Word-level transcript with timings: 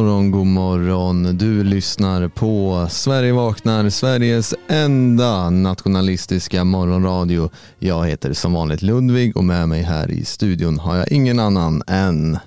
morgon, 0.00 0.30
god 0.30 0.46
morgon. 0.46 1.36
Du 1.38 1.64
lyssnar 1.64 2.28
på 2.28 2.86
Sverige 2.90 3.32
vaknar, 3.32 3.90
Sveriges 3.90 4.54
enda 4.68 5.50
nationalistiska 5.50 6.64
morgonradio. 6.64 7.50
Jag 7.78 8.06
heter 8.06 8.32
som 8.32 8.52
vanligt 8.52 8.82
Ludvig 8.82 9.36
och 9.36 9.44
med 9.44 9.68
mig 9.68 9.82
här 9.82 10.10
i 10.10 10.24
studion 10.24 10.78
har 10.78 10.96
jag 10.96 11.12
ingen 11.12 11.38
annan 11.38 11.82
än... 11.86 12.38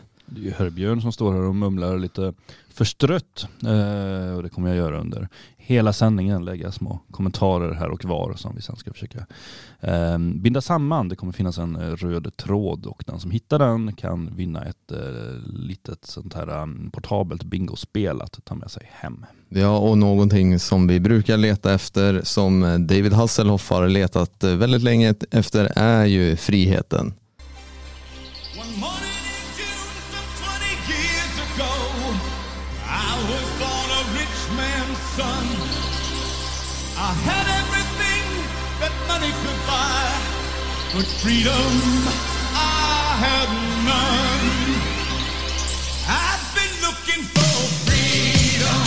Det 0.43 0.49
är 0.49 0.99
som 1.01 1.11
står 1.11 1.33
här 1.33 1.41
och 1.41 1.55
mumlar 1.55 1.97
lite 1.97 2.33
förstrött. 2.73 3.47
Eh, 3.63 4.35
och 4.35 4.43
det 4.43 4.49
kommer 4.49 4.67
jag 4.67 4.77
göra 4.77 4.99
under 4.99 5.29
hela 5.65 5.93
sändningen 5.93 6.45
lägga 6.45 6.71
små 6.71 6.99
kommentarer 7.11 7.73
här 7.73 7.89
och 7.89 8.05
var 8.05 8.33
som 8.33 8.55
vi 8.55 8.61
sen 8.61 8.75
ska 8.75 8.93
försöka 8.93 9.25
eh, 9.79 10.17
binda 10.17 10.61
samman. 10.61 11.09
Det 11.09 11.15
kommer 11.15 11.33
finnas 11.33 11.57
en 11.57 11.75
eh, 11.75 11.95
röd 11.95 12.37
tråd 12.37 12.85
och 12.85 13.03
den 13.07 13.19
som 13.19 13.31
hittar 13.31 13.59
den 13.59 13.93
kan 13.93 14.35
vinna 14.35 14.63
ett 14.63 14.91
eh, 14.91 14.97
litet 15.53 16.05
sånt 16.05 16.33
här 16.33 16.61
um, 16.61 16.91
portabelt 16.93 17.43
bingospel 17.43 18.21
att 18.21 18.45
ta 18.45 18.55
med 18.55 18.71
sig 18.71 18.89
hem. 18.91 19.25
Ja, 19.49 19.77
och 19.77 19.97
någonting 19.97 20.59
som 20.59 20.87
vi 20.87 20.99
brukar 20.99 21.37
leta 21.37 21.73
efter 21.73 22.21
som 22.23 22.63
eh, 22.63 22.79
David 22.79 23.13
Hasselhoff 23.13 23.69
har 23.69 23.87
letat 23.87 24.43
eh, 24.43 24.55
väldigt 24.55 24.83
länge 24.83 25.15
efter 25.31 25.71
är 25.75 26.05
ju 26.05 26.35
friheten. 26.35 27.13
But 40.95 41.05
freedom 41.05 41.73
I 42.53 43.17
had 43.25 43.49
none. 43.89 44.47
I've 46.07 46.45
been 46.53 46.75
looking 46.85 47.23
for 47.33 47.53
freedom. 47.85 48.83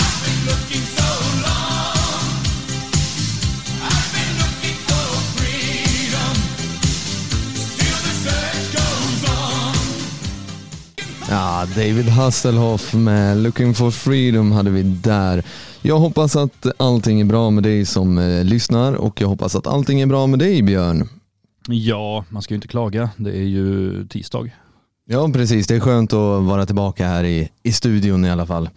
I've 0.00 0.18
been 0.24 0.40
looking 0.50 0.84
so 0.98 1.10
long. 1.46 2.28
I've 3.88 4.10
been 4.16 4.34
looking 4.42 4.78
for 4.88 5.06
freedom. 5.36 6.34
Still 7.54 7.98
the 8.06 8.14
search 8.24 8.66
goes 8.76 9.22
on. 9.30 9.74
Ja, 11.30 11.66
David 11.74 12.08
Hasselhoff 12.08 12.92
med 12.92 13.36
Looking 13.36 13.74
for 13.74 13.90
freedom 13.90 14.52
hade 14.52 14.70
vi 14.70 14.82
där. 14.82 15.42
Jag 15.82 15.98
hoppas 15.98 16.36
att 16.36 16.66
allting 16.76 17.20
är 17.20 17.24
bra 17.24 17.50
med 17.50 17.62
dig 17.62 17.84
som 17.84 18.18
eh, 18.18 18.44
lyssnar 18.44 18.94
och 18.94 19.20
jag 19.20 19.28
hoppas 19.28 19.56
att 19.56 19.66
allting 19.66 20.00
är 20.00 20.06
bra 20.06 20.26
med 20.26 20.38
dig 20.38 20.62
Björn. 20.62 21.08
Ja, 21.68 22.24
man 22.28 22.42
ska 22.42 22.54
ju 22.54 22.56
inte 22.56 22.68
klaga. 22.68 23.10
Det 23.16 23.30
är 23.30 23.42
ju 23.42 24.06
tisdag. 24.06 24.50
Ja, 25.06 25.30
precis. 25.32 25.66
Det 25.66 25.74
är 25.74 25.80
skönt 25.80 26.12
att 26.12 26.42
vara 26.42 26.66
tillbaka 26.66 27.06
här 27.06 27.24
i, 27.24 27.48
i 27.62 27.72
studion 27.72 28.24
i 28.24 28.30
alla 28.30 28.46
fall. 28.46 28.70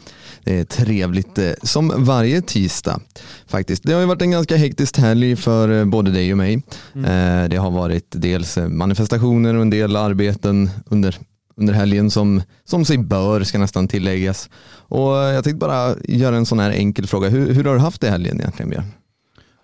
Det 0.44 0.60
är 0.60 0.64
trevligt 0.64 1.38
eh, 1.38 1.52
som 1.64 2.06
varje 2.06 2.42
tisdag 2.42 3.00
faktiskt. 3.48 3.84
Det 3.84 3.94
har 3.94 4.02
ju 4.02 4.08
varit 4.08 4.22
en 4.22 4.32
ganska 4.32 4.56
hektisk 4.56 4.98
helg 4.98 5.36
för 5.36 5.80
eh, 5.80 5.86
både 5.86 6.12
dig 6.12 6.32
och 6.32 6.38
mig. 6.38 6.64
Mm. 6.96 7.50
Det 7.50 7.58
har 7.58 7.72
varit 7.72 8.08
dels 8.10 8.58
manifestationer 8.58 9.56
och 9.56 9.62
en 9.62 9.70
del 9.70 9.96
arbeten 9.96 10.70
under 10.86 11.20
under 11.56 11.74
helgen 11.74 12.12
som, 12.12 12.42
som 12.64 12.86
sig 12.86 12.98
bör 12.98 13.44
ska 13.44 13.60
nästan 13.60 13.88
tilläggas. 13.88 14.50
Och 14.88 15.12
jag 15.12 15.44
tänkte 15.44 15.60
bara 15.68 15.96
göra 16.04 16.38
en 16.38 16.46
sån 16.46 16.60
här 16.60 16.72
enkel 16.72 17.08
fråga. 17.08 17.30
Hur, 17.30 17.54
hur 17.54 17.64
har 17.64 17.74
du 17.74 17.80
haft 17.80 18.02
det 18.02 18.10
helgen 18.10 18.40
egentligen 18.40 18.70
Björn? 18.70 18.92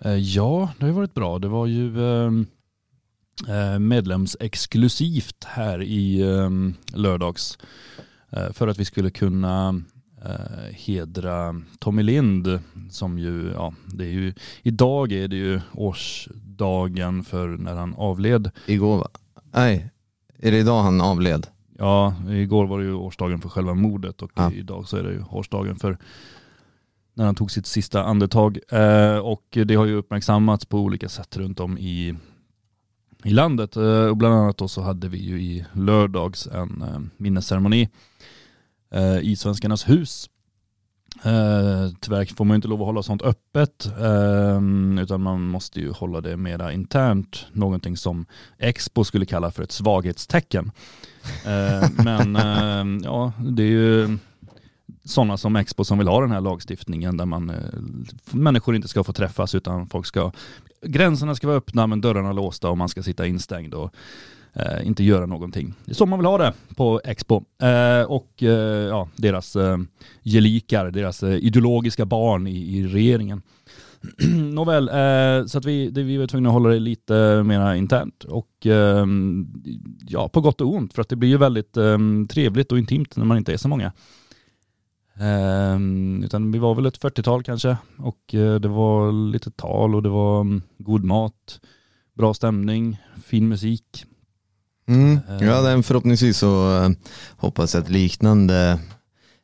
Eh, 0.02 0.16
ja, 0.16 0.70
det 0.80 0.86
har 0.86 0.92
varit 0.92 1.14
bra. 1.14 1.40
Det 1.40 1.48
var 1.48 1.66
ju 1.66 2.06
ehm, 2.06 2.46
eh, 3.48 3.80
medlemsexklusivt 3.80 5.44
här 5.44 5.82
i 5.84 6.22
ehm, 6.22 6.74
lördags 6.94 7.58
eh, 8.30 8.52
för 8.54 8.68
att 8.68 8.78
vi 8.78 8.86
skulle 8.86 9.10
kunna 9.10 9.82
hedra 10.72 11.62
Tommy 11.80 12.04
Lind 12.04 12.60
som 12.92 13.20
ju, 13.20 13.52
ja, 13.52 13.74
det 13.86 14.04
är 14.04 14.12
ju, 14.12 14.34
idag 14.62 15.12
är 15.12 15.28
det 15.28 15.36
ju 15.36 15.62
årsdagen 15.74 17.24
för 17.24 17.48
när 17.48 17.76
han 17.76 17.96
avled. 17.96 18.52
Igår 18.66 18.98
va? 18.98 19.08
Nej, 19.54 19.90
är 20.40 20.52
det 20.52 20.58
idag 20.58 20.84
han 20.84 21.02
avled? 21.02 21.48
Ja, 21.80 22.16
igår 22.30 22.68
var 22.68 22.80
det 22.80 22.86
ju 22.86 22.94
årsdagen 22.94 23.42
för 23.42 23.50
själva 23.50 23.74
mordet 23.74 24.22
och 24.22 24.32
ja. 24.36 24.52
idag 24.52 24.88
så 24.88 24.98
är 24.98 25.04
det 25.04 25.12
ju 25.12 25.24
årsdagen 25.30 25.76
för 25.76 25.98
när 27.14 27.26
han 27.26 27.36
tog 27.36 27.52
sitt 27.52 27.66
sista 27.66 28.04
andetag. 28.04 28.60
Eh, 28.72 29.18
och 29.18 29.58
det 29.66 29.76
har 29.76 29.86
ju 29.86 29.96
uppmärksammats 29.96 30.66
på 30.66 30.80
olika 30.80 31.10
sätt 31.10 31.38
runt 31.38 31.60
om 31.60 31.78
i, 31.78 32.16
i 33.24 33.30
landet. 33.30 33.76
Eh, 33.76 34.06
och 34.06 34.18
bland 34.18 34.36
annat 34.36 34.58
då 34.58 34.68
så 34.68 34.82
hade 34.82 35.08
vi 35.08 35.18
ju 35.18 35.42
i 35.42 35.66
lördags 35.74 36.48
en 36.48 36.82
eh, 36.82 37.00
minnesceremoni 37.18 37.90
eh, 38.92 39.20
i 39.20 39.36
Svenskarnas 39.36 39.90
hus 39.90 40.30
Uh, 41.26 41.94
tyvärr 42.00 42.36
får 42.36 42.46
man 42.46 42.56
inte 42.56 42.68
lov 42.68 42.82
att 42.82 42.86
hålla 42.86 43.04
sånt 43.04 43.22
öppet 43.22 43.92
uh, 44.02 45.02
utan 45.02 45.22
man 45.22 45.42
måste 45.42 45.80
ju 45.80 45.92
hålla 45.92 46.22
det 46.22 46.38
mera 46.38 46.74
internt. 46.74 47.46
Någonting 47.52 47.98
som 47.98 48.26
Expo 48.58 49.04
skulle 49.04 49.26
kalla 49.26 49.52
för 49.52 49.64
ett 49.64 49.72
svaghetstecken. 49.72 50.72
Eh, 51.46 51.90
men 52.04 52.36
eh, 52.36 53.02
ja, 53.04 53.34
det 53.40 53.64
är 53.64 53.68
ju 53.68 54.18
sådana 55.06 55.38
som 55.38 55.56
Expo 55.56 55.84
som 55.84 55.98
vill 55.98 56.08
ha 56.08 56.22
den 56.22 56.32
här 56.32 56.42
lagstiftningen 56.42 57.18
där 57.18 57.26
man, 57.26 57.50
eh, 57.50 57.56
människor 58.32 58.76
inte 58.76 58.88
ska 58.88 59.04
få 59.04 59.14
träffas 59.14 59.56
utan 59.56 59.88
folk 59.88 60.06
ska, 60.06 60.32
gränserna 60.82 61.36
ska 61.36 61.48
vara 61.48 61.58
öppna 61.58 61.88
men 61.88 62.02
dörrarna 62.02 62.32
låsta 62.32 62.70
och 62.70 62.78
man 62.78 62.90
ska 62.90 63.04
sitta 63.04 63.28
instängd. 63.28 63.74
Och, 63.74 63.94
eh, 64.54 64.88
inte 64.88 65.04
göra 65.04 65.26
någonting. 65.26 65.74
Det 65.86 65.92
är 65.92 65.96
så 65.96 66.06
man 66.06 66.20
vill 66.20 66.26
ha 66.26 66.38
det 66.38 66.54
på 66.76 67.02
Expo. 67.04 67.44
Eh, 67.62 68.02
och 68.02 68.44
eh, 68.44 68.88
ja, 68.88 69.10
deras 69.16 69.56
eh, 69.56 69.78
gelikar, 70.24 70.92
deras 70.92 71.24
eh, 71.24 71.36
ideologiska 71.36 72.06
barn 72.06 72.48
i, 72.48 72.78
i 72.78 72.88
regeringen. 72.88 73.42
Nåväl, 74.54 74.90
eh, 74.90 75.46
så 75.46 75.58
att 75.58 75.66
vi, 75.66 75.90
det, 75.90 76.04
vi 76.04 76.18
var 76.18 76.28
tvungna 76.28 76.50
att 76.50 76.54
hålla 76.54 76.70
det 76.70 76.80
lite 76.80 77.44
mer 77.44 77.74
internt. 77.74 78.24
Och 78.24 78.66
eh, 78.66 79.06
ja, 80.08 80.30
på 80.30 80.42
gott 80.42 80.62
och 80.62 80.74
ont, 80.74 80.94
för 80.94 81.02
att 81.02 81.10
det 81.10 81.16
blir 81.16 81.30
ju 81.30 81.38
väldigt 81.38 81.78
eh, 81.78 81.98
trevligt 82.30 82.72
och 82.72 82.78
intimt 82.78 83.16
när 83.16 83.26
man 83.26 83.38
inte 83.38 83.54
är 83.54 83.58
så 83.58 83.68
många. 83.68 83.92
Um, 85.22 86.24
utan 86.24 86.52
vi 86.52 86.60
var 86.60 86.76
väl 86.76 86.86
ett 86.86 87.00
40-tal 87.00 87.44
kanske 87.44 87.78
och 87.98 88.34
uh, 88.34 88.56
det 88.56 88.68
var 88.68 89.12
lite 89.32 89.52
tal 89.52 89.96
och 89.96 90.04
det 90.04 90.10
var 90.10 90.40
um, 90.40 90.62
god 90.78 91.04
mat, 91.04 91.60
bra 92.18 92.34
stämning, 92.34 92.98
fin 93.26 93.48
musik. 93.48 94.06
Mm. 94.88 95.20
Eh. 95.30 95.48
Ja, 95.48 95.82
förhoppningsvis 95.84 96.38
så 96.38 96.80
uh, 96.80 96.92
hoppas 97.38 97.74
jag 97.74 97.84
att 97.84 97.90
liknande, 97.90 98.80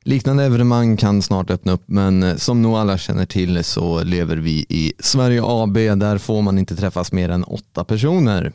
liknande 0.05 0.43
evenemang 0.43 0.97
kan 0.97 1.21
snart 1.21 1.49
öppna 1.49 1.71
upp. 1.71 1.83
Men 1.85 2.23
uh, 2.23 2.35
som 2.35 2.61
nog 2.61 2.75
alla 2.75 2.97
känner 2.97 3.25
till 3.25 3.63
så 3.63 4.03
lever 4.03 4.38
vi 4.38 4.66
i 4.69 4.93
Sverige 4.99 5.41
AB. 5.43 5.73
Där 5.73 6.17
får 6.17 6.41
man 6.41 6.57
inte 6.57 6.75
träffas 6.75 7.11
mer 7.11 7.29
än 7.29 7.43
åtta 7.43 7.83
personer. 7.83 8.51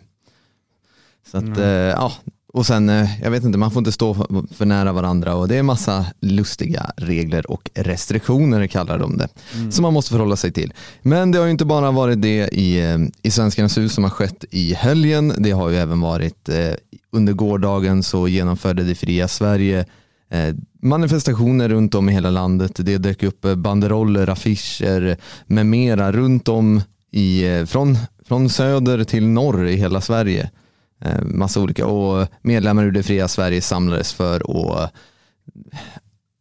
Så 1.30 1.38
att, 1.38 1.44
mm. 1.44 1.88
ja, 1.88 2.12
och 2.52 2.66
sen, 2.66 2.88
jag 3.22 3.30
vet 3.30 3.44
inte, 3.44 3.58
man 3.58 3.70
får 3.70 3.80
inte 3.80 3.92
stå 3.92 4.14
för 4.54 4.64
nära 4.64 4.92
varandra 4.92 5.34
och 5.34 5.48
det 5.48 5.56
är 5.56 5.62
massa 5.62 6.06
lustiga 6.20 6.90
regler 6.96 7.50
och 7.50 7.70
restriktioner 7.74 8.66
kallar 8.66 8.98
de 8.98 9.16
det. 9.16 9.28
Mm. 9.56 9.72
Som 9.72 9.82
man 9.82 9.92
måste 9.92 10.10
förhålla 10.10 10.36
sig 10.36 10.52
till. 10.52 10.72
Men 11.02 11.30
det 11.30 11.38
har 11.38 11.44
ju 11.44 11.50
inte 11.50 11.64
bara 11.64 11.90
varit 11.90 12.22
det 12.22 12.48
i, 12.52 12.98
i 13.22 13.30
Svenskarnas 13.30 13.78
hus 13.78 13.92
som 13.92 14.04
har 14.04 14.10
skett 14.10 14.44
i 14.50 14.74
helgen. 14.74 15.34
Det 15.38 15.50
har 15.50 15.68
ju 15.68 15.76
även 15.76 16.00
varit 16.00 16.48
under 17.10 17.32
gårdagen 17.32 18.02
så 18.02 18.28
genomförde 18.28 18.82
det 18.82 18.94
fria 18.94 19.28
Sverige 19.28 19.84
Eh, 20.30 20.54
manifestationer 20.82 21.68
runt 21.68 21.94
om 21.94 22.08
i 22.08 22.12
hela 22.12 22.30
landet. 22.30 22.72
Det 22.76 22.98
dök 22.98 23.22
upp 23.22 23.44
eh, 23.44 23.54
banderoller, 23.54 24.28
affischer 24.28 25.16
med 25.46 25.66
mera 25.66 26.12
runt 26.12 26.48
om 26.48 26.82
i, 27.10 27.48
eh, 27.48 27.65
från, 27.65 27.98
från 28.24 28.48
söder 28.48 29.04
till 29.04 29.27
norr 29.27 29.66
i 29.66 29.77
hela 29.77 30.00
Sverige. 30.00 30.50
Massa 31.22 31.60
olika 31.60 31.86
och 31.86 32.28
medlemmar 32.42 32.84
ur 32.84 32.91
det 32.91 33.03
fria 33.03 33.28
Sverige 33.28 33.60
samlades 33.60 34.12
för 34.12 34.36
att 34.36 34.92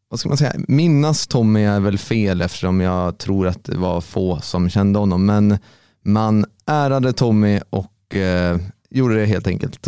vad 0.09 0.19
ska 0.19 0.29
man 0.29 0.37
säga, 0.37 0.53
minnas 0.67 1.27
Tommy 1.27 1.63
är 1.63 1.79
väl 1.79 1.97
fel 1.97 2.41
eftersom 2.41 2.81
jag 2.81 3.17
tror 3.17 3.47
att 3.47 3.63
det 3.63 3.77
var 3.77 4.01
få 4.01 4.39
som 4.39 4.69
kände 4.69 4.99
honom 4.99 5.25
men 5.25 5.57
man 6.05 6.45
ärade 6.65 7.13
Tommy 7.13 7.59
och 7.69 8.15
eh, 8.15 8.57
gjorde 8.89 9.15
det 9.15 9.25
helt 9.25 9.47
enkelt 9.47 9.87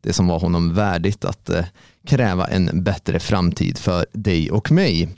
det 0.00 0.12
som 0.12 0.26
var 0.26 0.38
honom 0.38 0.74
värdigt 0.74 1.24
att 1.24 1.50
eh, 1.50 1.64
kräva 2.06 2.46
en 2.46 2.82
bättre 2.82 3.20
framtid 3.20 3.78
för 3.78 4.06
dig 4.12 4.50
och 4.50 4.72
mig. 4.72 5.08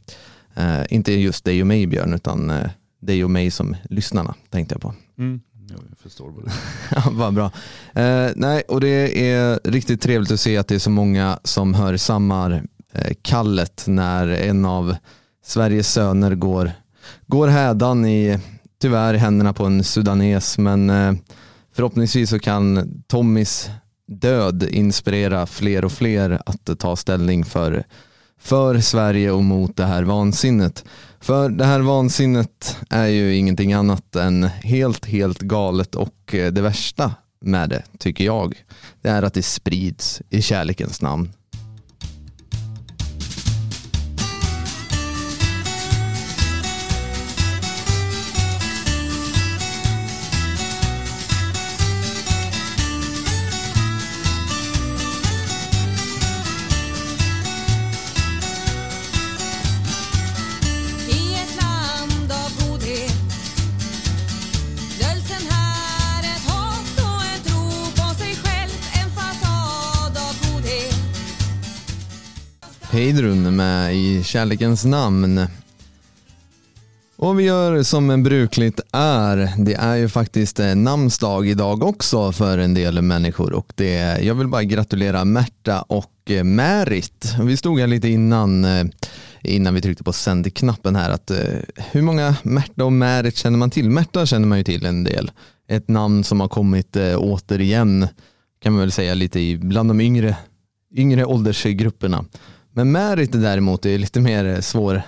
Eh, 0.54 0.82
inte 0.90 1.12
just 1.12 1.44
dig 1.44 1.60
och 1.60 1.66
mig 1.66 1.86
Björn 1.86 2.14
utan 2.14 2.50
eh, 2.50 2.70
dig 3.00 3.24
och 3.24 3.30
mig 3.30 3.50
som 3.50 3.76
lyssnarna 3.90 4.34
tänkte 4.50 4.74
jag 4.74 4.82
på. 4.82 4.94
Mm 5.18 5.40
jag 5.72 5.98
förstår 5.98 6.30
vad 6.30 6.44
det 6.44 6.52
Ja, 6.94 7.02
vad 7.10 7.34
bra. 7.34 7.50
Eh, 7.94 8.30
nej, 8.36 8.62
och 8.68 8.80
det 8.80 9.30
är 9.30 9.60
riktigt 9.64 10.00
trevligt 10.00 10.30
att 10.30 10.40
se 10.40 10.56
att 10.56 10.68
det 10.68 10.74
är 10.74 10.78
så 10.78 10.90
många 10.90 11.38
som 11.44 11.74
hör 11.74 11.96
samma 11.96 12.60
eh, 12.92 13.12
kallet 13.22 13.84
när 13.86 14.28
en 14.28 14.64
av 14.64 14.96
Sveriges 15.44 15.92
söner 15.92 16.34
går, 16.34 16.72
går 17.26 17.48
hädan 17.48 18.06
i, 18.06 18.38
tyvärr, 18.80 19.14
händerna 19.14 19.52
på 19.52 19.64
en 19.64 19.84
sudanes. 19.84 20.58
Men 20.58 20.90
eh, 20.90 21.12
förhoppningsvis 21.74 22.30
så 22.30 22.38
kan 22.38 23.02
Tommys 23.06 23.70
död 24.20 24.62
inspirera 24.62 25.46
fler 25.46 25.84
och 25.84 25.92
fler 25.92 26.42
att 26.46 26.78
ta 26.78 26.96
ställning 26.96 27.44
för, 27.44 27.84
för 28.40 28.80
Sverige 28.80 29.30
och 29.30 29.44
mot 29.44 29.76
det 29.76 29.84
här 29.84 30.02
vansinnet. 30.02 30.84
För 31.20 31.48
det 31.48 31.64
här 31.64 31.80
vansinnet 31.80 32.76
är 32.90 33.06
ju 33.06 33.36
ingenting 33.36 33.72
annat 33.72 34.16
än 34.16 34.44
helt, 34.44 35.06
helt 35.06 35.40
galet 35.40 35.94
och 35.94 36.34
eh, 36.34 36.52
det 36.52 36.62
värsta 36.62 37.14
med 37.40 37.68
det, 37.68 37.82
tycker 37.98 38.24
jag, 38.24 38.64
det 39.02 39.08
är 39.08 39.22
att 39.22 39.34
det 39.34 39.42
sprids 39.42 40.22
i 40.30 40.42
kärlekens 40.42 41.02
namn. 41.02 41.32
Heidrun 73.02 73.56
med 73.56 73.96
i 73.96 74.22
kärlekens 74.22 74.84
namn. 74.84 75.46
Och 77.16 77.38
vi 77.38 77.44
gör 77.44 77.82
som 77.82 78.22
brukligt 78.22 78.80
är. 78.92 79.64
Det 79.64 79.74
är 79.74 79.96
ju 79.96 80.08
faktiskt 80.08 80.60
eh, 80.60 80.74
namnsdag 80.74 81.48
idag 81.48 81.82
också 81.82 82.32
för 82.32 82.58
en 82.58 82.74
del 82.74 83.02
människor 83.02 83.52
och 83.52 83.72
det, 83.74 84.18
jag 84.22 84.34
vill 84.34 84.48
bara 84.48 84.64
gratulera 84.64 85.24
Märta 85.24 85.82
och 85.82 86.30
eh, 86.30 86.44
Märit. 86.44 87.34
Vi 87.42 87.56
stod 87.56 87.80
här 87.80 87.86
lite 87.86 88.08
innan, 88.08 88.64
eh, 88.64 88.84
innan 89.42 89.74
vi 89.74 89.80
tryckte 89.80 90.04
på 90.04 90.12
sändknappen 90.12 90.96
här 90.96 91.10
att 91.10 91.30
hur 91.76 92.02
många 92.02 92.36
Märta 92.42 92.84
och 92.84 92.92
Märit 92.92 93.36
känner 93.36 93.58
man 93.58 93.70
till? 93.70 93.90
Märta 93.90 94.26
känner 94.26 94.46
man 94.46 94.58
ju 94.58 94.64
till 94.64 94.86
en 94.86 95.04
del. 95.04 95.30
Ett 95.68 95.88
namn 95.88 96.24
som 96.24 96.40
har 96.40 96.48
kommit 96.48 96.96
återigen 97.16 98.08
kan 98.62 98.72
man 98.72 98.80
väl 98.80 98.92
säga 98.92 99.14
lite 99.14 99.40
i 99.40 99.56
bland 99.56 99.90
de 99.90 100.00
yngre, 100.00 100.36
yngre 100.94 101.24
åldersgrupperna. 101.24 102.24
Men 102.72 102.92
Märit 102.92 103.32
däremot 103.32 103.86
är 103.86 103.98
lite 103.98 104.20
mer 104.20 104.44
eh, 104.44 104.60
svår, 104.60 105.02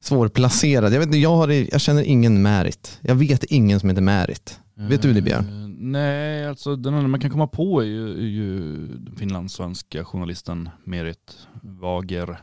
svårplacerad. 0.00 0.92
Jag, 0.92 1.00
vet, 1.00 1.14
jag, 1.14 1.36
har, 1.36 1.48
jag 1.48 1.80
känner 1.80 2.02
ingen 2.02 2.42
Märit. 2.42 2.98
Jag 3.02 3.14
vet 3.14 3.44
ingen 3.44 3.80
som 3.80 3.88
heter 3.88 4.02
Märit. 4.02 4.60
Vet 4.74 5.02
du 5.02 5.12
det 5.12 5.22
Björn? 5.22 5.48
Eh, 5.48 5.68
nej, 5.78 6.46
alltså 6.48 6.76
den 6.76 6.94
enda 6.94 7.08
man 7.08 7.20
kan 7.20 7.30
komma 7.30 7.46
på 7.46 7.80
är 7.82 7.86
ju, 7.86 8.10
är 8.10 8.28
ju 8.28 8.76
den 8.86 9.16
finlandssvenska 9.16 10.04
journalisten 10.04 10.68
Merit 10.84 11.38
Wager. 11.62 12.40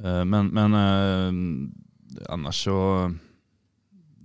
Eh, 0.00 0.24
men 0.24 0.46
men 0.46 0.74
annars 2.28 2.64
så 2.64 3.10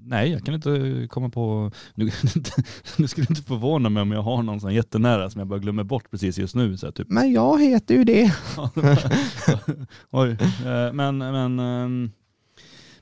Nej, 0.10 0.32
jag 0.32 0.44
kan 0.44 0.54
inte 0.54 1.08
komma 1.10 1.30
på, 1.30 1.72
nu, 1.96 2.12
nu 2.98 3.08
skulle 3.08 3.28
inte 3.30 3.42
förvåna 3.42 3.90
mig 3.90 4.02
om 4.02 4.12
jag 4.12 4.22
har 4.22 4.44
någon 4.44 4.60
sån 4.60 4.74
jättenära 4.74 5.30
som 5.30 5.40
jag 5.40 5.48
bara 5.48 5.60
glömmer 5.60 5.84
bort 5.84 6.12
precis 6.12 6.38
just 6.38 6.56
nu. 6.56 6.78
Så 6.78 6.86
här, 6.86 6.92
typ. 6.92 7.10
Men 7.10 7.32
jag 7.32 7.62
heter 7.62 7.96
ju 7.96 8.04
det. 8.04 8.24
Oj, 10.10 10.30
eh, 10.66 10.94
men, 10.94 11.18
men 11.18 11.60
ehm, 11.60 12.12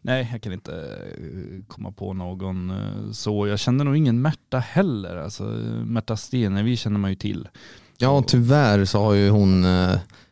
nej, 0.02 0.30
jag 0.31 0.42
kan 0.42 0.54
inte 0.54 0.74
eh, 0.74 1.66
komma 1.68 1.92
på 1.92 2.13
någon 2.13 2.69
eh, 2.69 3.12
så. 3.12 3.48
Jag 3.48 3.60
känner 3.60 3.86
nog 3.86 3.98
ingen 3.98 4.22
Märta 4.22 4.60
heller. 4.60 5.16
Alltså, 5.16 5.44
Märta 5.86 6.18
Stenevi 6.18 6.78
känner 6.78 7.00
man 7.00 7.10
ju 7.10 7.16
till. 7.16 7.48
Ja, 7.98 8.24
tyvärr 8.28 8.86
så 8.86 9.00
har 9.00 9.13
ju 9.13 9.30
hon 9.30 9.66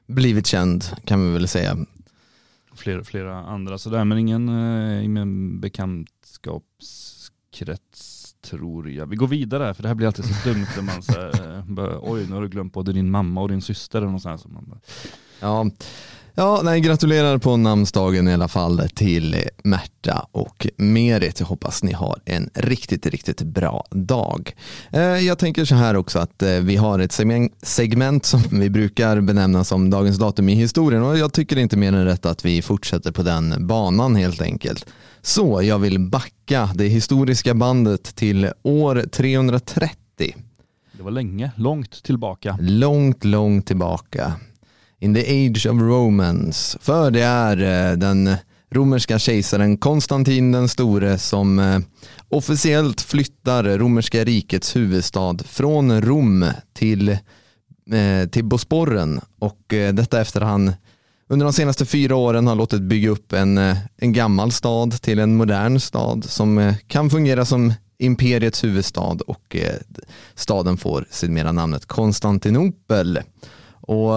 blivit 0.07 0.47
känd 0.47 0.83
kan 1.05 1.25
vi 1.25 1.33
väl 1.33 1.47
säga 1.47 1.77
flera, 2.75 3.03
flera 3.03 3.37
andra 3.37 3.77
sådär, 3.77 4.05
men 4.05 4.17
ingen 4.17 4.49
i 5.03 5.07
min 5.07 5.61
vänskapskrets 6.33 8.35
tror 8.41 8.89
jag. 8.89 9.05
Vi 9.05 9.15
går 9.15 9.27
vidare 9.27 9.63
här, 9.63 9.73
för 9.73 9.83
det 9.83 9.87
här 9.87 9.95
blir 9.95 10.07
alltid 10.07 10.25
så 10.25 10.49
dumt 10.49 10.67
när 10.75 10.83
man 10.83 11.03
säger, 11.03 11.57
eh, 11.57 11.63
oj 12.01 12.27
nu 12.27 12.33
har 12.33 12.41
du 12.41 12.49
glömt 12.49 12.73
både 12.73 12.93
din 12.93 13.11
mamma 13.11 13.41
och 13.41 13.49
din 13.49 13.61
syster 13.61 14.01
eller 14.01 14.11
något 14.11 14.21
sånt. 14.21 14.41
Så 14.41 14.49
man 14.49 14.65
bara... 14.69 14.79
Ja, 15.39 15.71
Ja, 16.35 16.61
nej, 16.63 16.81
gratulerar 16.81 17.37
på 17.37 17.57
namnsdagen 17.57 18.27
i 18.27 18.33
alla 18.33 18.47
fall 18.47 18.89
till 18.95 19.35
Märta 19.63 20.27
och 20.31 20.67
Merit. 20.77 21.39
Jag 21.39 21.47
hoppas 21.47 21.83
ni 21.83 21.93
har 21.93 22.19
en 22.25 22.49
riktigt, 22.53 23.05
riktigt 23.05 23.41
bra 23.41 23.85
dag. 23.91 24.55
Eh, 24.91 25.01
jag 25.01 25.37
tänker 25.37 25.65
så 25.65 25.75
här 25.75 25.95
också 25.95 26.19
att 26.19 26.41
eh, 26.41 26.49
vi 26.49 26.75
har 26.75 26.99
ett 26.99 27.19
segment 27.61 28.25
som 28.25 28.41
vi 28.51 28.69
brukar 28.69 29.21
benämna 29.21 29.63
som 29.63 29.89
dagens 29.89 30.17
datum 30.17 30.49
i 30.49 30.55
historien 30.55 31.03
och 31.03 31.17
jag 31.17 31.33
tycker 31.33 31.57
inte 31.57 31.77
mer 31.77 31.93
än 31.93 32.05
rätt 32.05 32.25
att 32.25 32.45
vi 32.45 32.61
fortsätter 32.61 33.11
på 33.11 33.23
den 33.23 33.67
banan 33.67 34.15
helt 34.15 34.41
enkelt. 34.41 34.85
Så 35.21 35.61
jag 35.63 35.79
vill 35.79 35.99
backa 35.99 36.69
det 36.75 36.87
historiska 36.87 37.53
bandet 37.53 38.03
till 38.15 38.49
år 38.61 39.03
330. 39.11 39.97
Det 40.97 41.03
var 41.03 41.11
länge, 41.11 41.51
långt 41.55 42.03
tillbaka. 42.03 42.57
Långt, 42.61 43.23
långt 43.23 43.67
tillbaka. 43.67 44.33
In 45.03 45.13
the 45.13 45.47
age 45.47 45.65
of 45.65 45.81
romance. 45.81 46.77
För 46.81 47.11
det 47.11 47.21
är 47.21 47.57
eh, 47.91 47.97
den 47.97 48.35
romerska 48.71 49.19
kejsaren 49.19 49.77
Konstantin 49.77 50.51
den 50.51 50.67
store 50.67 51.17
som 51.17 51.59
eh, 51.59 51.79
officiellt 52.29 53.01
flyttar 53.01 53.63
romerska 53.63 54.23
rikets 54.23 54.75
huvudstad 54.75 55.37
från 55.45 56.01
Rom 56.01 56.45
till, 56.73 57.09
eh, 57.09 58.29
till 58.31 58.45
Bosporen. 58.45 59.21
Och 59.39 59.61
detta 59.93 60.21
efter 60.21 60.41
han 60.41 60.73
under 61.29 61.45
de 61.45 61.53
senaste 61.53 61.85
fyra 61.85 62.15
åren 62.15 62.47
har 62.47 62.55
låtit 62.55 62.81
bygga 62.81 63.09
upp 63.09 63.33
en, 63.33 63.57
en 63.97 64.13
gammal 64.13 64.51
stad 64.51 65.01
till 65.01 65.19
en 65.19 65.35
modern 65.35 65.79
stad 65.79 66.25
som 66.25 66.73
kan 66.87 67.09
fungera 67.09 67.45
som 67.45 67.73
imperiets 67.97 68.63
huvudstad 68.63 69.17
och 69.27 69.55
staden 70.35 70.77
får 70.77 71.07
sedermera 71.11 71.51
namnet 71.51 71.85
Konstantinopel. 71.85 73.19
Och 73.81 74.13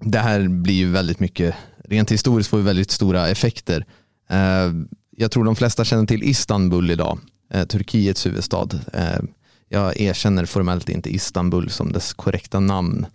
det 0.00 0.18
här 0.18 0.48
blir 0.48 0.74
ju 0.74 0.90
väldigt 0.90 1.20
mycket, 1.20 1.54
rent 1.84 2.12
historiskt 2.12 2.50
får 2.50 2.58
vi 2.58 2.64
väldigt 2.64 2.90
stora 2.90 3.28
effekter. 3.28 3.84
Eh, 4.30 4.72
jag 5.16 5.30
tror 5.30 5.44
de 5.44 5.56
flesta 5.56 5.84
känner 5.84 6.06
till 6.06 6.22
Istanbul 6.22 6.90
idag, 6.90 7.18
eh, 7.52 7.66
Turkiets 7.66 8.26
huvudstad. 8.26 8.68
Eh, 8.92 9.20
jag 9.68 10.00
erkänner 10.00 10.44
formellt 10.44 10.88
inte 10.88 11.14
Istanbul 11.14 11.70
som 11.70 11.92
dess 11.92 12.12
korrekta 12.12 12.60
namn. 12.60 13.06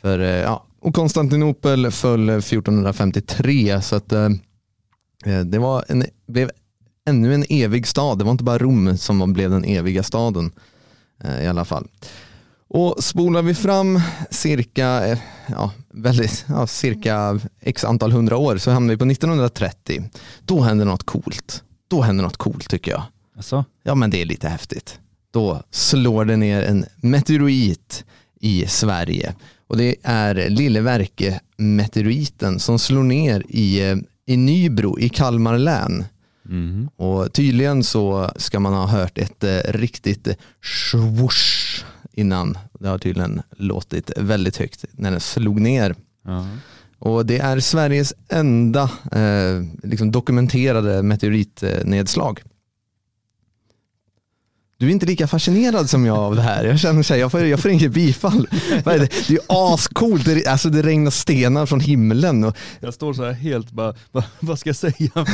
För, 0.00 0.18
ja, 0.18 0.66
och 0.80 0.94
Konstantinopel 0.94 1.90
föll 1.90 2.30
1453 2.30 3.82
så 3.82 3.96
att 3.96 4.08
det 5.44 5.58
var 5.58 5.84
en, 5.88 6.04
blev 6.26 6.50
ännu 7.08 7.34
en 7.34 7.44
evig 7.48 7.86
stad. 7.86 8.18
Det 8.18 8.24
var 8.24 8.32
inte 8.32 8.44
bara 8.44 8.58
Rom 8.58 8.98
som 8.98 9.32
blev 9.32 9.50
den 9.50 9.64
eviga 9.64 10.02
staden 10.02 10.52
i 11.42 11.46
alla 11.46 11.64
fall. 11.64 11.88
Och 12.72 13.04
spolar 13.04 13.42
vi 13.42 13.54
fram 13.54 14.00
cirka, 14.30 15.06
eh, 15.06 15.18
ja, 15.46 15.72
väldigt, 15.94 16.44
ja, 16.48 16.66
cirka 16.66 17.40
x 17.60 17.84
antal 17.84 18.12
hundra 18.12 18.36
år 18.36 18.56
så 18.56 18.70
hamnar 18.70 18.94
vi 18.94 18.98
på 18.98 19.04
1930. 19.04 20.10
Då 20.44 20.60
händer 20.60 20.84
något 20.84 21.06
coolt. 21.06 21.62
Då 21.88 22.02
händer 22.02 22.24
något 22.24 22.36
coolt 22.36 22.68
tycker 22.68 22.90
jag. 22.90 23.02
Alltså? 23.36 23.64
Ja 23.82 23.94
men 23.94 24.10
det 24.10 24.22
är 24.22 24.26
lite 24.26 24.48
häftigt. 24.48 24.98
Då 25.30 25.62
slår 25.70 26.24
det 26.24 26.36
ner 26.36 26.62
en 26.62 26.84
meteorit 26.96 28.04
i 28.40 28.66
Sverige. 28.66 29.34
Och 29.66 29.76
det 29.76 29.96
är 30.02 30.48
Lilleverke 30.48 31.40
meteoriten 31.56 32.60
som 32.60 32.78
slår 32.78 33.02
ner 33.02 33.44
i, 33.48 33.90
eh, 33.90 33.96
i 34.26 34.36
Nybro 34.36 34.98
i 34.98 35.08
Kalmar 35.08 35.58
län. 35.58 36.04
Mm. 36.48 36.88
Och 36.96 37.32
tydligen 37.32 37.84
så 37.84 38.30
ska 38.36 38.60
man 38.60 38.72
ha 38.72 38.86
hört 38.86 39.18
ett 39.18 39.44
eh, 39.44 39.58
riktigt 39.64 40.28
swoosh 40.62 41.69
innan. 42.20 42.58
Det 42.80 42.88
har 42.88 42.98
tydligen 42.98 43.42
låtit 43.56 44.10
väldigt 44.16 44.56
högt 44.56 44.84
när 44.92 45.10
den 45.10 45.20
slog 45.20 45.60
ner. 45.60 45.94
Uh 46.28 46.46
Och 47.00 47.26
det 47.26 47.38
är 47.38 47.60
Sveriges 47.60 48.14
enda 48.28 48.82
eh, 49.12 49.62
liksom 49.82 50.10
dokumenterade 50.10 51.02
meteoritnedslag. 51.02 52.42
Du 54.80 54.86
är 54.86 54.90
inte 54.90 55.06
lika 55.06 55.26
fascinerad 55.26 55.90
som 55.90 56.06
jag 56.06 56.18
av 56.18 56.36
det 56.36 56.42
här. 56.42 56.64
Jag 56.64 56.80
känner 56.80 57.02
så 57.02 57.14
här, 57.14 57.20
jag 57.20 57.30
får, 57.30 57.40
jag 57.40 57.60
får 57.60 57.70
inget 57.70 57.92
bifall. 57.92 58.48
Det 58.84 58.90
är 58.90 59.30
ju 59.32 59.38
ascoolt, 59.46 60.24
det, 60.24 60.46
alltså 60.46 60.70
det 60.70 60.82
regnar 60.82 61.10
stenar 61.10 61.66
från 61.66 61.80
himlen. 61.80 62.44
Och... 62.44 62.56
Jag 62.80 62.94
står 62.94 63.12
så 63.12 63.24
här 63.24 63.32
helt 63.32 63.70
bara, 63.70 63.94
vad, 64.12 64.24
vad 64.40 64.58
ska 64.58 64.68
jag 64.68 64.76
säga? 64.76 65.10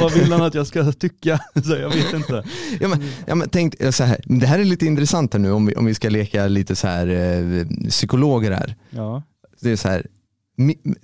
vad 0.00 0.12
vill 0.12 0.32
han 0.32 0.42
att 0.42 0.54
jag 0.54 0.66
ska 0.66 0.92
tycka? 0.92 1.40
Så 1.64 1.72
jag 1.72 1.90
vet 1.90 2.12
inte. 2.12 2.44
Ja, 2.80 2.88
men, 2.88 3.10
ja, 3.26 3.34
men 3.34 3.48
tänk 3.48 3.94
så 3.94 4.04
här, 4.04 4.20
det 4.24 4.46
här 4.46 4.58
är 4.58 4.64
lite 4.64 4.86
intressant 4.86 5.32
här 5.32 5.40
nu 5.40 5.52
om 5.52 5.66
vi, 5.66 5.74
om 5.74 5.84
vi 5.84 5.94
ska 5.94 6.08
leka 6.08 6.46
lite 6.46 6.76
så 6.76 6.86
här 6.86 7.06
eh, 7.08 7.88
psykologer 7.88 8.50
här. 8.50 8.76
Ja. 8.90 9.22
Det 9.60 9.70
är 9.70 9.76
så 9.76 9.88
här, 9.88 10.06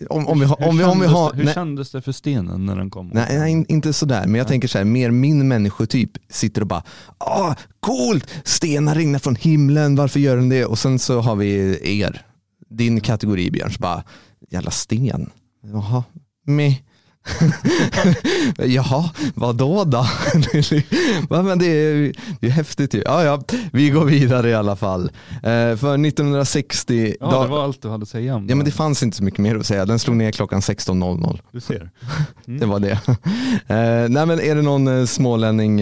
om, 0.08 0.28
om 0.28 0.40
vi 0.40 0.46
har, 0.46 0.68
om 0.68 0.78
vi, 0.78 0.84
om 0.84 1.00
vi 1.00 1.06
har, 1.06 1.32
hur 1.32 1.52
kändes 1.52 1.90
det 1.90 2.02
för 2.02 2.12
stenen 2.12 2.66
när 2.66 2.76
den 2.76 2.90
kom? 2.90 3.10
Nej, 3.14 3.38
nej 3.38 3.64
inte 3.68 3.92
sådär, 3.92 4.20
men 4.26 4.34
jag 4.34 4.44
nej. 4.44 4.48
tänker 4.48 4.68
så 4.68 4.78
här, 4.78 4.84
mer 4.84 5.10
min 5.10 5.48
människotyp 5.48 6.10
sitter 6.28 6.60
och 6.60 6.66
bara, 6.66 6.82
ah, 7.18 7.54
coolt, 7.80 8.30
stenar 8.44 8.94
regnar 8.94 9.18
från 9.18 9.36
himlen, 9.36 9.96
varför 9.96 10.20
gör 10.20 10.36
den 10.36 10.48
det? 10.48 10.64
Och 10.64 10.78
sen 10.78 10.98
så 10.98 11.20
har 11.20 11.36
vi 11.36 11.78
er, 12.00 12.22
din 12.68 13.00
kategori 13.00 13.50
Björn, 13.50 13.70
så 13.70 13.78
bara, 13.78 14.04
jävla 14.50 14.70
sten. 14.70 15.30
Jaha, 15.62 16.04
med. 16.46 16.74
Jaha, 18.58 19.10
vad 19.34 19.56
då 19.56 19.84
då? 19.84 20.06
Men 21.28 21.58
det 21.58 21.66
är 21.66 22.12
ju 22.40 22.48
häftigt 22.48 22.94
ju. 22.94 23.02
Ja, 23.04 23.24
ja, 23.24 23.42
vi 23.72 23.90
går 23.90 24.04
vidare 24.04 24.50
i 24.50 24.54
alla 24.54 24.76
fall. 24.76 25.10
Eh, 25.34 25.76
för 25.76 26.06
1960... 26.06 27.14
Ja, 27.20 27.42
det 27.42 27.48
var 27.48 27.64
allt 27.64 27.82
du 27.82 27.88
hade 27.88 28.02
att 28.02 28.08
säga 28.08 28.34
om 28.34 28.48
Ja, 28.48 28.56
men 28.56 28.64
det 28.64 28.70
fanns 28.70 29.02
inte 29.02 29.16
så 29.16 29.24
mycket 29.24 29.40
mer 29.40 29.56
att 29.56 29.66
säga. 29.66 29.86
Den 29.86 29.98
slog 29.98 30.16
ner 30.16 30.32
klockan 30.32 30.60
16.00. 30.60 31.40
Du 31.52 31.60
ser. 31.60 31.90
Mm. 32.46 32.60
Det 32.60 32.66
var 32.66 32.78
det. 32.78 32.90
Eh, 32.90 34.08
nej, 34.08 34.26
men 34.26 34.40
är 34.40 34.54
det 34.54 34.62
någon 34.62 34.88
eh, 34.88 35.04
smålänning 35.04 35.80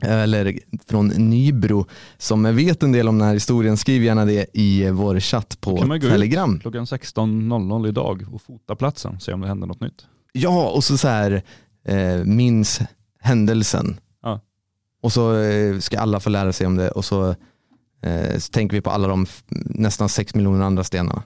eller 0.00 0.58
från 0.86 1.08
Nybro 1.08 1.86
som 2.18 2.56
vet 2.56 2.82
en 2.82 2.92
del 2.92 3.08
om 3.08 3.18
den 3.18 3.26
här 3.26 3.34
historien, 3.34 3.76
skriv 3.76 4.04
gärna 4.04 4.24
det 4.24 4.46
i 4.52 4.90
vår 4.90 5.20
chatt 5.20 5.60
på 5.60 5.76
kan 5.76 5.88
man 5.88 6.00
gå 6.00 6.08
Telegram. 6.08 6.56
Ut 6.56 6.62
klockan 6.62 6.84
16.00 6.84 7.88
idag 7.88 8.24
och 8.32 8.42
fota 8.42 8.76
platsen, 8.76 9.20
se 9.20 9.32
om 9.32 9.40
det 9.40 9.48
händer 9.48 9.66
något 9.66 9.80
nytt. 9.80 10.06
Ja, 10.36 10.70
och 10.70 10.84
så, 10.84 10.98
så 10.98 11.08
här, 11.08 11.42
eh, 11.84 12.24
minns 12.24 12.80
händelsen. 13.20 14.00
Ja. 14.22 14.40
Och 15.02 15.12
så 15.12 15.36
eh, 15.36 15.78
ska 15.78 16.00
alla 16.00 16.20
få 16.20 16.30
lära 16.30 16.52
sig 16.52 16.66
om 16.66 16.76
det 16.76 16.90
och 16.90 17.04
så, 17.04 17.34
eh, 18.02 18.38
så 18.38 18.50
tänker 18.52 18.76
vi 18.76 18.80
på 18.80 18.90
alla 18.90 19.08
de 19.08 19.26
nästan 19.64 20.08
sex 20.08 20.34
miljoner 20.34 20.64
andra 20.64 20.84
stenarna. 20.84 21.22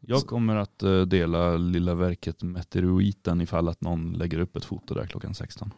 Jag 0.00 0.26
kommer 0.26 0.56
att 0.56 0.82
eh, 0.82 1.00
dela 1.00 1.56
lilla 1.56 1.94
verket 1.94 2.42
Meteoriten 2.42 3.40
ifall 3.40 3.68
att 3.68 3.80
någon 3.80 4.12
lägger 4.12 4.38
upp 4.38 4.56
ett 4.56 4.64
foto 4.64 4.94
där 4.94 5.06
klockan 5.06 5.34
16. 5.34 5.70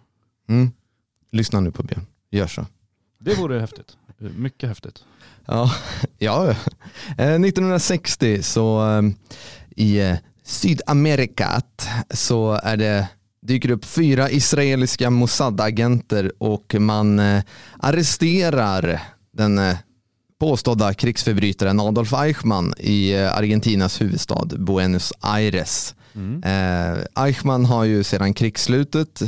Mm. 0.49 0.71
Lyssna 1.31 1.61
nu 1.61 1.71
på 1.71 1.83
Björn, 1.83 2.07
gör 2.31 2.47
så. 2.47 2.67
Det 3.19 3.35
vore 3.35 3.61
häftigt. 3.61 3.97
Mycket 4.19 4.69
häftigt. 4.69 5.05
Ja, 5.47 5.73
ja. 6.19 6.51
Eh, 7.19 7.35
1960 7.35 8.43
så 8.43 8.91
eh, 8.91 9.03
i 9.77 10.01
eh, 10.01 10.19
Sydamerika 10.45 11.63
så 12.11 12.61
är 12.63 12.77
det, 12.77 13.09
dyker 13.43 13.71
upp 13.71 13.85
fyra 13.85 14.31
israeliska 14.31 15.11
Mossad-agenter 15.11 16.33
och 16.39 16.75
man 16.79 17.19
eh, 17.19 17.43
arresterar 17.79 19.01
den 19.33 19.59
eh, 19.59 19.77
påstådda 20.41 20.95
krigsförbrytaren 20.95 21.81
Adolf 21.81 22.13
Eichmann 22.13 22.75
i 22.79 23.13
eh, 23.13 23.37
Argentinas 23.37 24.01
huvudstad 24.01 24.45
Buenos 24.45 25.13
Aires. 25.21 25.95
Mm. 26.15 26.43
Eichmann 27.15 27.65
har 27.65 27.85
ju 27.85 28.05
sedan 28.05 28.35
krigsslutet 28.35 29.23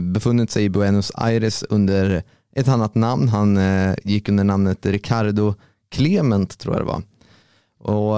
befunnit 0.00 0.50
sig 0.50 0.64
i 0.64 0.68
Buenos 0.68 1.12
Aires 1.14 1.62
under 1.62 2.22
ett 2.56 2.68
annat 2.68 2.94
namn. 2.94 3.28
Han 3.28 3.58
gick 4.02 4.28
under 4.28 4.44
namnet 4.44 4.86
Ricardo 4.86 5.54
Clement 5.90 6.58
tror 6.58 6.74
jag 6.74 6.82
det 6.82 6.86
var. 6.86 7.02
Och 7.78 8.16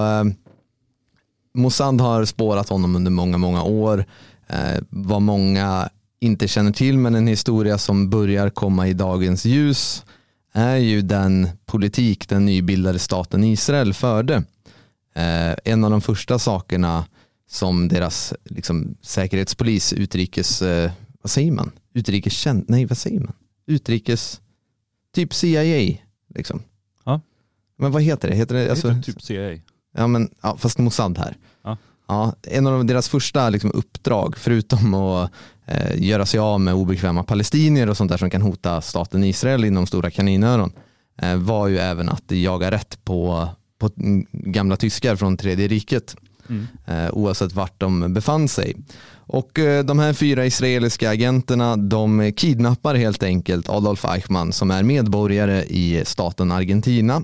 Mossad 1.54 2.00
har 2.00 2.24
spårat 2.24 2.68
honom 2.68 2.96
under 2.96 3.10
många, 3.10 3.38
många 3.38 3.62
år. 3.62 4.04
Eh, 4.46 4.82
vad 4.90 5.22
många 5.22 5.88
inte 6.20 6.48
känner 6.48 6.72
till, 6.72 6.98
men 6.98 7.14
en 7.14 7.26
historia 7.26 7.78
som 7.78 8.10
börjar 8.10 8.50
komma 8.50 8.88
i 8.88 8.92
dagens 8.92 9.44
ljus 9.44 10.04
är 10.52 10.76
ju 10.76 11.02
den 11.02 11.48
politik 11.66 12.28
den 12.28 12.44
nybildade 12.44 12.98
staten 12.98 13.44
Israel 13.44 13.94
förde. 13.94 14.34
Eh, 15.14 15.54
en 15.64 15.84
av 15.84 15.90
de 15.90 16.00
första 16.00 16.38
sakerna 16.38 17.04
som 17.50 17.88
deras 17.88 18.34
liksom, 18.44 18.96
säkerhetspolis, 19.02 19.92
utrikes, 19.92 20.62
eh, 20.62 20.90
vad 21.22 21.30
säger 21.30 21.52
man? 21.52 21.70
Utrikestjänst, 21.94 22.68
nej 22.68 22.86
vad 22.86 22.98
säger 22.98 23.20
man? 23.20 23.32
Utrikes, 23.66 24.40
typ 25.14 25.34
CIA 25.34 25.96
liksom. 26.34 26.62
Ja. 27.04 27.20
Men 27.76 27.92
vad 27.92 28.02
heter 28.02 28.28
det? 28.28 28.34
Heter 28.34 28.54
det, 28.54 28.64
Det 28.64 28.70
alltså, 28.70 28.88
heter 28.88 29.12
typ 29.12 29.22
CIA. 29.22 29.58
Ja, 29.98 30.06
men, 30.06 30.30
ja, 30.42 30.56
fast 30.58 30.78
Mossad 30.78 31.18
här. 31.18 31.36
Ja. 31.64 31.76
Ja, 32.08 32.34
en 32.42 32.66
av 32.66 32.84
deras 32.84 33.08
första 33.08 33.50
liksom, 33.50 33.70
uppdrag, 33.74 34.34
förutom 34.38 34.94
att 34.94 35.30
eh, 35.66 36.02
göra 36.02 36.26
sig 36.26 36.40
av 36.40 36.60
med 36.60 36.74
obekväma 36.74 37.22
palestinier 37.22 37.88
och 37.88 37.96
sånt 37.96 38.10
där 38.10 38.18
som 38.18 38.30
kan 38.30 38.42
hota 38.42 38.80
staten 38.80 39.24
Israel 39.24 39.64
inom 39.64 39.86
stora 39.86 40.10
kaninöron, 40.10 40.72
eh, 41.22 41.36
var 41.36 41.68
ju 41.68 41.78
även 41.78 42.08
att 42.08 42.30
jaga 42.30 42.70
rätt 42.70 43.04
på, 43.04 43.48
på 43.78 43.90
gamla 44.32 44.76
tyskar 44.76 45.16
från 45.16 45.36
tredje 45.36 45.68
riket, 45.68 46.16
Mm. 46.50 46.66
eh, 46.86 47.10
oavsett 47.12 47.52
vart 47.52 47.80
de 47.80 48.14
befann 48.14 48.48
sig. 48.48 48.76
Och 49.16 49.58
eh, 49.58 49.84
de 49.84 49.98
här 49.98 50.12
fyra 50.12 50.46
israeliska 50.46 51.10
agenterna, 51.10 51.76
de 51.76 52.32
kidnappar 52.36 52.94
helt 52.94 53.22
enkelt 53.22 53.68
Adolf 53.68 54.04
Eichmann 54.04 54.52
som 54.52 54.70
är 54.70 54.82
medborgare 54.82 55.62
i 55.64 56.02
staten 56.04 56.52
Argentina 56.52 57.22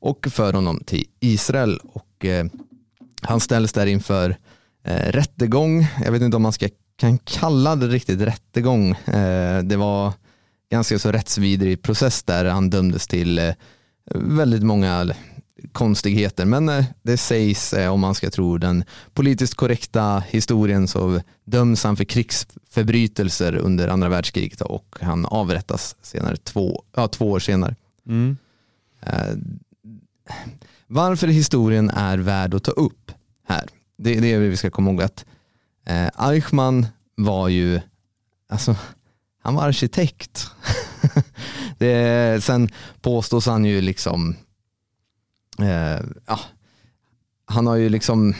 och 0.00 0.26
för 0.30 0.52
honom 0.52 0.80
till 0.86 1.04
Israel. 1.20 1.80
Och 1.92 2.06
eh, 2.24 2.44
han 3.22 3.40
ställs 3.40 3.72
där 3.72 3.86
inför 3.86 4.36
eh, 4.84 5.12
rättegång. 5.12 5.86
Jag 6.04 6.12
vet 6.12 6.22
inte 6.22 6.36
om 6.36 6.42
man 6.42 6.52
ska, 6.52 6.68
kan 6.96 7.18
kalla 7.18 7.76
det 7.76 7.88
riktigt 7.88 8.20
rättegång. 8.20 8.90
Eh, 8.90 9.62
det 9.62 9.76
var 9.76 10.12
ganska 10.70 10.98
så 10.98 11.12
rättsvidrig 11.12 11.82
process 11.82 12.22
där 12.22 12.44
han 12.44 12.70
dömdes 12.70 13.06
till 13.06 13.38
eh, 13.38 13.54
väldigt 14.14 14.62
många 14.62 15.14
konstigheter. 15.72 16.44
Men 16.44 16.84
det 17.02 17.16
sägs, 17.16 17.72
om 17.72 18.00
man 18.00 18.14
ska 18.14 18.30
tro 18.30 18.58
den 18.58 18.84
politiskt 19.14 19.54
korrekta 19.54 20.22
historien, 20.28 20.88
så 20.88 21.20
döms 21.44 21.84
han 21.84 21.96
för 21.96 22.04
krigsförbrytelser 22.04 23.56
under 23.56 23.88
andra 23.88 24.08
världskriget 24.08 24.60
och 24.60 24.96
han 25.00 25.26
avrättas 25.26 25.96
senare, 26.02 26.36
två, 26.36 26.82
ja, 26.96 27.08
två 27.08 27.30
år 27.30 27.38
senare. 27.38 27.74
Mm. 28.06 28.36
Varför 30.92 31.26
historien 31.26 31.90
är 31.90 32.18
värd 32.18 32.54
att 32.54 32.64
ta 32.64 32.70
upp 32.70 33.12
här, 33.48 33.68
det 33.96 34.16
är 34.16 34.20
det 34.20 34.38
vi 34.38 34.56
ska 34.56 34.70
komma 34.70 34.90
ihåg 34.90 35.02
att 35.02 35.24
eh, 35.86 36.28
Eichmann 36.28 36.86
var 37.16 37.48
ju, 37.48 37.80
alltså, 38.48 38.76
han 39.42 39.54
var 39.54 39.68
arkitekt. 39.68 40.50
det, 41.78 42.44
sen 42.44 42.68
påstås 43.00 43.46
han 43.46 43.64
ju 43.64 43.80
liksom, 43.80 44.36
eh, 45.58 46.04
ja, 46.26 46.40
han 47.44 47.66
har 47.66 47.76
ju 47.76 47.88
liksom, 47.88 48.34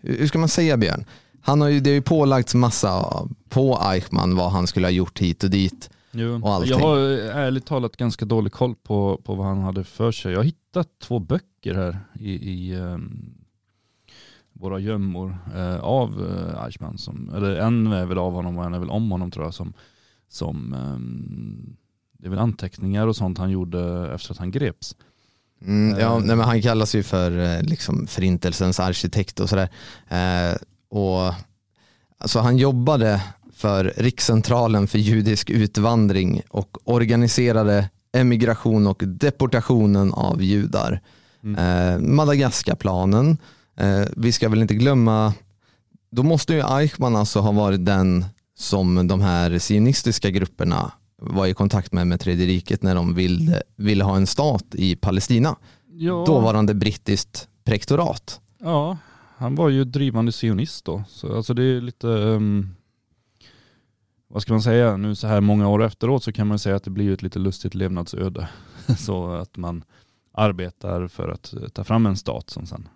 hur 0.00 0.26
ska 0.26 0.38
man 0.38 0.48
säga 0.48 0.76
Björn? 0.76 1.04
Han 1.42 1.60
har 1.60 1.68
ju, 1.68 1.80
det 1.80 1.90
har 1.90 1.94
ju 1.94 2.02
pålagts 2.02 2.54
massa 2.54 3.22
på 3.48 3.80
Eichmann 3.82 4.36
vad 4.36 4.52
han 4.52 4.66
skulle 4.66 4.86
ha 4.86 4.92
gjort 4.92 5.18
hit 5.18 5.44
och 5.44 5.50
dit. 5.50 5.90
Jo. 6.12 6.40
Och 6.42 6.50
allting. 6.50 6.70
Jag 6.70 6.78
har 6.78 6.98
ärligt 6.98 7.66
talat 7.66 7.96
ganska 7.96 8.24
dålig 8.24 8.52
koll 8.52 8.74
på, 8.74 9.20
på 9.24 9.34
vad 9.34 9.46
han 9.46 9.60
hade 9.60 9.84
för 9.84 10.12
sig. 10.12 10.32
Jag 10.32 10.38
har 10.38 10.44
hittat 10.44 10.88
två 10.98 11.18
böcker 11.18 11.74
här 11.74 11.98
i, 12.14 12.30
i 12.30 12.76
um, 12.76 13.34
våra 14.52 14.78
gömmor 14.78 15.38
uh, 15.56 15.80
av 15.80 16.20
uh, 16.22 16.64
Eichmann. 16.64 16.98
Som, 16.98 17.34
eller 17.34 17.56
en 17.56 17.86
är 17.86 18.06
väl 18.06 18.18
av 18.18 18.32
honom 18.32 18.58
och 18.58 18.64
en 18.64 18.74
är 18.74 18.78
väl 18.78 18.90
om 18.90 19.10
honom 19.10 19.30
tror 19.30 19.44
jag. 19.44 19.54
Som, 19.54 19.72
som 20.28 20.74
um, 20.74 21.76
det 22.18 22.26
är 22.26 22.30
väl 22.30 22.38
anteckningar 22.38 23.06
och 23.06 23.16
sånt 23.16 23.38
han 23.38 23.50
gjorde 23.50 24.10
efter 24.14 24.32
att 24.32 24.38
han 24.38 24.50
greps. 24.50 24.96
Mm, 25.64 25.98
ja, 25.98 26.16
Eh. 26.16 26.20
nej, 26.24 26.36
men 26.36 26.46
han 26.46 26.62
kallas 26.62 26.94
ju 26.94 27.02
för 27.02 27.38
eh, 27.38 27.62
liksom, 27.62 28.06
förintelsens 28.06 28.80
arkitekt 28.80 29.40
och 29.40 29.48
sådär. 29.48 29.68
Eh, 30.08 30.56
och, 30.88 31.34
alltså, 32.18 32.38
han 32.38 32.56
jobbade 32.58 33.22
för 33.60 33.92
Rikscentralen 33.96 34.86
för 34.86 34.98
judisk 34.98 35.50
utvandring 35.50 36.42
och 36.48 36.78
organiserade 36.84 37.88
emigration 38.12 38.86
och 38.86 39.02
deportationen 39.06 40.12
av 40.12 40.42
judar. 40.42 41.00
Mm. 41.44 41.56
Eh, 41.58 42.08
Madagaskarplanen, 42.08 43.38
eh, 43.76 44.02
vi 44.16 44.32
ska 44.32 44.48
väl 44.48 44.62
inte 44.62 44.74
glömma, 44.74 45.34
då 46.10 46.22
måste 46.22 46.54
ju 46.54 46.60
Eichmann 46.60 47.16
alltså 47.16 47.40
ha 47.40 47.52
varit 47.52 47.86
den 47.86 48.24
som 48.58 49.08
de 49.08 49.20
här 49.20 49.58
sionistiska 49.58 50.30
grupperna 50.30 50.92
var 51.22 51.46
i 51.46 51.54
kontakt 51.54 51.92
med 51.92 52.06
med 52.06 52.20
tredje 52.20 52.46
riket 52.46 52.82
när 52.82 52.94
de 52.94 53.14
ville, 53.14 53.62
ville 53.76 54.04
ha 54.04 54.16
en 54.16 54.26
stat 54.26 54.64
i 54.72 54.96
Palestina. 54.96 55.56
Ja, 55.92 56.24
Dåvarande 56.26 56.74
brittiskt 56.74 57.48
prektorat. 57.64 58.40
ja, 58.62 58.98
han 59.36 59.54
var 59.54 59.68
ju 59.68 59.84
drivande 59.84 60.32
sionist 60.32 60.84
då. 60.84 61.02
Så 61.08 61.36
alltså 61.36 61.54
det 61.54 61.62
är 61.62 61.80
lite, 61.80 62.06
um, 62.06 62.74
vad 64.32 64.42
ska 64.42 64.52
man 64.52 64.62
säga, 64.62 64.96
nu 64.96 65.14
så 65.14 65.26
här 65.26 65.40
många 65.40 65.68
år 65.68 65.82
efteråt 65.82 66.24
så 66.24 66.32
kan 66.32 66.46
man 66.46 66.58
säga 66.58 66.76
att 66.76 66.84
det 66.84 66.90
blir 66.90 67.12
ett 67.12 67.22
lite 67.22 67.38
lustigt 67.38 67.74
levnadsöde. 67.74 68.48
så 68.98 69.32
att 69.32 69.56
man 69.56 69.84
arbetar 70.32 71.08
för 71.08 71.28
att 71.28 71.52
eh, 71.52 71.68
ta 71.68 71.84
fram 71.84 72.06
en 72.06 72.16
stat 72.16 72.50
som 72.50 72.66
sen 72.66 72.88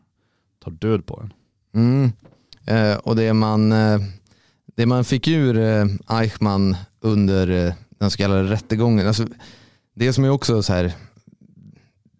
tar 0.64 0.70
död 0.70 1.06
på 1.06 1.22
en. 1.22 1.32
Mm. 1.74 2.12
Eh, 2.66 2.96
och 2.96 3.16
det 3.16 3.32
man, 3.32 3.72
eh, 3.72 4.00
det 4.74 4.86
man 4.86 5.04
fick 5.04 5.28
ur 5.28 5.58
eh, 5.58 5.86
Eichmann 6.08 6.76
under 7.00 7.48
eh, 7.48 7.74
den 7.98 8.10
så 8.10 8.16
kallade 8.16 8.50
rättegången, 8.50 9.06
alltså, 9.06 9.26
det 9.94 10.12
som 10.12 10.24
är 10.24 10.30
också 10.30 10.62
så 10.62 10.72
här, 10.72 10.92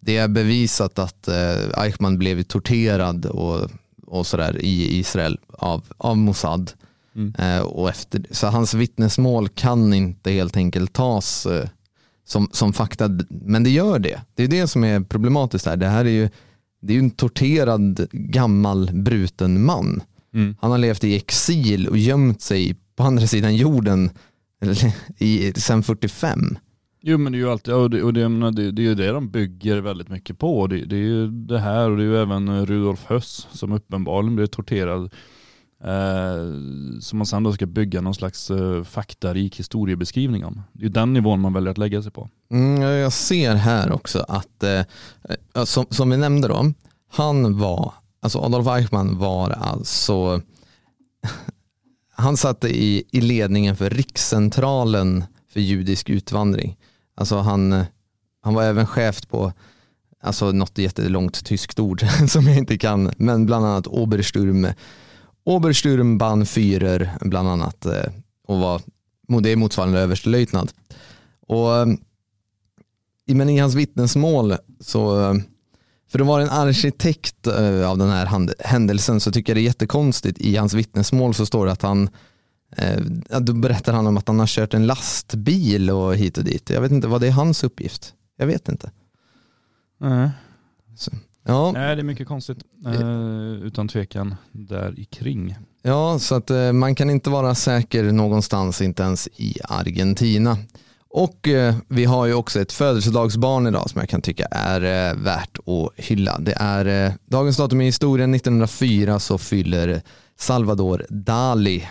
det 0.00 0.16
är 0.16 0.28
bevisat 0.28 0.98
att 0.98 1.28
eh, 1.28 1.82
Eichmann 1.82 2.18
blev 2.18 2.42
torterad 2.42 3.26
och, 3.26 3.70
och 4.06 4.26
sådär 4.26 4.58
i 4.60 4.98
Israel 4.98 5.38
av, 5.48 5.84
av 5.96 6.16
Mossad. 6.16 6.72
Mm. 7.16 7.34
Eh, 7.38 7.62
och 7.62 7.88
efter, 7.88 8.26
så 8.30 8.46
hans 8.46 8.74
vittnesmål 8.74 9.48
kan 9.48 9.94
inte 9.94 10.30
helt 10.30 10.56
enkelt 10.56 10.92
tas 10.92 11.46
eh, 11.46 11.68
som, 12.24 12.48
som 12.52 12.72
fakta, 12.72 13.10
men 13.28 13.64
det 13.64 13.70
gör 13.70 13.98
det. 13.98 14.20
Det 14.34 14.44
är 14.44 14.48
det 14.48 14.66
som 14.66 14.84
är 14.84 15.00
problematiskt 15.00 15.66
här. 15.66 15.76
Det 15.76 15.86
här 15.86 16.04
är 16.04 16.10
ju 16.10 16.28
det 16.84 16.92
är 16.92 16.94
ju 16.94 17.02
en 17.02 17.10
torterad 17.10 18.06
gammal 18.12 18.90
bruten 18.92 19.64
man. 19.64 20.02
Mm. 20.34 20.56
Han 20.60 20.70
har 20.70 20.78
levt 20.78 21.04
i 21.04 21.16
exil 21.16 21.88
och 21.88 21.98
gömt 21.98 22.42
sig 22.42 22.76
på 22.96 23.02
andra 23.02 23.26
sidan 23.26 23.56
jorden 23.56 24.10
i, 25.18 25.52
sen 25.56 25.82
45. 25.82 26.58
Jo 27.02 27.18
men 27.18 27.32
det 27.32 27.38
är 27.38 27.40
ju 27.40 27.50
alltid, 27.50 27.74
och 27.74 27.90
det, 27.90 28.02
och 28.02 28.12
det, 28.12 28.28
menar, 28.28 28.50
det, 28.50 28.70
det 28.70 28.82
är 28.82 28.84
ju 28.84 28.94
det 28.94 29.08
de 29.12 29.30
bygger 29.30 29.80
väldigt 29.80 30.08
mycket 30.08 30.38
på. 30.38 30.66
Det, 30.66 30.84
det 30.84 30.96
är 30.96 31.00
ju 31.00 31.28
det 31.28 31.58
här 31.58 31.90
och 31.90 31.96
det 31.96 32.02
är 32.02 32.06
ju 32.06 32.16
även 32.16 32.66
Rudolf 32.66 33.04
Höss 33.04 33.48
som 33.52 33.72
uppenbarligen 33.72 34.36
blev 34.36 34.46
torterad. 34.46 35.12
Eh, 35.86 37.00
som 37.00 37.18
man 37.18 37.26
sen 37.26 37.42
då 37.42 37.52
ska 37.52 37.66
bygga 37.66 38.00
någon 38.00 38.14
slags 38.14 38.50
eh, 38.50 38.84
faktarik 38.84 39.58
historiebeskrivning 39.58 40.44
om. 40.44 40.62
Det 40.72 40.80
är 40.80 40.82
ju 40.82 40.88
den 40.88 41.12
nivån 41.12 41.40
man 41.40 41.52
väljer 41.52 41.70
att 41.70 41.78
lägga 41.78 42.02
sig 42.02 42.12
på. 42.12 42.28
Mm, 42.50 42.82
jag 42.82 43.12
ser 43.12 43.54
här 43.54 43.92
också 43.92 44.24
att, 44.28 44.62
eh, 44.62 44.70
eh 45.54 45.64
som, 45.64 45.86
som 45.90 46.10
vi 46.10 46.16
nämnde 46.16 46.48
då, 46.48 46.72
han 47.10 47.58
var, 47.58 47.92
alltså 48.20 48.38
Adolf 48.38 48.66
Eichmann 48.66 49.18
var 49.18 49.50
alltså, 49.50 50.40
han 52.14 52.36
satt 52.36 52.64
i, 52.64 53.04
i 53.10 53.20
ledningen 53.20 53.76
för 53.76 53.90
rikscentralen 53.90 55.24
för 55.52 55.60
judisk 55.60 56.10
utvandring. 56.10 56.76
Alltså 57.16 57.36
han, 57.36 57.84
han 58.42 58.54
var 58.54 58.62
även 58.62 58.86
chef 58.86 59.28
på 59.28 59.52
alltså 60.22 60.52
något 60.52 60.78
jättelångt 60.78 61.44
tyskt 61.44 61.78
ord 61.78 62.04
som 62.28 62.46
jag 62.46 62.56
inte 62.56 62.78
kan, 62.78 63.12
men 63.16 63.46
bland 63.46 63.66
annat 63.66 63.86
Obersturm, 63.86 64.66
Obersturmbannführer 65.44 67.10
bland 67.20 67.48
annat 67.48 67.86
eh, 67.86 68.12
och 68.46 68.58
var, 68.58 68.82
det 69.42 69.50
är 69.50 69.56
motsvarande 69.56 70.00
överstelöjtnant. 70.00 70.74
Och 71.46 71.76
eh, 71.76 71.86
men 73.26 73.48
i 73.48 73.58
hans 73.58 73.74
vittnesmål 73.74 74.56
så 74.80 75.20
eh, 75.20 75.34
för 76.08 76.20
att 76.20 76.26
vara 76.26 76.42
en 76.42 76.50
arkitekt 76.50 77.46
av 77.86 77.98
den 77.98 78.10
här 78.10 78.28
händelsen 78.66 79.20
så 79.20 79.32
tycker 79.32 79.52
jag 79.52 79.56
det 79.56 79.60
är 79.60 79.64
jättekonstigt. 79.64 80.38
I 80.38 80.56
hans 80.56 80.74
vittnesmål 80.74 81.34
så 81.34 81.46
står 81.46 81.66
det 81.66 81.72
att 81.72 81.82
han 81.82 82.08
då 83.40 83.52
berättar 83.52 83.92
han 83.92 84.06
om 84.06 84.16
att 84.16 84.28
han 84.28 84.38
har 84.38 84.46
kört 84.46 84.74
en 84.74 84.86
lastbil 84.86 85.90
och 85.90 86.16
hit 86.16 86.38
och 86.38 86.44
dit. 86.44 86.70
Jag 86.70 86.80
vet 86.80 86.92
inte, 86.92 87.08
vad 87.08 87.20
det 87.20 87.26
är 87.26 87.32
hans 87.32 87.64
uppgift? 87.64 88.14
Jag 88.36 88.46
vet 88.46 88.68
inte. 88.68 88.90
Nej. 90.00 90.30
Ja. 91.44 91.72
Nej, 91.72 91.96
det 91.96 92.02
är 92.02 92.04
mycket 92.04 92.28
konstigt. 92.28 92.58
Eh, 92.86 93.66
utan 93.66 93.88
tvekan 93.88 94.34
där 94.52 94.98
i 95.00 95.04
kring. 95.04 95.56
Ja, 95.82 96.18
så 96.18 96.34
att 96.34 96.50
eh, 96.50 96.72
man 96.72 96.94
kan 96.94 97.10
inte 97.10 97.30
vara 97.30 97.54
säker 97.54 98.12
någonstans, 98.12 98.82
inte 98.82 99.02
ens 99.02 99.28
i 99.36 99.58
Argentina. 99.64 100.58
Och 101.08 101.48
eh, 101.48 101.74
vi 101.88 102.04
har 102.04 102.26
ju 102.26 102.34
också 102.34 102.60
ett 102.60 102.72
födelsedagsbarn 102.72 103.66
idag 103.66 103.90
som 103.90 104.00
jag 104.00 104.08
kan 104.08 104.22
tycka 104.22 104.46
är 104.50 105.14
värt 105.14 105.58
att 105.58 106.04
hylla. 106.04 106.38
Det 106.38 106.54
är 106.56 107.12
dagens 107.26 107.56
datum 107.56 107.80
i 107.80 107.84
historien 107.84 108.34
1904 108.34 109.18
så 109.18 109.38
fyller 109.38 110.02
Salvador 110.36 111.06
Dali. 111.08 111.88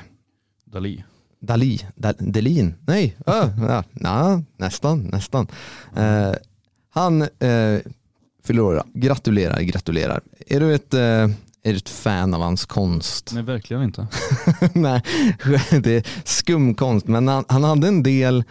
Dali. 0.65 1.03
Dali, 1.39 1.85
Dal 1.95 2.13
Delin, 2.19 2.73
nej, 2.87 3.17
ja, 3.25 4.41
nästan, 4.57 4.99
nästan. 5.03 5.47
Han 6.89 7.27
fyller 8.43 8.61
år. 8.61 8.83
Gratulerar, 8.93 9.61
gratulerar. 9.61 10.21
Är 10.47 10.59
du 10.59 10.75
ett, 10.75 10.93
eh, 10.93 11.01
är 11.01 11.71
du 11.71 11.75
ett 11.75 11.89
fan 11.89 12.33
av 12.33 12.41
hans 12.41 12.65
konst? 12.65 13.31
Nej, 13.33 13.43
verkligen 13.43 13.83
inte. 13.83 14.07
Nej, 14.73 15.01
det 15.83 15.95
är 15.95 16.07
skumkonst, 16.23 17.07
men 17.07 17.27
han, 17.27 17.45
han 17.47 17.63
hade 17.63 17.87
en 17.87 18.03
del 18.03 18.43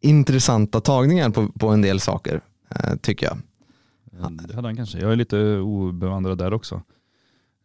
intressanta 0.00 0.80
tagningar 0.80 1.30
på, 1.30 1.48
på 1.48 1.68
en 1.68 1.82
del 1.82 2.00
saker, 2.00 2.40
eh, 2.70 2.96
tycker 2.96 3.26
jag. 3.26 3.38
Det 4.10 4.54
hade 4.54 4.68
han 4.68 4.76
kanske. 4.76 4.98
Jag 4.98 5.12
är 5.12 5.16
lite 5.16 5.56
obevandrad 5.58 6.38
där 6.38 6.52
också. 6.52 6.82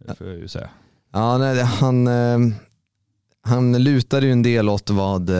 Det 0.07 0.15
får 0.15 0.27
jag 0.27 0.37
ju 0.37 0.47
säga. 0.47 0.69
Ja, 1.13 1.37
nej, 1.37 1.63
han, 1.63 2.07
eh, 2.07 2.39
han 3.43 3.83
lutade 3.83 4.25
ju 4.25 4.31
en 4.31 4.43
del 4.43 4.69
åt 4.69 4.89
vad, 4.89 5.31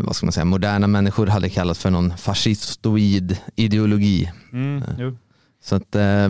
vad 0.00 0.16
ska 0.16 0.26
man 0.26 0.32
säga, 0.32 0.44
moderna 0.44 0.86
människor 0.86 1.26
hade 1.26 1.48
kallat 1.48 1.78
för 1.78 1.90
någon 1.90 2.16
fascistoid 2.16 3.38
ideologi. 3.56 4.32
Mm. 4.52 4.82
Så 5.64 5.76
att, 5.76 5.94
eh, 5.94 6.28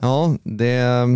ja, 0.00 0.36
det, 0.42 1.06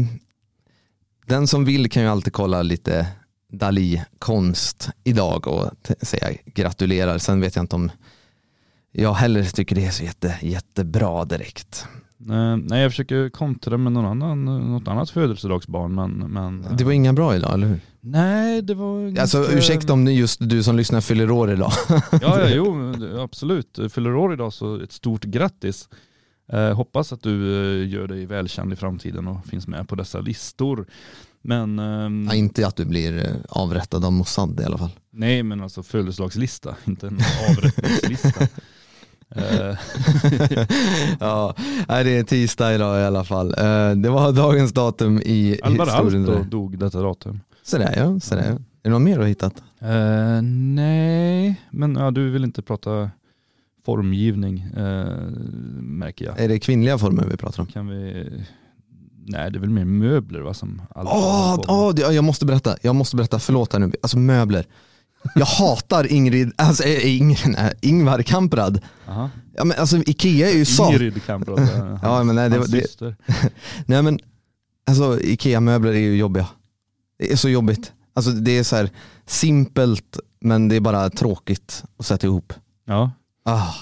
den 1.26 1.46
som 1.46 1.64
vill 1.64 1.90
kan 1.90 2.02
ju 2.02 2.08
alltid 2.08 2.32
kolla 2.32 2.62
lite 2.62 3.06
Dali-konst 3.52 4.90
idag 5.04 5.46
och 5.46 5.70
säga 6.02 6.28
gratulerar. 6.44 7.18
Sen 7.18 7.40
vet 7.40 7.56
jag 7.56 7.62
inte 7.62 7.76
om 7.76 7.90
jag 8.92 9.14
heller 9.14 9.44
tycker 9.44 9.76
det 9.76 9.84
är 9.84 9.90
så 9.90 10.04
jätte, 10.04 10.38
jättebra 10.42 11.24
direkt. 11.24 11.86
Nej, 12.18 12.82
jag 12.82 12.90
försöker 12.90 13.28
kontra 13.28 13.78
med 13.78 13.92
någon 13.92 14.04
annan, 14.04 14.44
något 14.44 14.88
annat 14.88 15.10
födelsedagsbarn. 15.10 15.94
Men, 15.94 16.12
men, 16.12 16.76
det 16.76 16.84
var 16.84 16.92
inga 16.92 17.12
bra 17.12 17.36
idag, 17.36 17.54
eller 17.54 17.66
hur? 17.66 17.80
Nej, 18.00 18.62
det 18.62 18.74
var... 18.74 19.20
Alltså 19.20 19.38
ganska... 19.38 19.58
ursäkta 19.58 19.92
om 19.92 20.06
just 20.06 20.48
du 20.48 20.62
som 20.62 20.76
lyssnar 20.76 21.00
fyller 21.00 21.30
år 21.30 21.52
idag. 21.52 21.72
ja, 21.88 22.18
ja, 22.20 22.48
jo, 22.54 22.94
absolut. 23.18 23.78
Fyller 23.92 24.14
år 24.14 24.32
idag 24.32 24.52
så 24.52 24.80
ett 24.80 24.92
stort 24.92 25.24
grattis. 25.24 25.88
Eh, 26.52 26.74
hoppas 26.74 27.12
att 27.12 27.22
du 27.22 27.54
eh, 27.82 27.88
gör 27.88 28.06
dig 28.08 28.26
välkänd 28.26 28.72
i 28.72 28.76
framtiden 28.76 29.28
och 29.28 29.46
finns 29.46 29.68
med 29.68 29.88
på 29.88 29.94
dessa 29.94 30.20
listor. 30.20 30.86
Men, 31.42 31.78
ehm, 31.78 32.26
ja, 32.30 32.34
inte 32.34 32.66
att 32.66 32.76
du 32.76 32.84
blir 32.84 33.18
eh, 33.18 33.34
avrättad 33.48 34.04
av 34.04 34.12
Mossad 34.12 34.60
i 34.60 34.64
alla 34.64 34.78
fall. 34.78 34.90
Nej, 35.10 35.42
men 35.42 35.60
alltså 35.60 35.82
födelsedagslista, 35.82 36.76
inte 36.84 37.06
en 37.06 37.18
avrättningslista. 37.50 38.46
Eh. 39.30 39.42
ja, 41.20 41.54
det 41.88 42.18
är 42.18 42.22
tisdag 42.22 42.74
idag 42.74 43.00
i 43.00 43.04
alla 43.04 43.24
fall. 43.24 43.48
Det 43.96 44.08
var 44.08 44.32
dagens 44.32 44.72
datum 44.72 45.18
i 45.18 45.60
Alvar 45.62 45.86
historien. 45.86 46.28
Alto 46.28 46.44
dog 46.44 46.78
detta 46.78 47.00
datum. 47.02 47.40
Sådär 47.62 47.94
ja, 47.96 48.20
sådär. 48.20 48.42
Är 48.42 48.58
det 48.82 48.90
något 48.90 49.02
mer 49.02 49.14
du 49.14 49.20
har 49.20 49.28
hittat? 49.28 49.62
Uh, 49.82 50.42
nej, 50.74 51.60
men 51.70 51.96
ja, 51.96 52.10
du 52.10 52.30
vill 52.30 52.44
inte 52.44 52.62
prata 52.62 53.10
formgivning 53.86 54.66
uh, 54.76 54.82
märker 55.80 56.24
jag. 56.24 56.40
Är 56.40 56.48
det 56.48 56.58
kvinnliga 56.58 56.98
former 56.98 57.26
vi 57.30 57.36
pratar 57.36 57.60
om? 57.60 57.66
Kan 57.66 57.88
vi... 57.88 58.30
Nej 59.28 59.50
det 59.50 59.58
är 59.58 59.60
väl 59.60 59.70
mer 59.70 59.84
möbler 59.84 60.40
va? 60.40 60.54
Som 60.54 60.82
oh, 60.94 61.54
oh, 61.54 62.14
jag 62.14 62.24
måste 62.24 62.46
berätta, 62.46 62.76
jag 62.82 62.94
måste 62.94 63.16
berätta, 63.16 63.38
förlåt 63.38 63.72
här 63.72 63.80
nu. 63.80 63.92
Alltså 64.02 64.18
möbler. 64.18 64.66
Jag 65.34 65.46
hatar 65.46 66.12
Ingrid, 66.12 66.52
alltså 66.56 66.84
äh, 66.84 67.16
Ingrid, 67.16 67.54
nej, 67.58 67.74
Ingvar 67.80 68.22
Kamprad. 68.22 68.80
Aha. 69.08 69.30
Ja, 69.56 69.64
men 69.64 69.78
alltså 69.78 69.96
Ikea 69.96 70.50
är 70.50 70.56
ju 70.56 70.64
så. 70.64 70.92
Ingrid 70.92 71.24
Kamprad, 71.26 71.68
ja, 72.02 72.22
men 72.24 72.36
nej, 72.36 72.50
det, 72.50 72.56
hans 72.56 72.68
det, 72.68 72.82
syster. 72.82 73.16
nej 73.86 74.02
men 74.02 74.18
alltså 74.86 75.20
Ikea-möbler 75.20 75.92
är 75.92 75.98
ju 75.98 76.16
jobbiga. 76.16 76.46
Det 77.18 77.32
är 77.32 77.36
så 77.36 77.48
jobbigt. 77.48 77.92
Alltså 78.14 78.30
det 78.30 78.58
är 78.58 78.62
så 78.62 78.76
här 78.76 78.90
simpelt 79.26 80.18
men 80.40 80.68
det 80.68 80.76
är 80.76 80.80
bara 80.80 81.10
tråkigt 81.10 81.84
att 81.98 82.06
sätta 82.06 82.26
ihop. 82.26 82.52
Ja. 82.84 83.10
Ah, 83.46 83.74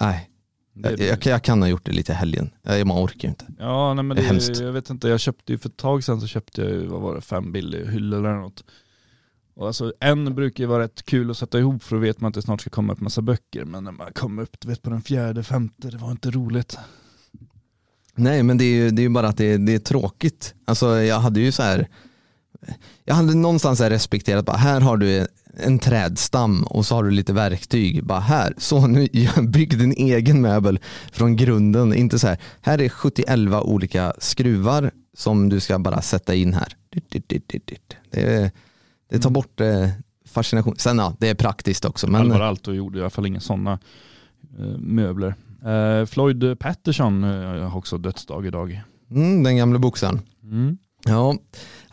nej. 0.00 0.30
Jag, 0.72 1.00
jag, 1.00 1.26
jag, 1.26 1.42
kan 1.42 1.62
ha 1.62 1.68
gjort 1.68 1.86
det 1.86 1.92
lite 1.92 2.12
i 2.12 2.14
helgen. 2.14 2.50
Jag, 2.62 2.86
man 2.86 3.04
orkar 3.04 3.22
ju 3.22 3.28
inte. 3.28 3.46
Ja, 3.58 3.94
nej, 3.94 4.04
men 4.04 4.16
det 4.16 4.22
är 4.22 4.26
hemskt. 4.26 4.60
Jag 4.60 4.72
vet 4.72 4.90
inte, 4.90 5.08
jag 5.08 5.20
köpte 5.20 5.52
ju 5.52 5.58
för 5.58 5.68
ett 5.68 5.76
tag 5.76 6.04
sedan 6.04 6.20
så 6.20 6.26
köpte 6.26 6.62
jag 6.62 6.84
vad 6.84 7.00
var 7.00 7.14
det, 7.14 7.20
fem 7.20 7.52
billiga 7.52 7.90
hyllor 7.90 8.18
eller 8.18 8.40
något. 8.40 8.64
Och 9.54 9.66
alltså, 9.66 9.92
en 10.00 10.34
brukar 10.34 10.64
ju 10.64 10.68
vara 10.68 10.82
rätt 10.82 11.02
kul 11.02 11.30
att 11.30 11.36
sätta 11.36 11.58
ihop 11.58 11.82
för 11.82 11.96
då 11.96 12.02
vet 12.02 12.20
man 12.20 12.28
att 12.28 12.34
det 12.34 12.42
snart 12.42 12.60
ska 12.60 12.70
komma 12.70 12.92
upp 12.92 13.00
massa 13.00 13.22
böcker. 13.22 13.64
Men 13.64 13.84
när 13.84 13.92
man 13.92 14.12
kommer 14.12 14.42
upp 14.42 14.60
du 14.60 14.68
vet, 14.68 14.82
på 14.82 14.90
den 14.90 15.02
fjärde, 15.02 15.42
femte, 15.42 15.90
det 15.90 15.98
var 15.98 16.10
inte 16.10 16.30
roligt. 16.30 16.78
Nej 18.14 18.42
men 18.42 18.58
det 18.58 18.64
är 18.64 18.74
ju 18.74 18.90
det 18.90 19.04
är 19.04 19.08
bara 19.08 19.28
att 19.28 19.36
det 19.36 19.52
är, 19.52 19.58
det 19.58 19.74
är 19.74 19.78
tråkigt. 19.78 20.54
Alltså 20.64 21.00
jag 21.00 21.20
hade 21.20 21.40
ju 21.40 21.52
så 21.52 21.62
här 21.62 21.88
jag 23.04 23.14
hade 23.14 23.34
någonstans 23.34 23.80
här 23.80 23.90
respekterat, 23.90 24.44
bara, 24.44 24.56
här 24.56 24.80
har 24.80 24.96
du 24.96 25.26
en 25.56 25.78
trädstam 25.78 26.62
och 26.62 26.86
så 26.86 26.94
har 26.94 27.04
du 27.04 27.10
lite 27.10 27.32
verktyg. 27.32 28.04
Bara 28.04 28.20
här, 28.20 28.54
så 28.58 28.86
nu 28.86 29.08
bygg 29.42 29.78
din 29.78 29.92
egen 29.92 30.40
möbel 30.40 30.80
från 31.12 31.36
grunden. 31.36 31.94
Inte 31.94 32.18
så 32.18 32.26
här, 32.26 32.38
här 32.60 32.80
är 32.80 32.88
71 32.88 33.38
olika 33.62 34.12
skruvar 34.18 34.90
som 35.16 35.48
du 35.48 35.60
ska 35.60 35.78
bara 35.78 36.02
sätta 36.02 36.34
in 36.34 36.54
här. 36.54 36.76
Det, 38.10 38.52
det 39.10 39.18
tar 39.18 39.30
bort 39.30 39.60
eh, 39.60 39.88
fascination. 40.24 40.74
Sen 40.76 40.98
ja, 40.98 41.16
det 41.18 41.28
är 41.28 41.34
praktiskt 41.34 41.84
också. 41.84 42.06
Men... 42.06 42.20
Alvar 42.20 42.40
Aalto 42.40 42.72
gjorde 42.72 42.98
i 42.98 43.00
alla 43.00 43.10
fall 43.10 43.26
inga 43.26 43.40
sådana 43.40 43.78
eh, 44.58 44.78
möbler. 44.78 45.34
Eh, 45.64 46.06
Floyd 46.06 46.58
Patterson 46.58 47.24
eh, 47.24 47.68
har 47.68 47.78
också 47.78 47.98
dödsdag 47.98 48.46
idag. 48.46 48.82
Mm, 49.10 49.42
den 49.42 49.56
gamla 49.56 49.78
boxaren. 49.78 50.20
Mm. 50.42 50.78
Ja, 51.04 51.36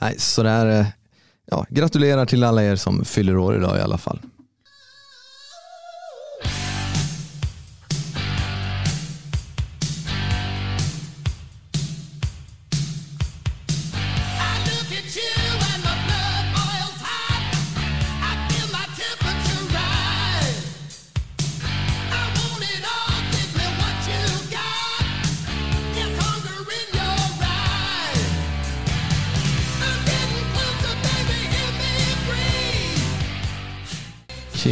nej, 0.02 0.16
så 0.18 0.44
där, 0.44 0.86
ja, 1.52 1.66
gratulerar 1.70 2.26
till 2.26 2.44
alla 2.44 2.64
er 2.64 2.76
som 2.76 3.06
fyller 3.06 3.38
år 3.38 3.56
idag 3.56 3.78
i 3.78 3.82
alla 3.82 3.98
fall. 3.98 4.20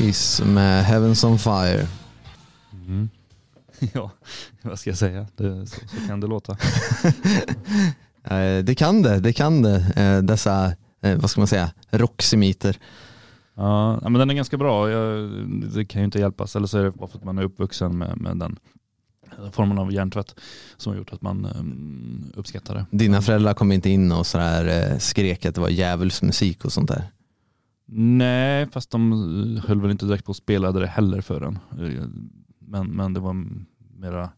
Kiss 0.07 0.41
med 0.45 0.85
Heavens 0.85 1.23
on 1.23 1.39
Fire. 1.39 1.87
Mm. 2.71 3.09
Ja, 3.93 4.11
vad 4.61 4.79
ska 4.79 4.89
jag 4.89 4.97
säga? 4.97 5.27
Det, 5.35 5.65
så, 5.67 5.75
så 5.87 6.07
kan 6.07 6.19
det 6.19 6.27
låta. 6.27 6.57
Eh, 8.23 8.63
det 8.63 8.75
kan 8.75 9.01
det, 9.01 9.19
det 9.19 9.33
kan 9.33 9.61
det. 9.61 9.93
Eh, 9.95 10.23
dessa, 10.23 10.73
eh, 11.01 11.17
vad 11.17 11.29
ska 11.29 11.41
man 11.41 11.47
säga, 11.47 11.71
rocksemiter. 11.89 12.77
Ja, 13.55 13.99
men 14.01 14.13
den 14.13 14.29
är 14.29 14.33
ganska 14.33 14.57
bra. 14.57 14.89
Jag, 14.89 15.29
det 15.75 15.85
kan 15.85 16.01
ju 16.01 16.05
inte 16.05 16.19
hjälpas. 16.19 16.55
Eller 16.55 16.67
så 16.67 16.77
är 16.77 16.83
det 16.83 16.91
bara 16.91 17.07
för 17.07 17.17
att 17.17 17.23
man 17.23 17.37
är 17.37 17.43
uppvuxen 17.43 17.97
med, 17.97 18.17
med 18.17 18.37
den 18.37 18.59
formen 19.51 19.77
av 19.79 19.93
hjärntvätt 19.93 20.35
som 20.77 20.91
har 20.91 20.97
gjort 20.97 21.13
att 21.13 21.21
man 21.21 21.45
um, 21.45 22.31
uppskattar 22.35 22.75
det. 22.75 22.85
Dina 22.91 23.21
föräldrar 23.21 23.53
kom 23.53 23.71
inte 23.71 23.89
in 23.89 24.11
och 24.11 24.27
sådär 24.27 24.99
skrek 24.99 25.45
att 25.45 25.55
det 25.55 25.61
var 25.61 25.69
djävulsmusik 25.69 26.65
och 26.65 26.73
sånt 26.73 26.89
där? 26.89 27.03
Nej, 27.89 28.67
fast 28.71 28.91
de 28.91 29.61
höll 29.65 29.81
väl 29.81 29.91
inte 29.91 30.05
direkt 30.05 30.25
på 30.25 30.31
att 30.31 30.37
spela 30.37 30.71
det 30.71 30.87
heller 30.87 31.21
för 31.21 31.41
en. 31.41 31.59
Men, 32.59 32.87
men 32.87 33.13
det 33.13 33.19
var 33.19 33.45
mera 33.99 34.29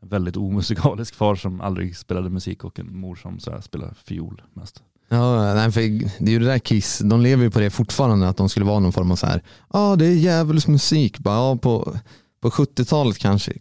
väldigt 0.00 0.36
omusikalisk 0.36 1.14
far 1.14 1.34
som 1.34 1.60
aldrig 1.60 1.96
spelade 1.96 2.30
musik 2.30 2.64
och 2.64 2.78
en 2.78 2.96
mor 2.96 3.16
som 3.16 3.40
så 3.40 3.62
spelade 3.62 3.94
fiol 4.04 4.42
mest. 4.52 4.82
Ja, 5.08 5.54
nej, 5.54 5.72
för 5.72 5.80
det 5.80 6.30
är 6.30 6.32
ju 6.32 6.38
det 6.38 6.46
där 6.46 6.58
Kiss, 6.58 6.98
de 6.98 7.20
lever 7.20 7.44
ju 7.44 7.50
på 7.50 7.60
det 7.60 7.70
fortfarande 7.70 8.28
att 8.28 8.36
de 8.36 8.48
skulle 8.48 8.66
vara 8.66 8.80
någon 8.80 8.92
form 8.92 9.10
av 9.10 9.16
så 9.16 9.26
här, 9.26 9.42
ja 9.72 9.78
ah, 9.78 9.96
det 9.96 10.06
är 10.06 10.12
djävulsmusik, 10.12 11.18
bara, 11.18 11.34
ja, 11.34 11.56
på, 11.56 11.96
på 12.40 12.50
70-talet 12.50 13.18
kanske. 13.18 13.52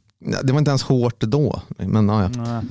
Det 0.43 0.51
var 0.51 0.59
inte 0.59 0.71
ens 0.71 0.83
hårt 0.83 1.19
då, 1.19 1.61
men 1.77 2.09
ja, 2.09 2.29
ja. 2.35 2.61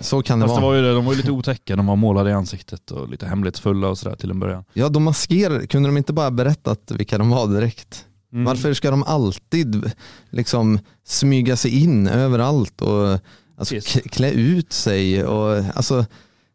Så 0.00 0.22
kan 0.22 0.40
det 0.40 0.46
Fast 0.46 0.60
vara. 0.60 0.60
Det 0.60 0.66
var 0.66 0.74
ju 0.74 0.82
det, 0.82 0.94
de 0.94 1.04
var 1.04 1.12
ju 1.12 1.16
lite 1.16 1.30
otäcka, 1.30 1.76
de 1.76 1.86
var 1.86 1.96
målade 1.96 2.30
i 2.30 2.32
ansiktet 2.32 2.90
och 2.90 3.08
lite 3.08 3.26
hemlighetsfulla 3.26 3.88
och 3.88 3.98
sådär 3.98 4.16
till 4.16 4.30
en 4.30 4.40
början. 4.40 4.64
Ja, 4.72 4.88
de 4.88 5.02
maskerade, 5.02 5.66
kunde 5.66 5.88
de 5.88 5.96
inte 5.96 6.12
bara 6.12 6.30
berättat 6.30 6.90
vilka 6.90 7.18
de 7.18 7.30
var 7.30 7.46
direkt? 7.46 8.04
Mm. 8.32 8.44
Varför 8.44 8.74
ska 8.74 8.90
de 8.90 9.02
alltid 9.02 9.90
liksom 10.30 10.78
smyga 11.04 11.56
sig 11.56 11.82
in 11.82 12.08
överallt 12.08 12.80
och 12.80 13.18
alltså, 13.58 13.74
klä 14.10 14.30
ut 14.30 14.72
sig 14.72 15.24
och 15.24 15.64
alltså 15.74 16.06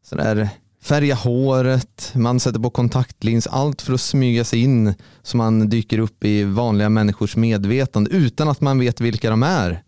sådär 0.06 0.50
färga 0.84 1.16
håret, 1.16 2.12
man 2.16 2.40
sätter 2.40 2.60
på 2.60 2.70
kontaktlins, 2.70 3.48
allt 3.48 3.82
för 3.82 3.94
att 3.94 4.02
smyga 4.02 4.44
sig 4.44 4.60
in 4.60 4.94
så 5.24 5.38
man 5.38 5.70
dyker 5.70 6.00
upp 6.00 6.26
i 6.26 6.44
vanliga 6.44 6.90
människors 6.90 7.36
medvetande 7.36 8.12
utan 8.12 8.50
att 8.50 8.62
man 8.62 8.80
vet 8.80 9.02
vilka 9.02 9.30
de 9.30 9.44
är. 9.44 9.84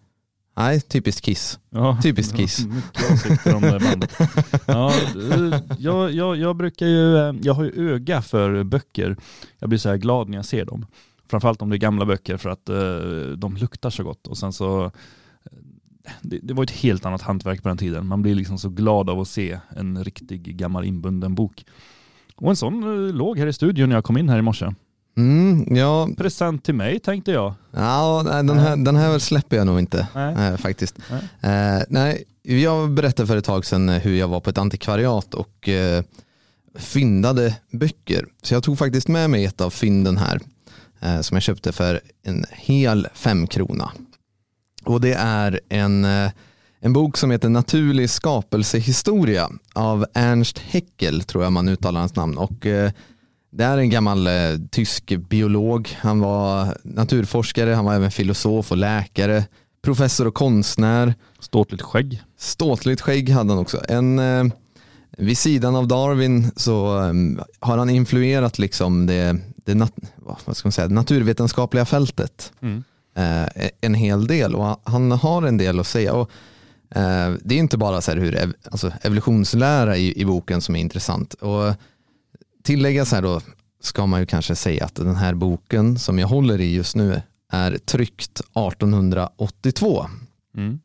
Nej, 0.55 0.81
typiskt 0.81 1.25
Kiss. 1.25 1.59
Ja, 1.69 1.97
typiskt 2.03 2.37
Kiss. 2.37 2.59
Ja, 3.45 3.55
om 3.55 3.61
bandet. 3.61 4.19
Ja, 4.67 4.93
jag, 5.77 6.11
jag, 6.11 6.37
jag 6.37 6.55
brukar 6.55 6.85
ju, 6.85 7.17
eh, 7.17 7.35
jag 7.41 7.53
har 7.53 7.63
ju 7.63 7.93
öga 7.93 8.21
för 8.21 8.63
böcker. 8.63 9.17
Jag 9.59 9.69
blir 9.69 9.79
så 9.79 9.89
här 9.89 9.97
glad 9.97 10.29
när 10.29 10.37
jag 10.37 10.45
ser 10.45 10.65
dem. 10.65 10.85
Framförallt 11.29 11.61
om 11.61 11.69
det 11.69 11.75
är 11.75 11.77
gamla 11.77 12.05
böcker 12.05 12.37
för 12.37 12.49
att 12.49 12.69
uh, 12.69 13.37
de 13.37 13.57
luktar 13.57 13.89
så 13.89 14.03
gott. 14.03 14.27
Och 14.27 14.37
sen 14.37 14.53
så, 14.53 14.91
det, 16.21 16.39
det, 16.43 16.53
var 16.53 16.63
ett 16.63 16.71
helt 16.71 17.05
annat 17.05 17.21
hantverk 17.21 17.63
på 17.63 17.69
den 17.69 17.77
tiden. 17.77 18.07
Man 18.07 18.21
blir 18.21 18.35
liksom 18.35 18.57
så 18.57 18.69
glad 18.69 19.09
av 19.09 19.19
att 19.19 19.27
se 19.27 19.59
en 19.69 20.03
riktig 20.03 20.57
gammal 20.57 20.85
inbunden 20.85 21.35
bok. 21.35 21.65
Och 22.35 22.49
en 22.49 22.55
sån 22.55 22.83
uh, 22.83 23.13
låg 23.13 23.39
här 23.39 23.47
i 23.47 23.53
studion 23.53 23.89
när 23.89 23.95
jag 23.95 24.03
kom 24.03 24.17
in 24.17 24.29
här 24.29 24.39
i 24.39 24.41
morse. 24.41 24.73
Mm, 25.17 25.75
ja. 25.75 26.09
Present 26.17 26.63
till 26.63 26.75
mig 26.75 26.99
tänkte 26.99 27.31
jag. 27.31 27.53
Ja, 27.71 28.23
den, 28.25 28.59
här, 28.59 28.77
den 28.77 28.95
här 28.95 29.19
släpper 29.19 29.57
jag 29.57 29.67
nog 29.67 29.79
inte 29.79 30.07
nej. 30.15 30.57
Faktiskt. 30.57 30.97
Nej. 31.41 31.77
Uh, 31.77 31.83
nej, 31.89 32.23
jag 32.41 32.91
berättade 32.91 33.27
för 33.27 33.37
ett 33.37 33.45
tag 33.45 33.65
sedan 33.65 33.89
hur 33.89 34.15
jag 34.15 34.27
var 34.27 34.39
på 34.39 34.49
ett 34.49 34.57
antikvariat 34.57 35.33
och 35.33 35.67
uh, 35.67 36.03
fyndade 36.75 37.55
böcker. 37.71 38.25
Så 38.41 38.53
jag 38.53 38.63
tog 38.63 38.77
faktiskt 38.77 39.07
med 39.07 39.29
mig 39.29 39.45
ett 39.45 39.61
av 39.61 39.69
fynden 39.69 40.17
här. 40.17 40.39
Eh, 41.03 41.21
som 41.21 41.35
jag 41.35 41.43
köpte 41.43 41.71
för 41.71 42.01
en 42.23 42.45
hel 42.51 43.07
femkrona. 43.13 43.91
Och 44.83 45.01
det 45.01 45.13
är 45.13 45.59
en, 45.69 46.05
eh, 46.05 46.31
en 46.79 46.93
bok 46.93 47.17
som 47.17 47.31
heter 47.31 47.49
Naturlig 47.49 48.09
skapelsehistoria 48.09 49.49
av 49.73 50.05
Ernst 50.13 50.61
Haeckel, 50.71 51.23
tror 51.23 51.43
jag 51.43 51.53
man 51.53 51.69
uttalar 51.69 51.99
hans 51.99 52.15
namn. 52.15 52.37
Och 52.37 52.67
eh, 53.53 53.57
det 53.57 53.63
är 53.63 53.77
en 53.77 53.89
gammal 53.89 54.29
tysk 54.71 55.13
biolog. 55.29 55.97
Han 55.99 56.19
var 56.19 56.77
naturforskare, 56.83 57.73
han 57.73 57.85
var 57.85 57.95
även 57.95 58.11
filosof 58.11 58.71
och 58.71 58.77
läkare, 58.77 59.43
professor 59.83 60.27
och 60.27 60.33
konstnär. 60.33 61.13
Ståtligt 61.39 61.81
skägg. 61.81 62.21
Ståtligt 62.37 63.01
skägg 63.01 63.29
hade 63.29 63.49
han 63.49 63.59
också. 63.59 63.81
En, 63.89 64.21
vid 65.17 65.37
sidan 65.37 65.75
av 65.75 65.87
Darwin 65.87 66.51
så 66.55 66.97
har 67.59 67.77
han 67.77 67.89
influerat 67.89 68.59
liksom 68.59 69.05
det 69.05 69.39
det 69.65 69.75
nat 69.75 69.93
vad 70.45 70.57
ska 70.57 70.67
man 70.67 70.71
säga, 70.71 70.87
naturvetenskapliga 70.87 71.85
fältet 71.85 72.53
mm. 72.61 72.83
eh, 73.15 73.69
en 73.81 73.93
hel 73.93 74.27
del 74.27 74.55
och 74.55 74.79
han 74.83 75.11
har 75.11 75.43
en 75.43 75.57
del 75.57 75.79
att 75.79 75.87
säga. 75.87 76.13
Och, 76.13 76.31
eh, 76.95 77.33
det 77.43 77.55
är 77.55 77.59
inte 77.59 77.77
bara 77.77 78.01
så 78.01 78.11
hur 78.11 78.35
ev 78.35 78.53
alltså 78.71 78.91
evolutionslära 79.01 79.97
i, 79.97 80.21
i 80.21 80.25
boken 80.25 80.61
som 80.61 80.75
är 80.75 80.79
intressant. 80.79 81.33
Och 81.33 81.73
tillägga 82.63 83.05
så 83.05 83.15
här 83.15 83.21
då 83.21 83.41
ska 83.81 84.05
man 84.05 84.19
ju 84.19 84.25
kanske 84.25 84.55
säga 84.55 84.85
att 84.85 84.95
den 84.95 85.15
här 85.15 85.33
boken 85.33 85.99
som 85.99 86.19
jag 86.19 86.27
håller 86.27 86.61
i 86.61 86.75
just 86.75 86.95
nu 86.95 87.21
är 87.51 87.77
tryckt 87.77 88.39
1882. 88.39 90.05
Mm. 90.57 90.79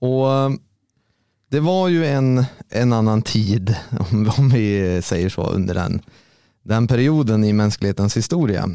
Och 0.00 0.26
det 1.50 1.60
var 1.60 1.88
ju 1.88 2.06
en, 2.06 2.44
en 2.68 2.92
annan 2.92 3.22
tid, 3.22 3.76
om, 4.10 4.32
om 4.38 4.48
vi 4.48 5.02
säger 5.02 5.28
så, 5.28 5.46
under 5.46 5.74
den 5.74 6.02
den 6.62 6.86
perioden 6.86 7.44
i 7.44 7.52
mänsklighetens 7.52 8.16
historia. 8.16 8.68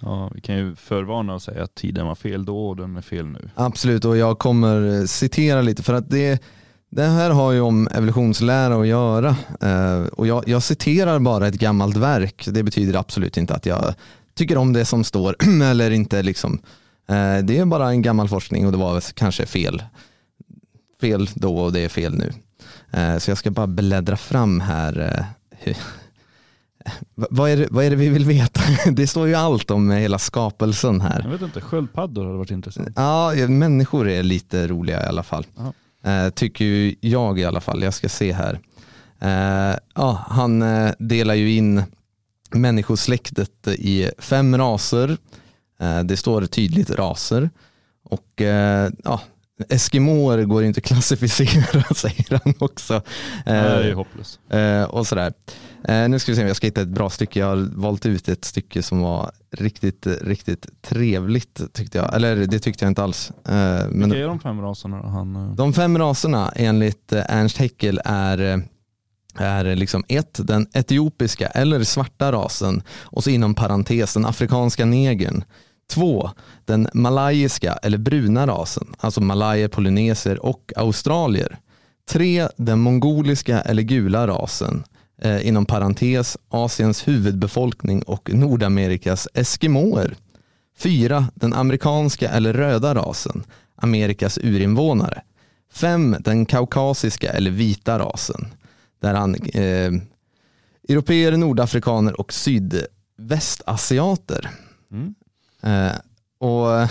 Ja, 0.00 0.30
vi 0.34 0.40
kan 0.40 0.56
ju 0.56 0.76
förvarna 0.76 1.34
och 1.34 1.42
säga 1.42 1.64
att 1.64 1.74
tiden 1.74 2.06
var 2.06 2.14
fel 2.14 2.44
då 2.44 2.68
och 2.68 2.76
den 2.76 2.96
är 2.96 3.00
fel 3.00 3.26
nu. 3.26 3.50
Absolut, 3.54 4.04
och 4.04 4.16
jag 4.16 4.38
kommer 4.38 5.06
citera 5.06 5.62
lite 5.62 5.82
för 5.82 5.94
att 5.94 6.10
det, 6.10 6.42
det 6.94 7.02
här 7.02 7.30
har 7.30 7.52
ju 7.52 7.60
om 7.60 7.88
evolutionslära 7.88 8.80
att 8.80 8.86
göra. 8.86 9.36
Uh, 9.62 10.06
och 10.06 10.26
jag, 10.26 10.48
jag, 10.48 10.62
citerar 10.62 11.18
bara 11.18 11.48
ett 11.48 11.54
gammalt 11.54 11.96
verk. 11.96 12.48
Det 12.50 12.62
betyder 12.62 12.98
absolut 12.98 13.36
inte 13.36 13.54
att 13.54 13.66
jag 13.66 13.94
tycker 14.34 14.56
om 14.56 14.72
det 14.72 14.84
som 14.84 15.04
står 15.04 15.36
eller 15.62 15.90
inte. 15.90 16.22
Liksom. 16.22 16.52
Uh, 17.10 17.38
det 17.44 17.58
är 17.58 17.64
bara 17.64 17.90
en 17.90 18.02
gammal 18.02 18.28
forskning 18.28 18.66
och 18.66 18.72
det 18.72 18.78
var 18.78 19.00
kanske 19.14 19.46
fel. 19.46 19.82
Fel 21.00 21.28
då 21.34 21.58
och 21.58 21.72
det 21.72 21.80
är 21.80 21.88
fel 21.88 22.14
nu. 22.14 22.32
Uh, 23.00 23.18
så 23.18 23.30
jag 23.30 23.38
ska 23.38 23.50
bara 23.50 23.66
bläddra 23.66 24.16
fram 24.16 24.60
här 24.60 25.26
vad 27.14 27.50
är, 27.50 27.56
det, 27.56 27.66
vad 27.70 27.84
är 27.84 27.90
det 27.90 27.96
vi 27.96 28.08
vill 28.08 28.24
veta? 28.24 28.60
Det 28.90 29.06
står 29.06 29.28
ju 29.28 29.34
allt 29.34 29.70
om 29.70 29.90
hela 29.90 30.18
skapelsen 30.18 31.00
här. 31.00 31.20
Jag 31.22 31.30
vet 31.30 31.42
inte, 31.42 31.60
sköldpaddor 31.60 32.24
hade 32.24 32.36
varit 32.36 32.50
intressant. 32.50 32.88
Ja, 32.96 33.32
människor 33.48 34.08
är 34.08 34.22
lite 34.22 34.66
roliga 34.66 35.02
i 35.02 35.06
alla 35.06 35.22
fall. 35.22 35.46
Eh, 36.04 36.30
tycker 36.30 36.64
ju 36.64 36.94
jag 37.00 37.38
i 37.38 37.44
alla 37.44 37.60
fall. 37.60 37.82
Jag 37.82 37.94
ska 37.94 38.08
se 38.08 38.32
här. 38.32 38.60
Eh, 39.20 39.78
ja, 39.94 40.24
han 40.28 40.62
eh, 40.62 40.92
delar 40.98 41.34
ju 41.34 41.52
in 41.52 41.82
människosläktet 42.50 43.68
i 43.68 44.10
fem 44.18 44.58
raser. 44.58 45.16
Eh, 45.80 46.00
det 46.00 46.16
står 46.16 46.46
tydligt 46.46 46.90
raser. 46.90 47.50
Och 48.04 48.42
ja, 49.04 49.20
Eskimoer 49.68 50.44
går 50.44 50.64
inte 50.64 50.78
att 50.78 50.84
klassificera 50.84 51.82
säger 51.94 52.40
han 52.44 52.54
också. 52.58 53.02
Nej, 53.46 53.82
det 53.82 53.90
är 53.90 53.94
hopplöst. 53.94 54.40
och 54.88 55.06
sådär. 55.06 55.32
Eh, 55.88 56.08
nu 56.08 56.18
ska 56.18 56.32
vi 56.32 56.36
se 56.36 56.42
om 56.42 56.48
jag 56.48 56.56
ska 56.56 56.66
hitta 56.66 56.80
ett 56.82 56.88
bra 56.88 57.10
stycke. 57.10 57.40
Jag 57.40 57.46
har 57.46 57.68
valt 57.76 58.06
ut 58.06 58.28
ett 58.28 58.44
stycke 58.44 58.82
som 58.82 59.00
var 59.00 59.30
riktigt, 59.50 60.06
riktigt 60.06 60.82
trevligt 60.82 61.72
tyckte 61.72 61.98
jag. 61.98 62.14
Eller 62.14 62.36
det 62.36 62.58
tyckte 62.58 62.84
jag 62.84 62.90
inte 62.90 63.02
alls. 63.02 63.30
Eh, 63.30 63.52
men 63.90 64.00
Vilka 64.00 64.18
är 64.18 64.28
de 64.28 64.40
fem 64.40 64.60
raserna? 64.60 64.96
Han, 64.96 65.36
eh... 65.36 65.54
De 65.54 65.72
fem 65.72 65.98
raserna 65.98 66.52
enligt 66.56 67.12
eh, 67.12 67.22
Ernst 67.28 67.58
Haeckel 67.58 68.00
är 68.04 68.52
eh, 68.52 68.58
är 69.36 69.76
liksom 69.76 70.04
ett, 70.08 70.40
den 70.42 70.66
etiopiska 70.72 71.46
eller 71.46 71.84
svarta 71.84 72.32
rasen 72.32 72.82
och 72.88 73.24
så 73.24 73.30
inom 73.30 73.54
parentes 73.54 74.14
den 74.14 74.26
afrikanska 74.26 74.84
negern. 74.84 75.44
Två, 75.90 76.30
den 76.64 76.88
malayiska 76.94 77.72
eller 77.72 77.98
bruna 77.98 78.46
rasen, 78.46 78.94
alltså 78.98 79.20
malayer, 79.20 79.68
polyneser 79.68 80.44
och 80.46 80.72
australier. 80.76 81.58
Tre, 82.08 82.48
den 82.56 82.80
mongoliska 82.80 83.60
eller 83.60 83.82
gula 83.82 84.26
rasen 84.26 84.84
eh, 85.18 85.46
inom 85.46 85.66
parentes 85.66 86.38
Asiens 86.48 87.08
huvudbefolkning 87.08 88.02
och 88.02 88.34
Nordamerikas 88.34 89.28
eskimoer. 89.34 90.14
Fyra, 90.76 91.28
Den 91.34 91.52
amerikanska 91.52 92.30
eller 92.30 92.52
röda 92.52 92.94
rasen, 92.94 93.44
Amerikas 93.76 94.38
urinvånare. 94.38 95.22
Fem, 95.72 96.16
Den 96.20 96.46
kaukasiska 96.46 97.32
eller 97.32 97.50
vita 97.50 97.98
rasen, 97.98 98.46
där 99.00 99.14
han 99.14 99.34
eh, 99.34 99.92
europeer, 100.88 101.36
nordafrikaner 101.36 102.20
och 102.20 102.32
sydvästasiater. 102.32 104.50
Mm. 104.90 105.14
Eh, 105.62 105.92
och 106.40 106.88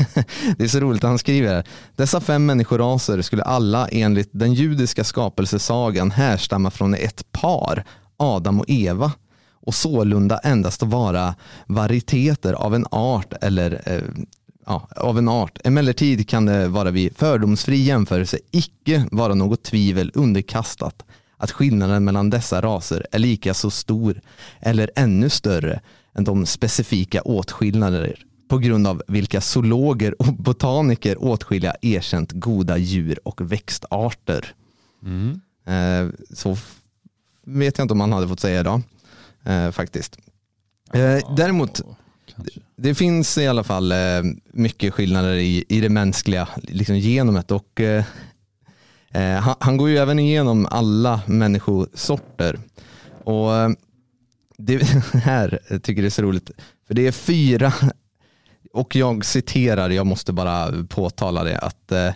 Det 0.56 0.64
är 0.64 0.68
så 0.68 0.80
roligt, 0.80 1.02
han 1.02 1.18
skriver 1.18 1.64
Dessa 1.96 2.20
fem 2.20 2.46
människoraser 2.46 3.22
skulle 3.22 3.42
alla 3.42 3.88
enligt 3.88 4.30
den 4.32 4.54
judiska 4.54 5.04
skapelsesagan 5.04 6.10
härstamma 6.10 6.70
från 6.70 6.94
ett 6.94 7.32
par, 7.32 7.84
Adam 8.16 8.60
och 8.60 8.64
Eva. 8.68 9.12
och 9.62 9.74
sålunda 9.74 10.38
endast 10.38 10.82
vara 10.82 11.34
varieteter 11.66 12.52
av 12.52 12.74
en 12.74 12.86
art 12.90 13.32
eller 13.40 13.82
eh, 13.86 14.24
ja, 14.66 14.88
av 14.96 15.18
en 15.18 15.28
art. 15.28 15.58
Emellertid 15.64 16.28
kan 16.28 16.46
det 16.46 16.68
vara 16.68 16.90
vid 16.90 17.16
fördomsfri 17.16 17.76
jämförelse 17.76 18.38
icke 18.50 19.04
vara 19.10 19.34
något 19.34 19.62
tvivel 19.62 20.12
underkastat 20.14 21.04
att 21.36 21.50
skillnaden 21.50 22.04
mellan 22.04 22.30
dessa 22.30 22.60
raser 22.60 23.06
är 23.12 23.18
lika 23.18 23.54
så 23.54 23.70
stor 23.70 24.20
eller 24.60 24.90
ännu 24.96 25.30
större 25.30 25.80
än 26.14 26.24
de 26.24 26.46
specifika 26.46 27.22
åtskillnader 27.22 28.24
på 28.50 28.58
grund 28.58 28.86
av 28.86 29.02
vilka 29.06 29.40
zoologer 29.40 30.22
och 30.22 30.34
botaniker 30.34 31.24
åtskilja 31.24 31.74
erkänt 31.82 32.32
goda 32.32 32.76
djur 32.76 33.18
och 33.24 33.52
växtarter. 33.52 34.54
Mm. 35.04 35.40
Eh, 35.66 36.14
så 36.34 36.56
vet 37.46 37.78
jag 37.78 37.84
inte 37.84 37.92
om 37.92 37.98
man 37.98 38.12
hade 38.12 38.28
fått 38.28 38.40
säga 38.40 38.60
idag 38.60 38.82
eh, 39.44 39.70
faktiskt. 39.70 40.18
Eh, 40.92 41.36
däremot, 41.36 41.82
det, 42.36 42.50
det, 42.76 42.94
finns 42.94 43.38
i 43.38 43.46
alla 43.46 43.64
fall 43.64 43.92
mycket 44.52 44.94
skillnader 44.94 45.34
i, 45.34 45.64
i 45.68 45.80
det 45.80 45.88
mänskliga 45.88 46.48
liksom 46.62 46.98
genomet 46.98 47.50
och 47.50 47.80
han, 49.40 49.54
han, 49.60 49.76
går 49.76 49.88
ju 49.88 49.98
även 49.98 50.18
igenom 50.18 50.66
alla 50.70 51.20
människosorter. 51.26 52.58
Och 53.24 53.50
det 54.58 54.82
här 55.12 55.58
jag 55.68 55.82
tycker 55.82 56.02
det 56.02 56.08
är 56.08 56.10
så 56.10 56.22
roligt, 56.22 56.50
för 56.86 56.94
det 56.94 57.06
är 57.06 57.12
fyra, 57.12 57.72
och 58.72 58.96
jag 58.96 59.24
citerar, 59.24 59.90
jag 59.90 60.06
måste 60.06 60.32
bara 60.32 60.84
påtala 60.88 61.44
det, 61.44 61.58
att 61.58 61.92
eh, 61.92 62.12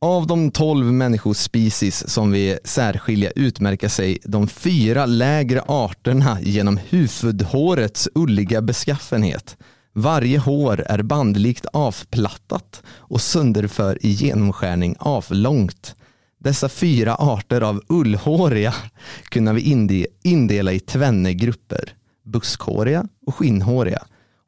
av 0.00 0.26
de 0.26 0.50
tolv 0.50 0.86
människospecies 0.86 2.10
som 2.10 2.32
vi 2.32 2.58
särskilja 2.64 3.30
utmärker 3.30 3.88
sig 3.88 4.18
de 4.24 4.48
fyra 4.48 5.06
lägre 5.06 5.62
arterna 5.66 6.38
genom 6.40 6.76
huvudhårets 6.76 8.08
ulliga 8.14 8.62
beskaffenhet. 8.62 9.56
Varje 9.92 10.38
hår 10.38 10.84
är 10.88 11.02
bandlikt 11.02 11.66
avplattat 11.72 12.82
och 12.88 13.20
sönderför 13.20 14.06
i 14.06 14.08
genomskärning 14.08 14.96
avlångt. 14.98 15.94
Dessa 16.38 16.68
fyra 16.68 17.14
arter 17.14 17.60
av 17.60 17.82
ullhåriga 17.88 18.74
kunna 19.28 19.52
vi 19.52 20.06
indela 20.22 20.72
i 20.72 20.80
tvenne 20.80 21.34
grupper. 21.34 21.94
Buskhåriga 22.24 23.06
och 23.26 23.34
skinnhåriga. 23.34 24.02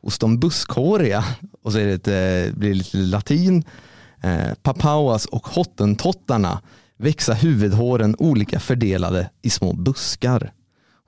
Hos 0.05 0.19
de 0.19 0.39
buskhåriga, 0.39 1.25
och 1.63 1.73
så 1.73 1.79
är 1.79 1.87
det, 1.87 1.93
ett, 1.93 2.09
eh, 2.09 2.59
blir 2.59 2.69
det 2.69 2.75
lite 2.75 2.97
latin, 2.97 3.65
eh, 4.23 4.55
papauas 4.63 5.27
och 5.27 5.47
hottentottarna 5.47 6.61
växa 6.97 7.35
huvudhåren 7.35 8.17
olika 8.19 8.61
fördelade 8.61 9.31
i 9.43 9.51
små 9.51 9.73
buskar. 9.73 10.53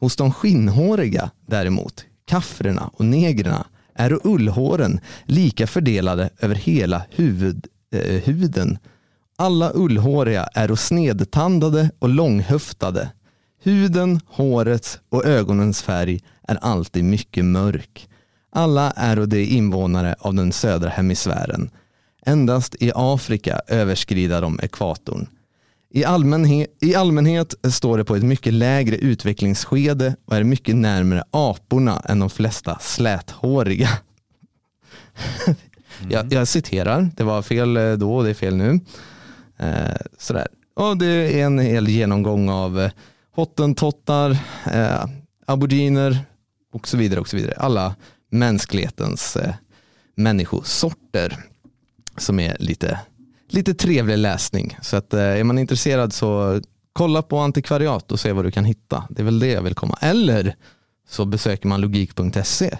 Hos 0.00 0.16
de 0.16 0.32
skinnhåriga 0.32 1.30
däremot, 1.46 2.04
kaffrerna 2.24 2.90
och 2.92 3.04
negrerna, 3.04 3.66
är 3.94 4.26
ullhåren 4.26 5.00
lika 5.24 5.66
fördelade 5.66 6.30
över 6.38 6.54
hela 6.54 7.02
huvud, 7.10 7.66
eh, 7.92 8.22
huden. 8.22 8.78
Alla 9.38 9.72
ullhåriga 9.74 10.48
är 10.54 10.74
snedtandade 10.74 11.90
och 11.98 12.08
långhöftade. 12.08 13.08
Huden, 13.62 14.20
hårets 14.26 14.98
och 15.08 15.24
ögonens 15.24 15.82
färg 15.82 16.20
är 16.48 16.56
alltid 16.56 17.04
mycket 17.04 17.44
mörk. 17.44 18.08
Alla 18.56 18.90
är 18.90 19.26
de 19.26 19.44
invånare 19.44 20.14
av 20.18 20.34
den 20.34 20.52
södra 20.52 20.88
hemisfären 20.88 21.70
Endast 22.26 22.74
i 22.80 22.92
Afrika 22.94 23.60
överskrider 23.66 24.42
de 24.42 24.60
ekvatorn. 24.62 25.26
I 25.90 26.04
allmänhet, 26.04 26.76
I 26.80 26.94
allmänhet 26.94 27.54
står 27.72 27.98
det 27.98 28.04
på 28.04 28.16
ett 28.16 28.22
mycket 28.22 28.52
lägre 28.52 28.96
utvecklingsskede 28.96 30.16
och 30.24 30.36
är 30.36 30.44
mycket 30.44 30.76
närmare 30.76 31.24
aporna 31.30 32.02
än 32.04 32.18
de 32.18 32.30
flesta 32.30 32.78
släthåriga. 32.80 33.88
Mm. 35.46 35.56
jag, 36.10 36.32
jag, 36.32 36.48
citerar, 36.48 37.10
det 37.16 37.24
var 37.24 37.42
fel 37.42 37.76
eh, 37.76 37.92
då 37.92 38.16
och 38.16 38.24
det 38.24 38.30
är 38.30 38.34
fel 38.34 38.56
nu. 38.56 38.80
Eh, 39.58 39.96
sådär. 40.18 40.46
Och 40.74 40.96
det 40.96 41.40
är 41.40 41.46
en 41.46 41.58
hel 41.58 41.88
genomgång 41.88 42.48
av 42.48 42.80
eh, 42.80 42.90
hottentottar, 43.34 44.30
eh, 44.72 45.04
aboriginer 45.46 46.18
och 46.72 46.88
så 46.88 46.96
vidare. 46.96 47.20
och 47.20 47.28
så 47.28 47.36
vidare. 47.36 47.54
Alla 47.56 47.94
mänsklighetens 48.38 49.36
eh, 49.36 49.54
människosorter 50.14 51.44
som 52.16 52.40
är 52.40 52.56
lite, 52.60 53.00
lite 53.48 53.74
trevlig 53.74 54.18
läsning. 54.18 54.78
Så 54.82 54.96
att, 54.96 55.14
eh, 55.14 55.20
är 55.20 55.44
man 55.44 55.58
intresserad 55.58 56.12
så 56.12 56.60
kolla 56.92 57.22
på 57.22 57.38
antikvariat 57.38 58.12
och 58.12 58.20
se 58.20 58.32
vad 58.32 58.44
du 58.44 58.50
kan 58.50 58.64
hitta. 58.64 59.04
Det 59.10 59.22
är 59.22 59.24
väl 59.24 59.38
det 59.38 59.50
jag 59.50 59.62
vill 59.62 59.74
komma. 59.74 59.98
Eller 60.00 60.56
så 61.08 61.24
besöker 61.24 61.68
man 61.68 61.80
logik.se 61.80 62.78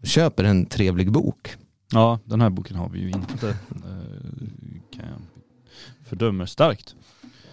och 0.00 0.06
köper 0.06 0.44
en 0.44 0.66
trevlig 0.66 1.12
bok. 1.12 1.56
Ja, 1.92 2.18
den 2.24 2.40
här 2.40 2.50
boken 2.50 2.76
har 2.76 2.88
vi 2.88 2.98
ju 2.98 3.10
inte. 3.10 3.48
Eh, 3.48 5.04
fördömer 6.04 6.46
starkt. 6.46 6.94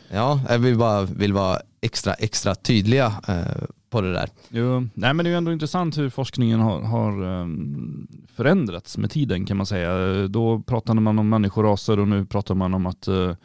Ja, 0.09 0.41
jag 0.49 0.59
vill 0.59 0.77
bara 0.77 1.03
vill 1.03 1.33
vara 1.33 1.61
extra, 1.81 2.13
extra 2.13 2.55
tydliga 2.55 3.13
eh, 3.27 3.63
på 3.95 4.01
det 4.01 4.13
där. 4.13 4.29
Jo, 4.49 4.87
nej 4.93 5.13
men 5.13 5.17
det 5.17 5.29
är 5.29 5.31
ju 5.31 5.37
ändå 5.37 5.51
intressant 5.51 5.97
hur 5.97 6.09
forskningen 6.09 6.59
har, 6.59 6.81
har 6.81 7.23
um, 7.23 8.07
förändrats 8.35 8.97
med 8.97 9.11
tiden 9.11 9.45
kan 9.45 9.57
man 9.57 9.65
säga. 9.65 10.27
Då 10.27 10.59
pratade 10.59 11.01
man 11.01 11.19
om 11.19 11.29
människoraser 11.29 11.99
och 11.99 12.07
nu 12.07 12.25
pratar 12.25 12.55
man 12.55 12.73
om 12.73 12.85
att 12.85 13.07
uh, 13.07 13.35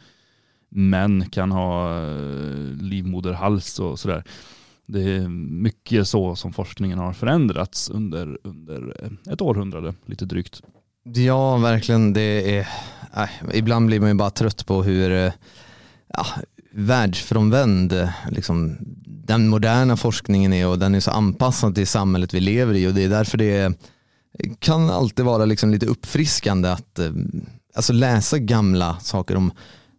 män 0.69 1.29
kan 1.29 1.51
ha 1.51 1.99
uh, 1.99 2.75
livmoderhals 2.81 3.79
och 3.79 3.99
sådär. 3.99 4.23
Det 4.85 5.15
är 5.15 5.27
mycket 5.63 6.07
så 6.07 6.35
som 6.35 6.53
forskningen 6.53 6.99
har 6.99 7.13
förändrats 7.13 7.89
under, 7.89 8.37
under 8.43 8.93
ett 9.31 9.41
århundrade, 9.41 9.93
lite 10.05 10.25
drygt. 10.25 10.61
Ja, 11.03 11.57
verkligen. 11.57 12.13
Det 12.13 12.57
är, 12.57 12.67
äh, 13.17 13.29
ibland 13.53 13.87
blir 13.87 13.99
man 13.99 14.09
ju 14.09 14.15
bara 14.15 14.29
trött 14.29 14.65
på 14.65 14.83
hur 14.83 15.31
ja, 16.07 16.25
världsfrånvänd 16.73 18.09
liksom, 18.29 18.77
den 19.05 19.47
moderna 19.47 19.97
forskningen 19.97 20.53
är 20.53 20.67
och 20.67 20.79
den 20.79 20.95
är 20.95 20.99
så 20.99 21.11
anpassad 21.11 21.75
till 21.75 21.87
samhället 21.87 22.33
vi 22.33 22.39
lever 22.39 22.73
i 22.73 22.87
och 22.87 22.93
det 22.93 23.03
är 23.03 23.09
därför 23.09 23.37
det 23.37 23.73
kan 24.59 24.89
alltid 24.89 25.25
vara 25.25 25.45
liksom 25.45 25.71
lite 25.71 25.85
uppfriskande 25.85 26.69
att 26.69 26.99
eh, 26.99 27.11
alltså 27.75 27.93
läsa 27.93 28.37
gamla 28.37 28.99
saker 28.99 29.35
om 29.35 29.51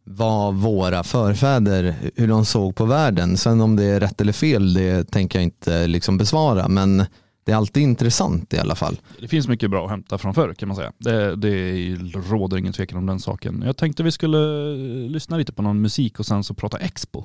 vad 0.05 0.55
våra 0.55 1.05
förfäder, 1.05 1.95
hur 2.17 2.29
de 2.29 2.45
såg 2.45 2.75
på 2.75 2.85
världen. 2.85 3.37
Sen 3.37 3.61
om 3.61 3.77
det 3.77 3.85
är 3.85 4.01
rätt 4.01 4.21
eller 4.21 4.33
fel, 4.33 4.75
det 4.75 5.11
tänker 5.11 5.39
jag 5.39 5.45
inte 5.45 5.87
liksom 5.87 6.19
besvara. 6.19 6.69
Men 6.69 7.05
det 7.45 7.53
är 7.53 7.57
alltid 7.57 7.83
intressant 7.83 8.55
i 8.55 8.59
alla 8.59 8.75
fall. 8.75 9.01
Det 9.21 9.29
finns 9.29 9.49
mycket 9.49 9.71
bra 9.71 9.85
att 9.85 9.91
hämta 9.91 10.19
från 10.19 10.35
förr 10.35 10.55
kan 10.55 10.69
man 10.69 10.77
säga. 10.77 10.93
Det, 10.99 11.37
det 11.37 11.95
råder 12.31 12.57
ingen 12.57 12.73
tvekan 12.73 12.99
om 12.99 13.07
den 13.07 13.21
saken. 13.21 13.63
Jag 13.67 13.77
tänkte 13.77 14.03
vi 14.03 14.13
skulle 14.13 14.39
lyssna 15.09 15.37
lite 15.37 15.53
på 15.53 15.63
någon 15.63 15.81
musik 15.81 16.19
och 16.19 16.27
sen 16.27 16.45
så 16.45 16.55
prata 16.55 16.79
Expo. 16.79 17.25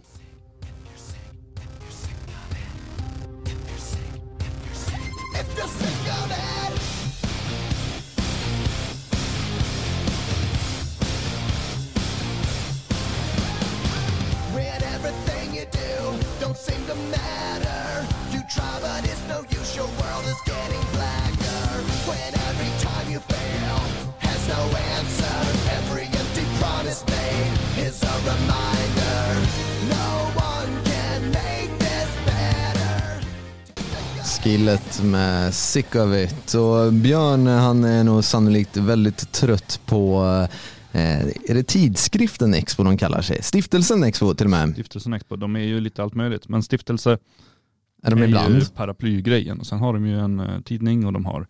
Skillet 34.48 35.04
med 35.04 35.54
Sick 35.54 35.96
of 35.96 36.14
It. 36.14 36.54
Och 36.54 36.94
Björn 36.94 37.48
han 37.48 37.84
är 37.84 38.04
nog 38.04 38.24
sannolikt 38.24 38.78
väldigt 38.78 39.32
trött 39.32 39.82
på 39.86 40.24
eh, 40.92 41.26
är 41.26 41.54
det 41.54 41.64
tidskriften 41.64 42.54
Expo 42.54 42.84
de 42.84 42.98
kallar 42.98 43.22
sig? 43.22 43.44
Stiftelsen 43.44 44.04
Expo 44.04 44.34
till 44.34 44.46
och 44.46 44.52
med. 44.52 44.74
Stiftelsen 44.74 45.14
Expo, 45.14 45.36
de 45.36 45.56
är 45.56 45.60
ju 45.60 45.80
lite 45.80 46.04
allt 46.04 46.16
möjligt. 46.16 46.48
Men 46.50 46.64
stiftelse 46.64 47.18
är, 48.04 48.12
de 48.12 48.22
är 48.22 48.28
ibland? 48.28 48.56
ju 48.56 48.66
paraplygrejen. 48.66 49.60
Och 49.60 49.68
sen 49.68 49.80
har 49.80 49.94
de 49.94 50.06
ju 50.06 50.20
en 50.20 50.40
uh, 50.40 50.62
tidning 50.62 51.06
och 51.06 51.14
de 51.14 51.26
har 51.26 51.48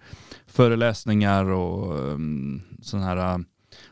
föreläsningar 0.48 1.46
och 1.46 2.00
um, 2.00 2.62
sån 2.82 3.02
här 3.02 3.36
uh, 3.36 3.44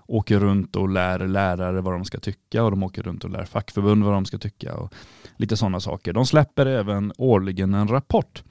åker 0.08 0.40
runt 0.40 0.76
och 0.76 0.90
lär 0.90 1.28
lärare 1.28 1.82
vad 1.82 1.94
de 1.94 2.06
ska 2.06 2.20
tycka 2.20 2.64
och 2.64 2.72
de 2.72 2.84
åker 2.84 3.04
runt 3.04 3.24
och 3.24 3.30
lär 3.30 3.46
fackförbund 3.46 4.04
vad 4.04 4.14
de 4.14 4.26
ska 4.26 4.38
tycka 4.38 4.76
och 4.76 4.94
lite 5.38 5.58
sådana 5.58 5.80
saker. 5.80 6.14
De 6.14 6.26
släpper 6.26 6.66
även 6.66 7.14
årligen 7.18 7.74
en 7.74 7.88
rapport 7.88 8.44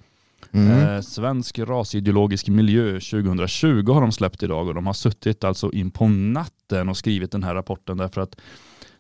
Mm. 0.55 0.97
Eh, 0.97 1.01
svensk 1.01 1.59
rasideologisk 1.59 2.49
miljö 2.49 2.93
2020 2.93 3.93
har 3.93 4.01
de 4.01 4.13
släppt 4.13 4.43
idag 4.43 4.69
och 4.69 4.75
de 4.75 4.87
har 4.87 4.93
suttit 4.93 5.45
alltså 5.45 5.73
in 5.73 5.91
på 5.91 6.09
natten 6.09 6.89
och 6.89 6.97
skrivit 6.97 7.33
den 7.33 7.43
här 7.43 7.55
rapporten 7.55 7.97
därför 7.97 8.21
att 8.21 8.37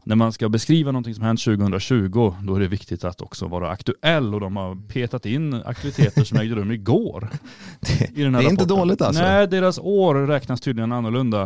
när 0.07 0.17
man 0.17 0.33
ska 0.33 0.49
beskriva 0.49 0.93
någonting 0.93 1.15
som 1.15 1.25
hänt 1.25 1.45
2020, 1.45 2.35
då 2.43 2.55
är 2.55 2.61
det 2.61 2.69
viktigt 2.69 3.05
att 3.05 3.21
också 3.21 3.47
vara 3.47 3.71
aktuell 3.71 4.35
och 4.35 4.41
de 4.41 4.57
har 4.57 4.89
petat 4.89 5.27
in 5.27 5.55
aktiviteter 5.65 6.25
som 6.25 6.39
ägde 6.39 6.55
rum 6.55 6.71
igår. 6.73 7.31
Det, 7.81 8.15
det 8.15 8.23
är 8.23 8.31
rapporten. 8.31 8.51
inte 8.51 8.65
dåligt 8.65 9.03
alltså? 9.03 9.23
Nej, 9.23 9.49
deras 9.49 9.79
år 9.79 10.15
räknas 10.15 10.61
tydligen 10.61 10.93
annorlunda. 10.93 11.43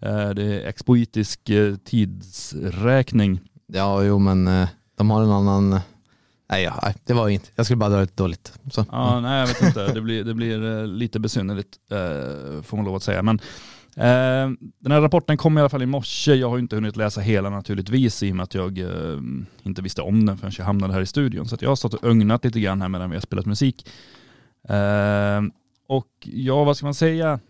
Eh, 0.00 0.30
det 0.30 0.42
är 0.42 0.68
expoitisk 0.68 1.50
eh, 1.50 1.74
tidsräkning. 1.76 3.40
Ja, 3.66 4.02
jo 4.02 4.18
men 4.18 4.48
eh, 4.48 4.68
de 4.98 5.10
har 5.10 5.22
en 5.22 5.30
annan 5.30 5.80
Nej, 6.50 6.62
ja, 6.62 6.92
det 7.04 7.14
var 7.14 7.28
inte. 7.28 7.48
Jag 7.54 7.66
skulle 7.66 7.76
bara 7.76 7.90
dra 7.90 8.02
ett 8.02 8.16
dåligt. 8.16 8.52
Så. 8.70 8.84
Ja, 8.90 9.20
nej 9.20 9.40
jag 9.40 9.46
vet 9.46 9.62
inte. 9.62 9.92
Det 9.92 10.00
blir, 10.00 10.24
det 10.24 10.34
blir 10.34 10.86
lite 10.86 11.20
besynnerligt 11.20 11.78
får 12.62 12.76
man 12.76 12.84
lov 12.84 12.94
att 12.94 13.02
säga. 13.02 13.22
Men 13.22 13.40
Eh, 13.98 14.50
den 14.78 14.92
här 14.92 15.00
rapporten 15.00 15.36
kom 15.36 15.58
i 15.58 15.60
alla 15.60 15.68
fall 15.68 15.82
i 15.82 15.86
morse. 15.86 16.34
Jag 16.34 16.50
har 16.50 16.58
inte 16.58 16.76
hunnit 16.76 16.96
läsa 16.96 17.20
hela 17.20 17.50
naturligtvis 17.50 18.22
i 18.22 18.32
och 18.32 18.36
med 18.36 18.44
att 18.44 18.54
jag 18.54 18.78
eh, 18.78 19.18
inte 19.62 19.82
visste 19.82 20.02
om 20.02 20.26
den 20.26 20.38
förrän 20.38 20.52
jag 20.58 20.64
hamnade 20.64 20.92
här 20.92 21.00
i 21.00 21.06
studion. 21.06 21.48
Så 21.48 21.56
jag 21.60 21.68
har 21.68 21.76
stått 21.76 21.94
och 21.94 22.04
ögnat 22.04 22.44
lite 22.44 22.60
grann 22.60 22.82
här 22.82 22.88
medan 22.88 23.10
vi 23.10 23.16
har 23.16 23.20
spelat 23.20 23.46
musik. 23.46 23.88
Eh, 24.68 25.42
och 25.86 26.08
ja, 26.24 26.64
vad 26.64 26.76
ska 26.76 26.86
man 26.86 26.94
säga? 26.94 27.40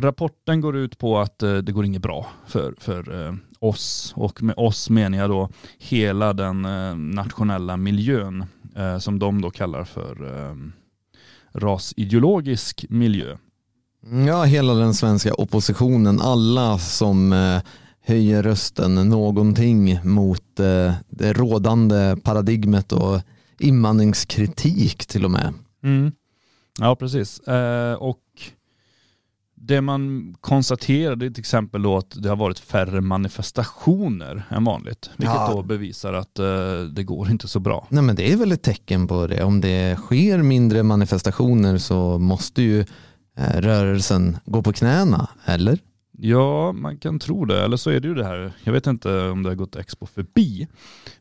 Rapporten 0.00 0.60
går 0.60 0.76
ut 0.76 0.98
på 0.98 1.18
att 1.18 1.38
det 1.38 1.72
går 1.72 1.84
inget 1.84 2.02
bra 2.02 2.26
för, 2.46 2.74
för 2.78 3.28
oss 3.58 4.12
och 4.16 4.42
med 4.42 4.54
oss 4.58 4.90
menar 4.90 5.18
jag 5.18 5.30
då 5.30 5.48
hela 5.78 6.32
den 6.32 6.62
nationella 7.14 7.76
miljön 7.76 8.46
som 9.00 9.18
de 9.18 9.40
då 9.40 9.50
kallar 9.50 9.84
för 9.84 10.16
rasideologisk 11.52 12.86
miljö. 12.88 13.36
Ja, 14.26 14.44
hela 14.44 14.74
den 14.74 14.94
svenska 14.94 15.34
oppositionen, 15.34 16.20
alla 16.20 16.78
som 16.78 17.32
eh, 17.32 17.62
höjer 18.00 18.42
rösten 18.42 18.94
någonting 18.94 20.00
mot 20.04 20.60
eh, 20.60 20.94
det 21.08 21.32
rådande 21.32 22.16
paradigmet 22.22 22.92
och 22.92 23.20
invandringskritik 23.58 25.06
till 25.06 25.24
och 25.24 25.30
med. 25.30 25.54
Mm. 25.82 26.12
Ja, 26.80 26.96
precis. 26.96 27.40
Eh, 27.40 27.94
och 27.94 28.22
det 29.68 29.80
man 29.80 30.34
konstaterar 30.40 31.12
är 31.12 31.30
till 31.30 31.40
exempel 31.40 31.82
då 31.82 31.96
att 31.96 32.22
det 32.22 32.28
har 32.28 32.36
varit 32.36 32.58
färre 32.58 33.00
manifestationer 33.00 34.42
än 34.50 34.64
vanligt. 34.64 35.10
Vilket 35.16 35.34
ja. 35.34 35.52
då 35.54 35.62
bevisar 35.62 36.12
att 36.12 36.38
uh, 36.40 36.82
det 36.82 37.02
går 37.02 37.30
inte 37.30 37.48
så 37.48 37.60
bra. 37.60 37.86
Nej 37.90 38.02
men 38.02 38.16
det 38.16 38.32
är 38.32 38.36
väl 38.36 38.52
ett 38.52 38.62
tecken 38.62 39.06
på 39.06 39.26
det. 39.26 39.44
Om 39.44 39.60
det 39.60 39.96
sker 39.96 40.38
mindre 40.38 40.82
manifestationer 40.82 41.78
så 41.78 42.18
måste 42.18 42.62
ju 42.62 42.84
Eh, 43.38 43.60
rörelsen 43.60 44.36
går 44.44 44.62
på 44.62 44.72
knäna, 44.72 45.28
eller? 45.44 45.78
Ja, 46.20 46.72
man 46.72 46.98
kan 46.98 47.18
tro 47.18 47.44
det. 47.44 47.64
Eller 47.64 47.76
så 47.76 47.90
är 47.90 48.00
det 48.00 48.08
ju 48.08 48.14
det 48.14 48.24
här, 48.24 48.52
jag 48.64 48.72
vet 48.72 48.86
inte 48.86 49.28
om 49.28 49.42
det 49.42 49.48
har 49.50 49.54
gått 49.54 49.76
Expo 49.76 50.06
förbi, 50.06 50.68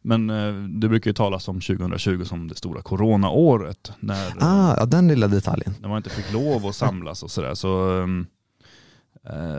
men 0.01 0.29
eh, 0.29 0.53
det 0.53 0.89
brukar 0.89 1.09
ju 1.09 1.13
talas 1.13 1.47
om 1.47 1.61
2020 1.61 2.23
som 2.23 2.47
det 2.47 2.55
stora 2.55 2.81
coronaåret. 2.81 3.91
När, 3.99 4.33
ah, 4.39 4.75
ja, 4.77 4.85
den 4.85 5.07
lilla 5.07 5.27
detaljen. 5.27 5.73
När 5.81 5.89
man 5.89 5.97
inte 5.97 6.09
fick 6.09 6.33
lov 6.33 6.65
att 6.65 6.75
samlas 6.75 7.23
och 7.23 7.31
sådär. 7.31 7.53
Så, 7.53 7.99
eh, 7.99 8.07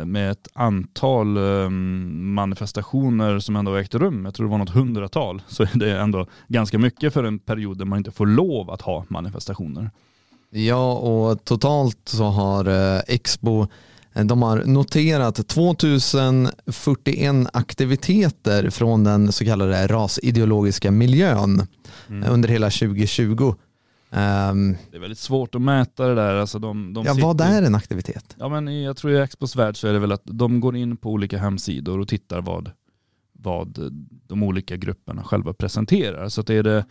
med 0.04 0.31
ett 0.31 0.48
antal 0.52 1.38
manifestationer 2.11 3.38
som 3.38 3.57
ändå 3.57 3.74
ägt 3.74 3.94
rum, 3.94 4.24
jag 4.24 4.35
tror 4.35 4.46
det 4.46 4.50
var 4.50 4.59
något 4.59 4.70
hundratal, 4.70 5.42
så 5.48 5.62
är 5.62 5.70
det 5.74 5.98
ändå 5.98 6.26
ganska 6.48 6.78
mycket 6.78 7.12
för 7.12 7.24
en 7.24 7.38
period 7.38 7.78
där 7.78 7.85
man 7.85 7.98
inte 7.98 8.11
får 8.11 8.26
lov 8.26 8.70
att 8.70 8.83
ha 8.83 9.04
manifestationer. 9.09 9.90
Ja, 10.50 10.92
och 10.92 11.44
totalt 11.44 11.98
så 12.04 12.24
har 12.24 12.68
eh, 12.68 13.00
Expo 13.07 13.66
eh, 14.12 14.24
de 14.24 14.42
har 14.42 14.62
noterat 14.64 15.48
2041 15.48 17.46
aktiviteter 17.52 18.70
från 18.70 19.04
den 19.04 19.33
så 19.33 19.44
kallade 19.44 19.87
rasideologiska 19.87 20.90
miljön 20.90 21.66
mm. 22.09 22.22
Eh, 22.22 22.33
under 22.33 22.48
hela 22.48 22.70
2020. 22.70 23.54
Um, 24.11 24.77
det 24.90 24.97
är 24.97 25.01
väldigt 25.01 25.18
svårt 25.18 25.55
att 25.55 25.62
mäta 25.62 26.07
det 26.07 26.14
där. 26.14 26.35
Alltså 26.35 26.59
de, 26.59 26.92
de 26.92 27.05
ja, 27.05 27.14
sitter... 27.14 27.27
vad 27.27 27.40
är 27.40 27.62
en 27.62 27.75
aktivitet? 27.75 28.37
Ja, 28.38 28.49
men 28.49 28.83
jag 28.83 28.97
tror 28.97 29.12
i 29.12 29.18
Expos 29.18 29.57
värld 29.57 29.77
så 29.77 29.88
är 29.88 29.92
det 29.92 29.99
väl 29.99 30.12
att 30.12 30.23
de 30.25 30.61
går 30.61 30.77
in 30.77 30.97
på 30.97 31.11
olika 31.11 31.38
hemsidor 31.38 32.01
och 32.01 32.09
tittar 32.09 32.40
vad, 32.40 32.71
vad 33.33 33.92
de 34.27 34.42
olika 34.42 34.77
grupperna 34.77 35.23
själva 35.25 35.53
presenterar. 35.53 36.29
Så 36.29 36.40
att 36.40 36.51
är 36.51 36.62
det 36.62 36.85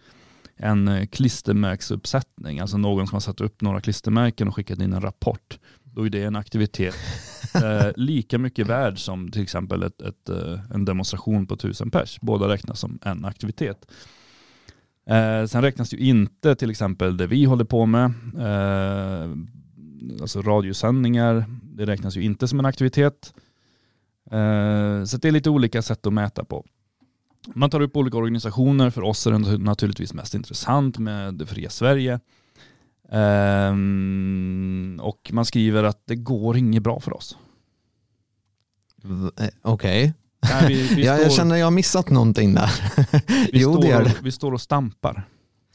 en 0.57 0.87
eh, 0.87 1.05
klistermärksuppsättning, 1.05 2.59
alltså 2.59 2.77
någon 2.77 3.07
som 3.07 3.15
har 3.15 3.19
satt 3.19 3.41
upp 3.41 3.61
några 3.61 3.81
klistermärken 3.81 4.47
och 4.47 4.55
skickat 4.55 4.79
in 4.79 4.93
en 4.93 5.01
rapport, 5.01 5.59
då 5.83 6.05
är 6.05 6.09
det 6.09 6.23
en 6.23 6.35
aktivitet 6.35 6.95
eh, 7.55 7.87
lika 7.95 8.37
mycket 8.37 8.67
värd 8.67 8.99
som 8.99 9.31
till 9.31 9.41
exempel 9.41 9.83
ett, 9.83 10.01
ett, 10.01 10.29
eh, 10.29 10.59
en 10.71 10.85
demonstration 10.85 11.47
på 11.47 11.57
tusen 11.57 11.91
pers. 11.91 12.19
Båda 12.21 12.47
räknas 12.47 12.79
som 12.79 12.99
en 13.01 13.25
aktivitet. 13.25 13.85
Eh, 15.07 15.45
sen 15.45 15.61
räknas 15.61 15.93
ju 15.93 15.97
inte 15.97 16.55
till 16.55 16.69
exempel 16.69 17.17
det 17.17 17.27
vi 17.27 17.45
håller 17.45 17.65
på 17.65 17.85
med, 17.85 18.05
eh, 18.37 19.31
alltså 20.21 20.41
radiosändningar, 20.41 21.45
det 21.61 21.85
räknas 21.85 22.17
ju 22.17 22.21
inte 22.21 22.47
som 22.47 22.59
en 22.59 22.65
aktivitet. 22.65 23.33
Eh, 24.31 25.03
så 25.03 25.17
det 25.17 25.27
är 25.27 25.31
lite 25.31 25.49
olika 25.49 25.81
sätt 25.81 26.07
att 26.07 26.13
mäta 26.13 26.43
på. 26.45 26.65
Man 27.55 27.69
tar 27.69 27.81
upp 27.81 27.97
olika 27.97 28.17
organisationer. 28.17 28.89
För 28.89 29.01
oss 29.01 29.27
är 29.27 29.31
det 29.31 29.57
naturligtvis 29.57 30.13
mest 30.13 30.35
intressant 30.35 30.97
med 30.97 31.33
det 31.33 31.45
fria 31.45 31.69
Sverige. 31.69 32.19
Um, 33.11 34.99
och 35.03 35.29
man 35.33 35.45
skriver 35.45 35.83
att 35.83 36.01
det 36.05 36.15
går 36.15 36.57
inget 36.57 36.83
bra 36.83 36.99
för 36.99 37.13
oss. 37.13 37.37
Eh, 39.03 39.09
okej. 39.31 39.53
Okay 39.63 40.13
ja, 40.97 41.17
jag 41.17 41.31
känner 41.31 41.55
att 41.55 41.59
jag 41.59 41.65
har 41.65 41.71
missat 41.71 42.09
någonting 42.09 42.53
där. 42.53 42.71
vi, 43.51 43.59
jo, 43.61 43.73
står, 43.73 43.81
det 43.81 43.87
gör 43.87 44.03
det. 44.03 44.15
vi 44.23 44.31
står 44.31 44.51
och 44.51 44.61
stampar. 44.61 45.27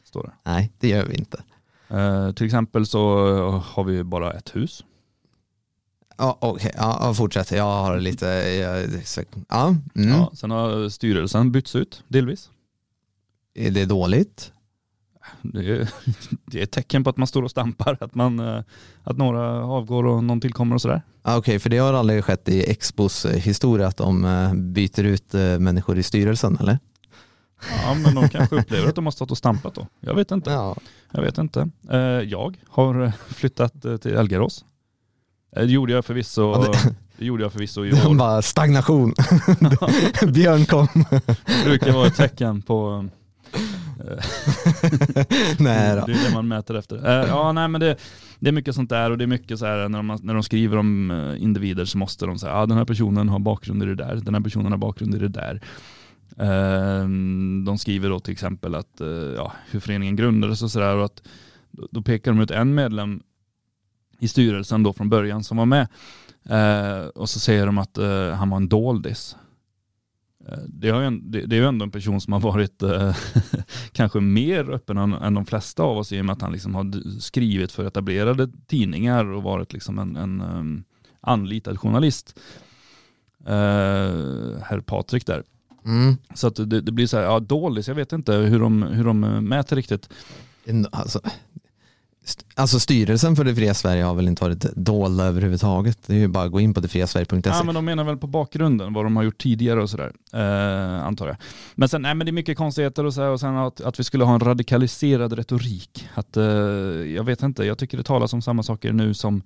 Står 0.05 0.23
det. 0.23 0.51
Nej, 0.51 0.73
det 0.79 0.89
gör 0.89 1.05
vi 1.05 1.15
inte. 1.15 1.43
Uh, 1.93 2.33
till 2.33 2.47
exempel 2.47 2.87
så 2.87 3.01
har 3.67 3.85
vi 3.85 4.05
bara 4.05 4.33
ett 4.33 4.57
hus. 4.57 4.85
Ja, 6.17 6.39
okej. 6.41 6.55
Okay. 6.55 6.73
Ja, 6.77 7.15
fortsätt. 7.15 7.51
Jag 7.51 7.65
har 7.65 8.01
lite... 8.01 8.27
Ja, 9.49 9.77
mm. 9.95 10.09
ja, 10.09 10.31
sen 10.35 10.51
har 10.51 10.89
styrelsen 10.89 11.53
bytts 11.53 11.77
ut, 11.77 12.05
delvis. 12.09 12.51
Är 13.55 13.71
det 13.71 13.85
dåligt? 13.85 14.53
Det 15.43 15.59
är, 15.59 15.89
det 16.47 16.59
är 16.59 16.63
ett 16.63 16.71
tecken 16.71 17.05
på 17.05 17.11
att 17.11 17.17
man 17.17 17.27
står 17.27 17.43
och 17.43 17.51
stampar, 17.51 17.99
att, 18.01 18.15
man, 18.15 18.39
eh, 18.39 18.63
att 19.05 19.17
några 19.17 19.65
avgår 19.65 20.07
och 20.07 20.25
någon 20.25 20.41
tillkommer 20.41 20.75
och 20.75 20.83
sådär. 20.83 21.03
Okej, 21.23 21.39
okay, 21.39 21.59
för 21.59 21.71
det 21.71 21.79
har 21.79 21.95
aldrig 21.95 22.25
skett 22.25 22.49
i 22.49 22.71
Expos 22.71 23.25
eh, 23.25 23.39
historia 23.39 23.87
att 23.87 23.97
de 23.97 24.25
eh, 24.25 24.55
byter 24.55 25.05
ut 25.05 25.33
människor 25.59 25.99
i 25.99 26.03
styrelsen, 26.03 26.59
eller? 26.61 26.79
Ja, 27.85 27.95
men 27.95 28.15
de 28.15 28.29
kanske 28.29 28.57
upplever 28.57 28.89
att 28.89 28.95
de 28.95 29.05
har 29.05 29.13
stått 29.13 29.31
och 29.31 29.39
stampat 29.39 29.75
då. 29.75 29.87
Jag 30.01 30.15
vet 30.15 30.31
inte. 30.31 30.51
Ja. 30.51 30.77
Jag 31.11 31.23
vet 31.23 31.39
inte. 31.39 31.71
Jag 32.27 32.57
har 32.69 33.13
flyttat 33.29 33.83
till 33.83 34.13
Elgarås 34.15 34.65
det 35.57 35.65
gjorde 35.65 35.93
jag 35.93 36.05
förvisso. 36.05 36.43
Ja, 36.43 36.73
det... 36.73 36.95
det 37.19 37.25
gjorde 37.25 37.43
jag 37.43 37.53
förvisso 37.53 37.85
i 37.85 37.93
år. 38.07 38.15
Bara 38.15 38.43
stagnation. 38.43 39.15
Björn 40.33 40.67
kom. 40.67 40.89
Det 41.47 41.65
brukar 41.65 41.93
vara 41.93 42.07
ett 42.07 42.17
tecken 42.17 42.63
på 42.63 43.09
nej 45.59 45.97
då. 45.97 46.07
Det 46.07 46.13
är 46.13 46.29
det 46.29 46.35
man 46.35 46.49
mäter 46.49 46.75
efter. 46.75 46.97
Eh, 46.97 47.29
ja, 47.29 47.53
nej, 47.53 47.69
men 47.69 47.81
det, 47.81 47.97
det 48.39 48.49
är 48.49 48.53
mycket 48.53 48.75
sånt 48.75 48.91
där 48.91 49.11
och 49.11 49.19
det 49.19 49.25
är 49.25 49.27
mycket 49.27 49.59
så 49.59 49.67
här 49.67 49.89
när 49.89 49.99
de, 49.99 50.19
när 50.23 50.35
de 50.35 50.43
skriver 50.43 50.77
om 50.77 51.11
eh, 51.11 51.43
individer 51.43 51.85
så 51.85 51.99
måste 51.99 52.27
de 52.27 52.39
säga, 52.39 52.53
ja 52.53 52.67
den 52.67 52.79
här 52.79 52.85
personen 52.85 53.29
har 53.29 53.39
bakgrund 53.39 53.83
i 53.83 53.87
det 53.87 53.95
där, 53.95 54.17
den 54.17 54.35
här 54.35 54.43
personen 54.43 54.73
har 54.73 54.79
bakgrund 54.79 55.15
i 55.15 55.19
det 55.19 55.29
där. 55.29 55.61
De 57.67 57.79
skriver 57.79 58.09
då 58.09 58.21
till 58.21 58.33
exempel 58.33 58.75
att, 58.75 59.01
ja, 59.37 59.53
hur 59.71 59.81
föreningen 59.81 60.17
grundades 60.17 60.63
och 60.63 60.71
sådär 60.71 60.97
och 60.97 61.05
att 61.05 61.23
då 61.91 62.03
pekar 62.03 62.33
de 62.33 62.41
ut 62.41 62.51
en 62.51 62.75
medlem 62.75 63.23
i 64.19 64.29
styrelsen 64.29 64.83
då 64.83 64.93
från 64.93 65.09
början 65.09 65.45
som 65.45 65.57
var 65.57 65.67
med. 65.67 65.89
Eh, 66.45 67.07
och 67.07 67.31
så 67.31 67.41
säger 67.41 67.67
de 67.67 67.79
att 67.79 67.99
eh, 67.99 68.31
han 68.31 68.51
var 68.51 68.57
en 68.57 68.69
doldis. 68.69 69.37
Eh, 70.49 70.59
det, 70.69 70.91
har 70.91 71.01
ju 71.01 71.07
en, 71.07 71.31
det, 71.31 71.47
det, 71.47 71.57
är 71.57 71.61
ju 71.61 71.67
ändå 71.67 71.85
en 71.85 71.91
person 71.91 72.21
som 72.21 72.33
har 72.33 72.41
varit 72.41 72.83
eh, 72.83 73.17
kanske 73.93 74.21
mer 74.21 74.71
öppen 74.71 74.99
än, 74.99 75.13
än, 75.13 75.35
de 75.35 75.47
flesta 75.47 75.83
av 75.83 75.99
oss 75.99 76.13
i 76.13 76.21
och 76.21 76.25
med 76.25 76.33
att 76.33 76.43
han 76.43 76.53
liksom 76.53 76.75
har 76.75 77.21
skrivit 77.21 77.73
för 77.73 77.85
etablerade 77.85 78.49
tidningar 78.67 79.25
och 79.25 79.43
varit 79.43 79.73
liksom 79.73 79.99
en, 79.99 80.17
en 80.17 80.41
um, 80.41 80.85
anlitad 81.21 81.81
journalist. 81.81 82.41
Uh, 83.41 84.59
herr 84.63 84.81
Patrik 84.81 85.27
där. 85.27 85.43
Mm. 85.85 86.17
Så 86.35 86.47
att 86.47 86.57
det, 86.57 86.81
det, 86.81 86.93
blir 86.93 87.07
så 87.07 87.17
här, 87.17 87.25
ja 87.25 87.41
doldis, 87.41 87.89
jag 87.89 87.95
vet 87.95 88.13
inte 88.13 88.33
hur 88.33 88.61
de, 88.61 88.83
hur 88.83 89.05
de 89.05 89.21
mäter 89.21 89.77
riktigt. 89.77 90.09
Alltså, 90.93 91.21
Alltså 92.55 92.81
styrelsen 92.81 93.37
för 93.37 93.45
det 93.45 93.55
fria 93.55 93.75
Sverige 93.75 94.03
har 94.03 94.15
väl 94.15 94.29
inte 94.29 94.45
varit 94.45 94.67
dolda 94.77 95.25
överhuvudtaget. 95.25 95.99
Det 96.07 96.15
är 96.15 96.19
ju 96.19 96.29
bara 96.29 96.45
att 96.45 96.53
gå 96.53 96.61
in 96.61 96.75
på 96.75 96.81
detfriasverige.se. 96.81 97.51
Ja 97.51 97.63
men 97.65 97.75
de 97.75 97.85
menar 97.85 98.05
väl 98.05 98.17
på 98.17 98.27
bakgrunden, 98.27 98.93
vad 98.93 99.05
de 99.05 99.17
har 99.17 99.23
gjort 99.23 99.39
tidigare 99.39 99.83
och 99.83 99.91
sådär, 99.91 100.13
eh, 100.33 101.07
antar 101.07 101.27
jag. 101.27 101.37
Men 101.75 101.89
sen, 101.89 102.03
nej 102.03 102.15
men 102.15 102.27
det 102.27 102.31
är 102.31 102.33
mycket 102.33 102.59
konstigheter 102.59 103.05
och 103.05 103.15
så 103.15 103.21
här, 103.23 103.29
och 103.29 103.41
sen 103.41 103.57
att, 103.57 103.81
att 103.81 104.01
vi 104.01 104.05
skulle 104.05 104.25
ha 104.25 104.35
en 104.35 104.41
radikaliserad 104.41 105.33
retorik. 105.33 106.09
Att, 106.15 106.37
eh, 106.37 106.45
jag 107.15 107.25
vet 107.25 107.43
inte, 107.43 107.65
jag 107.65 107.79
tycker 107.79 107.97
det 107.97 108.05
talas 108.05 108.33
om 108.33 108.43
samma 108.43 108.63
saker 108.63 108.93
nu 108.93 109.15
som, 109.15 109.43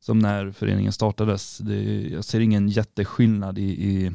som 0.00 0.18
när 0.18 0.50
föreningen 0.50 0.92
startades. 0.92 1.58
Det, 1.58 2.08
jag 2.08 2.24
ser 2.24 2.40
ingen 2.40 2.68
jätteskillnad 2.68 3.58
i, 3.58 3.62
i, 3.62 4.12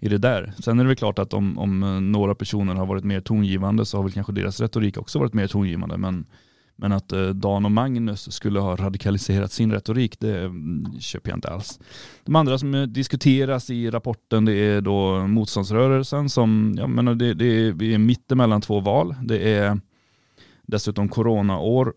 i 0.00 0.08
det 0.08 0.18
där. 0.18 0.52
Sen 0.58 0.78
är 0.78 0.84
det 0.84 0.88
väl 0.88 0.96
klart 0.96 1.18
att 1.18 1.34
om, 1.34 1.58
om 1.58 2.12
några 2.12 2.34
personer 2.34 2.74
har 2.74 2.86
varit 2.86 3.04
mer 3.04 3.20
tongivande 3.20 3.86
så 3.86 3.98
har 3.98 4.02
väl 4.02 4.12
kanske 4.12 4.32
deras 4.32 4.60
retorik 4.60 4.98
också 4.98 5.18
varit 5.18 5.34
mer 5.34 5.46
tongivande. 5.46 5.96
Men, 5.96 6.26
men 6.76 6.92
att 6.92 7.12
eh, 7.12 7.28
Dan 7.28 7.64
och 7.64 7.70
Magnus 7.70 8.32
skulle 8.32 8.60
ha 8.60 8.76
radikaliserat 8.76 9.52
sin 9.52 9.72
retorik, 9.72 10.20
det 10.20 10.40
mm, 10.40 11.00
köper 11.00 11.30
jag 11.30 11.36
inte 11.36 11.48
alls. 11.48 11.80
De 12.24 12.36
andra 12.36 12.58
som 12.58 12.74
eh, 12.74 12.82
diskuteras 12.82 13.70
i 13.70 13.90
rapporten 13.90 14.44
det 14.44 14.54
är 14.54 14.80
då 14.80 15.26
motståndsrörelsen 15.26 16.30
som, 16.30 16.74
jag 16.78 16.90
menar 16.90 17.12
eh, 17.12 17.16
det, 17.16 17.34
det 17.34 17.44
är, 17.44 17.72
vi 17.72 17.94
är 17.94 17.98
mittemellan 17.98 18.60
två 18.60 18.80
val. 18.80 19.14
Det 19.22 19.54
är 19.54 19.80
dessutom 20.66 21.08
coronaår 21.08 21.94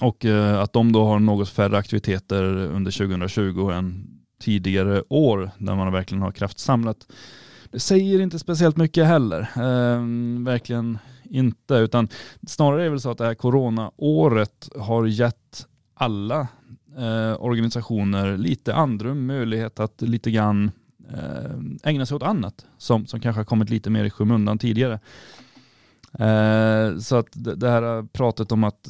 och 0.00 0.24
att 0.58 0.72
de 0.72 0.92
då 0.92 1.04
har 1.04 1.18
något 1.18 1.48
färre 1.48 1.78
aktiviteter 1.78 2.44
under 2.56 2.90
2020 2.90 3.70
än 3.70 4.04
tidigare 4.40 5.02
år 5.08 5.50
där 5.58 5.74
man 5.74 5.92
verkligen 5.92 6.22
har 6.22 6.32
kraftsamlat. 6.32 7.06
Det 7.70 7.80
säger 7.80 8.20
inte 8.20 8.38
speciellt 8.38 8.76
mycket 8.76 9.06
heller. 9.06 9.48
Ehm, 9.56 10.44
verkligen 10.44 10.98
inte, 11.32 11.74
utan 11.74 12.08
snarare 12.46 12.80
är 12.80 12.84
det 12.84 12.90
väl 12.90 13.00
så 13.00 13.10
att 13.10 13.18
det 13.18 13.24
här 13.24 13.34
coronaåret 13.34 14.68
har 14.78 15.06
gett 15.06 15.66
alla 15.94 16.40
eh, 16.98 17.42
organisationer 17.42 18.36
lite 18.36 18.74
andrum, 18.74 19.26
möjlighet 19.26 19.80
att 19.80 20.02
lite 20.02 20.30
grann 20.30 20.70
eh, 21.12 21.90
ägna 21.90 22.06
sig 22.06 22.14
åt 22.14 22.22
annat 22.22 22.66
som, 22.78 23.06
som 23.06 23.20
kanske 23.20 23.40
har 23.40 23.44
kommit 23.44 23.70
lite 23.70 23.90
mer 23.90 24.04
i 24.04 24.10
skymundan 24.10 24.58
tidigare. 24.58 25.00
Eh, 26.18 26.98
så 26.98 27.16
att 27.16 27.28
det, 27.32 27.54
det 27.54 27.70
här 27.70 28.06
pratet 28.12 28.52
om 28.52 28.64
att 28.64 28.88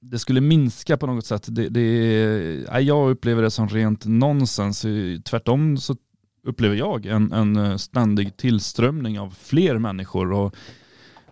det 0.00 0.18
skulle 0.18 0.40
minska 0.40 0.96
på 0.96 1.06
något 1.06 1.26
sätt. 1.26 1.46
Det, 1.48 1.68
det, 1.68 2.80
jag 2.80 3.10
upplever 3.10 3.42
det 3.42 3.50
som 3.50 3.68
rent 3.68 4.06
nonsens. 4.06 4.84
Eh, 4.84 5.20
tvärtom 5.20 5.76
så 5.76 5.96
upplever 6.44 6.76
jag 6.76 7.06
en, 7.06 7.32
en 7.32 7.56
eh, 7.56 7.76
ständig 7.76 8.36
tillströmning 8.36 9.20
av 9.20 9.34
fler 9.40 9.78
människor 9.78 10.32
och 10.32 10.54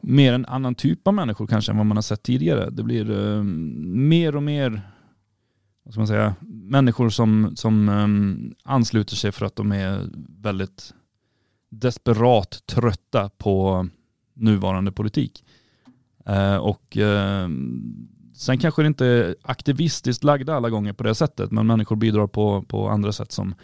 mer 0.01 0.33
en 0.33 0.47
annan 0.47 0.75
typ 0.75 1.09
av 1.09 1.15
människor 1.15 1.47
kanske 1.47 1.73
än 1.73 1.77
vad 1.79 1.87
man 1.87 1.97
har 1.97 2.03
sett 2.03 2.23
tidigare. 2.23 2.71
Det 2.71 2.83
blir 2.83 3.11
uh, 3.11 3.43
mer 3.43 4.37
och 4.37 4.43
mer 4.43 4.83
vad 5.83 5.93
ska 5.93 6.01
man 6.01 6.09
säga, 6.09 6.35
människor 6.47 7.11
som, 7.11 7.57
som 7.57 7.89
um, 7.89 8.55
ansluter 8.65 9.17
sig 9.17 9.33
för 9.33 9.47
att 9.47 9.57
de 9.57 9.73
är 9.73 10.09
väldigt 10.29 10.95
desperat 11.71 12.63
trötta 12.67 13.31
på 13.39 13.89
nuvarande 14.35 14.93
politik. 14.93 15.45
Uh, 16.29 16.57
och 16.57 16.97
uh, 16.97 17.49
Sen 18.39 18.59
kanske 18.59 18.83
det 18.83 18.87
inte 18.87 19.07
är 19.07 19.37
aktivistiskt 19.43 20.25
lagda 20.25 20.55
alla 20.55 20.71
gånger 20.71 20.93
på 20.93 21.03
det 21.03 21.15
sättet, 21.15 21.51
men 21.51 21.67
människor 21.67 21.97
bidrar 21.97 22.27
på, 22.27 22.63
på 22.63 22.89
andra 22.89 23.13
sätt 23.13 23.33
som, 23.33 23.55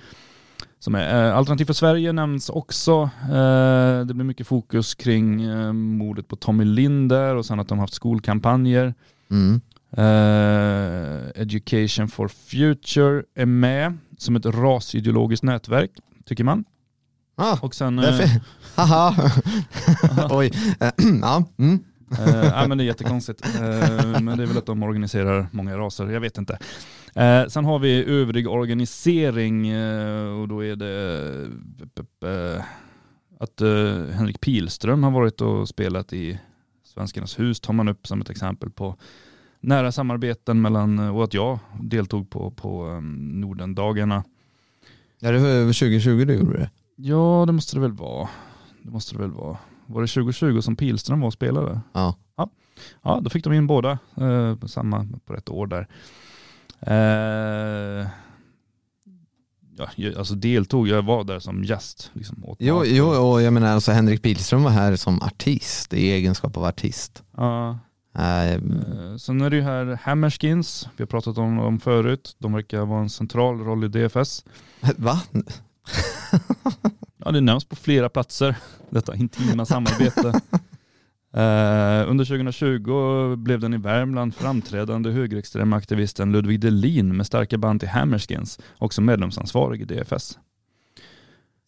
som 0.78 0.94
är. 0.94 1.28
Eh, 1.28 1.36
Alternativ 1.36 1.64
för 1.64 1.72
Sverige 1.72 2.12
nämns 2.12 2.48
också. 2.48 3.10
Eh, 3.22 4.06
det 4.06 4.14
blir 4.14 4.24
mycket 4.24 4.46
fokus 4.46 4.94
kring 4.94 5.42
eh, 5.42 5.72
mordet 5.72 6.28
på 6.28 6.36
Tommy 6.36 6.64
Linder 6.64 7.34
och 7.34 7.46
sen 7.46 7.60
att 7.60 7.68
de 7.68 7.78
haft 7.78 7.94
skolkampanjer. 7.94 8.94
Mm. 9.30 9.60
Education 11.34 12.08
for 12.08 12.28
Future 12.28 13.22
är 13.34 13.46
med 13.46 13.98
som 14.18 14.36
ett 14.36 14.46
rasideologiskt 14.46 15.42
nätverk, 15.42 15.90
tycker 16.24 16.44
man. 16.44 16.64
Ah, 17.36 17.58
och 17.62 17.74
sen, 17.74 17.98
haha, 18.74 19.14
oj, 20.30 20.52
ja. 21.22 21.44
Mm. 21.58 21.84
Uh, 22.12 22.68
men 22.68 22.78
det 22.78 22.84
är 22.84 22.86
jättekonstigt. 22.86 23.46
Uh, 23.46 24.20
men 24.20 24.36
det 24.36 24.42
är 24.42 24.46
väl 24.46 24.58
att 24.58 24.66
de 24.66 24.82
organiserar 24.82 25.46
många 25.50 25.78
raser, 25.78 26.10
jag 26.10 26.20
vet 26.20 26.38
inte. 26.38 26.58
Uh, 27.16 27.48
sen 27.48 27.64
har 27.64 27.78
vi 27.78 28.04
övrig 28.04 28.48
organisering 28.48 29.72
uh, 29.72 30.40
och 30.40 30.48
då 30.48 30.64
är 30.64 30.76
det 30.76 31.50
att 33.38 33.60
Henrik 34.14 34.40
Pilström 34.40 35.02
har 35.02 35.10
varit 35.10 35.40
och 35.40 35.68
spelat 35.68 36.12
i 36.12 36.40
Svenskarnas 36.84 37.38
hus 37.38 37.60
tar 37.60 37.72
man 37.72 37.88
upp 37.88 38.06
som 38.06 38.20
ett 38.20 38.30
exempel 38.30 38.70
på 38.70 38.96
nära 39.60 39.92
samarbeten 39.92 40.62
mellan, 40.62 40.98
och 40.98 41.24
att 41.24 41.34
jag 41.34 41.58
deltog 41.82 42.30
på, 42.30 42.50
på 42.50 42.86
um, 42.86 43.40
Nordendagarna. 43.40 44.24
Ja, 45.20 45.30
det 45.30 45.38
var 45.38 45.72
2020 45.72 46.24
du 46.24 46.34
gjorde 46.34 46.58
det? 46.58 46.70
Ja, 46.96 47.44
det 47.46 47.52
måste 47.52 47.76
det 47.76 47.80
väl 47.80 47.92
vara. 47.92 48.28
Det 48.82 48.90
måste 48.90 49.14
det 49.14 49.20
väl 49.20 49.30
vara 49.30 49.58
var 49.86 50.02
det 50.02 50.08
2020 50.08 50.60
som 50.60 50.76
Pilström 50.76 51.20
var 51.20 51.26
och 51.26 51.32
spelade? 51.32 51.80
Ja. 51.92 52.16
Ja, 52.36 52.50
ja 53.02 53.20
då 53.22 53.30
fick 53.30 53.44
de 53.44 53.52
in 53.52 53.66
båda 53.66 53.98
eh, 54.16 54.56
på 54.56 54.68
samma, 54.68 55.08
på 55.24 55.34
ett 55.34 55.48
år 55.48 55.66
där. 55.66 55.88
Eh, 56.80 58.06
ja, 59.76 59.88
alltså 60.18 60.34
deltog, 60.34 60.88
jag 60.88 61.02
var 61.02 61.24
där 61.24 61.38
som 61.38 61.64
gäst. 61.64 62.10
Liksom, 62.12 62.56
jo, 62.58 62.84
jo, 62.84 63.06
och 63.06 63.42
jag 63.42 63.52
menar 63.52 63.68
alltså 63.68 63.92
Henrik 63.92 64.22
Pilström 64.22 64.62
var 64.62 64.70
här 64.70 64.96
som 64.96 65.22
artist, 65.22 65.94
i 65.94 66.10
egenskap 66.10 66.56
av 66.56 66.64
artist. 66.64 67.22
Ja. 67.36 67.78
Uh, 68.18 69.16
Sen 69.16 69.40
är 69.40 69.50
det 69.50 69.56
ju 69.56 69.62
här 69.62 69.98
Hammerskins, 70.02 70.88
vi 70.96 71.02
har 71.02 71.06
pratat 71.06 71.38
om 71.38 71.56
dem 71.56 71.80
förut. 71.80 72.36
De 72.38 72.52
verkar 72.52 72.84
vara 72.84 73.00
en 73.00 73.10
central 73.10 73.58
roll 73.58 73.84
i 73.84 73.88
DFS. 73.88 74.44
Va? 74.96 75.22
ja, 77.24 77.30
det 77.30 77.40
nämns 77.40 77.64
på 77.64 77.76
flera 77.76 78.08
platser, 78.08 78.56
detta 78.90 79.16
intima 79.16 79.66
samarbete. 79.66 80.40
Uh, 81.36 82.10
under 82.10 82.24
2020 82.24 83.36
blev 83.36 83.60
den 83.60 83.74
i 83.74 83.76
Värmland 83.76 84.34
framträdande 84.34 85.10
högerextrema 85.10 85.76
aktivisten 85.76 86.32
Ludvig 86.32 86.60
Delin 86.60 87.16
med 87.16 87.26
starka 87.26 87.58
band 87.58 87.80
till 87.80 87.88
Hammerskins, 87.88 88.58
också 88.78 89.00
medlemsansvarig 89.00 89.80
i 89.80 89.84
DFS. 89.84 90.38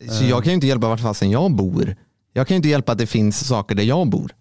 Så 0.08 0.24
jag 0.24 0.42
kan 0.42 0.50
ju 0.50 0.54
inte 0.54 0.66
hjälpa 0.66 0.88
vart 0.88 1.00
fasen 1.00 1.30
jag 1.30 1.52
bor. 1.52 1.96
Jag 2.32 2.46
kan 2.46 2.54
ju 2.54 2.56
inte 2.56 2.68
hjälpa 2.68 2.92
att 2.92 2.98
det 2.98 3.06
finns 3.06 3.48
saker 3.48 3.74
där 3.74 3.82
jag 3.82 4.10
bor. 4.10 4.32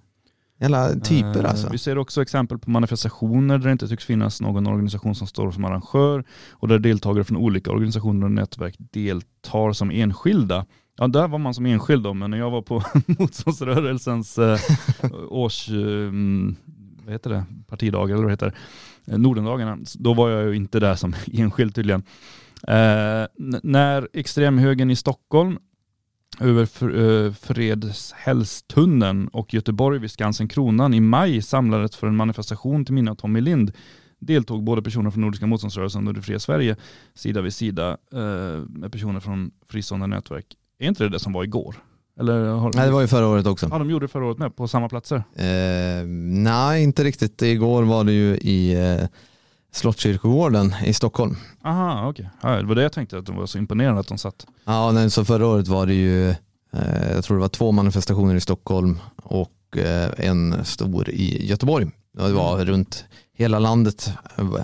Jävla 0.59 0.93
typer 0.93 1.39
uh, 1.39 1.49
alltså. 1.49 1.69
Vi 1.71 1.77
ser 1.77 1.97
också 1.97 2.21
exempel 2.21 2.59
på 2.59 2.69
manifestationer 2.69 3.57
där 3.57 3.65
det 3.65 3.71
inte 3.71 3.87
tycks 3.87 4.05
finnas 4.05 4.41
någon 4.41 4.67
organisation 4.67 5.15
som 5.15 5.27
står 5.27 5.51
som 5.51 5.65
arrangör 5.65 6.23
och 6.51 6.67
där 6.67 6.79
deltagare 6.79 7.23
från 7.23 7.37
olika 7.37 7.71
organisationer 7.71 8.25
och 8.25 8.31
nätverk 8.31 8.75
deltar 8.77 9.73
som 9.73 9.91
enskilda. 9.91 10.65
Ja, 10.97 11.07
där 11.07 11.27
var 11.27 11.39
man 11.39 11.53
som 11.53 11.65
enskild 11.65 12.03
då, 12.03 12.13
men 12.13 12.31
när 12.31 12.37
jag 12.37 12.51
var 12.51 12.61
på 12.61 12.83
motståndsrörelsens 13.19 14.37
eh, 14.37 14.59
års, 15.29 15.69
eh, 15.69 16.11
vad 17.03 17.13
heter 17.13 17.29
det, 17.29 17.45
partidagar 17.67 18.15
eller 18.15 18.23
vad 18.23 18.33
heter 18.33 18.53
det, 19.05 19.11
eh, 19.11 19.17
Nordendagarna, 19.17 19.77
då 19.95 20.13
var 20.13 20.29
jag 20.29 20.49
ju 20.49 20.55
inte 20.55 20.79
där 20.79 20.95
som 20.95 21.15
enskild 21.33 21.75
tydligen. 21.75 22.03
Eh, 22.67 23.25
när 23.63 24.09
extremhögern 24.13 24.91
i 24.91 24.95
Stockholm 24.95 25.57
över 26.39 26.61
eh, 26.99 27.33
Fredshällstunneln 27.33 29.27
och 29.27 29.53
Göteborg 29.53 29.99
vid 29.99 30.11
Skansen 30.11 30.47
Kronan 30.47 30.93
i 30.93 30.99
maj 30.99 31.41
samlades 31.41 31.95
för 31.95 32.07
en 32.07 32.15
manifestation 32.15 32.85
till 32.85 32.93
minne 32.93 33.11
av 33.11 33.15
Tommy 33.15 33.41
Lind 33.41 33.71
deltog 34.19 34.63
både 34.63 34.81
personer 34.81 35.11
från 35.11 35.21
Nordiska 35.21 35.47
motståndsrörelsen 35.47 36.07
och 36.07 36.13
det 36.13 36.21
fria 36.21 36.39
Sverige 36.39 36.75
sida 37.13 37.41
vid 37.41 37.53
sida 37.53 37.97
eh, 38.13 38.63
med 38.69 38.91
personer 38.91 39.19
från 39.19 39.51
fristående 39.69 40.07
nätverk 40.07 40.45
är 40.79 40.87
inte 40.87 41.03
det 41.03 41.09
det 41.09 41.19
som 41.19 41.33
var 41.33 41.43
igår? 41.43 41.75
Eller 42.19 42.45
har... 42.45 42.71
Nej 42.75 42.85
det 42.85 42.91
var 42.91 43.01
ju 43.01 43.07
förra 43.07 43.27
året 43.27 43.45
också. 43.45 43.67
Ja 43.71 43.77
de 43.77 43.89
gjorde 43.89 44.03
det 44.03 44.07
förra 44.07 44.25
året 44.25 44.37
med 44.37 44.55
på 44.55 44.67
samma 44.67 44.89
platser? 44.89 45.23
Eh, 45.35 46.05
nej 46.45 46.83
inte 46.83 47.03
riktigt. 47.03 47.41
Igår 47.41 47.83
var 47.83 48.03
det 48.03 48.11
ju 48.11 48.37
i 48.37 48.73
eh, 48.73 49.07
Slottskyrkogården 49.71 50.75
i 50.85 50.93
Stockholm. 50.93 51.35
Aha 51.63 52.09
okej. 52.09 52.29
Okay. 52.39 52.51
Ja, 52.51 52.57
det 52.61 52.67
var 52.67 52.75
det 52.75 52.81
jag 52.81 52.91
tänkte 52.91 53.17
att 53.17 53.25
det 53.25 53.31
var 53.31 53.45
så 53.45 53.57
imponerande 53.57 53.99
att 53.99 54.07
de 54.07 54.17
satt. 54.17 54.47
Ja 54.65 54.91
nej, 54.91 55.11
så 55.11 55.25
förra 55.25 55.47
året 55.47 55.67
var 55.67 55.85
det 55.85 55.93
ju, 55.93 56.29
eh, 56.29 57.11
jag 57.11 57.23
tror 57.23 57.37
det 57.37 57.41
var 57.41 57.49
två 57.49 57.71
manifestationer 57.71 58.35
i 58.35 58.39
Stockholm 58.39 58.99
och 59.15 59.77
eh, 59.77 60.11
en 60.17 60.65
stor 60.65 61.09
i 61.09 61.45
Göteborg. 61.45 61.87
Det 62.13 62.31
var 62.31 62.53
mm. 62.55 62.65
runt 62.65 63.05
hela 63.33 63.59
landet, 63.59 64.11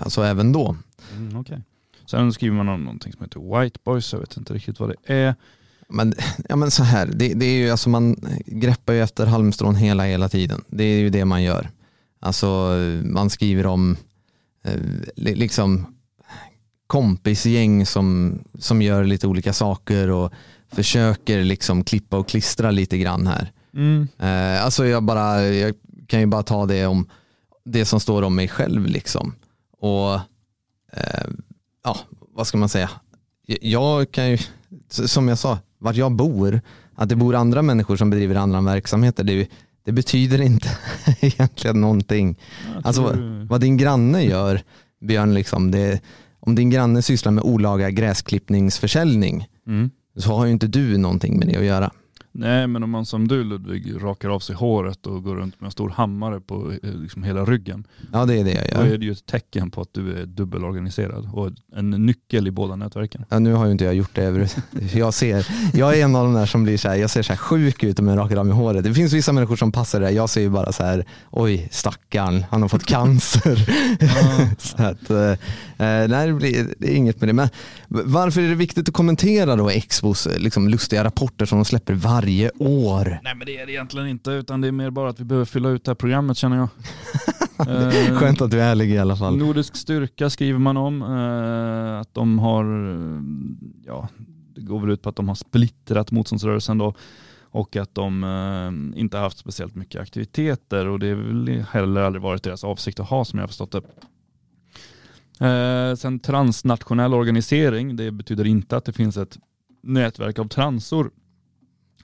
alltså 0.02 0.22
även 0.22 0.52
då. 0.52 0.76
Mm, 1.16 1.36
okay. 1.36 1.58
Sen 2.06 2.32
skriver 2.32 2.56
man 2.56 2.68
om 2.68 2.84
någonting 2.84 3.12
som 3.12 3.22
heter 3.22 3.60
White 3.60 3.78
Boys, 3.84 4.12
jag 4.12 4.20
vet 4.20 4.36
inte 4.36 4.54
riktigt 4.54 4.80
vad 4.80 4.88
det 4.88 5.14
är. 5.14 5.34
Men, 5.92 6.14
ja, 6.48 6.56
men 6.56 6.70
så 6.70 6.82
här, 6.82 7.06
det, 7.06 7.34
det 7.34 7.46
är 7.46 7.56
ju, 7.56 7.70
alltså 7.70 7.88
man 7.88 8.16
greppar 8.46 8.92
ju 8.92 9.02
efter 9.02 9.26
halmstrån 9.26 9.76
hela, 9.76 10.04
hela 10.04 10.28
tiden. 10.28 10.64
Det 10.68 10.84
är 10.84 10.98
ju 10.98 11.10
det 11.10 11.24
man 11.24 11.42
gör. 11.42 11.70
Alltså 12.20 12.46
man 13.04 13.30
skriver 13.30 13.66
om 13.66 13.96
eh, 14.64 14.80
liksom 15.14 15.86
kompisgäng 16.86 17.86
som, 17.86 18.38
som 18.58 18.82
gör 18.82 19.04
lite 19.04 19.26
olika 19.26 19.52
saker 19.52 20.10
och 20.10 20.32
försöker 20.72 21.44
liksom 21.44 21.84
klippa 21.84 22.16
och 22.16 22.28
klistra 22.28 22.70
lite 22.70 22.98
grann 22.98 23.26
här. 23.26 23.52
Mm. 23.74 24.08
Eh, 24.18 24.64
alltså 24.64 24.86
jag, 24.86 25.02
bara, 25.02 25.42
jag 25.42 25.74
kan 26.06 26.20
ju 26.20 26.26
bara 26.26 26.42
ta 26.42 26.66
det 26.66 26.86
om 26.86 27.08
det 27.64 27.84
som 27.84 28.00
står 28.00 28.22
om 28.22 28.34
mig 28.34 28.48
själv 28.48 28.86
liksom. 28.86 29.34
Och 29.78 30.14
eh, 30.92 31.24
ja, 31.84 31.98
vad 32.34 32.46
ska 32.46 32.58
man 32.58 32.68
säga? 32.68 32.90
Jag 33.60 34.12
kan 34.12 34.30
ju, 34.30 34.38
som 34.88 35.28
jag 35.28 35.38
sa, 35.38 35.58
vart 35.82 35.96
jag 35.96 36.12
bor, 36.12 36.60
att 36.94 37.08
det 37.08 37.16
bor 37.16 37.34
andra 37.34 37.62
människor 37.62 37.96
som 37.96 38.10
bedriver 38.10 38.34
andra 38.34 38.60
verksamheter, 38.60 39.24
det, 39.24 39.48
det 39.84 39.92
betyder 39.92 40.40
inte 40.40 40.68
egentligen 41.20 41.80
någonting. 41.80 42.38
Alltså 42.82 43.02
vad, 43.02 43.18
vad, 43.48 43.60
din 43.60 43.76
granne 43.76 44.24
gör, 44.24 44.60
Björn, 45.00 45.34
liksom, 45.34 45.70
det, 45.70 46.00
om 46.40 46.54
din 46.54 46.70
granne 46.70 47.02
sysslar 47.02 47.32
med 47.32 47.44
olaga 47.44 47.90
gräsklippningsförsäljning, 47.90 49.46
mm. 49.66 49.90
så 50.16 50.36
har 50.36 50.46
ju 50.46 50.52
inte 50.52 50.66
du 50.66 50.98
någonting 50.98 51.38
med 51.38 51.48
det 51.48 51.56
att 51.56 51.64
göra. 51.64 51.90
Nej, 52.34 52.66
men 52.66 52.82
om 52.82 52.90
man 52.90 53.06
som 53.06 53.28
du 53.28 53.44
Ludvig 53.44 53.94
rakar 54.02 54.28
av 54.28 54.40
sig 54.40 54.56
håret 54.56 55.06
och 55.06 55.22
går 55.22 55.36
runt 55.36 55.60
med 55.60 55.66
en 55.66 55.70
stor 55.72 55.90
hammare 55.90 56.40
på 56.40 56.72
eh, 56.82 56.92
liksom 56.92 57.22
hela 57.22 57.44
ryggen. 57.44 57.86
Ja, 58.12 58.24
det 58.24 58.40
är 58.40 58.44
det 58.44 58.52
jag 58.52 58.80
Då 58.80 58.86
gör. 58.86 58.94
är 58.94 58.98
det 58.98 59.04
ju 59.04 59.12
ett 59.12 59.26
tecken 59.26 59.70
på 59.70 59.80
att 59.80 59.88
du 59.92 60.12
är 60.20 60.26
dubbelorganiserad 60.26 61.30
och 61.32 61.50
en 61.76 61.90
nyckel 61.90 62.46
i 62.46 62.50
båda 62.50 62.76
nätverken. 62.76 63.24
Ja, 63.28 63.38
nu 63.38 63.52
har 63.52 63.66
ju 63.66 63.72
inte 63.72 63.84
jag 63.84 63.94
gjort 63.94 64.14
det. 64.14 64.48
Jag, 64.94 65.14
ser, 65.14 65.46
jag 65.74 65.98
är 65.98 66.04
en 66.04 66.16
av 66.16 66.24
de 66.24 66.34
där 66.34 66.46
som 66.46 66.64
blir 66.64 66.78
så 66.78 66.88
här, 66.88 66.96
jag 66.96 67.10
ser 67.10 67.22
så 67.22 67.32
här 67.32 67.38
sjuk 67.38 67.82
ut 67.82 67.98
om 67.98 68.08
jag 68.08 68.18
rakar 68.18 68.36
av 68.36 68.46
mig 68.46 68.54
håret. 68.54 68.84
Det 68.84 68.94
finns 68.94 69.12
vissa 69.12 69.32
människor 69.32 69.56
som 69.56 69.72
passar 69.72 70.00
det. 70.00 70.10
Jag 70.10 70.30
ser 70.30 70.40
ju 70.40 70.50
bara 70.50 70.72
så 70.72 70.84
här, 70.84 71.04
oj 71.30 71.68
stackarn, 71.70 72.44
han 72.50 72.62
har 72.62 72.68
fått 72.68 72.84
cancer. 72.86 73.56
så 74.58 74.82
att, 74.82 75.10
eh, 75.10 75.30
eh, 75.88 76.08
nej, 76.08 76.26
det, 76.26 76.32
blir, 76.32 76.74
det 76.78 76.92
är 76.92 76.96
inget 76.96 77.20
med 77.20 77.28
det. 77.28 77.32
Men 77.32 77.48
varför 77.88 78.40
är 78.40 78.48
det 78.48 78.54
viktigt 78.54 78.88
att 78.88 78.94
kommentera 78.94 79.56
då 79.56 79.70
Expos 79.70 80.28
liksom, 80.38 80.68
lustiga 80.68 81.04
rapporter 81.04 81.46
som 81.46 81.58
de 81.58 81.64
släpper 81.64 81.94
varje 81.94 82.21
år? 82.58 83.18
Nej 83.22 83.34
men 83.34 83.46
det 83.46 83.58
är 83.58 83.66
det 83.66 83.72
egentligen 83.72 84.08
inte 84.08 84.30
utan 84.30 84.60
det 84.60 84.68
är 84.68 84.72
mer 84.72 84.90
bara 84.90 85.10
att 85.10 85.20
vi 85.20 85.24
behöver 85.24 85.44
fylla 85.44 85.68
ut 85.68 85.84
det 85.84 85.90
här 85.90 85.94
programmet 85.94 86.36
känner 86.36 86.56
jag. 86.56 86.68
Eh, 87.68 88.18
Skönt 88.18 88.40
att 88.40 88.50
du 88.50 88.60
är 88.60 88.70
ärlig 88.70 88.90
i 88.90 88.98
alla 88.98 89.16
fall. 89.16 89.36
Nordisk 89.36 89.76
styrka 89.76 90.30
skriver 90.30 90.58
man 90.58 90.76
om. 90.76 91.02
Eh, 91.02 92.00
att 92.00 92.14
de 92.14 92.38
har, 92.38 92.64
eh, 92.64 93.20
ja 93.86 94.08
det 94.54 94.60
går 94.60 94.80
väl 94.80 94.90
ut 94.90 95.02
på 95.02 95.08
att 95.08 95.16
de 95.16 95.28
har 95.28 95.34
splittrat 95.34 96.10
motståndsrörelsen 96.10 96.78
då. 96.78 96.94
Och 97.50 97.76
att 97.76 97.94
de 97.94 98.24
eh, 98.24 99.00
inte 99.00 99.16
har 99.16 99.24
haft 99.24 99.38
speciellt 99.38 99.74
mycket 99.74 100.00
aktiviteter 100.00 100.86
och 100.86 100.98
det 100.98 101.06
är 101.06 101.14
väl 101.14 101.64
heller 101.70 102.00
aldrig 102.00 102.22
varit 102.22 102.42
deras 102.42 102.64
avsikt 102.64 103.00
att 103.00 103.08
ha 103.08 103.24
som 103.24 103.38
jag 103.38 103.42
har 103.42 103.48
förstått 103.48 103.72
det. 103.72 103.82
Eh, 105.46 105.94
sen 105.94 106.18
transnationell 106.18 107.14
organisering, 107.14 107.96
det 107.96 108.10
betyder 108.10 108.46
inte 108.46 108.76
att 108.76 108.84
det 108.84 108.92
finns 108.92 109.16
ett 109.16 109.38
nätverk 109.82 110.38
av 110.38 110.48
transor 110.48 111.10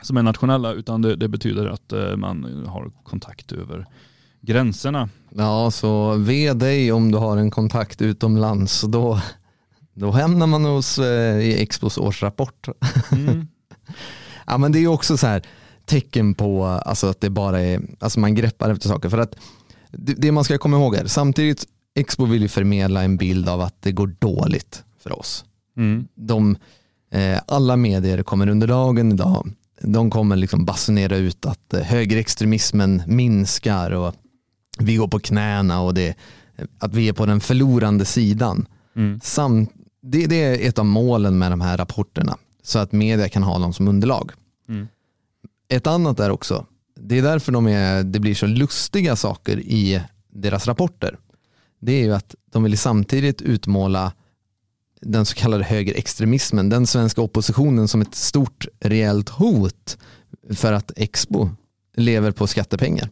som 0.03 0.17
är 0.17 0.23
nationella 0.23 0.73
utan 0.73 1.03
det, 1.03 1.17
det 1.17 1.29
betyder 1.29 1.67
att 1.67 1.93
eh, 1.93 2.17
man 2.17 2.65
har 2.67 2.91
kontakt 3.03 3.53
över 3.53 3.87
gränserna. 4.41 5.09
Ja, 5.31 5.71
så 5.71 6.15
ve 6.15 6.53
dig 6.53 6.93
om 6.93 7.13
du 7.13 7.19
har 7.19 7.37
en 7.37 7.51
kontakt 7.51 8.03
utomlands. 8.03 8.81
Då, 8.83 9.21
då 9.95 10.11
hamnar 10.11 10.47
man 10.47 10.65
hos 10.65 10.99
eh, 10.99 11.39
i 11.39 11.63
Expos 11.63 11.99
årsrapport. 11.99 12.69
Mm. 13.13 13.49
Ja, 14.51 14.59
men 14.59 14.73
det 14.73 14.79
är 14.79 14.87
också 14.87 15.17
så 15.17 15.27
här 15.27 15.43
tecken 15.85 16.35
på 16.35 16.65
alltså, 16.65 17.07
att 17.07 17.21
det 17.21 17.31
bara 17.31 17.61
är, 17.61 17.81
alltså 18.01 18.21
man 18.21 18.35
greppar 18.35 18.71
efter 18.71 18.89
saker. 18.89 19.09
För 19.09 19.19
att 19.19 19.37
det, 19.91 20.15
det 20.15 20.33
man 20.33 20.45
ska 20.45 20.59
komma 20.59 20.77
ihåg 20.77 20.95
är, 20.95 21.07
samtidigt 21.07 21.67
Expo 21.95 22.25
vill 22.25 22.43
ju 22.43 22.49
förmedla 22.49 23.03
en 23.03 23.17
bild 23.17 23.49
av 23.49 23.61
att 23.61 23.83
det 23.83 23.93
går 23.93 24.07
dåligt 24.19 24.85
för 25.03 25.19
oss. 25.19 25.45
Mm. 25.77 26.09
De, 26.15 26.57
eh, 27.11 27.41
alla 27.47 27.77
medier 27.77 28.23
kommer 28.23 28.49
under 28.49 28.67
dagen 28.67 29.13
idag, 29.13 29.51
de 29.81 30.11
kommer 30.11 30.37
liksom 30.37 30.65
basunera 30.65 31.17
ut 31.17 31.47
att 31.47 31.75
eh, 31.75 31.81
högerextremismen 31.81 33.03
minskar 33.07 33.91
och 33.91 34.15
vi 34.79 34.97
går 34.97 35.09
på 35.09 35.19
knäna 35.19 35.81
och 35.81 35.95
det, 35.95 36.15
att 36.79 36.95
vi 36.95 37.09
är 37.09 37.13
på 37.13 37.27
den 37.27 37.41
förlorande 37.41 38.05
sidan. 38.05 38.67
Mm. 38.97 39.21
Sam, 39.23 39.67
det, 40.03 40.27
det 40.27 40.45
är 40.45 40.69
ett 40.69 40.79
av 40.79 40.87
målen 40.87 41.39
med 41.39 41.53
de 41.53 41.61
här 41.61 41.77
rapporterna, 41.77 42.37
så 42.63 42.79
att 42.79 42.93
media 42.93 43.29
kan 43.29 43.43
ha 43.43 43.59
dem 43.59 43.73
som 43.73 43.89
underlag. 43.89 44.33
Mm. 44.69 44.89
Ett 45.69 45.87
annat 45.87 46.21
är 46.21 46.31
också, 46.31 46.67
det 47.01 47.19
är 47.19 47.23
därför 47.23 47.53
de 47.53 47.67
är, 47.67 48.03
det 48.03 48.21
blir 48.21 48.35
så 48.35 48.47
lustiga 48.47 49.17
saker 49.17 49.59
i 49.59 50.03
deras 50.33 50.67
rapporter. 50.67 51.19
Det 51.81 51.93
är 51.93 52.05
ju 52.05 52.15
att 52.15 52.35
de 52.53 52.63
vill 52.63 52.79
samtidigt 52.79 53.43
utmåla 53.43 54.13
den 55.01 55.25
så 55.25 55.35
kallade 55.35 55.65
högerextremismen, 55.65 56.69
den 56.69 56.87
svenska 56.87 57.23
oppositionen 57.23 57.89
som 57.89 58.01
ett 58.01 58.15
stort 58.15 58.67
reellt 58.81 59.29
hot 59.29 59.99
för 60.51 60.73
att 60.73 60.93
Expo 60.97 61.49
lever 61.97 62.31
på 62.31 62.47
skattepengar. 62.47 63.09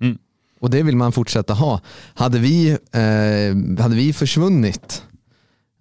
Mm. 0.00 0.18
Och 0.60 0.70
det 0.70 0.82
vill 0.82 0.96
man 0.96 1.12
fortsätta 1.12 1.54
ha. 1.54 1.80
Hade 2.14 2.38
vi, 2.38 2.70
eh, 2.70 3.82
hade 3.82 3.96
vi 3.96 4.12
försvunnit, 4.12 5.02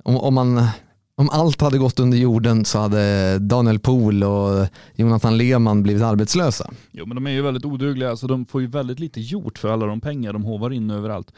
om, 0.04 0.18
om, 0.18 0.34
man, 0.34 0.68
om 1.16 1.30
allt 1.30 1.62
hade 1.62 1.78
gått 1.78 2.00
under 2.00 2.18
jorden 2.18 2.66
så 2.66 2.80
hade 2.80 3.40
Daniel 3.40 3.80
Pohl 3.80 4.24
och 4.24 4.68
Jonathan 4.96 5.38
Lehmann 5.38 5.84
blivit 5.84 6.04
arbetslösa. 6.04 6.72
Jo 6.92 7.06
men 7.06 7.16
de 7.16 7.28
är 7.28 7.32
ju 7.32 7.42
väldigt 7.42 7.66
odugliga, 7.66 8.10
alltså 8.10 8.28
de 8.28 8.46
får 8.46 8.62
ju 8.62 8.68
väldigt 8.68 9.00
lite 9.00 9.22
gjort 9.22 9.58
för 9.58 9.70
alla 9.70 9.86
de 9.86 10.02
pengar 10.02 10.34
de 10.34 10.44
hovar 10.44 10.74
in 10.74 10.90
överallt. 10.90 11.34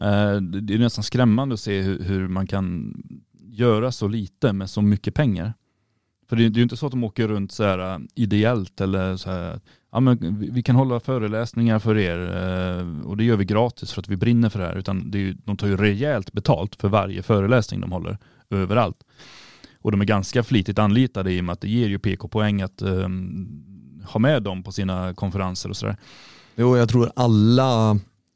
Eh, 0.00 0.36
det 0.40 0.74
är 0.74 0.78
nästan 0.78 1.04
skrämmande 1.04 1.54
att 1.54 1.60
se 1.60 1.82
hur 1.82 2.28
man 2.28 2.46
kan 2.46 2.94
göra 3.58 3.92
så 3.92 4.08
lite 4.08 4.52
med 4.52 4.70
så 4.70 4.82
mycket 4.82 5.14
pengar. 5.14 5.54
För 6.28 6.36
det 6.36 6.44
är 6.44 6.50
ju 6.50 6.62
inte 6.62 6.76
så 6.76 6.86
att 6.86 6.92
de 6.92 7.04
åker 7.04 7.28
runt 7.28 7.52
så 7.52 7.64
här 7.64 7.94
äh, 7.94 7.98
ideellt 8.14 8.80
eller 8.80 9.16
så 9.16 9.30
här, 9.30 9.60
ja 9.92 10.00
men 10.00 10.38
vi- 10.52 10.62
kan 10.62 10.76
hålla 10.76 11.00
föreläsningar 11.00 11.78
för 11.78 11.98
er 11.98 12.18
äh, 12.20 13.06
och 13.06 13.16
det 13.16 13.24
gör 13.24 13.36
vi 13.36 13.44
gratis 13.44 13.92
för 13.92 14.00
att 14.02 14.08
vi 14.08 14.16
brinner 14.16 14.48
för 14.48 14.58
det 14.58 14.66
här. 14.66 14.76
Utan 14.76 15.10
det 15.10 15.18
är 15.18 15.20
ju, 15.20 15.34
de 15.44 15.56
tar 15.56 15.66
ju 15.66 15.76
rejält 15.76 16.32
betalt 16.32 16.74
för 16.76 16.88
varje 16.88 17.22
föreläsning 17.22 17.80
de 17.80 17.92
håller 17.92 18.18
överallt. 18.50 18.96
Och 19.80 19.90
de 19.90 20.00
är 20.00 20.04
ganska 20.04 20.42
flitigt 20.42 20.78
anlitade 20.78 21.32
i 21.32 21.40
och 21.40 21.44
med 21.44 21.52
att 21.52 21.60
det 21.60 21.68
ger 21.68 21.88
ju 21.88 21.98
PK-poäng 21.98 22.62
att 22.62 22.82
um, 22.82 23.48
ha 24.04 24.20
med 24.20 24.42
dem 24.42 24.62
på 24.62 24.72
sina 24.72 25.14
konferenser 25.14 25.68
och 25.68 25.76
sådär. 25.76 25.96
Jo, 26.56 26.76
jag 26.76 26.88
tror 26.88 27.10
alla, 27.16 27.90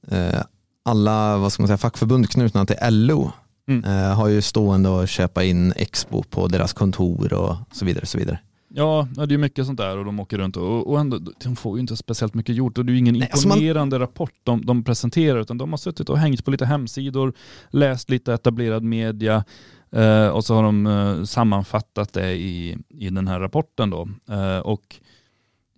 eh, 0.08 0.42
alla 0.82 1.38
vad 1.38 1.52
ska 1.52 1.62
man 1.62 1.68
säga, 1.68 1.78
fackförbund 1.78 2.30
knutna 2.30 2.66
till 2.66 2.76
LO 2.90 3.32
Mm. 3.68 3.84
eh, 3.84 4.14
har 4.14 4.28
ju 4.28 4.42
stående 4.42 4.88
och 4.88 5.08
köpa 5.08 5.44
in 5.44 5.72
Expo 5.76 6.22
på 6.22 6.48
deras 6.48 6.72
kontor 6.72 7.32
och 7.32 7.56
så 7.72 7.84
vidare. 7.84 8.06
Så 8.06 8.18
vidare. 8.18 8.38
Ja, 8.70 9.08
det 9.28 9.34
är 9.34 9.38
mycket 9.38 9.66
sånt 9.66 9.78
där 9.78 9.98
och 9.98 10.04
de 10.04 10.20
åker 10.20 10.38
runt 10.38 10.56
och, 10.56 10.86
och 10.90 11.00
ändå, 11.00 11.18
de 11.44 11.56
får 11.56 11.76
ju 11.76 11.80
inte 11.80 11.96
speciellt 11.96 12.34
mycket 12.34 12.54
gjort 12.54 12.78
och 12.78 12.84
det 12.84 12.90
är 12.90 12.94
ju 12.94 12.98
ingen 12.98 13.18
Nej, 13.18 13.28
alltså 13.32 13.48
man- 13.48 13.58
imponerande 13.58 13.98
rapport 13.98 14.32
de, 14.44 14.66
de 14.66 14.84
presenterar 14.84 15.40
utan 15.40 15.58
de 15.58 15.70
har 15.70 15.76
suttit 15.76 16.08
och 16.08 16.18
hängt 16.18 16.44
på 16.44 16.50
lite 16.50 16.66
hemsidor, 16.66 17.32
läst 17.70 18.10
lite 18.10 18.32
etablerad 18.34 18.82
media 18.82 19.44
eh, 19.92 20.28
och 20.28 20.44
så 20.44 20.54
har 20.54 20.62
de 20.62 20.86
eh, 20.86 21.24
sammanfattat 21.24 22.12
det 22.12 22.32
i, 22.32 22.76
i 22.88 23.10
den 23.10 23.28
här 23.28 23.40
rapporten 23.40 23.90
då. 23.90 24.08
Eh, 24.30 24.58
och 24.58 24.96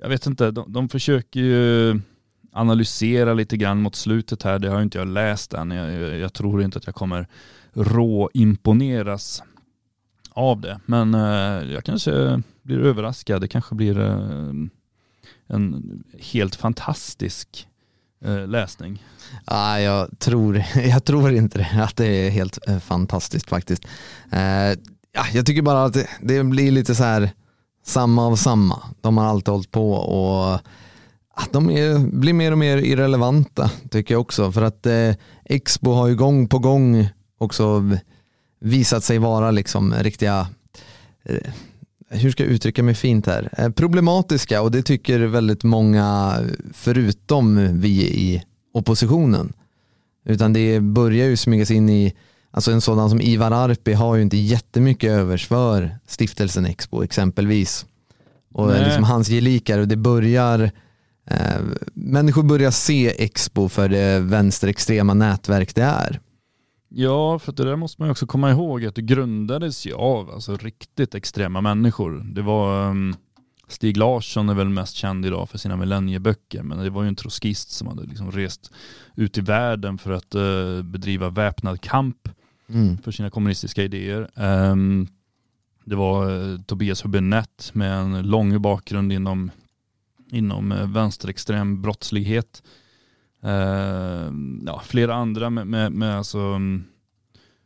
jag 0.03 0.09
vet 0.09 0.27
inte, 0.27 0.51
de, 0.51 0.73
de 0.73 0.89
försöker 0.89 1.41
ju 1.41 2.01
analysera 2.53 3.35
lite 3.35 3.57
grann 3.57 3.83
mot 3.83 3.97
slutet 3.97 4.43
här, 4.43 4.59
det 4.59 4.69
har 4.69 4.77
ju 4.77 4.83
inte 4.83 4.99
jag 4.99 5.09
läst 5.09 5.55
än. 5.55 5.71
Jag, 5.71 6.19
jag, 6.19 6.33
tror 6.33 6.63
inte 6.63 6.79
att 6.79 6.87
jag 6.87 6.95
kommer 6.95 7.27
råimponeras 7.73 9.43
av 10.31 10.61
det. 10.61 10.81
Men 10.87 11.15
eh, 11.15 11.73
jag 11.73 11.85
kanske 11.85 12.43
blir 12.63 12.79
överraskad. 12.79 13.41
Det 13.41 13.49
kanske 13.49 13.75
blir 13.75 14.01
eh, 14.01 14.53
en 15.47 16.03
helt 16.19 16.55
fantastisk 16.55 17.69
eh, 18.25 18.49
läsning. 18.49 19.05
Ah, 19.45 19.79
jag, 19.79 20.19
tror, 20.19 20.65
jag 20.75 21.05
tror 21.05 21.33
inte 21.33 21.59
det, 21.59 21.85
att 21.85 21.97
det 21.97 22.07
är 22.07 22.31
helt 22.31 22.69
eh, 22.69 22.79
fantastiskt 22.79 23.49
faktiskt. 23.49 23.85
Eh, 24.33 24.71
ja, 25.13 25.25
jag 25.33 25.47
tycker 25.47 25.63
bara 25.63 25.85
att 25.85 25.93
det, 25.93 26.09
det 26.21 26.45
blir 26.45 26.71
lite 26.71 26.95
så 26.95 27.05
här 27.05 27.31
samma 27.85 28.27
av 28.27 28.37
samma. 28.37 28.83
De 29.01 29.19
har 29.19 29.25
alltid 29.25 29.53
hållit 29.53 29.71
på 29.71 29.93
och 29.93 30.61
de 31.53 31.71
är, 31.71 31.99
blir 31.99 32.33
mer 32.33 32.53
och 32.53 32.59
mer 32.59 32.77
irrelevanta 32.77 33.71
tycker 33.91 34.15
jag 34.15 34.21
också. 34.21 34.53
För 34.53 34.63
att 34.63 34.87
eh, 34.87 35.15
Expo 35.45 35.93
har 35.93 36.09
ju 36.09 36.17
gång 36.17 36.49
på 36.49 36.59
gång 36.59 37.09
också 37.39 37.83
visat 38.61 39.05
sig 39.05 39.19
vara 39.19 39.51
liksom 39.51 39.95
riktiga 39.95 40.49
eh, 41.25 41.53
hur 42.11 42.31
ska 42.31 42.43
jag 42.43 42.53
uttrycka 42.53 42.83
mig 42.83 42.95
fint 42.95 43.27
här, 43.27 43.49
eh, 43.59 43.71
problematiska 43.71 44.63
och 44.63 44.71
det 44.71 44.83
tycker 44.83 45.21
väldigt 45.21 45.65
många 45.65 46.37
förutom 46.73 47.81
vi 47.81 48.03
i 48.03 48.43
oppositionen. 48.75 49.53
Utan 50.25 50.53
det 50.53 50.81
börjar 50.81 51.27
ju 51.27 51.37
smygas 51.37 51.71
in 51.71 51.89
i, 51.89 52.15
alltså 52.51 52.73
en 52.73 52.81
sådan 52.81 53.11
som 53.11 53.21
Ivar 53.21 53.51
Arpi 53.51 53.93
har 53.93 54.17
ju 54.17 54.23
inte 54.23 54.37
jättemycket 54.37 55.11
övers 55.11 55.47
för 55.47 55.99
stiftelsen 56.07 56.67
Expo 56.67 57.03
exempelvis. 57.03 57.87
Och 58.53 58.67
Nej. 58.67 58.85
liksom 58.85 59.05
hans 59.05 59.29
gelikar 59.29 59.79
och 59.79 59.89
det 59.89 59.97
börjar, 59.97 60.61
eh, 60.61 60.71
människor 61.95 62.43
börjar 62.43 62.71
se 62.71 63.25
Expo 63.25 63.69
för 63.69 63.89
det 63.89 64.21
vänsterextrema 64.21 65.15
nätverk 65.15 65.75
det 65.75 65.83
är. 65.83 66.21
Ja, 66.89 67.39
för 67.39 67.53
det 67.53 67.65
där 67.65 67.77
måste 67.77 68.03
man 68.03 68.09
ju 68.09 68.11
också 68.11 68.27
komma 68.27 68.51
ihåg 68.51 68.85
att 68.85 68.95
det 68.95 69.03
grundades 69.03 69.87
ju 69.87 69.95
av 69.95 70.31
alltså, 70.31 70.57
riktigt 70.57 71.15
extrema 71.15 71.61
människor. 71.61 72.27
Det 72.35 72.43
var 72.43 72.91
um, 72.91 73.15
Stig 73.69 73.97
Larsson 73.97 74.49
är 74.49 74.55
väl 74.55 74.69
mest 74.69 74.95
känd 74.97 75.27
idag 75.27 75.49
för 75.51 75.59
sina 75.59 75.77
millennieböcker, 75.77 76.63
men 76.63 76.79
det 76.79 76.91
var 76.91 77.03
ju 77.03 77.09
en 77.09 77.17
trotskist 77.17 77.71
som 77.71 77.89
hade 77.89 78.03
liksom 78.03 78.31
rest 78.33 78.71
ut 79.17 79.39
i 79.39 79.41
världen 79.41 79.99
för 79.99 80.13
att 80.13 80.35
eh, 80.35 80.83
bedriva 80.83 81.29
väpnad 81.31 81.81
kamp 81.81 82.29
Mm. 82.73 82.99
för 82.99 83.11
sina 83.11 83.31
kommunistiska 83.31 83.83
idéer. 83.83 84.31
Ehm, 84.37 85.07
det 85.85 85.97
var 85.97 86.31
eh, 86.53 86.59
Tobias 86.61 87.05
Hübinette 87.05 87.71
med 87.73 87.93
en 87.93 88.23
lång 88.23 88.63
bakgrund 88.63 89.13
inom, 89.13 89.51
inom 90.31 90.73
eh, 90.73 90.91
vänsterextrem 90.91 91.83
brottslighet. 91.83 92.63
Ehm, 93.43 94.63
ja, 94.67 94.83
flera 94.85 95.15
andra 95.15 95.51
med, 95.51 95.67
med, 95.67 95.93
med 95.93 96.17
alltså, 96.17 96.39
mm, 96.39 96.85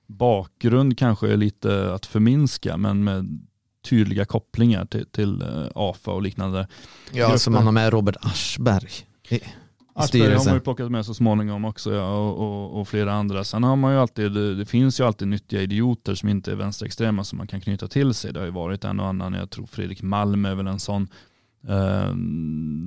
bakgrund 0.06 0.98
kanske 0.98 1.32
är 1.32 1.36
lite 1.36 1.94
att 1.94 2.06
förminska 2.06 2.76
men 2.76 3.04
med 3.04 3.46
tydliga 3.84 4.24
kopplingar 4.24 4.84
till, 4.84 5.06
till 5.06 5.44
AFA 5.74 6.10
och 6.10 6.22
liknande. 6.22 6.68
Ja, 7.12 7.24
grupper. 7.24 7.38
så 7.38 7.50
man 7.50 7.64
har 7.64 7.72
med 7.72 7.92
Robert 7.92 8.16
Aschberg. 8.20 8.90
I, 9.28 9.40
Aschberg 9.94 10.34
har 10.34 10.44
man 10.44 10.54
ju 10.54 10.60
plockat 10.60 10.90
med 10.90 11.06
så 11.06 11.14
småningom 11.14 11.64
också 11.64 11.94
ja, 11.94 12.16
och, 12.16 12.38
och, 12.38 12.80
och, 12.80 12.88
flera 12.88 13.12
andra. 13.12 13.44
Sen 13.44 13.64
har 13.64 13.76
man 13.76 13.92
ju 13.92 13.98
alltid, 13.98 14.32
det 14.32 14.66
finns 14.66 15.00
ju 15.00 15.04
alltid 15.04 15.28
nyttiga 15.28 15.62
idioter 15.62 16.14
som 16.14 16.28
inte 16.28 16.52
är 16.52 16.56
vänsterextrema 16.56 17.24
som 17.24 17.38
man 17.38 17.46
kan 17.46 17.60
knyta 17.60 17.88
till 17.88 18.14
sig. 18.14 18.32
Det 18.32 18.38
har 18.38 18.46
ju 18.46 18.52
varit 18.52 18.84
en 18.84 19.00
och 19.00 19.06
annan, 19.06 19.34
jag 19.34 19.50
tror 19.50 19.66
Fredrik 19.66 20.02
Malm 20.02 20.44
är 20.44 20.54
väl 20.54 20.66
en 20.66 20.80
sån. 20.80 21.08
Uh, 21.68 22.14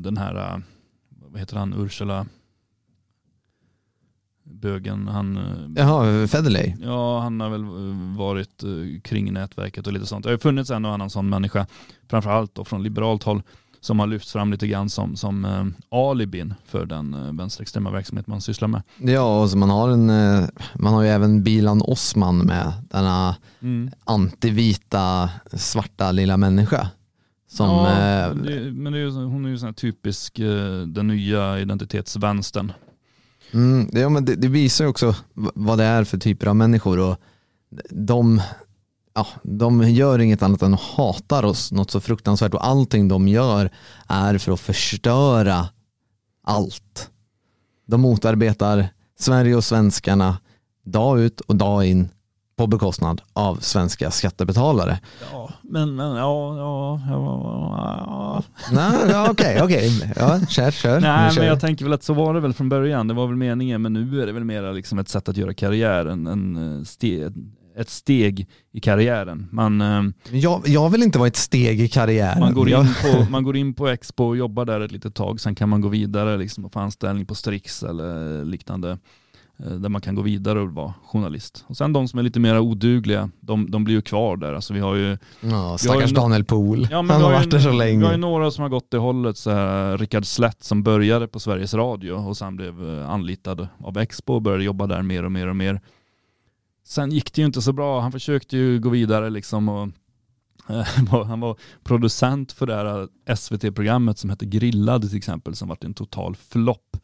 den 0.02 0.18
här, 0.18 0.62
vad 1.10 1.40
heter 1.40 1.58
han, 1.58 1.74
Ursula 1.74 2.26
bögen. 4.62 5.08
Han, 5.08 5.38
eh, 5.38 5.44
Jaha, 5.76 6.28
Federley? 6.28 6.74
Ja, 6.82 7.20
han 7.20 7.40
har 7.40 7.50
väl 7.50 7.64
eh, 7.64 8.18
varit 8.18 8.64
eh, 8.64 9.02
kring 9.02 9.34
nätverket 9.34 9.88
och 9.88 9.94
lite 9.94 10.06
sånt. 10.06 10.24
Det 10.24 10.30
har 10.30 10.34
ju 10.34 10.40
funnits 10.40 10.72
en 10.72 10.86
och 10.86 10.92
annan 10.92 11.10
sån 11.10 11.30
människa, 11.30 11.66
framförallt 12.10 12.56
då 12.56 12.66
från 12.66 12.84
liberalt 12.84 13.24
håll, 13.24 13.42
som 13.82 14.00
har 14.00 14.08
lyfts 14.08 14.32
fram 14.32 14.52
lite 14.52 14.68
grann 14.68 14.90
som, 14.90 15.16
som 15.16 15.74
alibin 15.92 16.54
för 16.66 16.86
den 16.86 17.38
vänsterextrema 17.38 17.92
verksamhet 17.92 18.28
man 18.28 18.42
sysslar 18.42 18.68
med. 18.68 18.82
Ja, 18.98 19.42
och 19.42 19.50
så 19.50 19.58
man 19.58 19.70
har, 19.70 19.90
en, 19.90 20.08
man 20.76 20.94
har 20.94 21.02
ju 21.02 21.10
även 21.10 21.44
Bilan 21.44 21.82
Osman 21.82 22.38
med, 22.38 22.74
denna 22.90 23.36
mm. 23.60 23.92
antivita 24.06 25.30
svarta 25.54 26.12
lilla 26.12 26.38
människa. 26.38 26.88
Som, 27.58 27.70
ja, 27.70 28.34
det, 28.34 28.72
men 28.72 28.94
är 28.94 28.98
ju, 28.98 29.12
hon 29.12 29.46
är 29.46 29.50
ju 29.50 29.58
sån 29.58 29.74
typisk 29.74 30.36
den 30.88 31.08
nya 31.08 31.60
identitetsvänstern. 31.60 32.72
Mm, 33.52 33.90
det, 33.92 34.00
ja, 34.00 34.10
men 34.10 34.26
det, 34.26 34.36
det, 34.36 34.48
visar 34.48 34.86
ju 34.86 34.90
också 34.90 35.16
vad 35.34 35.78
det 35.78 35.84
är 35.84 36.04
för 36.04 36.18
typer 36.18 36.48
av 36.48 36.56
människor 36.56 37.00
och 37.00 37.18
de, 37.90 38.42
ja, 39.14 39.28
de 39.44 39.90
gör 39.90 40.20
inget 40.20 40.44
annat 40.44 40.62
än 40.62 40.74
hatar 40.74 41.46
oss 41.46 41.72
något 41.72 41.92
så 41.92 42.00
fruktansvärt 42.00 42.54
och 42.54 42.68
allting 42.68 43.08
de 43.08 43.28
gör 43.28 43.72
är 44.08 44.38
för 44.38 44.52
att 44.52 44.60
förstöra 44.60 45.70
allt. 46.44 47.10
De 47.86 48.02
motarbetar 48.02 48.90
Sverige 49.20 49.56
och 49.56 49.64
svenskarna 49.64 50.38
dag 50.84 51.20
ut 51.20 51.42
och 51.42 51.56
dag 51.56 51.86
in 51.86 52.10
på 52.58 52.68
bekostnad 52.68 53.22
av 53.34 53.56
svenska 53.56 54.12
skattebetalare. 54.12 55.00
Ja, 55.32 55.50
men, 55.62 55.96
men 55.96 56.16
ja, 56.16 56.58
ja, 56.58 57.02
ja. 57.10 58.44
Nej, 58.72 59.10
ja 59.10 59.28
okej, 59.32 59.62
okej. 59.64 60.14
Ja, 60.16 60.40
kör, 60.50 60.72
kör. 60.72 61.02
Nej, 61.02 61.32
kör. 61.32 61.42
men 61.42 61.48
jag 61.48 61.62
tänker 61.62 61.86
väl 61.86 61.94
att 61.94 62.04
så 62.04 62.14
var 62.14 62.34
det 62.34 62.40
väl 62.40 62.54
från 62.54 62.70
början. 62.70 63.08
Det 63.08 63.14
var 63.14 63.28
väl 63.28 63.36
meningen, 63.36 63.82
men 63.82 63.94
nu 63.94 64.22
är 64.22 64.26
det 64.26 64.32
väl 64.32 64.44
mer 64.44 64.74
liksom 64.74 65.00
ett 65.00 65.10
sätt 65.10 65.30
att 65.30 65.38
göra 65.38 65.54
karriär, 65.54 66.06
en, 66.06 66.28
en 66.28 66.86
steg, 66.86 67.34
ett 67.78 67.90
steg 67.90 68.48
i 68.72 68.80
karriären. 68.80 69.48
Man, 69.52 69.82
eh, 69.82 70.04
jag, 70.32 70.68
jag 70.68 70.90
vill 70.90 71.04
inte 71.04 71.20
vara 71.20 71.28
ett 71.28 71.36
steg 71.36 71.82
i 71.82 71.88
karriären. 71.88 72.40
Man 72.40 72.54
går, 72.54 72.70
in 72.70 72.88
på, 73.04 73.32
man 73.32 73.44
går 73.44 73.58
in 73.58 73.74
på 73.74 73.88
Expo 73.88 74.24
och 74.24 74.38
jobbar 74.38 74.66
där 74.66 74.82
ett 74.82 74.92
litet 74.92 75.16
tag, 75.16 75.40
sen 75.40 75.56
kan 75.56 75.70
man 75.70 75.82
gå 75.82 75.88
vidare 75.88 76.38
liksom, 76.38 76.66
och 76.66 76.74
få 76.74 76.80
anställning 76.80 77.26
på 77.26 77.36
Strix 77.36 77.84
eller 77.84 78.46
liknande. 78.46 78.98
Eh, 79.60 79.72
där 79.72 79.90
man 79.90 80.02
kan 80.02 80.16
gå 80.16 80.22
vidare 80.22 80.60
och 80.60 80.70
vara 80.70 80.94
journalist. 81.06 81.66
Och 81.68 81.78
sen 81.78 81.94
de 81.94 82.08
som 82.08 82.20
är 82.20 82.24
lite 82.24 82.40
mer 82.40 82.60
odugliga, 82.60 83.30
de, 83.40 83.72
de 83.72 83.84
blir 83.84 83.96
ju 83.96 84.02
kvar 84.02 84.38
där. 84.38 84.54
Alltså 84.54 84.74
vi 84.74 84.80
har 84.80 84.96
ju... 84.96 85.18
Ja, 85.42 85.78
stackars 85.78 86.12
Daniel 86.12 86.46
Pool. 86.46 86.88
Ja, 86.92 86.98
Han 86.98 87.10
har 87.10 87.32
varit 87.32 87.52
där 87.52 87.60
så 87.60 87.72
länge. 87.72 88.00
Vi 88.00 88.06
har 88.06 88.12
ju 88.12 88.18
några 88.18 88.52
som 88.52 88.62
har 88.62 88.70
gått 88.70 88.92
det 88.92 88.98
hållet. 88.98 89.38
Så 89.38 89.52
här, 89.52 89.98
Rickard 89.98 90.26
Slätt 90.26 90.64
som 90.64 90.84
började 90.84 91.28
på 91.28 91.40
Sveriges 91.40 91.74
Radio 91.74 92.14
och 92.14 92.38
sen 92.38 92.56
blev 92.56 93.00
eh, 93.00 93.10
anlitad 93.10 93.68
av 93.84 93.98
Expo 93.98 94.34
och 94.34 94.42
började 94.42 94.64
jobba 94.64 94.88
där 94.88 95.02
mer 95.02 95.24
och 95.24 95.32
mer 95.32 95.48
och 95.48 95.56
mer. 95.56 95.82
Sen 96.86 97.12
gick 97.12 97.34
det 97.34 97.42
ju 97.42 97.46
inte 97.46 97.62
så 97.62 97.74
bra. 97.74 98.00
Han 98.00 98.12
försökte 98.12 98.58
ju 98.58 98.80
gå 98.80 98.90
vidare 98.90 99.30
liksom 99.30 99.70
och 99.70 99.90
eh, 100.70 100.86
han 101.28 101.40
var 101.40 101.58
producent 101.84 102.52
för 102.52 102.66
det 102.66 102.76
här 102.76 103.08
SVT-programmet 103.36 104.18
som 104.18 104.30
hette 104.30 104.46
Grillad 104.46 105.10
till 105.10 105.18
exempel 105.18 105.56
som 105.56 105.68
varit 105.68 105.84
en 105.84 105.94
total 105.94 106.36
flopp. 106.36 106.98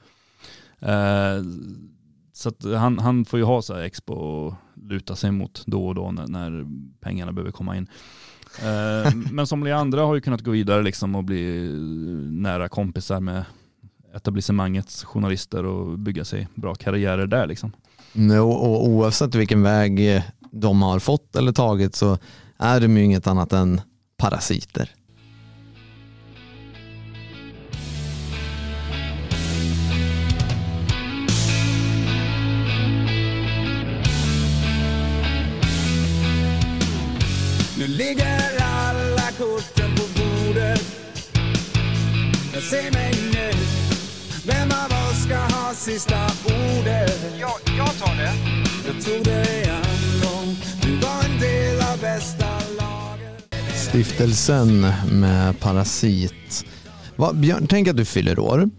Så 2.34 2.52
han, 2.78 3.00
han 3.00 3.26
får 3.26 3.40
ju 3.40 3.46
ha 3.46 3.62
så 3.62 3.74
här 3.74 3.82
expo 3.82 4.14
och 4.14 4.54
luta 4.76 5.16
sig 5.16 5.32
mot 5.32 5.64
då 5.66 5.88
och 5.88 5.96
då 5.96 6.12
när, 6.12 6.28
när 6.28 6.66
pengarna 7.00 7.32
behöver 7.32 7.52
komma 7.52 7.78
in. 7.78 7.88
Eh, 8.62 9.16
men 9.32 9.48
somliga 9.48 9.78
andra 9.78 10.02
har 10.02 10.16
ju 10.16 10.22
kunnat 10.22 10.42
gå 10.42 10.52
vidare 10.52 10.84
liksom 10.84 11.16
och 11.16 11.24
bli 11.24 11.66
eh, 11.66 11.72
nära 12.32 12.70
kompisar 12.70 13.20
med 13.20 13.46
etablissemangets 14.16 15.04
journalister 15.04 15.66
och 15.66 16.00
bygga 16.00 16.26
sig 16.26 16.48
bra 16.56 16.76
karriärer 16.76 17.28
där. 17.28 17.48
Liksom. 17.48 17.72
Mm, 18.16 18.38
no, 18.38 18.50
och 18.50 18.88
oavsett 18.88 19.36
vilken 19.36 19.64
väg 19.64 20.24
de 20.52 20.82
har 20.82 21.00
fått 21.00 21.36
eller 21.36 21.52
tagit 21.52 21.96
så 21.96 22.18
är 22.58 22.82
de 22.82 22.98
ju 22.98 23.04
inget 23.04 23.28
annat 23.28 23.54
än 23.54 23.82
parasiter. 24.18 24.90
Ligger 37.98 38.40
alla 38.62 39.32
korten 39.38 39.96
på 39.96 40.04
bordet 40.16 40.82
Jag 42.54 42.64
Säg 42.64 42.92
mig 42.92 43.14
nu 43.34 43.52
Vem 44.46 44.68
av 44.68 45.10
oss 45.10 45.24
ska 45.24 45.38
ha 45.38 45.74
sista 45.74 46.26
ordet? 46.46 47.36
Ja, 47.40 47.52
jag 47.78 47.98
tar 47.98 48.16
det 48.16 48.34
Jag 48.86 49.06
tog 49.06 49.24
dig 49.26 49.64
en 49.64 50.22
gång 50.22 50.56
Du 50.84 51.08
var 51.08 51.24
en 51.24 51.40
del 51.40 51.82
av 51.94 52.00
bästa 52.02 52.48
laget 52.80 53.76
Stiftelsen 53.76 54.82
med 55.12 55.60
Parasit 55.60 56.66
Va, 57.16 57.34
Björn, 57.34 57.68
tänk 57.68 57.88
att 57.88 57.98
du 57.98 58.06
fyller 58.06 58.40
år. 58.40 58.70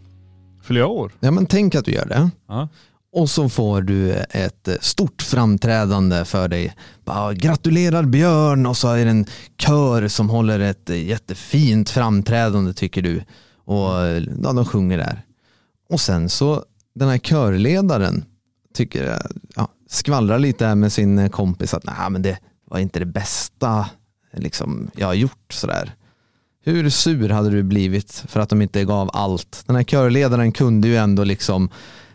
Fyller 0.63 0.81
jag 0.81 0.91
år? 0.91 1.13
Ja 1.21 1.31
men 1.31 1.47
tänk 1.47 1.75
att 1.75 1.85
du 1.85 1.93
gör 1.93 2.07
det. 2.07 2.31
Aha. 2.49 2.69
Och 3.15 3.31
så 3.31 3.49
får 3.49 3.83
du 3.83 4.13
ett 4.31 4.69
stort 4.81 5.23
framträdande 5.23 6.25
för 6.25 6.49
dig. 6.49 6.75
Bara, 7.05 7.35
Gratulerar 7.35 8.03
Björn 8.03 8.67
och 8.67 8.77
så 8.77 8.89
är 8.89 9.05
det 9.05 9.11
en 9.11 9.27
kör 9.59 10.09
som 10.09 10.31
håller 10.31 10.61
ett 10.61 10.89
jättefint 10.89 11.91
framträdande 11.91 12.73
tycker 12.73 13.03
du. 13.03 13.23
Och 13.65 13.91
ja, 14.43 14.53
de 14.53 14.65
sjunger 14.65 14.99
där. 14.99 15.23
Och 15.89 16.01
sen 16.01 16.29
så 16.29 16.65
den 16.95 17.09
här 17.09 17.19
körledaren 17.19 18.25
tycker, 18.75 19.19
ja, 19.57 19.69
skvallrar 19.89 20.39
lite 20.39 20.75
med 20.75 20.93
sin 20.93 21.31
kompis 21.31 21.75
att 21.75 21.85
nej 21.85 22.11
men 22.11 22.23
det 22.23 22.39
var 22.71 22.79
inte 22.79 22.99
det 22.99 23.07
bästa 23.07 23.87
liksom, 24.33 24.91
jag 24.97 25.07
har 25.07 25.15
gjort 25.15 25.53
sådär. 25.53 25.95
Hur 26.65 26.91
sur 26.91 27.29
hade 27.29 27.51
du 27.51 27.63
blivit 27.63 28.25
för 28.29 28.41
att 28.41 28.49
de 28.49 28.63
inte 28.63 28.85
gav 28.85 29.11
allt? 29.13 29.63
Den 29.67 29.77
här 29.77 29.85
körledaren 29.85 30.53
kunde 30.53 30.89
ju 30.89 30.97
ändå 30.97 31.25
liksom 31.25 31.71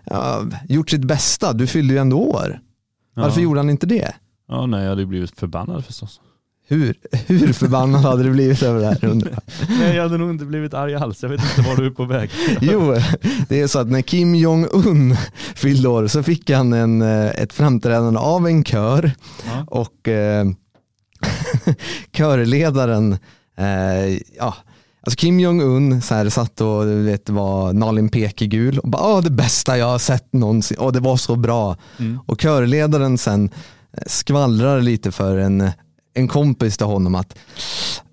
ja, 0.10 0.46
gjort 0.70 0.90
sitt 0.90 1.06
bästa. 1.06 1.54
Du 1.54 1.68
fyllde 1.68 1.94
ju 1.94 2.00
ändå 2.00 2.18
år. 2.18 2.60
Varför 3.16 3.40
ja. 3.40 3.44
gjorde 3.44 3.60
han 3.60 3.70
inte 3.70 3.86
det? 3.86 4.12
Ja, 4.48 4.66
nej, 4.66 4.82
jag 4.82 4.90
hade 4.90 5.06
blivit 5.06 5.40
förbannad 5.40 5.86
förstås. 5.86 6.22
Hur, 6.68 6.96
hur 7.28 7.54
förbannad 7.54 8.02
hade 8.02 8.24
du 8.24 8.32
blivit 8.32 8.64
över 8.64 8.80
det 8.80 8.86
här? 8.88 9.00
nej, 9.80 9.96
jag 9.96 10.04
hade 10.04 10.18
nog 10.18 10.30
inte 10.30 10.46
blivit 10.46 10.74
arg 10.74 10.96
alls. 10.96 11.24
Jag 11.24 11.30
vet 11.30 11.42
inte 11.44 11.70
var 11.70 11.76
du 11.76 11.86
är 11.86 11.92
på 11.92 12.06
väg. 12.06 12.30
jo, 12.62 12.96
det 13.50 13.62
är 13.62 13.68
så 13.68 13.80
att 13.80 13.88
när 13.88 14.02
Kim 14.02 14.36
Jong-Un 14.36 15.16
fyllde 15.56 15.90
år 15.90 16.08
så 16.08 16.24
fick 16.24 16.50
han 16.50 16.74
en, 16.74 17.02
eh, 17.02 17.30
ett 17.30 17.54
framträdande 17.54 18.20
av 18.20 18.48
en 18.48 18.64
kör 18.64 19.12
ja. 19.46 19.64
och 19.68 20.08
eh, 20.08 20.46
körledaren 22.12 23.18
eh, 23.58 24.18
ja, 24.38 24.56
Alltså 25.10 25.18
Kim 25.18 25.40
Jong-Un 25.40 26.02
så 26.02 26.16
här, 26.16 26.30
satt 26.30 26.62
och 26.62 26.88
vet, 26.88 27.30
var 27.30 27.74
Nalin 27.74 28.10
Pekegul 28.10 28.80
och 28.80 28.90
bara 28.90 29.22
det 29.22 29.30
bästa 29.30 29.78
jag 29.78 29.86
har 29.86 30.00
sett 30.00 30.34
någonsin 30.34 30.78
och 30.78 30.94
det 30.94 31.00
var 31.00 31.18
så 31.18 31.36
bra. 31.36 31.78
Mm. 32.00 32.20
Och 32.26 32.40
körledaren 32.40 33.18
sen 33.18 33.50
eh, 33.94 34.04
skvallrar 34.08 34.82
lite 34.82 35.12
för 35.12 35.38
en, 35.38 35.72
en 36.14 36.28
kompis 36.28 36.78
till 36.78 36.86
honom 36.86 37.16
att 37.16 37.38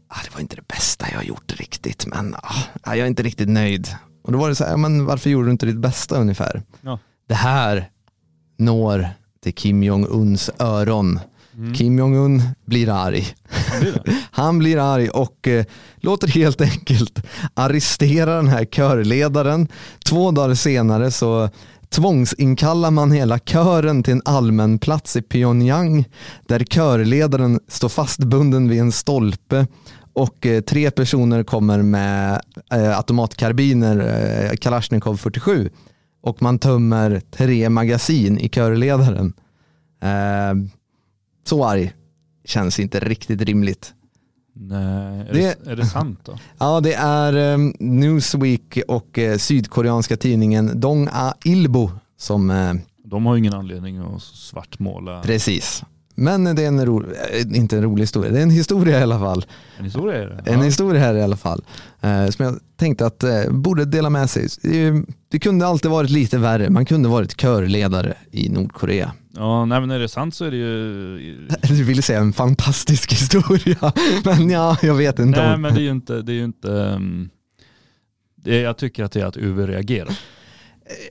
ah, 0.09 0.19
det 0.25 0.35
var 0.35 0.41
inte 0.41 0.57
det 0.57 0.69
bästa 0.69 1.07
jag 1.11 1.17
har 1.17 1.25
gjort 1.25 1.61
riktigt 1.61 2.07
men 2.07 2.35
ah, 2.35 2.65
jag 2.85 2.99
är 2.99 3.07
inte 3.07 3.23
riktigt 3.23 3.49
nöjd. 3.49 3.89
Och 4.25 4.33
då 4.33 4.39
var 4.39 4.49
det 4.49 4.55
så 4.55 4.65
här, 4.65 4.77
men 4.77 5.05
varför 5.05 5.31
gjorde 5.31 5.49
du 5.49 5.53
inte 5.53 5.67
ditt 5.67 5.77
bästa 5.77 6.17
ungefär? 6.17 6.63
Ja. 6.81 6.99
Det 7.29 7.35
här 7.35 7.91
når 8.59 9.09
till 9.43 9.55
Kim 9.55 9.83
Jong-Uns 9.83 10.51
öron 10.59 11.21
Mm. 11.57 11.75
Kim 11.75 11.99
Jong-Un 11.99 12.43
blir 12.65 12.89
arg. 12.89 13.27
Han 14.31 14.59
blir, 14.59 14.95
arg 14.95 15.09
och 15.09 15.49
eh, 15.49 15.65
låter 15.97 16.29
helt 16.29 16.61
enkelt 16.61 17.23
arrestera 17.55 18.37
den 18.37 18.49
här 18.49 18.65
körledaren. 18.65 19.69
Två 20.05 20.31
dagar 20.31 20.55
senare 20.55 21.11
så 21.11 21.49
tvångsinkallar 21.89 22.91
man 22.91 23.13
hela 23.13 23.39
kören 23.39 24.03
till 24.03 24.13
en 24.13 24.23
allmän 24.25 24.79
plats 24.79 25.17
i 25.17 25.23
Pyongyang 25.23 26.05
där 26.49 26.59
körledaren 26.59 27.61
står 27.69 27.89
fastbunden 27.89 28.69
vid 28.69 28.81
en 28.81 28.93
stolpe 28.93 29.67
och 30.13 30.47
eh, 30.47 30.61
tre 30.61 30.91
personer 30.91 31.43
kommer 31.43 31.83
med 31.83 32.41
eh, 32.73 32.97
automatkarbiner, 32.97 33.99
eh, 34.51 34.57
Kalashnikov 34.57 35.17
47 35.17 35.71
och 36.23 36.43
man 36.43 36.59
tömmer 36.59 37.21
tre 37.31 37.69
magasin 37.69 38.39
i 38.39 38.49
körledaren. 38.49 39.33
Eh, 40.03 40.69
så 41.45 41.65
arg 41.65 41.93
känns 42.47 42.81
inte 42.81 43.01
riktigt 43.01 43.43
rimligt. 43.43 43.93
Nej, 44.59 45.21
är 45.21 45.33
det, 45.33 45.65
det, 45.65 45.71
är 45.71 45.77
det 45.77 45.87
sant 45.87 46.21
då? 46.25 46.39
Ja, 46.59 46.81
det 46.81 46.95
är 46.95 47.55
um, 47.55 47.75
Newsweek 47.81 48.79
och 48.89 49.19
uh, 49.19 49.37
sydkoreanska 49.37 50.17
tidningen 50.17 50.81
Dong 50.81 51.09
A 51.13 51.35
Ilbo 51.45 51.91
som... 52.19 52.51
Uh, 52.51 52.75
De 53.05 53.27
har 53.27 53.37
ingen 53.37 53.55
anledning 53.55 53.99
att 53.99 54.23
svartmåla. 54.23 55.23
Precis. 55.23 55.85
Men 56.19 56.45
det 56.45 56.63
är 56.63 56.69
en 56.69 56.87
ro, 56.87 57.03
eh, 57.03 57.57
inte 57.57 57.77
en 57.77 57.83
rolig 57.83 58.03
historia, 58.03 58.33
det 58.33 58.39
är 58.39 58.43
en 58.43 58.51
historia 58.51 59.01
i 59.01 59.03
alla 59.03 59.19
fall. 59.19 59.45
En 59.79 59.85
historia 59.85 60.23
är 60.23 60.27
det? 60.27 60.51
En 60.51 60.63
historia 60.63 61.01
här 61.01 61.15
i 61.15 61.23
alla 61.23 61.37
fall. 61.37 61.65
Eh, 62.01 62.29
som 62.29 62.45
jag 62.45 62.59
tänkte 62.77 63.07
att 63.07 63.23
eh, 63.23 63.51
borde 63.51 63.85
dela 63.85 64.11
med 64.11 64.31
sig. 64.31 64.49
Det, 65.29 65.39
kunde 65.39 65.67
alltid 65.67 65.91
varit 65.91 66.11
lite 66.11 66.39
värre, 66.39 66.71
man 66.71 66.87
kunde 66.87 67.09
varit 67.09 67.37
körledare 67.37 68.15
i 68.31 68.49
Nordkorea. 68.49 69.13
Ja, 69.37 69.65
nej 69.65 69.81
men 69.81 69.91
är 69.91 69.99
det 69.99 70.09
sant 70.09 70.35
så 70.35 70.45
är 70.45 70.51
det 70.51 70.57
ju... 70.57 71.49
Du 71.69 71.85
ville 71.85 72.03
säga 72.03 72.21
en 72.21 72.33
fantastisk 72.33 73.13
historia, 73.13 73.93
men 74.25 74.51
ja, 74.51 74.77
jag 74.83 74.95
vet 74.95 75.19
inte. 75.19 75.49
Nej 75.49 75.59
men 75.59 75.75
det 75.75 75.81
är 75.81 75.85
ju 75.85 75.91
inte, 75.91 76.23
det 76.23 76.33
är 76.33 76.45
inte 76.45 76.69
um, 76.69 77.31
det, 78.37 78.61
jag 78.61 78.77
tycker 78.77 79.05
att 79.05 79.13
det 79.13 79.21
är 79.21 79.27
att 79.27 79.37
överreagera. 79.37 80.09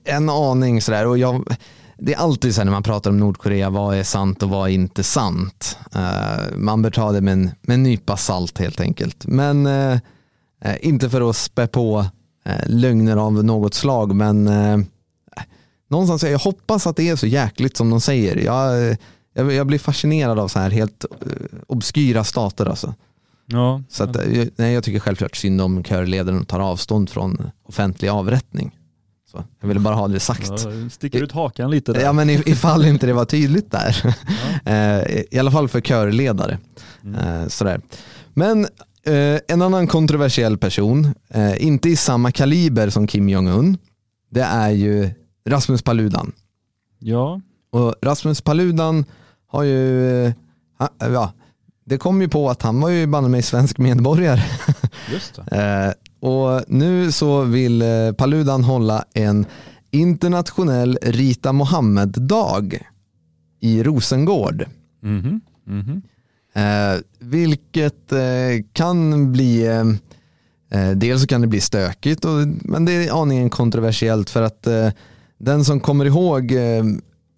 En 0.03 0.30
aning 0.30 0.82
sådär 0.82 1.07
och 1.07 1.17
jag 1.17 1.55
det 1.97 2.13
är 2.13 2.17
alltid 2.17 2.55
så 2.55 2.63
när 2.63 2.71
man 2.71 2.84
pratar 2.84 3.09
om 3.09 3.19
Nordkorea, 3.19 3.69
vad 3.69 3.97
är 3.97 4.03
sant 4.03 4.43
och 4.43 4.49
vad 4.49 4.69
är 4.69 4.73
inte 4.73 5.03
sant? 5.03 5.78
Uh, 5.95 6.57
man 6.57 6.82
bör 6.82 6.89
ta 6.89 7.11
det 7.11 7.21
med 7.21 7.34
en, 7.34 7.51
med 7.61 7.73
en 7.73 7.84
nypa 7.84 8.17
salt 8.17 8.57
helt 8.57 8.80
enkelt. 8.80 9.28
Men 9.28 9.67
uh, 9.67 9.97
inte 10.82 11.09
för 11.09 11.30
att 11.30 11.36
spä 11.36 11.67
på 11.67 11.99
uh, 12.49 12.53
lögner 12.65 13.17
av 13.17 13.43
något 13.43 13.73
slag, 13.73 14.15
men 14.15 14.47
någonstans, 15.88 16.23
jag 16.23 16.39
hoppas 16.39 16.88
att 16.88 16.95
det 16.95 17.09
är 17.09 17.15
så 17.15 17.27
jäkligt 17.27 17.77
som 17.77 17.89
de 17.89 18.01
säger. 18.01 18.36
Jag, 18.36 18.97
jag, 19.33 19.53
jag 19.53 19.67
blir 19.67 19.79
fascinerad 19.79 20.39
av 20.39 20.47
så 20.47 20.59
här 20.59 20.69
helt 20.69 21.05
obskyra 21.67 22.23
stater 22.23 22.65
alltså. 22.65 22.93
Ja, 23.47 23.81
så 23.89 24.03
att, 24.03 24.17
nej, 24.55 24.73
jag 24.73 24.83
tycker 24.83 24.99
självklart 24.99 25.36
synd 25.36 25.61
om 25.61 25.83
körledaren 25.83 26.39
och 26.41 26.47
tar 26.47 26.59
avstånd 26.59 27.09
från 27.09 27.51
offentlig 27.67 28.09
avrättning. 28.09 28.71
Så 29.31 29.43
jag 29.61 29.67
ville 29.67 29.79
bara 29.79 29.95
ha 29.95 30.07
det 30.07 30.19
sagt. 30.19 30.49
Ja, 30.49 30.89
sticker 30.91 31.23
ut 31.23 31.31
hakan 31.31 31.71
lite 31.71 31.93
där. 31.93 32.01
Ja 32.01 32.13
men 32.13 32.29
ifall 32.29 32.86
inte 32.86 33.05
det 33.05 33.13
var 33.13 33.25
tydligt 33.25 33.71
där. 33.71 34.01
Ja. 34.03 34.13
Eh, 34.71 35.21
I 35.31 35.39
alla 35.39 35.51
fall 35.51 35.67
för 35.67 35.81
körledare. 35.81 36.59
Mm. 37.03 37.41
Eh, 37.41 37.47
sådär. 37.47 37.81
Men 38.33 38.67
eh, 39.05 39.39
en 39.47 39.61
annan 39.61 39.88
kontroversiell 39.88 40.57
person, 40.57 41.13
inte 41.57 41.89
i 41.89 41.95
samma 41.95 42.31
kaliber 42.31 42.89
som 42.89 43.07
Kim 43.07 43.29
Jong-Un, 43.29 43.77
det 44.31 44.41
är 44.41 44.69
ju 44.69 45.09
Rasmus 45.45 45.81
Paludan. 45.81 46.31
Ja. 46.99 47.41
Och 47.71 47.95
Rasmus 48.01 48.41
Paludan 48.41 49.05
har 49.47 49.63
ju, 49.63 50.33
ja, 50.99 51.33
det 51.85 51.97
kom 51.97 52.21
ju 52.21 52.27
på 52.27 52.49
att 52.49 52.61
han 52.61 52.81
var 52.81 52.89
ju 52.89 53.07
banne 53.07 53.29
mig 53.29 53.41
svensk 53.41 53.77
medborgare. 53.77 54.43
Just 55.11 55.35
det. 55.35 55.95
Och 56.19 56.61
nu 56.67 57.11
så 57.11 57.41
vill 57.41 57.81
eh, 57.81 58.11
Paludan 58.17 58.63
hålla 58.63 59.05
en 59.13 59.45
internationell 59.91 60.97
Rita 61.01 61.53
Mohammed-dag 61.53 62.79
i 63.59 63.83
Rosengård. 63.83 64.65
Mm 65.03 65.21
-hmm. 65.21 65.39
Mm 65.67 65.83
-hmm. 65.83 66.01
Eh, 66.55 66.99
vilket 67.19 68.11
eh, 68.11 68.63
kan 68.73 69.31
bli, 69.31 69.67
eh, 69.67 69.83
eh, 70.79 70.91
dels 70.91 71.21
så 71.21 71.27
kan 71.27 71.41
det 71.41 71.47
bli 71.47 71.61
stökigt, 71.61 72.25
och, 72.25 72.47
men 72.47 72.85
det 72.85 72.91
är 72.91 73.21
aningen 73.21 73.49
kontroversiellt 73.49 74.29
för 74.29 74.41
att 74.41 74.67
eh, 74.67 74.89
den 75.45 75.65
som 75.65 75.79
kommer 75.79 76.05
ihåg 76.05 76.51
eh, 76.51 76.83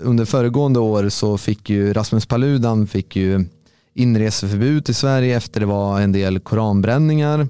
under 0.01 0.25
föregående 0.25 0.79
år 0.79 1.09
så 1.09 1.37
fick 1.37 1.69
ju 1.69 1.93
Rasmus 1.93 2.25
Paludan 2.25 2.87
fick 2.87 3.15
ju 3.15 3.45
inreseförbud 3.93 4.85
till 4.85 4.95
Sverige 4.95 5.37
efter 5.37 5.59
det 5.59 5.65
var 5.65 6.01
en 6.01 6.11
del 6.11 6.39
koranbränningar. 6.39 7.47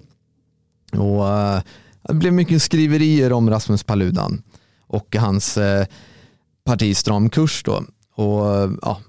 Och, 0.92 1.28
eh, 1.28 1.62
det 2.04 2.14
blev 2.14 2.34
mycket 2.34 2.62
skriverier 2.62 3.34
om 3.34 3.50
Rasmus 3.50 3.84
Paludan 3.84 4.42
och 4.88 5.16
hans 5.16 5.58
uh, 5.58 5.86
parti 6.66 6.98
Stram 6.98 7.30
kurs. 7.30 7.64
Då. 7.64 7.84
Och, 8.16 8.70
ja, 8.82 9.00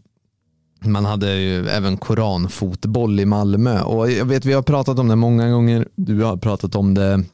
man 0.81 1.05
hade 1.05 1.35
ju 1.35 1.69
även 1.69 1.97
koranfotboll 1.97 3.21
i 3.21 3.25
Malmö 3.25 3.83
och 3.83 4.11
jag 4.11 4.25
vet 4.25 4.45
vi 4.45 4.53
har 4.53 4.63
pratat 4.63 4.99
om 4.99 5.09
det 5.09 5.17
många 5.17 5.51
gånger. 5.51 5.89
Du 5.97 6.23
har 6.23 6.37
pratat 6.37 6.75
om 6.75 6.95
det 6.95 7.25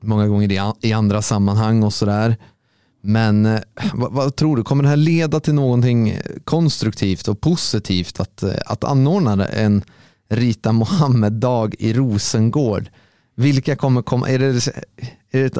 många 0.00 0.28
gånger 0.28 0.76
i 0.80 0.92
andra 0.92 1.22
sammanhang 1.22 1.82
och 1.82 1.92
sådär. 1.92 2.36
Men 3.00 3.46
eh, 3.46 3.60
vad, 3.94 4.12
vad, 4.12 4.36
tror 4.36 4.56
du, 4.56 4.62
kommer 4.62 4.82
det 4.82 4.88
här 4.88 4.96
leda 4.96 5.40
till 5.40 5.54
någonting 5.54 6.18
konstruktivt 6.44 7.28
och 7.28 7.40
positivt 7.40 8.20
att, 8.20 8.42
eh, 8.42 8.52
att 8.66 8.84
anordna 8.84 9.46
en 9.48 9.82
Rita 10.28 10.72
Mohammed-dag 10.72 11.74
i 11.78 11.92
Rosengård? 11.92 12.88
Vilka 13.36 13.76
kommer 13.76 14.02
komma? 14.02 14.28
Är 14.28 14.38
det, 14.38 14.66
är 15.30 15.40
det 15.40 15.44
ett, 15.44 15.58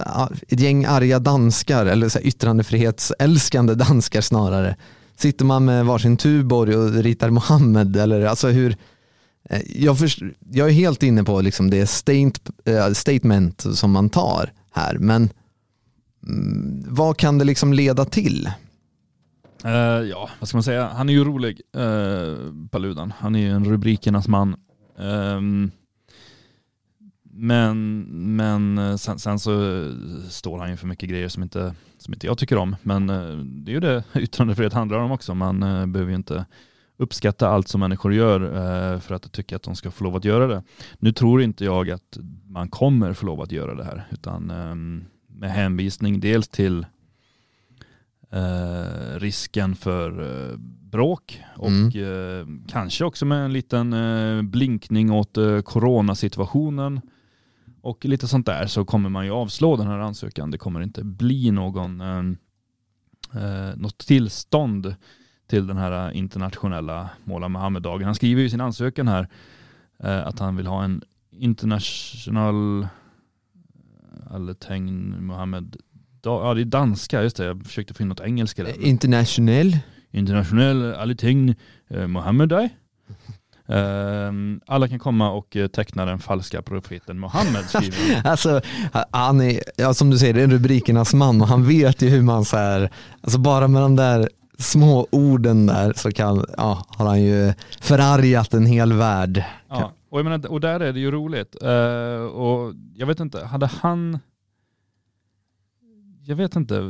ett 0.48 0.60
gäng 0.60 0.84
arga 0.84 1.18
danskar 1.18 1.86
eller 1.86 2.08
så 2.08 2.18
yttrandefrihetsälskande 2.18 3.74
danskar 3.74 4.20
snarare? 4.20 4.76
Sitter 5.16 5.44
man 5.44 5.64
med 5.64 5.86
varsin 5.86 6.16
Tuborg 6.16 6.76
och 6.76 6.92
ritar 6.92 7.30
Mohammed 7.30 7.96
eller 7.96 8.24
alltså 8.24 8.48
hur? 8.48 8.76
Eh, 9.50 9.60
jag, 9.66 9.98
först, 9.98 10.22
jag 10.52 10.68
är 10.68 10.72
helt 10.72 11.02
inne 11.02 11.24
på 11.24 11.40
liksom 11.40 11.70
det 11.70 11.86
state, 11.86 12.40
statement 12.94 13.66
som 13.74 13.90
man 13.90 14.10
tar 14.10 14.52
här, 14.72 14.98
men 14.98 15.30
Mm, 16.28 16.84
vad 16.88 17.16
kan 17.16 17.38
det 17.38 17.44
liksom 17.44 17.72
leda 17.72 18.04
till? 18.04 18.50
Uh, 19.64 20.08
ja, 20.08 20.30
vad 20.38 20.48
ska 20.48 20.56
man 20.56 20.62
säga? 20.62 20.88
Han 20.88 21.08
är 21.08 21.12
ju 21.12 21.24
rolig, 21.24 21.60
eh, 21.76 21.82
uh, 21.82 22.68
Paludan. 22.70 23.12
Han 23.18 23.34
är 23.34 23.40
ju 23.40 23.50
en 23.50 23.64
rubrikernas 23.64 24.28
man. 24.28 24.56
Um, 24.96 25.70
men, 27.32 28.00
men 28.36 28.78
eh, 28.78 28.96
sen, 28.96 29.18
sen, 29.18 29.38
så 29.38 29.52
står 30.28 30.58
han 30.58 30.70
ju 30.70 30.76
för 30.76 30.86
mycket 30.86 31.08
grejer 31.08 31.28
som 31.28 31.42
inte, 31.42 31.74
som 31.98 32.14
inte 32.14 32.26
jag 32.26 32.38
tycker 32.38 32.56
om. 32.56 32.76
Men 32.82 33.10
uh, 33.10 33.44
det 33.44 33.70
är 33.70 33.74
ju 33.74 33.80
det 33.80 34.04
yttrandefrihet 34.14 34.72
handlar 34.72 34.98
om 34.98 35.12
också. 35.12 35.34
Man 35.34 35.60
behöver 35.92 36.10
ju 36.10 36.16
inte 36.16 36.44
uppskatta 36.96 37.48
allt 37.48 37.68
som 37.68 37.80
människor 37.80 38.14
gör 38.14 38.98
för 38.98 39.14
att 39.14 39.32
tycka 39.32 39.56
att 39.56 39.62
de 39.62 39.76
ska 39.76 39.90
få 39.90 40.04
lov 40.04 40.16
att 40.16 40.24
göra 40.24 40.46
det. 40.46 40.62
Nu 40.98 41.12
tror 41.12 41.42
inte 41.42 41.64
jag 41.64 41.90
att 41.90 42.18
man 42.46 42.68
kommer 42.68 43.12
få 43.12 43.26
lov 43.26 43.40
att 43.40 43.52
göra 43.52 43.74
det 43.74 43.84
här, 43.84 44.08
utan 44.10 44.50
um, 44.50 45.04
med 45.40 45.50
hänvisning 45.50 46.20
dels 46.20 46.48
till 46.48 46.86
risken 49.16 49.74
för 49.74 50.56
bråk 50.90 51.42
och 51.56 51.68
mm. 51.68 52.64
kanske 52.68 53.04
också 53.04 53.26
med 53.26 53.44
en 53.44 53.52
liten 53.52 53.94
blinkning 54.50 55.10
åt 55.10 55.38
coronasituationen 55.64 57.00
och 57.82 58.04
lite 58.04 58.28
sånt 58.28 58.46
där 58.46 58.66
så 58.66 58.84
kommer 58.84 59.08
man 59.08 59.24
ju 59.24 59.30
avslå 59.30 59.76
den 59.76 59.86
här 59.86 59.98
ansökan. 59.98 60.50
Det 60.50 60.58
kommer 60.58 60.80
inte 60.80 61.04
bli 61.04 61.50
någon, 61.50 62.00
eh, 62.00 62.18
eh 63.42 63.76
något 63.76 63.98
tillstånd 63.98 64.94
till 65.46 65.66
den 65.66 65.76
här 65.76 66.10
internationella 66.10 67.10
Måla 67.24 67.48
Muhammed-dagen. 67.48 68.04
Han 68.04 68.14
skriver 68.14 68.42
i 68.42 68.50
sin 68.50 68.60
ansökan 68.60 69.08
här 69.08 69.28
eh, 69.98 70.26
att 70.26 70.38
han 70.38 70.56
vill 70.56 70.66
ha 70.66 70.84
en 70.84 71.02
international 71.30 72.88
Alleteng 74.30 75.26
Muhammed 75.26 75.76
Ja 76.22 76.54
det 76.54 76.60
är 76.60 76.64
danska, 76.64 77.22
just 77.22 77.36
det. 77.36 77.44
Jag 77.44 77.66
försökte 77.66 77.94
få 77.94 78.02
in 78.02 78.08
något 78.08 78.20
engelska 78.20 78.64
där. 78.64 78.84
Internationell? 78.84 79.78
Internationell 80.10 80.94
Alleteng 80.94 81.54
eh, 81.90 82.06
Muhammed 82.06 82.48
Day. 82.48 82.68
Ehm, 83.68 84.60
alla 84.66 84.88
kan 84.88 84.98
komma 84.98 85.30
och 85.30 85.56
eh, 85.56 85.66
teckna 85.66 86.04
den 86.04 86.18
falska 86.18 86.62
profeten 86.62 87.18
Mohammed 87.18 87.64
Alltså, 88.24 88.60
han 89.10 89.40
är, 89.40 89.62
ja, 89.76 89.94
som 89.94 90.10
du 90.10 90.18
säger, 90.18 90.34
det 90.34 90.42
är 90.42 90.46
rubrikernas 90.46 91.14
man 91.14 91.40
och 91.40 91.48
han 91.48 91.68
vet 91.68 92.02
ju 92.02 92.08
hur 92.08 92.22
man 92.22 92.44
så 92.44 92.56
här, 92.56 92.90
alltså 93.20 93.38
bara 93.38 93.68
med 93.68 93.82
de 93.82 93.96
där 93.96 94.28
små 94.58 95.06
orden 95.10 95.66
där 95.66 95.92
så 95.96 96.12
kan, 96.12 96.44
ja, 96.56 96.84
har 96.88 97.06
han 97.06 97.22
ju 97.22 97.52
förargat 97.80 98.54
en 98.54 98.66
hel 98.66 98.92
värld. 98.92 99.44
Ja, 99.68 99.92
och, 100.10 100.18
jag 100.18 100.24
menar, 100.24 100.50
och 100.50 100.60
där 100.60 100.80
är 100.80 100.92
det 100.92 101.00
ju 101.00 101.10
roligt. 101.10 101.56
Uh, 101.62 102.24
och 102.24 102.74
jag 102.94 103.06
vet 103.06 103.20
inte, 103.20 103.44
hade 103.44 103.66
han 103.66 104.18
jag 106.24 106.36
vet 106.36 106.56
inte, 106.56 106.76
eh, 106.76 106.82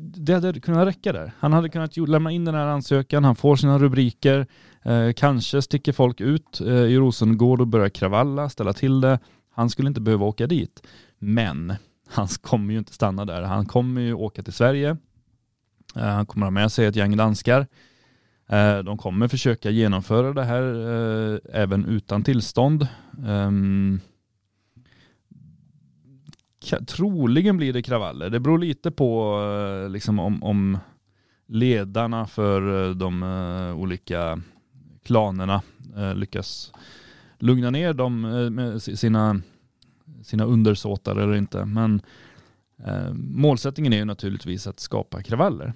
det 0.00 0.32
hade 0.32 0.60
kunnat 0.60 0.86
räcka 0.88 1.12
där. 1.12 1.32
Han 1.38 1.52
hade 1.52 1.68
kunnat 1.68 1.96
lämna 1.96 2.30
in 2.30 2.44
den 2.44 2.54
här 2.54 2.66
ansökan, 2.66 3.24
han 3.24 3.36
får 3.36 3.56
sina 3.56 3.78
rubriker, 3.78 4.46
eh, 4.82 5.12
kanske 5.12 5.62
sticker 5.62 5.92
folk 5.92 6.20
ut 6.20 6.60
eh, 6.60 6.66
i 6.66 6.96
Rosengård 6.96 7.60
och 7.60 7.66
börjar 7.66 7.88
kravalla, 7.88 8.48
ställa 8.48 8.72
till 8.72 9.00
det. 9.00 9.18
Han 9.50 9.70
skulle 9.70 9.88
inte 9.88 10.00
behöva 10.00 10.26
åka 10.26 10.46
dit. 10.46 10.86
Men 11.18 11.74
han 12.08 12.28
kommer 12.28 12.72
ju 12.72 12.78
inte 12.78 12.92
stanna 12.92 13.24
där. 13.24 13.42
Han 13.42 13.66
kommer 13.66 14.00
ju 14.00 14.14
åka 14.14 14.42
till 14.42 14.52
Sverige. 14.52 14.96
Eh, 15.96 16.02
han 16.02 16.26
kommer 16.26 16.46
ha 16.46 16.50
med 16.50 16.72
sig 16.72 16.86
ett 16.86 16.96
gäng 16.96 17.16
danskar. 17.16 17.66
Eh, 18.48 18.78
de 18.78 18.98
kommer 18.98 19.28
försöka 19.28 19.70
genomföra 19.70 20.32
det 20.32 20.44
här 20.44 20.62
eh, 20.62 21.38
även 21.52 21.84
utan 21.84 22.24
tillstånd. 22.24 22.88
Ehm, 23.26 24.00
troligen 26.86 27.56
blir 27.56 27.72
det 27.72 27.82
kravaller. 27.82 28.30
Det 28.30 28.40
beror 28.40 28.58
lite 28.58 28.90
på 28.90 29.40
eh, 29.84 29.90
liksom, 29.90 30.18
om, 30.18 30.42
om 30.42 30.78
ledarna 31.46 32.26
för 32.26 32.94
de 32.94 33.22
olika 33.76 34.40
klanerna 35.04 35.62
lyckas 36.14 36.72
lugna 37.38 37.70
ner 37.70 37.92
dem 37.92 38.20
med 38.54 38.82
sina, 38.82 39.40
sina 40.22 40.44
undersåtar 40.44 41.16
eller 41.16 41.34
inte. 41.34 41.64
Men 41.64 42.02
målsättningen 43.14 43.92
är 43.92 43.96
ju 43.96 44.04
naturligtvis 44.04 44.66
att 44.66 44.80
skapa 44.80 45.22
kravaller. 45.22 45.74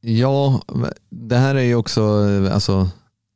Ja, 0.00 0.62
det 1.10 1.36
här 1.36 1.54
är 1.54 1.62
ju 1.62 1.74
också, 1.74 2.02
alltså, 2.52 2.88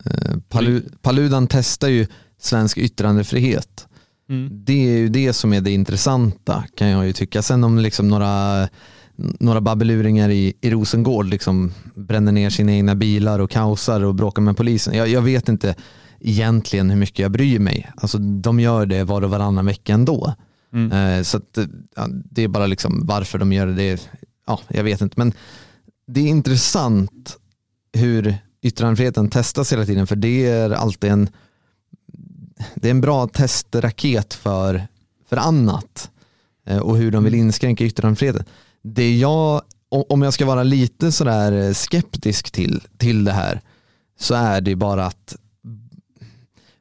eh, 0.05 0.37
Palu, 0.49 0.83
Paludan 1.03 1.47
testar 1.47 1.89
ju 1.89 2.07
svensk 2.39 2.79
yttrandefrihet. 2.79 3.87
Mm. 4.29 4.65
Det 4.65 4.89
är 4.89 4.99
ju 4.99 5.09
det 5.09 5.33
som 5.33 5.53
är 5.53 5.61
det 5.61 5.71
intressanta 5.71 6.65
kan 6.77 6.89
jag 6.89 7.07
ju 7.07 7.13
tycka. 7.13 7.43
Sen 7.43 7.65
om 7.65 7.79
liksom 7.79 8.09
några, 8.09 8.69
några 9.17 9.61
babbeluringar 9.61 10.29
i, 10.29 10.55
i 10.61 10.71
Rosengård 10.71 11.27
liksom 11.27 11.73
bränner 11.95 12.33
ner 12.33 12.51
sina 12.51 12.73
egna 12.73 12.95
bilar 12.95 13.39
och 13.39 13.51
kaosar 13.51 14.01
och 14.01 14.15
bråkar 14.15 14.43
med 14.43 14.57
polisen. 14.57 14.95
Jag, 14.95 15.09
jag 15.09 15.23
vet 15.23 15.49
inte 15.49 15.75
egentligen 16.21 16.91
hur 16.91 16.97
mycket 16.97 17.19
jag 17.19 17.31
bryr 17.31 17.59
mig. 17.59 17.91
Alltså, 17.97 18.19
de 18.19 18.61
gör 18.61 18.87
det 18.87 19.05
var 19.05 19.23
och 19.23 19.31
varannan 19.31 19.67
vecka 19.67 19.95
ändå. 19.95 20.35
Mm. 20.73 20.93
Eh, 20.93 21.23
så 21.23 21.37
att, 21.37 21.59
ja, 21.97 22.07
det 22.11 22.43
är 22.43 22.49
bara 22.49 22.67
liksom 22.67 23.07
varför 23.07 23.39
de 23.39 23.53
gör 23.53 23.67
det 23.67 24.11
ja, 24.47 24.61
jag 24.69 24.85
vet 24.85 25.01
inte. 25.01 25.15
Men 25.19 25.33
det 26.07 26.21
är 26.21 26.27
intressant 26.27 27.39
hur 27.93 28.39
yttrandefriheten 28.63 29.31
testas 29.31 29.73
hela 29.73 29.87
tiden 29.87 30.07
för 30.07 30.17
det 30.17 30.47
är 30.47 30.71
alltid 30.71 31.11
en 31.11 31.29
det 32.75 32.89
är 32.89 32.91
en 32.91 33.01
bra 33.01 33.29
testraket 33.29 34.35
för, 34.35 34.87
för 35.29 35.37
annat 35.37 36.11
eh, 36.67 36.79
och 36.79 36.97
hur 36.97 37.11
de 37.11 37.25
vill 37.25 37.35
inskränka 37.35 37.85
yttrandefriheten. 37.85 38.45
Det 38.83 39.17
jag, 39.17 39.63
om 39.89 40.23
jag 40.23 40.35
ska 40.35 40.47
vara 40.47 40.63
lite 40.63 41.13
sådär 41.13 41.73
skeptisk 41.73 42.51
till, 42.51 42.81
till 42.97 43.25
det 43.25 43.33
här 43.33 43.61
så 44.19 44.35
är 44.35 44.61
det 44.61 44.77
bara 44.77 45.07
att 45.07 45.37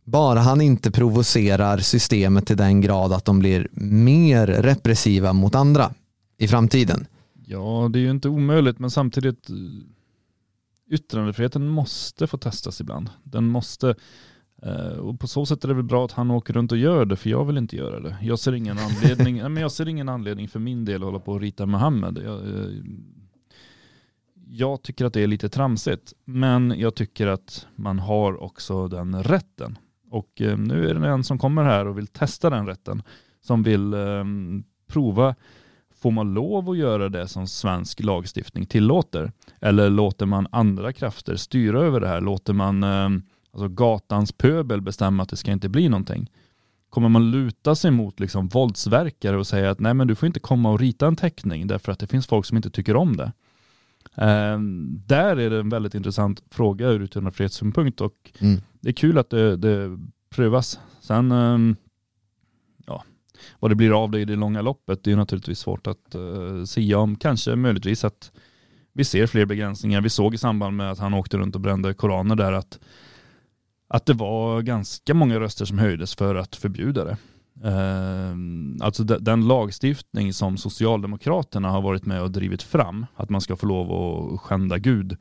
bara 0.03 0.39
han 0.39 0.61
inte 0.61 0.91
provocerar 0.91 1.78
systemet 1.78 2.47
till 2.47 2.57
den 2.57 2.82
grad 2.82 3.13
att 3.13 3.26
de 3.26 3.39
blir 3.39 3.67
mer 3.74 4.47
repressiva 4.47 5.34
mot 5.34 5.55
andra 5.55 5.93
i 6.38 6.47
framtiden. 6.47 7.05
Ja, 7.45 7.89
det 7.93 7.99
är 7.99 8.01
ju 8.01 8.11
inte 8.11 8.29
omöjligt, 8.29 8.79
men 8.79 8.89
samtidigt 8.89 9.49
eh, 9.49 9.55
yttrandefriheten 10.89 11.67
måste 11.67 12.27
få 12.27 12.37
testas 12.37 12.81
ibland. 12.81 13.09
Den 13.23 13.47
måste, 13.47 13.95
eh, 14.61 14.97
och 14.97 15.19
på 15.19 15.27
så 15.27 15.45
sätt 15.45 15.63
är 15.63 15.67
det 15.67 15.73
väl 15.73 15.83
bra 15.83 16.05
att 16.05 16.11
han 16.11 16.31
åker 16.31 16.53
runt 16.53 16.71
och 16.71 16.77
gör 16.77 17.05
det, 17.05 17.15
för 17.15 17.29
jag 17.29 17.45
vill 17.45 17.57
inte 17.57 17.75
göra 17.75 17.99
det. 17.99 18.17
Jag 18.21 18.39
ser 18.39 18.53
ingen 18.53 18.77
anledning, 18.79 19.35
men 19.41 19.57
jag 19.57 19.71
ser 19.71 19.87
ingen 19.87 20.09
anledning 20.09 20.47
för 20.47 20.59
min 20.59 20.85
del 20.85 20.95
att 20.95 21.05
hålla 21.05 21.19
på 21.19 21.31
och 21.31 21.41
rita 21.41 21.65
Mohammed. 21.65 22.17
Jag, 22.25 22.39
eh, 22.39 22.71
jag 24.47 24.81
tycker 24.81 25.05
att 25.05 25.13
det 25.13 25.21
är 25.21 25.27
lite 25.27 25.49
tramsigt, 25.49 26.13
men 26.25 26.73
jag 26.77 26.95
tycker 26.95 27.27
att 27.27 27.67
man 27.75 27.99
har 27.99 28.43
också 28.43 28.87
den 28.87 29.23
rätten. 29.23 29.77
Och 30.09 30.31
nu 30.57 30.89
är 30.89 30.93
det 30.93 31.07
en 31.07 31.23
som 31.23 31.37
kommer 31.37 31.63
här 31.63 31.87
och 31.87 31.97
vill 31.97 32.07
testa 32.07 32.49
den 32.49 32.67
rätten, 32.67 33.03
som 33.41 33.63
vill 33.63 33.95
prova 34.87 35.35
Får 36.04 36.12
man 36.12 36.34
lov 36.34 36.70
att 36.70 36.78
göra 36.78 37.10
det 37.10 37.28
som 37.28 37.47
svensk 37.47 38.04
lagstiftning 38.04 38.66
tillåter? 38.66 39.32
Eller 39.60 39.89
låter 39.89 40.26
man 40.26 40.47
andra 40.51 40.93
krafter 40.93 41.36
styra 41.36 41.82
över 41.82 41.99
det 41.99 42.08
här? 42.08 42.22
Låter 42.22 42.54
man 42.54 42.84
eh, 42.84 43.10
alltså 43.51 43.68
gatans 43.68 44.32
pöbel 44.32 44.82
bestämma 44.82 45.24
att 45.24 45.30
det 45.30 45.36
ska 45.36 45.51
inte 45.51 45.70
bli 45.70 45.89
någonting? 45.89 46.32
Kommer 46.89 47.10
man 47.10 47.32
luta 47.32 47.76
sig 47.76 47.91
mot 47.91 48.20
liksom 48.20 48.47
våldsverkare 48.47 49.38
och 49.38 49.47
säga 49.47 49.72
att 49.72 49.80
nej 49.80 49.93
men 49.93 50.08
du 50.08 50.16
får 50.16 50.28
inte 50.28 50.39
komma 50.39 50.72
och 50.72 50.80
rita 50.80 51.08
en 51.08 51.16
teckning 51.16 51.68
därför 51.68 51.91
att 51.91 51.99
det 51.99 52.08
finns 52.08 52.28
folk 52.28 52.45
som 52.45 52.58
inte 52.58 52.70
tycker 52.70 52.95
om 52.95 53.18
det? 53.18 53.32
Eh, 54.16 54.60
där 55.08 55.39
är 55.39 55.49
det 55.49 55.60
en 55.60 55.70
väldigt 55.70 55.95
intressant 55.95 56.43
fråga 56.49 56.88
ur 56.88 57.04
yttrandefrihetssynpunkt 57.04 58.01
och 58.01 58.32
mm. 58.39 58.62
det 58.82 58.89
är 58.89 58.93
kul 58.93 59.18
att 59.18 59.30
det, 59.30 59.58
det 59.58 59.99
prövas. 60.30 60.80
Sen 61.01 61.32
eh, 61.32 61.76
vad 63.59 63.71
det 63.71 63.75
blir 63.75 64.03
av 64.03 64.11
det 64.11 64.19
i 64.19 64.25
det 64.25 64.35
långa 64.35 64.61
loppet, 64.61 65.03
det 65.03 65.11
är 65.11 65.15
naturligtvis 65.15 65.59
svårt 65.59 65.87
att 65.87 66.15
uh, 66.15 66.63
sia 66.63 66.99
om. 66.99 67.15
Kanske 67.15 67.55
möjligtvis 67.55 68.03
att 68.03 68.31
vi 68.93 69.03
ser 69.03 69.27
fler 69.27 69.45
begränsningar. 69.45 70.01
Vi 70.01 70.09
såg 70.09 70.33
i 70.33 70.37
samband 70.37 70.77
med 70.77 70.91
att 70.91 70.99
han 70.99 71.13
åkte 71.13 71.37
runt 71.37 71.55
och 71.55 71.61
brände 71.61 71.93
koraner 71.93 72.35
där 72.35 72.51
att, 72.51 72.79
att 73.87 74.05
det 74.05 74.13
var 74.13 74.61
ganska 74.61 75.13
många 75.13 75.39
röster 75.39 75.65
som 75.65 75.77
höjdes 75.77 76.15
för 76.15 76.35
att 76.35 76.55
förbjuda 76.55 77.03
det. 77.05 77.17
Uh, 77.65 78.35
alltså 78.81 79.03
den 79.03 79.47
lagstiftning 79.47 80.33
som 80.33 80.57
Socialdemokraterna 80.57 81.69
har 81.69 81.81
varit 81.81 82.05
med 82.05 82.21
och 82.21 82.31
drivit 82.31 82.63
fram, 82.63 83.05
att 83.15 83.29
man 83.29 83.41
ska 83.41 83.55
få 83.55 83.65
lov 83.65 83.91
att 84.33 84.41
skända 84.41 84.77
Gud, 84.77 85.17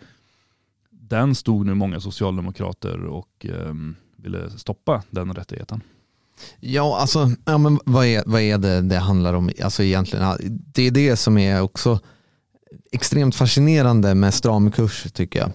den 0.91 1.35
stod 1.35 1.67
nu 1.67 1.75
många 1.75 2.01
socialdemokrater 2.01 3.05
och 3.05 3.47
um, 3.51 3.97
ville 4.17 4.51
stoppa 4.51 5.03
den 5.11 5.35
rättigheten. 5.35 5.81
Ja, 6.61 6.99
alltså, 6.99 7.31
ja, 7.45 7.59
men 7.59 7.79
vad, 7.85 8.07
är, 8.07 8.23
vad 8.27 8.41
är 8.41 8.59
det 8.59 8.81
det 8.81 8.99
handlar 8.99 9.35
om 9.35 9.51
alltså 9.63 9.83
egentligen? 9.83 10.37
Det 10.75 10.83
är 10.83 10.91
det 10.91 11.17
som 11.17 11.39
är 11.39 11.61
också 11.61 12.01
extremt 12.93 13.35
fascinerande 13.35 14.15
med 14.15 14.35
stram 14.35 14.71
kurs 14.71 15.07
tycker 15.13 15.39
jag. 15.39 15.51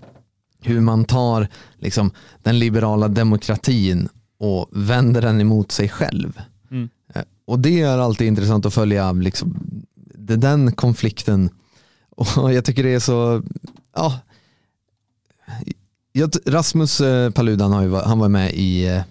Hur 0.62 0.82
man 0.82 1.06
tar 1.06 1.48
liksom, 1.78 2.12
den 2.44 2.60
liberala 2.60 3.08
demokratin 3.08 4.10
och 4.40 4.70
vänder 4.72 5.22
den 5.22 5.42
emot 5.42 5.72
sig 5.72 5.90
själv. 5.90 6.42
Mm. 6.72 6.90
Eh, 7.14 7.22
och 7.46 7.60
det 7.60 7.82
är 7.82 7.98
alltid 7.98 8.28
intressant 8.28 8.66
att 8.66 8.74
följa 8.74 9.12
liksom, 9.12 9.60
den 10.16 10.72
konflikten. 10.72 11.50
Och 12.38 12.54
jag 12.54 12.66
tycker 12.66 12.84
det 12.84 12.94
är 12.94 13.00
så, 13.00 13.44
ja, 13.96 14.20
Rasmus 16.46 17.02
eh, 17.02 17.32
Paludan 17.32 17.72
har 17.72 17.84
ju, 17.84 17.96
han 17.96 18.20
var 18.20 18.30
med 18.30 18.54
i 18.54 18.88
eh, 18.88 19.02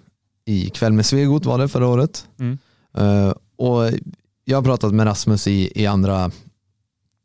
i 0.47 0.69
Kväll 0.69 0.93
med 0.93 1.05
Svegot 1.05 1.45
var 1.45 1.57
det 1.57 1.67
förra 1.67 1.87
året. 1.87 2.27
Mm. 2.39 2.57
Uh, 2.97 3.33
och 3.57 3.91
jag 4.45 4.57
har 4.57 4.63
pratat 4.63 4.93
med 4.93 5.05
Rasmus 5.05 5.47
i, 5.47 5.81
i 5.81 5.85
andra, 5.85 6.31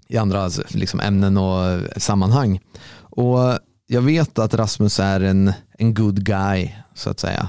i 0.08 0.16
andra 0.16 0.50
liksom 0.68 1.00
ämnen 1.00 1.36
och 1.36 1.80
sammanhang. 1.96 2.60
Och 2.94 3.58
jag 3.86 4.02
vet 4.02 4.38
att 4.38 4.54
Rasmus 4.54 5.00
är 5.00 5.20
en, 5.20 5.52
en 5.78 5.94
good 5.94 6.24
guy, 6.24 6.70
så 6.94 7.10
att 7.10 7.20
säga. 7.20 7.48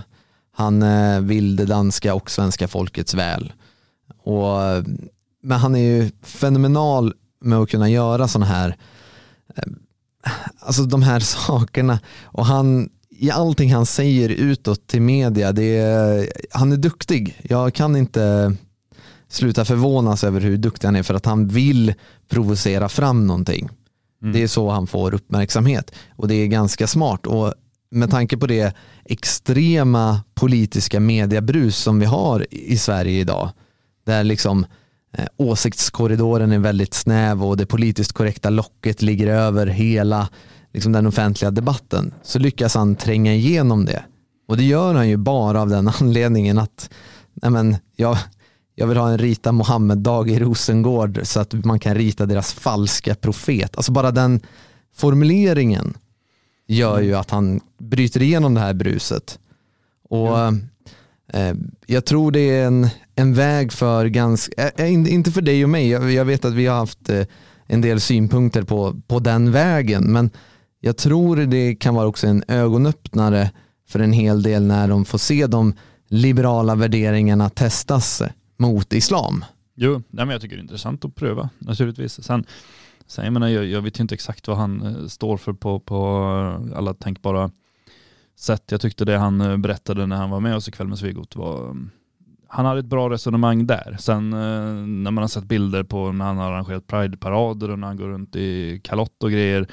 Han 0.51 0.83
uh, 0.83 1.21
vill 1.21 1.55
det 1.55 1.65
danska 1.65 2.13
och 2.13 2.31
svenska 2.31 2.67
folkets 2.67 3.13
väl. 3.13 3.53
Och, 4.23 4.57
men 5.43 5.59
han 5.59 5.75
är 5.75 5.79
ju 5.79 6.11
fenomenal 6.21 7.13
med 7.41 7.59
att 7.59 7.69
kunna 7.69 7.89
göra 7.89 8.27
sådana 8.27 8.45
här 8.45 8.77
uh, 9.57 9.73
alltså 10.59 10.83
de 10.83 11.01
här 11.01 11.19
sakerna. 11.47 11.99
Och 12.23 12.45
han 12.45 12.89
i 13.23 13.31
allting 13.31 13.73
han 13.73 13.85
säger 13.85 14.29
utåt 14.29 14.87
till 14.87 15.01
media, 15.01 15.51
det 15.51 15.77
är, 15.77 16.29
han 16.51 16.71
är 16.71 16.77
duktig. 16.77 17.39
Jag 17.43 17.73
kan 17.73 17.95
inte 17.95 18.55
sluta 19.27 19.65
förvånas 19.65 20.23
över 20.23 20.41
hur 20.41 20.57
duktig 20.57 20.87
han 20.87 20.95
är 20.95 21.03
för 21.03 21.13
att 21.13 21.25
han 21.25 21.47
vill 21.47 21.93
provocera 22.29 22.89
fram 22.89 23.27
någonting. 23.27 23.69
Mm. 24.21 24.33
Det 24.33 24.43
är 24.43 24.47
så 24.47 24.69
han 24.69 24.87
får 24.87 25.13
uppmärksamhet 25.13 25.91
och 26.15 26.27
det 26.27 26.35
är 26.35 26.47
ganska 26.47 26.87
smart. 26.87 27.27
Och 27.27 27.53
med 27.91 28.11
tanke 28.11 28.37
på 28.37 28.47
det 28.47 28.75
extrema 29.05 30.21
politiska 30.33 30.99
mediebrus 30.99 31.77
som 31.77 31.99
vi 31.99 32.05
har 32.05 32.45
i 32.49 32.77
Sverige 32.77 33.19
idag, 33.19 33.49
där 34.05 34.23
liksom 34.23 34.65
eh, 35.17 35.25
åsiktskorridoren 35.37 36.51
är 36.51 36.59
väldigt 36.59 36.93
snäv 36.93 37.43
och 37.43 37.57
det 37.57 37.65
politiskt 37.65 38.13
korrekta 38.13 38.49
locket 38.49 39.01
ligger 39.01 39.27
över 39.27 39.67
hela 39.67 40.29
liksom 40.73 40.91
den 40.91 41.07
offentliga 41.07 41.51
debatten 41.51 42.13
så 42.23 42.39
lyckas 42.39 42.75
han 42.75 42.95
tränga 42.95 43.33
igenom 43.33 43.85
det. 43.85 44.03
Och 44.47 44.57
det 44.57 44.63
gör 44.63 44.93
han 44.93 45.09
ju 45.09 45.17
bara 45.17 45.61
av 45.61 45.69
den 45.69 45.87
anledningen 46.01 46.57
att 46.57 46.89
nej 47.33 47.51
men, 47.51 47.75
jag, 47.95 48.17
jag 48.75 48.87
vill 48.87 48.97
ha 48.97 49.09
en 49.09 49.17
rita 49.17 49.51
Mohammed-dag 49.51 50.29
i 50.29 50.39
Rosengård 50.39 51.19
så 51.23 51.39
att 51.39 51.53
man 51.53 51.79
kan 51.79 51.95
rita 51.95 52.25
deras 52.25 52.53
falska 52.53 53.15
profet. 53.15 53.77
Alltså 53.77 53.91
bara 53.91 54.11
den 54.11 54.41
formuleringen 54.95 55.97
gör 56.67 57.01
ju 57.01 57.13
att 57.15 57.29
han 57.29 57.61
bryter 57.79 58.21
igenom 58.21 58.53
det 58.53 58.61
här 58.61 58.73
bruset. 58.73 59.39
Och 60.09 60.37
eh, 61.33 61.53
jag 61.85 62.05
tror 62.05 62.31
det 62.31 62.39
är 62.39 62.65
en, 62.65 62.87
en 63.15 63.33
väg 63.33 63.73
för 63.73 64.05
ganska, 64.05 64.69
eh, 64.69 64.93
inte 64.93 65.31
för 65.31 65.41
dig 65.41 65.63
och 65.63 65.69
mig, 65.69 65.89
jag, 65.89 66.11
jag 66.11 66.25
vet 66.25 66.45
att 66.45 66.53
vi 66.53 66.65
har 66.65 66.77
haft 66.77 67.09
eh, 67.09 67.25
en 67.67 67.81
del 67.81 67.99
synpunkter 67.99 68.63
på, 68.63 69.01
på 69.07 69.19
den 69.19 69.51
vägen, 69.51 70.11
men 70.11 70.29
jag 70.85 70.97
tror 70.97 71.35
det 71.35 71.75
kan 71.75 71.95
vara 71.95 72.07
också 72.07 72.27
en 72.27 72.43
ögonöppnare 72.47 73.51
för 73.87 73.99
en 73.99 74.13
hel 74.13 74.43
del 74.43 74.63
när 74.63 74.87
de 74.87 75.05
får 75.05 75.17
se 75.17 75.47
de 75.47 75.73
liberala 76.07 76.75
värderingarna 76.75 77.49
testas 77.49 78.21
mot 78.57 78.93
islam. 78.93 79.45
Jo, 79.75 79.91
nej 79.93 80.25
men 80.25 80.29
jag 80.29 80.41
tycker 80.41 80.55
det 80.55 80.59
är 80.59 80.63
intressant 80.63 81.05
att 81.05 81.15
pröva 81.15 81.49
naturligtvis. 81.59 82.23
Sen, 82.23 82.45
sen 83.07 83.25
jag, 83.25 83.33
menar, 83.33 83.47
jag, 83.47 83.65
jag 83.65 83.81
vet 83.81 83.99
ju 83.99 84.01
inte 84.01 84.15
exakt 84.15 84.47
vad 84.47 84.57
han 84.57 84.81
eh, 84.81 85.07
står 85.07 85.37
för 85.37 85.53
på, 85.53 85.79
på 85.79 85.97
eh, 86.71 86.77
alla 86.77 86.93
tänkbara 86.93 87.51
sätt. 88.39 88.63
Jag 88.71 88.81
tyckte 88.81 89.05
det 89.05 89.17
han 89.17 89.41
eh, 89.41 89.57
berättade 89.57 90.05
när 90.05 90.15
han 90.15 90.29
var 90.29 90.39
med 90.39 90.55
oss 90.55 90.67
ikväll 90.67 90.87
med 90.87 90.97
Svegot 90.97 91.35
var 91.35 91.65
mm, 91.65 91.89
han 92.47 92.65
hade 92.65 92.79
ett 92.79 92.85
bra 92.85 93.09
resonemang 93.09 93.67
där. 93.67 93.97
Sen 93.99 94.33
eh, 94.33 94.39
när 94.87 95.11
man 95.11 95.17
har 95.17 95.27
sett 95.27 95.43
bilder 95.43 95.83
på 95.83 96.11
när 96.11 96.25
han 96.25 96.37
har 96.37 96.51
arrangerat 96.51 96.87
Pride-parader 96.87 97.71
och 97.71 97.79
när 97.79 97.87
han 97.87 97.97
går 97.97 98.07
runt 98.07 98.35
i 98.35 98.79
kalott 98.83 99.23
och 99.23 99.31
grejer 99.31 99.67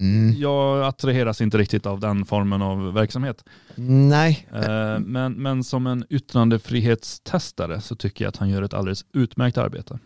Mm. 0.00 0.34
Jag 0.40 0.84
attraheras 0.84 1.40
inte 1.40 1.58
riktigt 1.58 1.86
av 1.86 2.00
den 2.00 2.24
formen 2.24 2.62
av 2.62 2.92
verksamhet. 2.92 3.44
Nej. 3.74 4.46
Eh, 4.54 4.98
men, 4.98 5.32
men 5.32 5.64
som 5.64 5.86
en 5.86 6.04
yttrandefrihetstestare 6.10 7.80
så 7.80 7.94
tycker 7.94 8.24
jag 8.24 8.28
att 8.28 8.36
han 8.36 8.48
gör 8.48 8.62
ett 8.62 8.74
alldeles 8.74 9.04
utmärkt 9.12 9.58
arbete. 9.58 9.98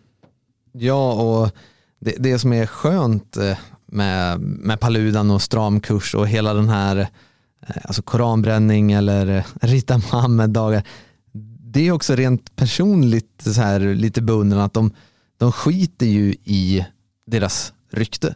Ja, 0.72 1.12
och 1.12 1.50
det, 2.00 2.14
det 2.18 2.38
som 2.38 2.52
är 2.52 2.66
skönt 2.66 3.36
eh, 3.36 3.58
med, 3.86 4.40
med 4.40 4.80
Paludan 4.80 5.30
och 5.30 5.42
stramkurs 5.42 6.14
och 6.14 6.28
hela 6.28 6.54
den 6.54 6.68
här 6.68 6.96
eh, 6.96 7.76
alltså 7.82 8.02
koranbränning 8.02 8.92
eller 8.92 9.46
Rita 9.60 9.98
Mohammed-dagar. 9.98 10.82
Det 11.64 11.88
är 11.88 11.92
också 11.92 12.14
rent 12.14 12.56
personligt 12.56 13.42
så 13.44 13.60
här, 13.60 13.80
lite 13.80 14.22
beundran 14.22 14.60
att 14.60 14.74
de, 14.74 14.90
de 15.36 15.52
skiter 15.52 16.06
ju 16.06 16.34
i 16.44 16.86
deras 17.26 17.72
rykte. 17.90 18.34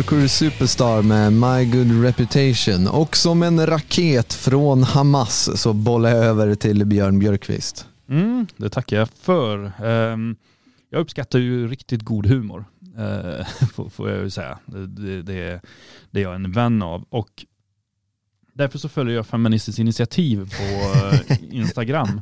Hardcore 0.00 0.28
Superstar 0.28 1.02
med 1.02 1.32
My 1.32 1.64
Good 1.64 2.02
Reputation 2.02 2.88
och 2.88 3.16
som 3.16 3.42
en 3.42 3.66
raket 3.66 4.32
från 4.32 4.82
Hamas 4.82 5.60
så 5.60 5.72
bollar 5.72 6.10
jag 6.10 6.24
över 6.24 6.54
till 6.54 6.86
Björn 6.86 7.18
Björkqvist. 7.18 7.86
Mm, 8.08 8.46
det 8.56 8.70
tackar 8.70 8.96
jag 8.96 9.08
för. 9.08 9.72
Ehm, 9.84 10.36
jag 10.90 11.00
uppskattar 11.00 11.38
ju 11.38 11.68
riktigt 11.68 12.02
god 12.02 12.26
humor, 12.26 12.64
eh, 12.98 13.46
får, 13.90 14.10
jag 14.10 14.18
ju 14.18 14.30
säga. 14.30 14.58
Det, 14.66 14.86
det, 15.22 15.22
det, 16.10 16.20
är 16.20 16.22
jag 16.22 16.34
en 16.34 16.52
vän 16.52 16.82
av 16.82 17.04
och 17.10 17.44
därför 18.54 18.78
så 18.78 18.88
följer 18.88 19.16
jag 19.16 19.26
Feministiskt 19.26 19.78
initiativ 19.78 20.50
på 20.56 20.98
eh, 21.06 21.36
Instagram. 21.50 22.20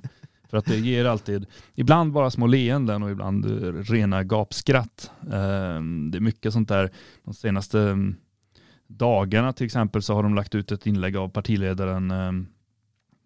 För 0.51 0.57
att 0.57 0.65
det 0.65 0.77
ger 0.77 1.05
alltid, 1.05 1.47
ibland 1.75 2.13
bara 2.13 2.31
små 2.31 2.47
leenden 2.47 3.03
och 3.03 3.11
ibland 3.11 3.45
eh, 3.45 3.73
rena 3.73 4.25
gapskratt. 4.25 5.11
Ehm, 5.33 6.11
det 6.11 6.19
är 6.19 6.21
mycket 6.21 6.53
sånt 6.53 6.69
där, 6.69 6.91
de 7.25 7.35
senaste 7.35 7.81
mm, 7.81 8.17
dagarna 8.87 9.53
till 9.53 9.67
exempel 9.67 10.03
så 10.03 10.15
har 10.15 10.23
de 10.23 10.35
lagt 10.35 10.55
ut 10.55 10.73
ett 10.73 10.87
inlägg 10.87 11.17
av 11.17 11.29
partiledaren 11.29 12.11
ehm, 12.11 12.47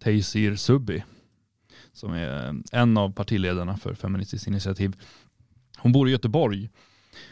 Teysir 0.03 0.55
Subi 0.55 1.03
som 1.93 2.13
är 2.13 2.47
eh, 2.47 2.53
en 2.71 2.97
av 2.97 3.13
partiledarna 3.13 3.77
för 3.77 3.93
Feministiskt 3.93 4.47
initiativ. 4.47 4.95
Hon 5.77 5.91
bor 5.91 6.09
i 6.09 6.11
Göteborg 6.11 6.69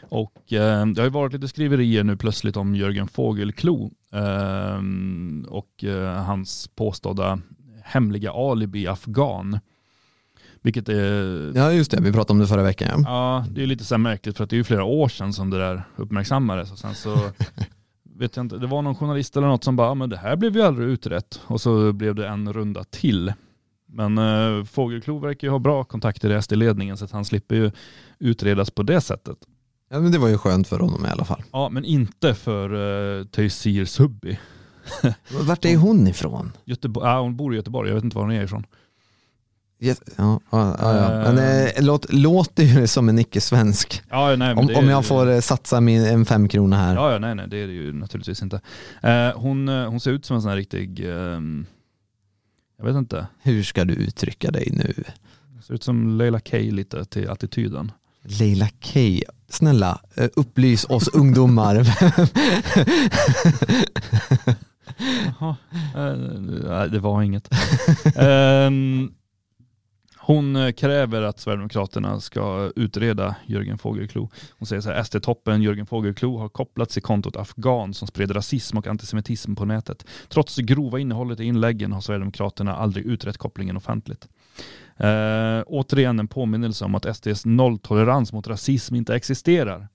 och 0.00 0.52
eh, 0.52 0.86
det 0.86 1.00
har 1.00 1.04
ju 1.04 1.10
varit 1.10 1.32
lite 1.32 1.48
skriverier 1.48 2.04
nu 2.04 2.16
plötsligt 2.16 2.56
om 2.56 2.74
Jörgen 2.74 3.08
Fågelklo 3.08 3.90
eh, 4.12 4.80
och 5.48 5.84
eh, 5.84 6.24
hans 6.24 6.68
påstådda 6.68 7.40
hemliga 7.82 8.32
alibi 8.32 8.86
afghan. 8.86 9.58
Vilket 10.62 10.88
är... 10.88 11.52
Ja 11.54 11.72
just 11.72 11.90
det, 11.90 12.00
vi 12.00 12.12
pratade 12.12 12.32
om 12.32 12.38
det 12.38 12.46
förra 12.46 12.62
veckan. 12.62 13.02
Ja, 13.04 13.04
ja 13.06 13.46
det 13.50 13.62
är 13.62 13.66
lite 13.66 13.84
så 13.84 13.98
märkligt 13.98 14.36
för 14.36 14.44
att 14.44 14.50
det 14.50 14.56
är 14.56 14.58
ju 14.58 14.64
flera 14.64 14.84
år 14.84 15.08
sedan 15.08 15.32
som 15.32 15.50
det 15.50 15.58
där 15.58 15.84
uppmärksammades 15.96 16.72
och 16.72 16.78
sen 16.78 16.94
så 16.94 17.16
vet 18.18 18.36
jag 18.36 18.44
inte, 18.44 18.56
det 18.56 18.66
var 18.66 18.82
någon 18.82 18.94
journalist 18.94 19.36
eller 19.36 19.46
något 19.46 19.64
som 19.64 19.76
bara, 19.76 19.94
men 19.94 20.10
det 20.10 20.16
här 20.16 20.36
blev 20.36 20.56
ju 20.56 20.62
aldrig 20.62 20.88
utrett 20.88 21.40
och 21.46 21.60
så 21.60 21.92
blev 21.92 22.14
det 22.14 22.28
en 22.28 22.52
runda 22.52 22.84
till. 22.84 23.32
Men 23.86 24.18
äh, 24.18 24.64
Fågelklo 24.64 25.18
verkar 25.18 25.46
ju 25.48 25.50
ha 25.50 25.58
bra 25.58 25.84
kontakter 25.84 26.38
i 26.38 26.42
SD-ledningen 26.42 26.96
så 26.96 27.04
att 27.04 27.10
han 27.10 27.24
slipper 27.24 27.54
ju 27.54 27.70
utredas 28.18 28.70
på 28.70 28.82
det 28.82 29.00
sättet. 29.00 29.38
Ja 29.90 30.00
men 30.00 30.12
det 30.12 30.18
var 30.18 30.28
ju 30.28 30.38
skönt 30.38 30.68
för 30.68 30.78
honom 30.78 31.06
i 31.06 31.08
alla 31.08 31.24
fall. 31.24 31.42
Ja 31.52 31.68
men 31.68 31.84
inte 31.84 32.34
för 32.34 32.74
uh, 32.74 33.24
Taysir 33.24 33.84
Subbi. 33.84 34.38
Vart 35.46 35.64
är 35.64 35.76
hon 35.76 36.08
ifrån? 36.08 36.52
Göteborg, 36.64 37.06
ja, 37.06 37.20
hon 37.20 37.36
bor 37.36 37.54
i 37.54 37.56
Göteborg, 37.56 37.88
jag 37.88 37.94
vet 37.94 38.04
inte 38.04 38.16
var 38.16 38.24
hon 38.24 38.32
är 38.32 38.44
ifrån. 38.44 38.66
Ja, 39.84 39.94
ja, 40.16 40.40
ja, 40.50 40.76
ja. 40.80 41.32
Men 41.32 41.38
äh, 41.38 41.70
låt, 41.78 42.12
låter 42.12 42.62
ju 42.62 42.86
som 42.86 43.08
en 43.08 43.18
icke-svensk. 43.18 44.02
Ja, 44.10 44.36
nej, 44.36 44.54
om, 44.54 44.70
om 44.74 44.88
jag 44.88 45.06
får 45.06 45.40
satsa 45.40 45.80
min, 45.80 46.04
en 46.04 46.24
fem 46.24 46.48
krona 46.48 46.76
här. 46.76 46.94
Ja, 46.94 47.12
ja, 47.12 47.18
nej, 47.18 47.34
nej, 47.34 47.46
det 47.48 47.56
är 47.56 47.66
det 47.66 47.72
ju 47.72 47.92
naturligtvis 47.92 48.42
inte. 48.42 48.60
Uh, 49.04 49.40
hon, 49.40 49.68
hon 49.68 50.00
ser 50.00 50.10
ut 50.10 50.24
som 50.24 50.36
en 50.36 50.42
sån 50.42 50.48
här 50.48 50.56
riktig, 50.56 51.06
um, 51.06 51.66
jag 52.78 52.84
vet 52.84 52.96
inte. 52.96 53.26
Hur 53.42 53.62
ska 53.62 53.84
du 53.84 53.94
uttrycka 53.94 54.50
dig 54.50 54.68
nu? 54.72 54.94
Ser 55.66 55.74
ut 55.74 55.82
som 55.82 56.18
Leila 56.18 56.40
K 56.40 56.56
lite 56.58 57.04
till 57.04 57.30
attityden. 57.30 57.92
Leila 58.24 58.68
K, 58.68 59.00
snälla 59.48 60.00
upplys 60.34 60.84
oss 60.84 61.08
ungdomar. 61.08 61.74
Jaha, 65.40 66.86
det 66.86 66.98
var 66.98 67.22
inget. 67.22 67.48
um, 68.16 69.12
hon 70.24 70.56
eh, 70.56 70.72
kräver 70.72 71.22
att 71.22 71.40
Sverigedemokraterna 71.40 72.20
ska 72.20 72.72
utreda 72.76 73.36
Jörgen 73.46 73.78
Fågelklo. 73.78 74.30
Hon 74.58 74.66
säger 74.66 74.82
så 74.82 74.90
här, 74.90 75.02
SD-toppen 75.02 75.62
Jörgen 75.62 75.86
Fågelklo 75.86 76.38
har 76.38 76.48
kopplats 76.48 76.94
till 76.94 77.02
kontot 77.02 77.36
Afghan 77.36 77.94
som 77.94 78.08
spred 78.08 78.36
rasism 78.36 78.78
och 78.78 78.86
antisemitism 78.86 79.54
på 79.54 79.64
nätet. 79.64 80.06
Trots 80.28 80.56
det 80.56 80.62
grova 80.62 80.98
innehållet 80.98 81.40
i 81.40 81.44
inläggen 81.44 81.92
har 81.92 82.00
Sverigedemokraterna 82.00 82.76
aldrig 82.76 83.06
utrett 83.06 83.38
kopplingen 83.38 83.76
offentligt. 83.76 84.28
Eh, 84.96 85.62
återigen 85.66 86.18
en 86.18 86.28
påminnelse 86.28 86.84
om 86.84 86.94
att 86.94 87.16
SDs 87.16 87.46
nolltolerans 87.46 88.32
mot 88.32 88.46
rasism 88.46 88.94
inte 88.94 89.14
existerar. 89.14 89.88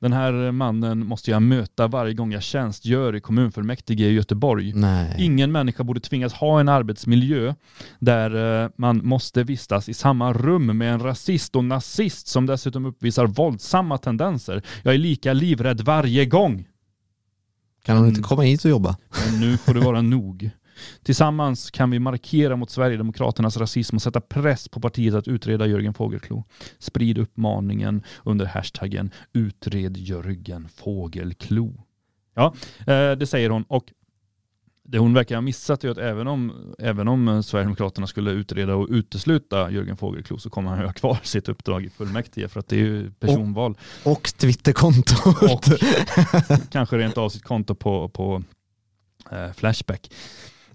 Den 0.00 0.12
här 0.12 0.52
mannen 0.52 1.06
måste 1.06 1.30
jag 1.30 1.42
möta 1.42 1.88
varje 1.88 2.14
gång 2.14 2.32
jag 2.32 2.42
tjänstgör 2.42 3.16
i 3.16 3.20
kommunfullmäktige 3.20 4.04
i 4.04 4.12
Göteborg. 4.12 4.72
Nej. 4.72 5.16
Ingen 5.18 5.52
människa 5.52 5.84
borde 5.84 6.00
tvingas 6.00 6.32
ha 6.32 6.60
en 6.60 6.68
arbetsmiljö 6.68 7.54
där 7.98 8.62
eh, 8.64 8.70
man 8.76 9.06
måste 9.06 9.44
vistas 9.44 9.88
i 9.88 9.94
samma 9.94 10.32
rum 10.32 10.78
med 10.78 10.92
en 10.92 11.00
rasist 11.00 11.56
och 11.56 11.64
nazist 11.64 12.26
som 12.28 12.46
dessutom 12.46 12.86
uppvisar 12.86 13.26
våldsamma 13.26 13.98
tendenser. 13.98 14.62
Jag 14.82 14.94
är 14.94 14.98
lika 14.98 15.32
livrädd 15.32 15.80
varje 15.80 16.26
gång. 16.26 16.68
Kan 17.84 17.96
hon 17.96 18.08
inte 18.08 18.22
komma 18.22 18.42
hit 18.42 18.64
och 18.64 18.70
jobba? 18.70 18.96
Men 19.26 19.40
nu 19.40 19.56
får 19.56 19.74
det 19.74 19.80
vara 19.80 20.02
nog. 20.02 20.50
Tillsammans 21.02 21.70
kan 21.70 21.90
vi 21.90 21.98
markera 21.98 22.56
mot 22.56 22.70
Sverigedemokraternas 22.70 23.56
rasism 23.56 23.96
och 23.96 24.02
sätta 24.02 24.20
press 24.20 24.68
på 24.68 24.80
partiet 24.80 25.14
att 25.14 25.28
utreda 25.28 25.66
Jörgen 25.66 25.94
Fågelklo. 25.94 26.44
Sprid 26.78 27.18
uppmaningen 27.18 28.02
under 28.24 28.46
hashtaggen 28.46 29.10
utred 29.32 29.96
Jörgen 29.96 30.68
Fågelklo. 30.68 31.86
Ja, 32.34 32.54
eh, 32.78 33.12
det 33.12 33.26
säger 33.26 33.50
hon 33.50 33.62
och 33.62 33.92
det 34.90 34.98
hon 34.98 35.14
verkar 35.14 35.34
ha 35.34 35.42
missat 35.42 35.84
är 35.84 35.88
att 35.88 35.98
även 35.98 36.26
om, 36.26 36.72
även 36.78 37.08
om 37.08 37.42
Sverigedemokraterna 37.42 38.06
skulle 38.06 38.30
utreda 38.30 38.74
och 38.74 38.88
utesluta 38.90 39.70
Jörgen 39.70 39.96
Fågelklo 39.96 40.38
så 40.38 40.50
kommer 40.50 40.70
han 40.70 40.84
ha 40.84 40.92
kvar 40.92 41.18
sitt 41.22 41.48
uppdrag 41.48 41.84
i 41.84 41.90
fullmäktige 41.90 42.48
för 42.48 42.60
att 42.60 42.68
det 42.68 42.76
är 42.76 42.80
ju 42.80 43.10
personval. 43.10 43.78
Och, 44.04 44.12
och 44.12 44.22
Twitterkontot. 44.22 45.42
Och 45.42 45.64
kanske 46.70 46.98
rent 46.98 47.18
av 47.18 47.28
sitt 47.28 47.42
konto 47.42 47.74
på, 47.74 48.08
på 48.08 48.42
eh, 49.30 49.52
Flashback. 49.52 50.10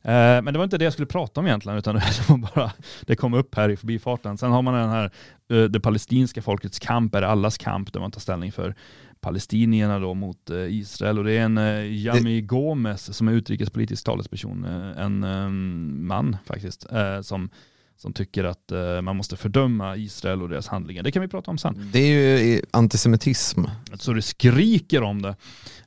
Eh, 0.06 0.42
men 0.42 0.46
det 0.46 0.58
var 0.58 0.64
inte 0.64 0.78
det 0.78 0.84
jag 0.84 0.94
skulle 0.94 1.06
prata 1.06 1.40
om 1.40 1.48
egentligen, 1.48 1.78
utan 1.78 1.96
det, 1.96 2.30
var 2.30 2.38
bara, 2.38 2.72
det 3.02 3.16
kom 3.16 3.34
upp 3.34 3.56
här 3.56 3.70
i 3.70 3.78
förbifarten. 3.78 4.38
Sen 4.38 4.52
har 4.52 4.62
man 4.62 4.74
den 4.74 4.90
här, 4.90 5.12
eh, 5.50 5.64
det 5.64 5.80
palestinska 5.80 6.42
folkets 6.42 6.80
kamp 6.80 7.16
är 7.16 7.22
allas 7.22 7.58
kamp, 7.58 7.94
där 7.94 8.00
man 8.00 8.12
tar 8.12 8.20
ställning 8.20 8.52
för 8.52 8.76
palestinierna 9.20 10.00
då 10.00 10.14
mot 10.14 10.50
eh, 10.50 10.58
Israel. 10.58 11.18
Och 11.18 11.24
det 11.24 11.38
är 11.38 11.46
en 11.46 11.58
Jami 12.02 12.42
Gomes 12.42 13.18
som 13.18 13.28
är 13.28 13.32
utrikespolitisk 13.32 14.06
talesperson, 14.06 14.64
en 14.98 16.06
man 16.08 16.38
faktiskt, 16.46 16.86
som 17.22 17.50
som 17.98 18.14
tycker 18.14 18.44
att 18.44 18.72
man 19.04 19.16
måste 19.16 19.38
fördöma 19.38 19.96
Israel 19.96 20.42
och 20.42 20.50
deras 20.50 20.68
handlingar. 20.68 21.04
Det 21.04 21.12
kan 21.12 21.22
vi 21.22 21.28
prata 21.28 21.52
om 21.52 21.58
sen. 21.58 21.90
Det 21.94 22.00
är 22.00 22.44
ju 22.44 22.62
antisemitism. 22.72 23.64
Så 23.94 24.14
det 24.14 24.22
skriker 24.22 25.04
om 25.04 25.22
det. 25.22 25.36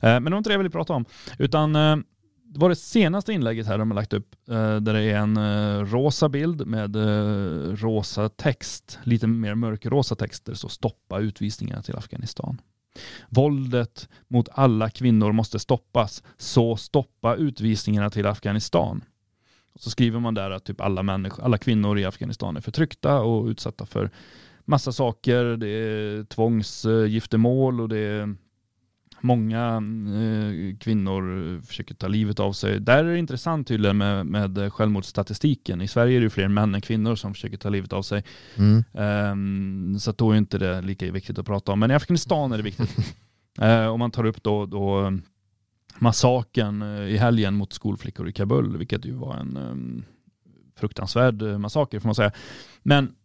Men 0.01 0.23
det 0.23 0.31
var 0.31 0.37
inte 0.37 0.49
det 0.49 0.53
jag 0.53 0.59
ville 0.59 0.69
prata 0.69 0.93
om. 0.93 1.05
Utan 1.37 1.75
det 2.51 2.59
var 2.59 2.69
det 2.69 2.75
senaste 2.75 3.33
inlägget 3.33 3.67
här 3.67 3.77
de 3.77 3.91
har 3.91 3.95
lagt 3.95 4.13
upp, 4.13 4.35
eh, 4.49 4.75
där 4.75 4.93
det 4.93 5.01
är 5.01 5.17
en 5.17 5.37
eh, 5.37 5.85
rosa 5.85 6.29
bild 6.29 6.67
med 6.67 6.95
eh, 6.95 7.75
rosa 7.75 8.29
text, 8.29 8.99
lite 9.03 9.27
mer 9.27 9.55
mörkrosa 9.55 10.15
texter, 10.15 10.53
så 10.53 10.69
stoppa 10.69 11.19
utvisningarna 11.19 11.81
till 11.81 11.95
Afghanistan. 11.95 12.61
Våldet 13.29 14.09
mot 14.27 14.49
alla 14.51 14.89
kvinnor 14.89 15.31
måste 15.31 15.59
stoppas, 15.59 16.23
så 16.37 16.75
stoppa 16.75 17.35
utvisningarna 17.35 18.09
till 18.09 18.25
Afghanistan. 18.25 19.03
Så 19.75 19.89
skriver 19.89 20.19
man 20.19 20.33
där 20.33 20.51
att 20.51 20.65
typ 20.65 20.81
alla, 20.81 21.03
människor, 21.03 21.43
alla 21.43 21.57
kvinnor 21.57 21.99
i 21.99 22.05
Afghanistan 22.05 22.57
är 22.57 22.61
förtryckta 22.61 23.21
och 23.21 23.45
utsatta 23.45 23.85
för 23.85 24.09
massa 24.65 24.91
saker. 24.91 25.43
Det 25.43 25.67
är 25.67 26.23
tvångsgiftermål 26.23 27.81
och 27.81 27.89
det 27.89 27.97
är 27.97 28.35
många 29.21 29.75
eh, 29.75 30.77
kvinnor 30.77 31.61
försöker 31.61 31.95
ta 31.95 32.07
livet 32.07 32.39
av 32.39 32.53
sig. 32.53 32.79
Där 32.79 33.03
är 33.03 33.11
det 33.11 33.19
intressant 33.19 33.67
tydligen 33.67 33.97
med, 33.97 34.25
med 34.25 34.73
självmordsstatistiken. 34.73 35.81
I 35.81 35.87
Sverige 35.87 36.17
är 36.17 36.21
det 36.21 36.29
fler 36.29 36.47
män 36.47 36.75
än 36.75 36.81
kvinnor 36.81 37.15
som 37.15 37.33
försöker 37.33 37.57
ta 37.57 37.69
livet 37.69 37.93
av 37.93 38.01
sig. 38.01 38.23
Mm. 38.55 38.83
Um, 38.93 39.99
så 39.99 40.11
då 40.11 40.31
är 40.31 40.35
inte 40.35 40.57
det 40.57 40.81
lika 40.81 41.11
viktigt 41.11 41.39
att 41.39 41.45
prata 41.45 41.71
om. 41.71 41.79
Men 41.79 41.91
i 41.91 41.93
Afghanistan 41.93 42.51
är 42.51 42.57
det 42.57 42.63
viktigt. 42.63 43.15
uh, 43.61 43.87
om 43.93 43.99
man 43.99 44.11
tar 44.11 44.25
upp 44.25 44.43
då, 44.43 44.65
då 44.65 45.17
massaken 45.99 46.81
eh, 46.81 47.03
i 47.03 47.17
helgen 47.17 47.55
mot 47.55 47.73
skolflickor 47.73 48.29
i 48.29 48.33
Kabul, 48.33 48.77
vilket 48.77 49.05
ju 49.05 49.13
var 49.13 49.35
en 49.35 49.57
um, 49.57 50.05
fruktansvärd 50.75 51.41
massaker 51.41 51.99
får 51.99 52.07
man 52.07 52.15
säga. 52.15 52.31
Men 52.83 53.15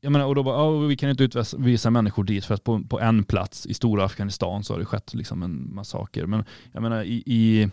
jag 0.00 0.12
menar, 0.12 0.26
och 0.26 0.34
då 0.34 0.42
bara, 0.42 0.68
oh, 0.68 0.86
vi 0.86 0.96
kan 0.96 1.10
inte 1.10 1.24
utvisa 1.24 1.90
människor 1.90 2.24
dit 2.24 2.44
för 2.44 2.54
att 2.54 2.64
på, 2.64 2.84
på 2.84 3.00
en 3.00 3.24
plats 3.24 3.66
i 3.66 3.74
stora 3.74 4.04
Afghanistan 4.04 4.64
så 4.64 4.74
har 4.74 4.78
det 4.78 4.84
skett 4.84 5.14
liksom 5.14 5.42
en 5.42 5.74
massaker. 5.74 6.26
Men 6.26 6.44
jag 6.72 6.82
menar, 6.82 7.04
i, 7.04 7.22
i 7.26 7.70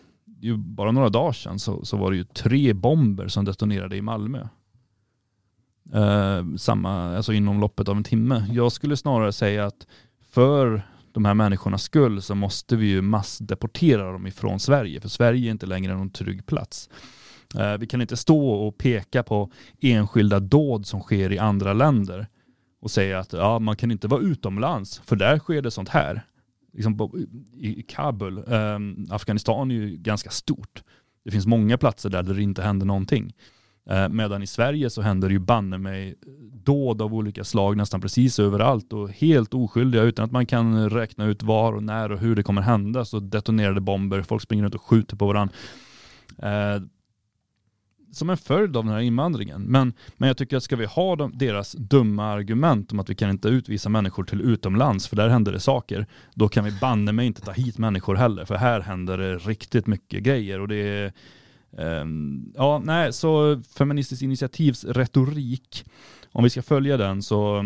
bara 0.57 0.91
några 0.91 1.09
dagar 1.09 1.31
sedan 1.31 1.59
så, 1.59 1.85
så 1.85 1.97
var 1.97 2.11
det 2.11 2.17
ju 2.17 2.23
tre 2.23 2.73
bomber 2.73 3.27
som 3.27 3.45
detonerade 3.45 3.95
i 3.95 4.01
Malmö. 4.01 4.47
Eh, 5.93 6.55
samma, 6.57 7.15
alltså 7.15 7.33
inom 7.33 7.59
loppet 7.59 7.89
av 7.89 7.97
en 7.97 8.03
timme. 8.03 8.45
Jag 8.51 8.71
skulle 8.71 8.97
snarare 8.97 9.31
säga 9.31 9.65
att 9.65 9.87
för 10.31 10.87
de 11.11 11.25
här 11.25 11.33
människornas 11.33 11.83
skull 11.83 12.21
så 12.21 12.35
måste 12.35 12.75
vi 12.75 12.87
ju 12.87 13.01
massdeportera 13.01 14.11
dem 14.11 14.27
ifrån 14.27 14.59
Sverige. 14.59 15.01
För 15.01 15.09
Sverige 15.09 15.49
är 15.49 15.51
inte 15.51 15.65
längre 15.65 15.95
någon 15.95 16.09
trygg 16.09 16.45
plats. 16.45 16.89
Eh, 17.59 17.77
vi 17.77 17.87
kan 17.87 18.01
inte 18.01 18.17
stå 18.17 18.49
och 18.49 18.77
peka 18.77 19.23
på 19.23 19.51
enskilda 19.81 20.39
dåd 20.39 20.85
som 20.85 21.01
sker 21.01 21.31
i 21.31 21.39
andra 21.39 21.73
länder 21.73 22.27
och 22.81 22.91
säga 22.91 23.19
att 23.19 23.33
ja, 23.33 23.59
man 23.59 23.75
kan 23.75 23.91
inte 23.91 24.07
vara 24.07 24.21
utomlands 24.21 25.01
för 25.05 25.15
där 25.15 25.39
sker 25.39 25.61
det 25.61 25.71
sånt 25.71 25.89
här. 25.89 26.25
Liksom 26.73 27.25
I 27.57 27.83
Kabul, 27.83 28.43
ehm, 28.47 29.05
Afghanistan 29.09 29.71
är 29.71 29.75
ju 29.75 29.97
ganska 29.97 30.29
stort. 30.29 30.83
Det 31.23 31.31
finns 31.31 31.45
många 31.45 31.77
platser 31.77 32.09
där 32.09 32.23
det 32.23 32.41
inte 32.41 32.61
händer 32.61 32.85
någonting. 32.85 33.33
Eh, 33.89 34.09
medan 34.09 34.43
i 34.43 34.47
Sverige 34.47 34.89
så 34.89 35.01
händer 35.01 35.27
det 35.27 35.33
ju 35.33 35.39
banne 35.39 35.77
mig 35.77 36.15
dåd 36.63 37.01
av 37.01 37.13
olika 37.13 37.43
slag 37.43 37.77
nästan 37.77 38.01
precis 38.01 38.39
överallt 38.39 38.93
och 38.93 39.09
helt 39.09 39.53
oskyldiga 39.53 40.03
utan 40.03 40.25
att 40.25 40.31
man 40.31 40.45
kan 40.45 40.89
räkna 40.89 41.25
ut 41.25 41.43
var 41.43 41.73
och 41.73 41.83
när 41.83 42.11
och 42.11 42.19
hur 42.19 42.35
det 42.35 42.43
kommer 42.43 42.61
hända 42.61 43.05
så 43.05 43.19
detonerade 43.19 43.81
bomber, 43.81 44.21
folk 44.21 44.41
springer 44.41 44.63
runt 44.63 44.75
och 44.75 44.81
skjuter 44.81 45.15
på 45.15 45.27
varandra. 45.27 45.55
Eh, 46.37 46.81
som 48.15 48.29
en 48.29 48.37
följd 48.37 48.77
av 48.77 48.83
den 48.83 48.93
här 48.93 48.99
invandringen. 48.99 49.61
Men, 49.61 49.93
men 50.17 50.27
jag 50.27 50.37
tycker 50.37 50.57
att 50.57 50.63
ska 50.63 50.75
vi 50.75 50.85
ha 50.85 51.15
de, 51.15 51.37
deras 51.37 51.71
dumma 51.71 52.25
argument 52.25 52.91
om 52.91 52.99
att 52.99 53.09
vi 53.09 53.15
kan 53.15 53.29
inte 53.29 53.47
utvisa 53.47 53.89
människor 53.89 54.23
till 54.23 54.41
utomlands 54.41 55.07
för 55.07 55.15
där 55.15 55.29
händer 55.29 55.51
det 55.51 55.59
saker, 55.59 56.05
då 56.33 56.47
kan 56.47 56.63
vi 56.63 56.71
banne 56.71 57.11
mig 57.11 57.25
inte 57.27 57.41
ta 57.41 57.51
hit 57.51 57.77
människor 57.77 58.15
heller 58.15 58.45
för 58.45 58.55
här 58.55 58.81
händer 58.81 59.17
det 59.17 59.37
riktigt 59.37 59.87
mycket 59.87 60.23
grejer 60.23 60.59
och 60.59 60.67
det 60.67 60.75
är 60.75 61.13
um, 62.01 62.53
ja, 62.55 62.81
nej, 62.85 63.13
så 63.13 63.61
Feministiskt 63.77 64.23
initiativs 64.23 64.83
retorik, 64.83 65.85
om 66.31 66.43
vi 66.43 66.49
ska 66.49 66.61
följa 66.61 66.97
den 66.97 67.23
så 67.23 67.63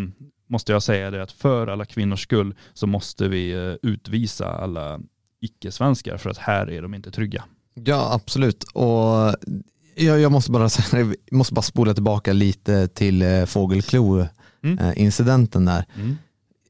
måste 0.48 0.72
jag 0.72 0.84
säga 0.84 1.12
det 1.12 1.24
att 1.24 1.32
för 1.32 1.68
alla 1.68 1.86
kvinnors 1.86 2.24
skull 2.24 2.56
så 2.74 2.88
måste 2.88 3.28
vi 3.28 3.52
eh, 3.52 3.90
utvisa 3.90 4.52
alla 4.52 5.00
icke-svenskar 5.40 6.18
för 6.18 6.30
att 6.30 6.38
här 6.38 6.70
är 6.70 6.82
de 6.82 6.94
inte 6.94 7.12
trygga. 7.12 7.44
Ja, 7.74 8.14
absolut. 8.14 8.64
Och 8.64 9.36
jag, 10.00 10.20
jag 10.20 10.32
måste, 10.32 10.52
bara, 10.52 10.70
jag 10.92 11.16
måste 11.32 11.54
bara 11.54 11.62
spola 11.62 11.94
tillbaka 11.94 12.34
lite 12.34 12.88
till 12.88 13.22
eh, 13.22 13.46
Fågelklo-incidenten 13.46 15.62
mm. 15.62 15.76
där. 15.76 15.86
Mm. 15.96 16.18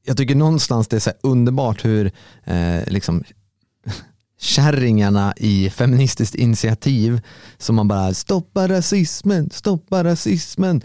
Jag 0.06 0.18
tycker 0.18 0.36
någonstans 0.36 0.88
det 0.88 0.96
är 0.96 1.00
så 1.00 1.12
underbart 1.24 1.86
hur 1.86 2.12
eh, 2.44 2.84
liksom, 2.88 3.24
kärringarna 4.40 5.34
i 5.38 5.70
Feministiskt 5.70 6.36
initiativ 6.36 7.22
som 7.58 7.76
man 7.76 7.88
bara 7.88 8.14
stoppa 8.14 8.68
rasismen, 8.68 9.50
stoppa 9.50 10.04
rasismen 10.04 10.82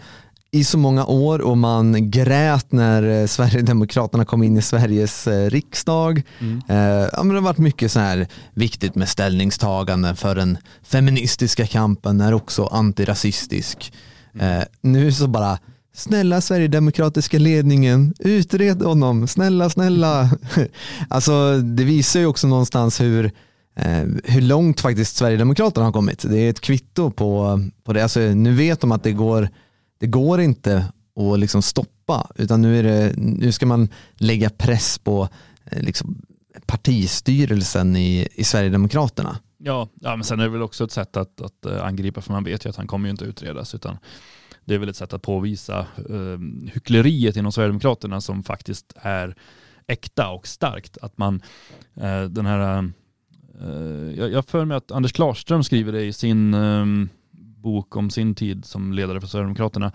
i 0.55 0.63
så 0.63 0.77
många 0.77 1.05
år 1.05 1.41
och 1.41 1.57
man 1.57 2.11
grät 2.11 2.71
när 2.71 3.21
eh, 3.21 3.27
Sverigedemokraterna 3.27 4.25
kom 4.25 4.43
in 4.43 4.57
i 4.57 4.61
Sveriges 4.61 5.27
eh, 5.27 5.49
riksdag. 5.49 6.21
Mm. 6.39 6.61
Eh, 6.69 7.09
ja, 7.13 7.23
men 7.23 7.27
det 7.27 7.33
har 7.33 7.41
varit 7.41 7.57
mycket 7.57 7.91
så 7.91 7.99
här 7.99 8.27
viktigt 8.53 8.95
med 8.95 9.09
ställningstagande 9.09 10.15
för 10.15 10.35
den 10.35 10.57
feministiska 10.83 11.67
kampen 11.67 12.21
är 12.21 12.33
också 12.33 12.65
antirasistisk. 12.65 13.93
Mm. 14.39 14.65
nu 14.81 15.11
så 15.11 15.27
bara 15.27 15.59
Snälla 15.95 16.41
Sverigedemokratiska 16.41 17.39
ledningen, 17.39 18.13
utred 18.19 18.81
honom, 18.81 19.27
snälla, 19.27 19.69
snälla. 19.69 20.29
alltså 21.09 21.57
det 21.57 21.83
visar 21.83 22.19
ju 22.19 22.25
också 22.25 22.47
någonstans 22.47 23.01
hur, 23.01 23.31
hur 24.23 24.41
långt 24.41 24.81
faktiskt 24.81 25.15
Sverigedemokraterna 25.15 25.85
har 25.85 25.91
kommit. 25.91 26.25
Det 26.29 26.37
är 26.37 26.49
ett 26.49 26.61
kvitto 26.61 27.11
på, 27.11 27.59
på 27.83 27.93
det. 27.93 28.03
Alltså, 28.03 28.19
nu 28.19 28.53
vet 28.53 28.81
de 28.81 28.91
att 28.91 29.03
det 29.03 29.11
går 29.11 29.49
det 29.99 30.07
går 30.07 30.41
inte 30.41 30.85
att 31.15 31.39
liksom 31.39 31.61
stoppa 31.61 32.31
utan 32.35 32.61
nu, 32.61 32.79
är 32.79 32.83
det, 32.83 33.13
nu 33.17 33.51
ska 33.51 33.65
man 33.65 33.89
lägga 34.15 34.49
press 34.49 34.99
på 34.99 35.29
eh, 35.65 35.81
liksom 35.81 36.21
partistyrelsen 36.65 37.95
i, 37.95 38.27
i 38.31 38.43
Sverigedemokraterna. 38.43 39.39
Ja, 39.57 39.89
ja, 40.01 40.15
men 40.15 40.23
sen 40.23 40.39
är 40.39 40.43
det 40.43 40.49
väl 40.49 40.61
också 40.61 40.83
ett 40.83 40.91
sätt 40.91 41.17
att, 41.17 41.41
att 41.41 41.65
eh, 41.65 41.85
angripa 41.85 42.21
för 42.21 42.33
man 42.33 42.43
vet 42.43 42.65
ju 42.65 42.69
att 42.69 42.75
han 42.75 42.87
kommer 42.87 43.07
ju 43.07 43.11
inte 43.11 43.25
utredas 43.25 43.75
utan 43.75 43.97
det 44.65 44.75
är 44.75 44.79
väl 44.79 44.89
ett 44.89 44.95
sätt 44.95 45.13
att 45.13 45.21
påvisa 45.21 45.79
eh, 46.09 46.69
hyckleriet 46.73 47.35
inom 47.35 47.51
Sverigedemokraterna 47.51 48.21
som 48.21 48.43
faktiskt 48.43 48.93
är 48.95 49.35
äkta 49.87 50.29
och 50.29 50.47
starkt. 50.47 50.97
Att 51.01 51.17
man, 51.17 51.41
eh, 51.95 52.23
den 52.23 52.45
här, 52.45 52.91
eh, 53.61 53.69
jag, 54.17 54.31
jag 54.31 54.45
för 54.45 54.65
mig 54.65 54.77
att 54.77 54.91
Anders 54.91 55.13
Klarström 55.13 55.63
skriver 55.63 55.91
det 55.91 56.03
i 56.03 56.13
sin 56.13 56.53
eh, 56.53 56.85
bok 57.65 57.95
om 57.95 58.09
sin 58.09 58.35
tid 58.35 58.65
som 58.65 58.93
ledare 58.93 59.21
för 59.21 59.27
Sverigedemokraterna, 59.27 59.91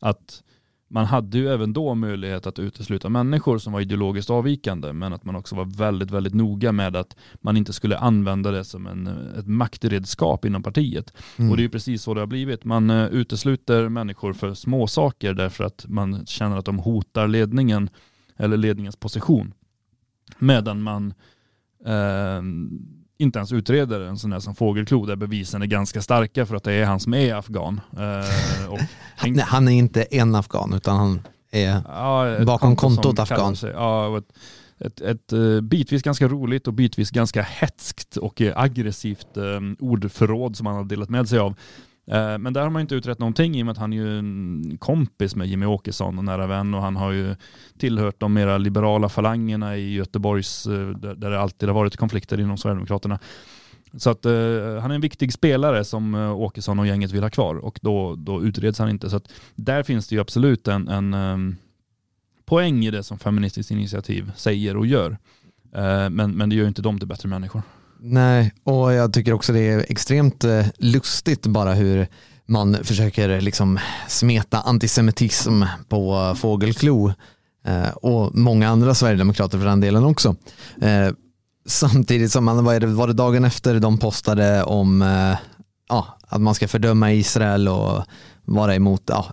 att 0.00 0.42
man 0.88 1.04
hade 1.04 1.38
ju 1.38 1.48
även 1.48 1.72
då 1.72 1.94
möjlighet 1.94 2.46
att 2.46 2.58
utesluta 2.58 3.08
människor 3.08 3.58
som 3.58 3.72
var 3.72 3.80
ideologiskt 3.80 4.30
avvikande, 4.30 4.92
men 4.92 5.12
att 5.12 5.24
man 5.24 5.36
också 5.36 5.54
var 5.54 5.64
väldigt, 5.64 6.10
väldigt 6.10 6.34
noga 6.34 6.72
med 6.72 6.96
att 6.96 7.16
man 7.34 7.56
inte 7.56 7.72
skulle 7.72 7.98
använda 7.98 8.50
det 8.50 8.64
som 8.64 8.86
en, 8.86 9.06
ett 9.38 9.46
maktredskap 9.46 10.44
inom 10.44 10.62
partiet. 10.62 11.12
Mm. 11.36 11.50
Och 11.50 11.56
det 11.56 11.60
är 11.60 11.64
ju 11.64 11.70
precis 11.70 12.02
så 12.02 12.14
det 12.14 12.20
har 12.20 12.26
blivit. 12.26 12.64
Man 12.64 12.90
uh, 12.90 13.06
utesluter 13.06 13.88
människor 13.88 14.32
för 14.32 14.54
små 14.54 14.86
saker 14.86 15.34
därför 15.34 15.64
att 15.64 15.84
man 15.88 16.26
känner 16.26 16.56
att 16.56 16.64
de 16.64 16.78
hotar 16.78 17.28
ledningen 17.28 17.90
eller 18.36 18.56
ledningens 18.56 18.96
position. 18.96 19.54
Medan 20.38 20.82
man 20.82 21.14
uh, 21.86 22.42
inte 23.18 23.38
ens 23.38 23.52
utreder 23.52 24.00
en 24.00 24.18
sån 24.18 24.30
där 24.30 24.40
som 24.40 24.54
Fågelklo 24.54 25.06
där 25.06 25.16
bevisen 25.16 25.62
är 25.62 25.66
ganska 25.66 26.02
starka 26.02 26.46
för 26.46 26.56
att 26.56 26.64
det 26.64 26.72
är 26.72 26.84
han 26.84 27.00
som 27.00 27.14
är 27.14 27.34
afghan. 27.34 27.80
Eh, 27.92 28.78
han, 29.16 29.38
han, 29.38 29.68
är 29.68 29.72
inte 29.72 30.02
en 30.02 30.34
afghan 30.34 30.72
utan 30.74 30.96
han 30.96 31.22
är 31.50 31.82
ja, 31.88 32.44
bakom 32.46 32.76
konto 32.76 33.02
kontot 33.02 33.18
afghan. 33.18 33.56
Ja, 33.62 34.18
ett, 34.18 34.32
ett, 34.78 35.00
ett, 35.00 35.32
eh, 35.32 35.60
bitvis 35.60 36.02
ganska 36.02 36.28
roligt 36.28 36.66
och 36.66 36.74
bitvis 36.74 37.10
ganska 37.10 37.42
hetskt 37.42 38.16
och 38.16 38.42
aggressivt 38.54 39.36
um, 39.36 39.76
ordförråd 39.80 40.56
som 40.56 40.66
han 40.66 40.76
har 40.76 40.84
delat 40.84 41.10
med 41.10 41.28
sig 41.28 41.38
av. 41.38 41.54
Eh, 42.06 42.38
men 42.38 42.52
där 42.52 42.62
har 42.62 42.70
man 42.70 42.82
inte 42.82 42.94
utrett 42.94 43.18
någonting 43.18 43.56
i 43.56 43.62
och 43.62 43.66
med 43.66 43.72
att 43.72 43.78
han 43.78 43.92
är 43.92 43.96
ju 43.96 44.18
en 44.18 44.76
kompis 44.78 45.36
med 45.36 45.46
Jimmy 45.46 45.66
Åkesson 45.66 46.18
och 46.18 46.24
nära 46.24 46.46
vän 46.46 46.74
och 46.74 46.82
han 46.82 46.96
har 46.96 47.12
ju 47.12 47.36
tillhört 47.78 48.20
de 48.20 48.32
mera 48.32 48.58
liberala 48.58 49.08
falangerna 49.08 49.76
i 49.76 49.94
Göteborgs, 49.94 50.66
eh, 50.66 50.88
där 50.88 51.30
det 51.30 51.40
alltid 51.40 51.68
har 51.68 51.74
varit 51.74 51.96
konflikter 51.96 52.40
inom 52.40 52.58
Sverigedemokraterna. 52.58 53.18
Så 53.96 54.10
att 54.10 54.26
eh, 54.26 54.32
han 54.80 54.90
är 54.90 54.94
en 54.94 55.00
viktig 55.00 55.32
spelare 55.32 55.84
som 55.84 56.14
eh, 56.14 56.40
Åkesson 56.40 56.78
och 56.78 56.86
gänget 56.86 57.12
vill 57.12 57.22
ha 57.22 57.30
kvar 57.30 57.54
och 57.54 57.78
då, 57.82 58.14
då 58.14 58.42
utreds 58.42 58.78
han 58.78 58.88
inte. 58.88 59.10
Så 59.10 59.16
att 59.16 59.32
där 59.54 59.82
finns 59.82 60.08
det 60.08 60.14
ju 60.14 60.20
absolut 60.20 60.68
en, 60.68 60.88
en 60.88 61.14
um, 61.14 61.56
poäng 62.44 62.84
i 62.84 62.90
det 62.90 63.02
som 63.02 63.18
Feministiskt 63.18 63.70
initiativ 63.70 64.32
säger 64.36 64.76
och 64.76 64.86
gör. 64.86 65.10
Uh, 65.76 66.10
men, 66.10 66.36
men 66.36 66.48
det 66.48 66.56
gör 66.56 66.62
ju 66.62 66.68
inte 66.68 66.82
dem 66.82 66.98
till 66.98 67.08
bättre 67.08 67.28
människor. 67.28 67.62
Nej, 68.00 68.52
och 68.64 68.92
jag 68.92 69.12
tycker 69.12 69.32
också 69.32 69.52
det 69.52 69.60
är 69.60 69.86
extremt 69.88 70.44
eh, 70.44 70.66
lustigt 70.78 71.46
bara 71.46 71.74
hur 71.74 72.06
man 72.46 72.76
försöker 72.84 73.40
liksom 73.40 73.78
smeta 74.08 74.60
antisemitism 74.60 75.62
på 75.88 76.34
fågelklo 76.38 77.12
eh, 77.66 77.88
och 77.88 78.34
många 78.34 78.68
andra 78.68 78.94
sverigedemokrater 78.94 79.58
för 79.58 79.66
den 79.66 79.80
delen 79.80 80.04
också. 80.04 80.36
Eh, 80.80 81.08
samtidigt 81.66 82.32
som 82.32 82.44
man, 82.44 82.64
vad 82.64 82.80
det, 82.80 82.86
var 82.86 83.06
det 83.06 83.12
dagen 83.12 83.44
efter 83.44 83.80
de 83.80 83.98
postade 83.98 84.62
om 84.62 85.04
ja, 85.88 86.18
att 86.28 86.40
man 86.40 86.54
ska 86.54 86.68
fördöma 86.68 87.12
Israel 87.12 87.68
och 87.68 88.04
vara 88.44 88.74
emot, 88.74 89.02
ja, 89.06 89.32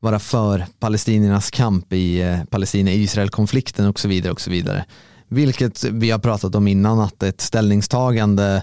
vara 0.00 0.18
för 0.18 0.66
palestiniernas 0.80 1.50
kamp 1.50 1.92
i 1.92 2.36
Palestina-Israel-konflikten 2.50 3.86
och 3.86 4.00
så 4.00 4.08
vidare 4.08 4.32
och 4.32 4.40
så 4.40 4.50
vidare. 4.50 4.84
Vilket 5.28 5.84
vi 5.84 6.10
har 6.10 6.18
pratat 6.18 6.54
om 6.54 6.68
innan, 6.68 7.00
att 7.00 7.22
ett 7.22 7.40
ställningstagande 7.40 8.62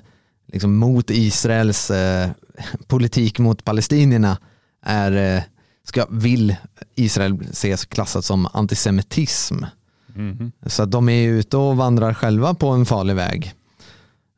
liksom 0.53 0.77
mot 0.77 1.09
Israels 1.09 1.91
eh, 1.91 2.29
politik 2.87 3.39
mot 3.39 3.63
palestinierna 3.63 4.37
är, 4.85 5.35
eh, 5.37 5.43
ska, 5.83 6.05
vill 6.09 6.55
Israel 6.95 7.41
ses 7.51 7.85
klassat 7.85 8.25
som 8.25 8.47
antisemitism. 8.53 9.63
Mm. 10.15 10.51
Så 10.65 10.85
de 10.85 11.09
är 11.09 11.29
ute 11.29 11.57
och 11.57 11.77
vandrar 11.77 12.13
själva 12.13 12.53
på 12.53 12.69
en 12.69 12.85
farlig 12.85 13.15
väg. 13.15 13.53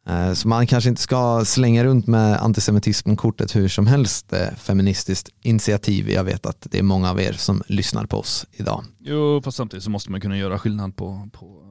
Eh, 0.08 0.34
så 0.34 0.48
man 0.48 0.68
kanske 0.68 0.90
inte 0.90 1.02
ska 1.02 1.46
slänga 1.46 1.84
runt 1.84 2.08
med 2.08 2.44
antisemitismkortet 2.44 3.56
hur 3.56 3.68
som 3.68 3.88
helst. 3.88 4.34
Eh, 4.34 4.56
feministiskt 4.58 5.30
initiativ. 5.42 6.10
Jag 6.10 6.24
vet 6.24 6.46
att 6.46 6.68
det 6.72 6.80
är 6.80 6.84
många 6.84 7.10
av 7.10 7.22
er 7.22 7.34
som 7.34 7.64
lyssnar 7.68 8.06
på 8.06 8.18
oss 8.18 8.46
idag. 8.52 8.84
Jo, 9.00 9.42
fast 9.44 9.58
samtidigt 9.58 9.84
så 9.84 9.90
måste 9.90 10.12
man 10.12 10.22
kunna 10.22 10.38
göra 10.38 10.60
skillnad 10.60 10.96
på, 10.96 11.30
på 11.34 11.67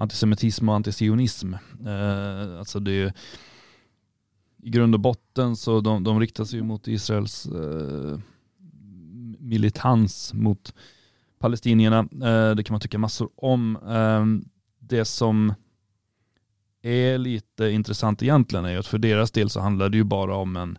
antisemitism 0.00 0.68
och 0.68 0.74
antisionism. 0.74 1.54
Eh, 1.86 2.58
alltså 2.58 2.80
det 2.80 2.92
är, 2.92 3.12
I 4.62 4.70
grund 4.70 4.94
och 4.94 5.00
botten 5.00 5.56
så 5.56 5.80
de, 5.80 6.04
de 6.04 6.20
riktar 6.20 6.44
sig 6.44 6.62
mot 6.62 6.88
Israels 6.88 7.46
eh, 7.46 8.18
militans 9.38 10.34
mot 10.34 10.74
palestinierna. 11.38 11.98
Eh, 11.98 12.54
det 12.54 12.62
kan 12.62 12.74
man 12.74 12.80
tycka 12.80 12.98
massor 12.98 13.30
om. 13.36 13.76
Eh, 13.76 14.50
det 14.78 15.04
som 15.04 15.54
är 16.82 17.18
lite 17.18 17.70
intressant 17.70 18.22
egentligen 18.22 18.64
är 18.64 18.78
att 18.78 18.86
för 18.86 18.98
deras 18.98 19.30
del 19.30 19.50
så 19.50 19.60
handlar 19.60 19.88
det 19.88 19.96
ju 19.96 20.04
bara 20.04 20.36
om 20.36 20.56
en, 20.56 20.78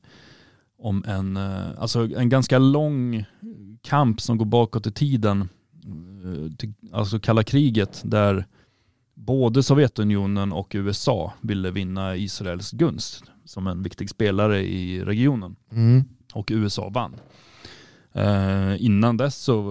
om 0.77 1.03
en, 1.07 1.38
eh, 1.38 1.68
alltså 1.77 2.15
en 2.15 2.30
ganska 2.30 2.60
lång 2.60 3.26
kamp 3.81 4.22
som 4.22 4.38
går 4.38 4.45
bakåt 4.45 4.88
i 4.88 4.91
tiden, 4.91 5.41
eh, 5.41 6.69
alltså 6.91 7.19
kalla 7.19 7.43
kriget, 7.43 8.02
där 8.06 8.45
både 9.26 9.64
Sovjetunionen 9.64 10.52
och 10.52 10.72
USA 10.76 11.34
ville 11.41 11.72
vinna 11.72 12.15
Israels 12.15 12.72
gunst 12.72 13.23
som 13.45 13.68
en 13.68 13.84
viktig 13.84 14.10
spelare 14.10 14.61
i 14.64 15.03
regionen. 15.03 15.56
Mm. 15.72 16.03
Och 16.34 16.49
USA 16.53 16.89
vann. 16.89 17.15
Eh, 18.14 18.85
innan 18.85 19.18
dess 19.18 19.35
så 19.35 19.61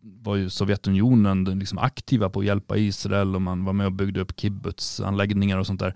var 0.00 0.36
ju 0.36 0.50
Sovjetunionen 0.50 1.44
liksom 1.44 1.78
aktiva 1.78 2.30
på 2.30 2.40
att 2.40 2.46
hjälpa 2.46 2.76
Israel 2.76 3.34
och 3.34 3.42
man 3.42 3.64
var 3.64 3.72
med 3.72 3.86
och 3.86 3.92
byggde 3.92 4.20
upp 4.20 4.40
kibbutzanläggningar 4.40 5.58
och 5.58 5.66
sånt 5.66 5.80
där 5.80 5.94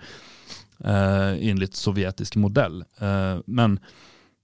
eh, 0.85 1.48
enligt 1.48 1.74
sovjetisk 1.74 2.36
modell. 2.36 2.85
Eh, 2.98 3.39
men, 3.47 3.81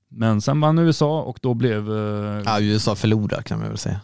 men 0.08 0.40
sen 0.40 0.60
vann 0.60 0.78
USA 0.78 1.22
och 1.22 1.38
då 1.42 1.54
blev... 1.54 1.90
Eh, 1.90 2.42
ja, 2.44 2.60
USA 2.60 2.94
förlorade 2.94 3.42
kan 3.42 3.58
man 3.58 3.68
väl 3.68 3.78
säga. 3.78 4.00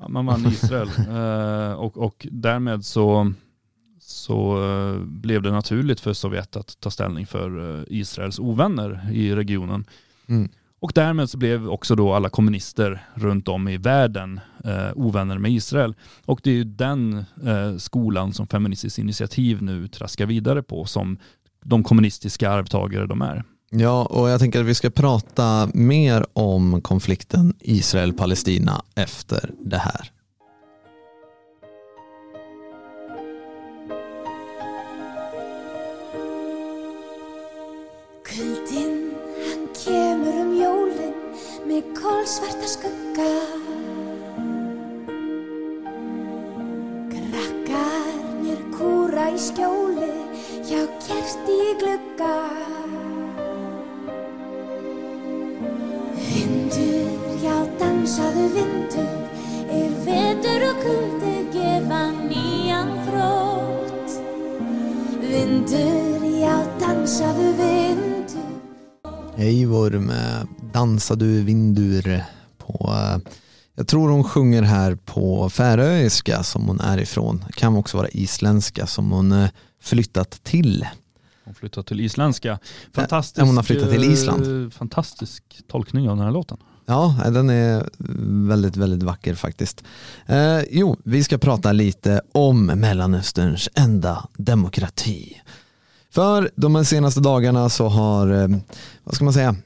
Ja, 0.00 0.08
man 0.08 0.26
vann 0.26 0.46
Israel 0.46 0.88
eh, 1.08 1.72
och, 1.72 1.96
och 1.96 2.26
därmed 2.30 2.84
så, 2.84 3.32
så 4.00 4.64
eh, 4.64 5.00
blev 5.00 5.42
det 5.42 5.50
naturligt 5.50 6.00
för 6.00 6.12
Sovjet 6.12 6.56
att 6.56 6.80
ta 6.80 6.90
ställning 6.90 7.26
för 7.26 7.78
eh, 7.78 7.84
Israels 7.88 8.38
ovänner 8.38 9.10
i 9.12 9.34
regionen. 9.34 9.84
Mm. 10.26 10.48
Och 10.84 10.92
därmed 10.94 11.30
så 11.30 11.38
blev 11.38 11.68
också 11.68 11.94
då 11.94 12.12
alla 12.12 12.28
kommunister 12.28 13.06
runt 13.14 13.48
om 13.48 13.68
i 13.68 13.76
världen 13.76 14.40
eh, 14.64 14.90
ovänner 14.94 15.38
med 15.38 15.52
Israel. 15.52 15.94
Och 16.24 16.40
det 16.42 16.50
är 16.50 16.54
ju 16.54 16.64
den 16.64 17.24
eh, 17.46 17.76
skolan 17.76 18.32
som 18.32 18.46
Feministiskt 18.46 18.98
initiativ 18.98 19.62
nu 19.62 19.88
traskar 19.88 20.26
vidare 20.26 20.62
på 20.62 20.84
som 20.84 21.18
de 21.64 21.84
kommunistiska 21.84 22.50
arvtagare 22.50 23.06
de 23.06 23.22
är. 23.22 23.44
Ja, 23.70 24.04
och 24.04 24.28
jag 24.28 24.40
tänker 24.40 24.60
att 24.60 24.66
vi 24.66 24.74
ska 24.74 24.90
prata 24.90 25.68
mer 25.74 26.26
om 26.32 26.80
konflikten 26.80 27.54
Israel-Palestina 27.60 28.82
efter 28.94 29.50
det 29.58 29.78
här. 29.78 30.10
Kuldinn, 38.24 39.14
hann 39.46 39.68
kemur 39.84 40.40
um 40.40 40.56
jólin 40.62 41.14
með 41.66 41.82
kolsvarta 41.98 42.66
skugga 42.66 43.28
Krakkarnir 47.12 48.64
kúra 48.74 49.28
í 49.30 49.38
skjóli 49.38 50.12
hjá 50.66 50.82
kerti 51.06 51.60
í 51.70 51.76
glugga 51.84 52.34
Vindur, 56.28 57.10
já 57.44 57.56
dansaðu 57.80 58.48
vindur 58.54 59.12
er 59.74 59.92
vetur 60.06 60.66
og 60.70 60.82
kuldi 60.84 61.34
gefa 61.54 62.02
nýjan 62.24 62.90
frótt 63.06 64.16
Vindur, 65.24 66.24
já 66.40 66.56
dansaðu 66.80 67.52
vindur 67.60 69.34
Eivor 69.38 69.98
med 69.98 70.46
Dansa 70.72 71.14
du 71.14 71.42
vindur 71.42 72.22
på 72.58 72.94
jag 73.76 73.88
tror 73.88 74.08
hon 74.08 74.24
sjunger 74.24 74.62
här 74.62 74.94
på 74.94 75.50
färöiska 75.50 76.42
som 76.42 76.68
hon 76.68 76.80
är 76.80 76.98
ifrån. 76.98 77.44
Kan 77.56 77.76
också 77.76 77.96
vara 77.96 78.08
isländska 78.08 78.86
som 78.86 79.10
hon 79.10 79.32
eh, 79.32 79.50
flyttat 79.82 80.44
till. 80.44 80.86
Hon 81.44 81.54
flyttat 81.54 81.86
till 81.86 82.00
isländska. 82.00 82.58
Fantastisk, 82.92 83.46
hon 83.46 83.56
har 83.56 83.64
flyttat 83.64 83.90
till 83.90 84.04
Island. 84.04 84.64
Eh, 84.64 84.70
fantastisk 84.70 85.44
tolkning 85.68 86.08
av 86.08 86.16
den 86.16 86.24
här 86.24 86.32
låten. 86.32 86.58
Ja, 86.86 87.16
den 87.24 87.50
är 87.50 87.88
väldigt, 88.48 88.76
väldigt 88.76 89.02
vacker 89.02 89.34
faktiskt. 89.34 89.84
Eh, 90.26 90.60
jo, 90.70 90.96
vi 91.04 91.24
ska 91.24 91.38
prata 91.38 91.72
lite 91.72 92.20
om 92.32 92.66
Mellanösterns 92.66 93.68
enda 93.74 94.28
demokrati. 94.36 95.40
För 96.10 96.50
de 96.56 96.84
senaste 96.84 97.20
dagarna 97.20 97.68
så 97.68 97.88
har, 97.88 98.42
eh, 98.42 98.48
vad 99.04 99.14
ska 99.14 99.24
man 99.24 99.34
säga, 99.34 99.56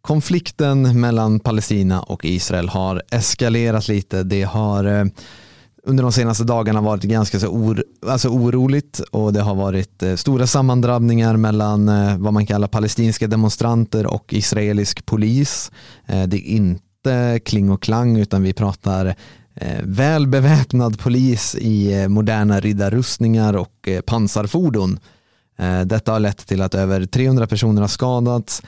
konflikten 0.00 1.00
mellan 1.00 1.40
Palestina 1.40 2.02
och 2.02 2.24
Israel 2.24 2.68
har 2.68 3.02
eskalerat 3.10 3.88
lite. 3.88 4.22
Det 4.22 4.42
har 4.42 4.84
eh, 4.84 5.04
under 5.86 6.02
de 6.02 6.12
senaste 6.12 6.44
dagarna 6.44 6.80
varit 6.80 7.02
ganska 7.02 7.40
så 7.40 7.46
or, 7.46 7.84
alltså 8.06 8.28
oroligt 8.28 8.98
och 8.98 9.32
det 9.32 9.40
har 9.40 9.54
varit 9.54 10.02
eh, 10.02 10.14
stora 10.14 10.46
sammandrabbningar 10.46 11.36
mellan 11.36 11.88
eh, 11.88 12.18
vad 12.18 12.32
man 12.32 12.46
kallar 12.46 12.68
palestinska 12.68 13.26
demonstranter 13.26 14.06
och 14.06 14.32
israelisk 14.32 15.06
polis. 15.06 15.70
Eh, 16.06 16.22
det 16.22 16.36
är 16.36 16.46
inte 16.46 17.40
kling 17.44 17.70
och 17.70 17.82
klang 17.82 18.18
utan 18.18 18.42
vi 18.42 18.52
pratar 18.52 19.14
väl 19.82 20.26
beväpnad 20.26 20.98
polis 20.98 21.54
i 21.54 22.08
moderna 22.08 22.60
riddarrustningar 22.60 23.56
och 23.56 23.88
pansarfordon 24.06 24.98
detta 25.84 26.12
har 26.12 26.20
lett 26.20 26.46
till 26.46 26.62
att 26.62 26.74
över 26.74 27.06
300 27.06 27.46
personer 27.46 27.80
har 27.80 27.88
skadats. 27.88 28.62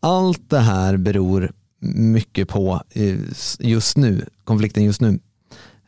Allt 0.00 0.50
det 0.50 0.58
här 0.58 0.96
beror 0.96 1.52
mycket 1.94 2.48
på 2.48 2.82
just 3.58 3.96
nu, 3.96 4.26
konflikten 4.44 4.84
just 4.84 5.00
nu, 5.00 5.18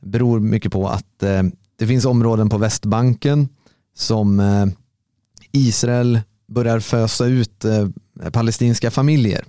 beror 0.00 0.40
mycket 0.40 0.72
på 0.72 0.88
att 0.88 1.22
eh, 1.22 1.42
det 1.78 1.86
finns 1.86 2.04
områden 2.04 2.48
på 2.48 2.58
Västbanken 2.58 3.48
som 3.96 4.40
eh, 4.40 4.66
Israel 5.52 6.20
börjar 6.48 6.80
fösa 6.80 7.26
ut 7.26 7.64
eh, 7.64 7.88
palestinska 8.32 8.90
familjer. 8.90 9.44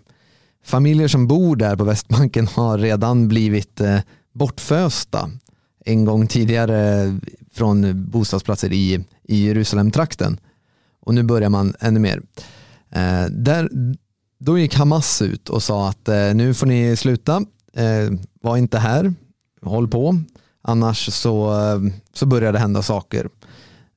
Familjer 0.63 1.07
som 1.07 1.27
bor 1.27 1.55
där 1.55 1.75
på 1.75 1.83
Västbanken 1.83 2.47
har 2.47 2.77
redan 2.77 3.27
blivit 3.27 3.81
eh, 3.81 3.99
bortfösta 4.33 5.29
en 5.85 6.05
gång 6.05 6.27
tidigare 6.27 7.19
från 7.53 8.05
bostadsplatser 8.09 8.73
i, 8.73 9.05
i 9.23 9.45
Jerusalemtrakten 9.45 10.39
och 11.01 11.15
nu 11.15 11.23
börjar 11.23 11.49
man 11.49 11.73
ännu 11.79 11.99
mer. 11.99 12.21
Eh, 12.89 13.25
där, 13.29 13.69
då 14.39 14.59
gick 14.59 14.75
Hamas 14.75 15.21
ut 15.21 15.49
och 15.49 15.63
sa 15.63 15.89
att 15.89 16.07
eh, 16.07 16.33
nu 16.33 16.53
får 16.53 16.67
ni 16.67 16.95
sluta, 16.95 17.35
eh, 17.73 18.19
var 18.41 18.57
inte 18.57 18.79
här, 18.79 19.13
håll 19.61 19.87
på, 19.87 20.21
annars 20.61 21.13
så, 21.13 21.51
eh, 21.51 21.79
så 22.13 22.25
började 22.25 22.57
det 22.57 22.61
hända 22.61 22.81
saker. 22.81 23.29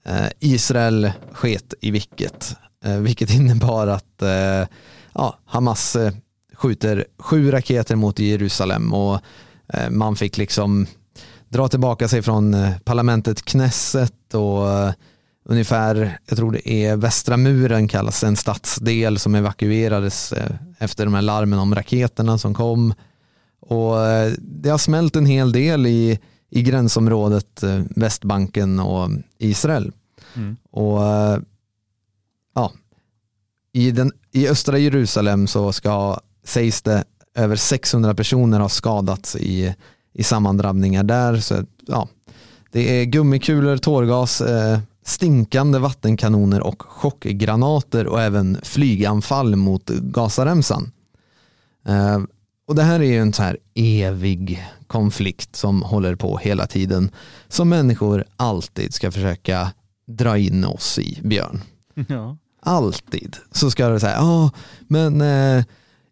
Eh, 0.05 0.27
Israel 0.39 1.13
sket 1.33 1.75
i 1.81 1.91
vilket, 1.91 2.57
eh, 2.85 2.97
vilket 2.97 3.31
innebar 3.35 3.87
att 3.87 4.23
ja, 5.15 5.39
Hamas 5.45 5.97
skjuter 6.55 7.05
sju 7.19 7.51
raketer 7.51 7.97
mot 7.97 8.19
Jerusalem 8.19 8.95
och 8.95 9.21
man 9.91 10.17
fick 10.17 10.37
liksom 10.37 10.87
dra 11.49 11.69
tillbaka 11.69 12.09
sig 12.09 12.23
från 12.23 12.57
parlamentet 12.85 13.45
Knesset 13.45 14.35
och 14.35 14.95
ungefär, 15.45 16.19
jag 16.27 16.39
tror 16.39 16.53
det 16.53 16.69
är 16.69 16.97
Västra 16.97 17.37
muren 17.37 17.89
kallas 17.89 18.25
en 18.25 18.37
stadsdel 18.37 19.19
som 19.19 19.35
evakuerades 19.35 20.35
efter 20.79 21.05
de 21.05 21.15
här 21.15 21.23
larmen 21.23 21.59
om 21.59 21.75
raketerna 21.75 22.39
som 22.39 22.55
kom. 22.55 22.95
Och 23.63 24.07
eh, 24.07 24.33
det 24.39 24.69
har 24.69 24.79
smält 24.79 25.17
en 25.17 25.27
hel 25.27 25.53
del 25.53 25.87
i, 25.87 26.19
i 26.51 26.63
gränsområdet 26.63 27.63
eh, 27.63 27.81
Västbanken 27.97 28.81
och 28.81 29.11
Israel. 29.39 29.93
Mm. 30.35 30.57
Och 30.71 31.01
ja, 32.55 32.73
i, 33.73 33.91
den, 33.91 34.13
i 34.33 34.49
östra 34.49 34.79
Jerusalem 34.79 35.47
så 35.47 35.73
ska, 35.73 36.21
sägs 36.45 36.83
det, 36.83 37.05
över 37.35 37.57
600 37.57 38.15
personer 38.15 38.61
har 38.61 38.69
skadats 38.69 39.37
i, 39.37 39.75
i 40.13 40.23
sammandrabbningar 40.23 41.03
där. 41.03 41.37
Så, 41.37 41.65
ja, 41.87 42.09
det 42.71 43.01
är 43.01 43.05
gummikulor, 43.05 43.77
tårgas, 43.77 44.41
eh, 44.41 44.79
stinkande 45.05 45.79
vattenkanoner 45.79 46.61
och 46.61 46.83
chockgranater 46.83 48.07
och 48.07 48.23
även 48.23 48.59
flyganfall 48.63 49.57
mot 49.57 49.89
Gazaremsan. 49.89 50.93
Eh, 51.87 52.21
och 52.67 52.75
det 52.75 52.83
här 52.83 53.01
är 53.01 53.05
ju 53.05 53.19
en 53.19 53.33
så 53.33 53.43
här 53.43 53.59
evig 53.75 54.67
konflikt 54.87 55.57
som 55.57 55.83
håller 55.83 56.15
på 56.15 56.39
hela 56.39 56.67
tiden. 56.67 57.11
Som 57.49 57.69
människor 57.69 58.25
alltid 58.37 58.95
ska 58.95 59.11
försöka 59.11 59.73
dra 60.07 60.39
in 60.39 60.65
oss 60.65 60.99
i, 60.99 61.21
Björn. 61.23 61.63
Ja. 62.09 62.37
Alltid 62.65 63.37
så 63.53 63.71
ska 63.71 63.89
det 63.89 64.01
säga, 64.01 64.15
ja 64.15 64.51
men 64.89 65.21
eh, 65.21 65.65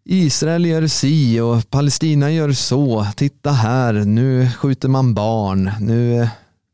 Israel 0.03 0.65
gör 0.65 0.87
si 0.87 1.39
och 1.39 1.69
Palestina 1.69 2.31
gör 2.31 2.51
så. 2.51 3.07
Titta 3.15 3.51
här, 3.51 3.93
nu 3.93 4.49
skjuter 4.49 4.89
man 4.89 5.13
barn. 5.13 5.71
Nu, 5.79 6.29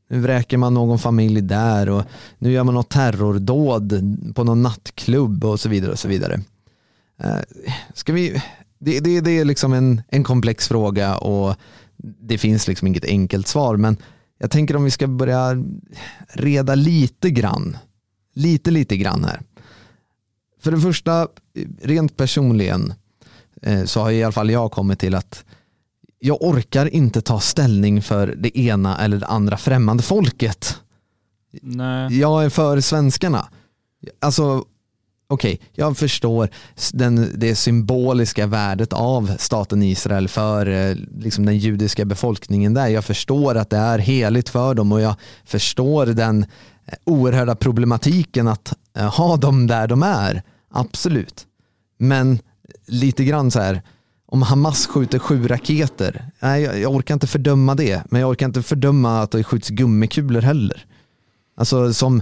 nu 0.10 0.20
vräker 0.20 0.58
man 0.58 0.74
någon 0.74 1.00
familj 1.00 1.42
där 1.42 1.90
och 1.90 2.04
nu 2.38 2.52
gör 2.52 2.64
man 2.64 2.74
något 2.74 2.90
terrordåd 2.90 3.94
på 4.36 4.44
någon 4.44 4.64
nattklubb 4.64 5.46
och 5.46 5.60
så 5.60 5.70
vidare. 5.70 5.92
och 5.92 6.00
så 6.00 6.08
vidare. 6.08 6.42
Eh, 7.24 7.38
ska 7.94 8.14
vi, 8.14 8.42
det, 8.80 9.00
det, 9.00 9.22
det 9.22 9.32
är 9.32 9.46
liksom 9.46 9.74
en, 9.74 10.02
en 10.08 10.24
komplex 10.24 10.68
fråga 10.68 11.18
och 11.18 11.56
det 11.98 12.38
finns 12.38 12.68
liksom 12.68 12.88
inget 12.88 13.06
enkelt 13.06 13.48
svar 13.48 13.78
men 13.78 13.98
jag 14.40 14.52
tänker 14.52 14.76
om 14.76 14.84
vi 14.84 14.92
ska 14.92 15.08
börja 15.08 15.64
reda 16.28 16.76
lite 16.76 17.30
grann, 17.30 17.78
lite 18.34 18.72
lite 18.72 18.98
grann 18.98 19.24
här. 19.24 19.42
För 20.62 20.72
det 20.72 20.82
första, 20.82 21.28
rent 21.82 22.18
personligen, 22.18 22.94
Eh, 23.62 23.84
så 23.84 24.02
har 24.02 24.12
i 24.12 24.24
alla 24.24 24.32
fall 24.32 24.50
jag 24.50 24.72
kommit 24.72 25.00
till 25.00 25.16
att 25.16 25.46
jag 26.20 26.42
orkar 26.42 26.94
inte 26.94 27.22
ta 27.22 27.40
ställning 27.40 28.02
för 28.02 28.28
det 28.28 28.60
ena 28.60 28.98
eller 28.98 29.18
det 29.18 29.26
andra 29.26 29.58
främmande 29.58 30.04
folket. 30.04 30.78
Nej. 31.62 32.20
Jag 32.20 32.46
är 32.46 32.50
för 32.50 32.82
svenskarna. 32.82 33.48
Alltså, 34.20 34.66
okej, 35.28 35.54
okay, 35.54 35.68
jag 35.74 35.98
förstår 35.98 36.50
den, 36.94 37.32
det 37.36 37.56
symboliska 37.56 38.48
värdet 38.48 38.94
av 38.94 39.32
staten 39.40 39.84
Israel 39.84 40.28
för 40.28 40.68
eh, 40.68 40.96
liksom 41.20 41.46
den 41.46 41.58
judiska 41.58 42.06
befolkningen 42.06 42.74
där. 42.74 42.88
Jag 42.88 43.06
förstår 43.06 43.56
att 43.56 43.70
det 43.70 43.78
är 43.78 44.00
heligt 44.00 44.50
för 44.50 44.74
dem 44.74 44.92
och 44.92 45.02
jag 45.02 45.16
förstår 45.46 46.06
den 46.06 46.44
eh, 46.86 46.94
oerhörda 47.06 47.56
problematiken 47.56 48.48
att 48.48 48.74
eh, 48.98 49.16
ha 49.16 49.38
dem 49.38 49.68
där 49.68 49.88
de 49.88 50.04
är. 50.04 50.44
Absolut. 50.72 51.46
Men 51.98 52.40
lite 52.86 53.24
grann 53.24 53.52
så 53.52 53.60
här, 53.60 53.82
om 54.26 54.42
Hamas 54.42 54.88
skjuter 54.88 55.20
sju 55.20 55.48
raketer, 55.48 56.30
nej 56.40 56.64
jag, 56.64 56.80
jag 56.80 56.96
orkar 56.96 57.14
inte 57.14 57.28
fördöma 57.28 57.76
det, 57.76 58.04
men 58.10 58.22
jag 58.22 58.30
orkar 58.30 58.46
inte 58.46 58.64
fördöma 58.64 59.22
att 59.22 59.32
det 59.32 59.44
skjuts 59.44 59.70
gummikulor 59.70 60.42
heller. 60.42 60.86
Alltså 61.58 61.94
som 61.94 62.22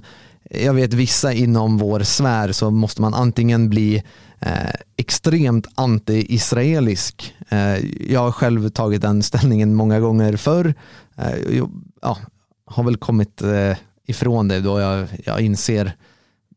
jag 0.50 0.74
vet 0.74 0.94
vissa 0.94 1.34
inom 1.34 1.78
vår 1.78 2.00
sfär 2.00 2.52
så 2.52 2.72
måste 2.72 3.02
man 3.02 3.14
antingen 3.14 3.70
bli 3.70 4.04
eh, 4.40 4.74
extremt 4.98 5.68
anti-israelisk. 5.76 7.34
Eh, 7.50 7.78
jag 8.12 8.20
har 8.20 8.32
själv 8.32 8.70
tagit 8.70 9.02
den 9.02 9.24
ställningen 9.24 9.76
många 9.76 10.00
gånger 10.00 10.38
förr. 10.38 10.74
Eh, 11.16 11.56
jag, 11.58 11.72
ja, 12.02 12.18
har 12.66 12.84
väl 12.84 12.98
kommit 12.98 13.42
eh, 13.42 13.78
ifrån 14.08 14.48
det 14.48 14.62
då 14.62 14.80
jag, 14.80 15.08
jag 15.26 15.42
inser 15.42 15.96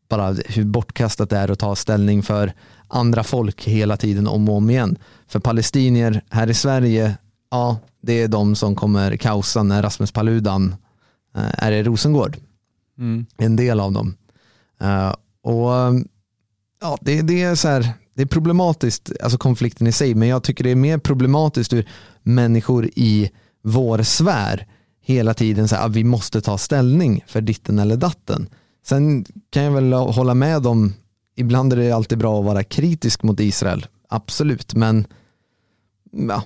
bara 0.09 0.31
hur 0.31 0.65
bortkastat 0.65 1.29
det 1.29 1.37
är 1.37 1.51
att 1.51 1.59
ta 1.59 1.75
ställning 1.75 2.23
för 2.23 2.53
andra 2.87 3.23
folk 3.23 3.67
hela 3.67 3.97
tiden 3.97 4.27
om 4.27 4.49
och 4.49 4.55
om 4.55 4.69
igen. 4.69 4.97
För 5.27 5.39
palestinier 5.39 6.21
här 6.29 6.49
i 6.49 6.53
Sverige, 6.53 7.17
ja, 7.51 7.77
det 8.01 8.13
är 8.21 8.27
de 8.27 8.55
som 8.55 8.75
kommer 8.75 9.17
kaosa 9.17 9.63
när 9.63 9.81
Rasmus 9.81 10.11
Paludan 10.11 10.75
eh, 11.35 11.63
är 11.63 11.71
i 11.71 11.83
Rosengård. 11.83 12.37
Mm. 12.99 13.25
En 13.37 13.55
del 13.55 13.79
av 13.79 13.91
dem. 13.91 14.15
Uh, 14.83 15.13
och 15.41 15.69
ja, 16.81 16.97
det, 17.01 17.21
det, 17.21 17.43
är 17.43 17.55
så 17.55 17.67
här, 17.67 17.93
det 18.13 18.21
är 18.21 18.25
problematiskt, 18.25 19.11
alltså 19.23 19.37
konflikten 19.37 19.87
i 19.87 19.91
sig, 19.91 20.15
men 20.15 20.27
jag 20.27 20.43
tycker 20.43 20.63
det 20.63 20.69
är 20.71 20.75
mer 20.75 20.97
problematiskt 20.97 21.73
hur 21.73 21.87
människor 22.23 22.89
i 22.95 23.31
vår 23.61 24.03
sfär 24.03 24.67
hela 25.01 25.33
tiden 25.33 25.67
säger 25.67 25.85
att 25.85 25.95
vi 25.95 26.03
måste 26.03 26.41
ta 26.41 26.57
ställning 26.57 27.23
för 27.27 27.41
ditten 27.41 27.79
eller 27.79 27.97
datten. 27.97 28.49
Sen 28.85 29.25
kan 29.49 29.63
jag 29.63 29.71
väl 29.71 29.93
hålla 29.93 30.33
med 30.33 30.67
om 30.67 30.93
ibland 31.35 31.73
är 31.73 31.77
det 31.77 31.91
alltid 31.91 32.17
bra 32.17 32.39
att 32.39 32.45
vara 32.45 32.63
kritisk 32.63 33.23
mot 33.23 33.39
Israel, 33.39 33.85
absolut, 34.09 34.73
men 34.73 35.05
ja. 36.11 36.43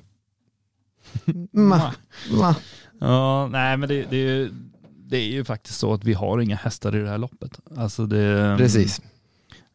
Ma, 1.51 1.93
ma. 2.31 2.55
Ja, 2.99 3.47
nej 3.47 3.77
men 3.77 3.89
det, 3.89 4.05
det, 4.09 4.49
det 5.14 5.19
är 5.19 5.31
ju 5.31 5.44
faktiskt 5.44 5.80
så 5.80 5.94
att 5.94 6.03
vi 6.03 6.14
har 6.14 6.40
inga 6.40 6.56
hästar 6.56 6.95
i 6.95 6.99
det 6.99 7.10
här 7.10 7.18
loppet. 7.18 7.60
Alltså 7.77 8.06
det, 8.06 8.56
Precis. 8.57 9.02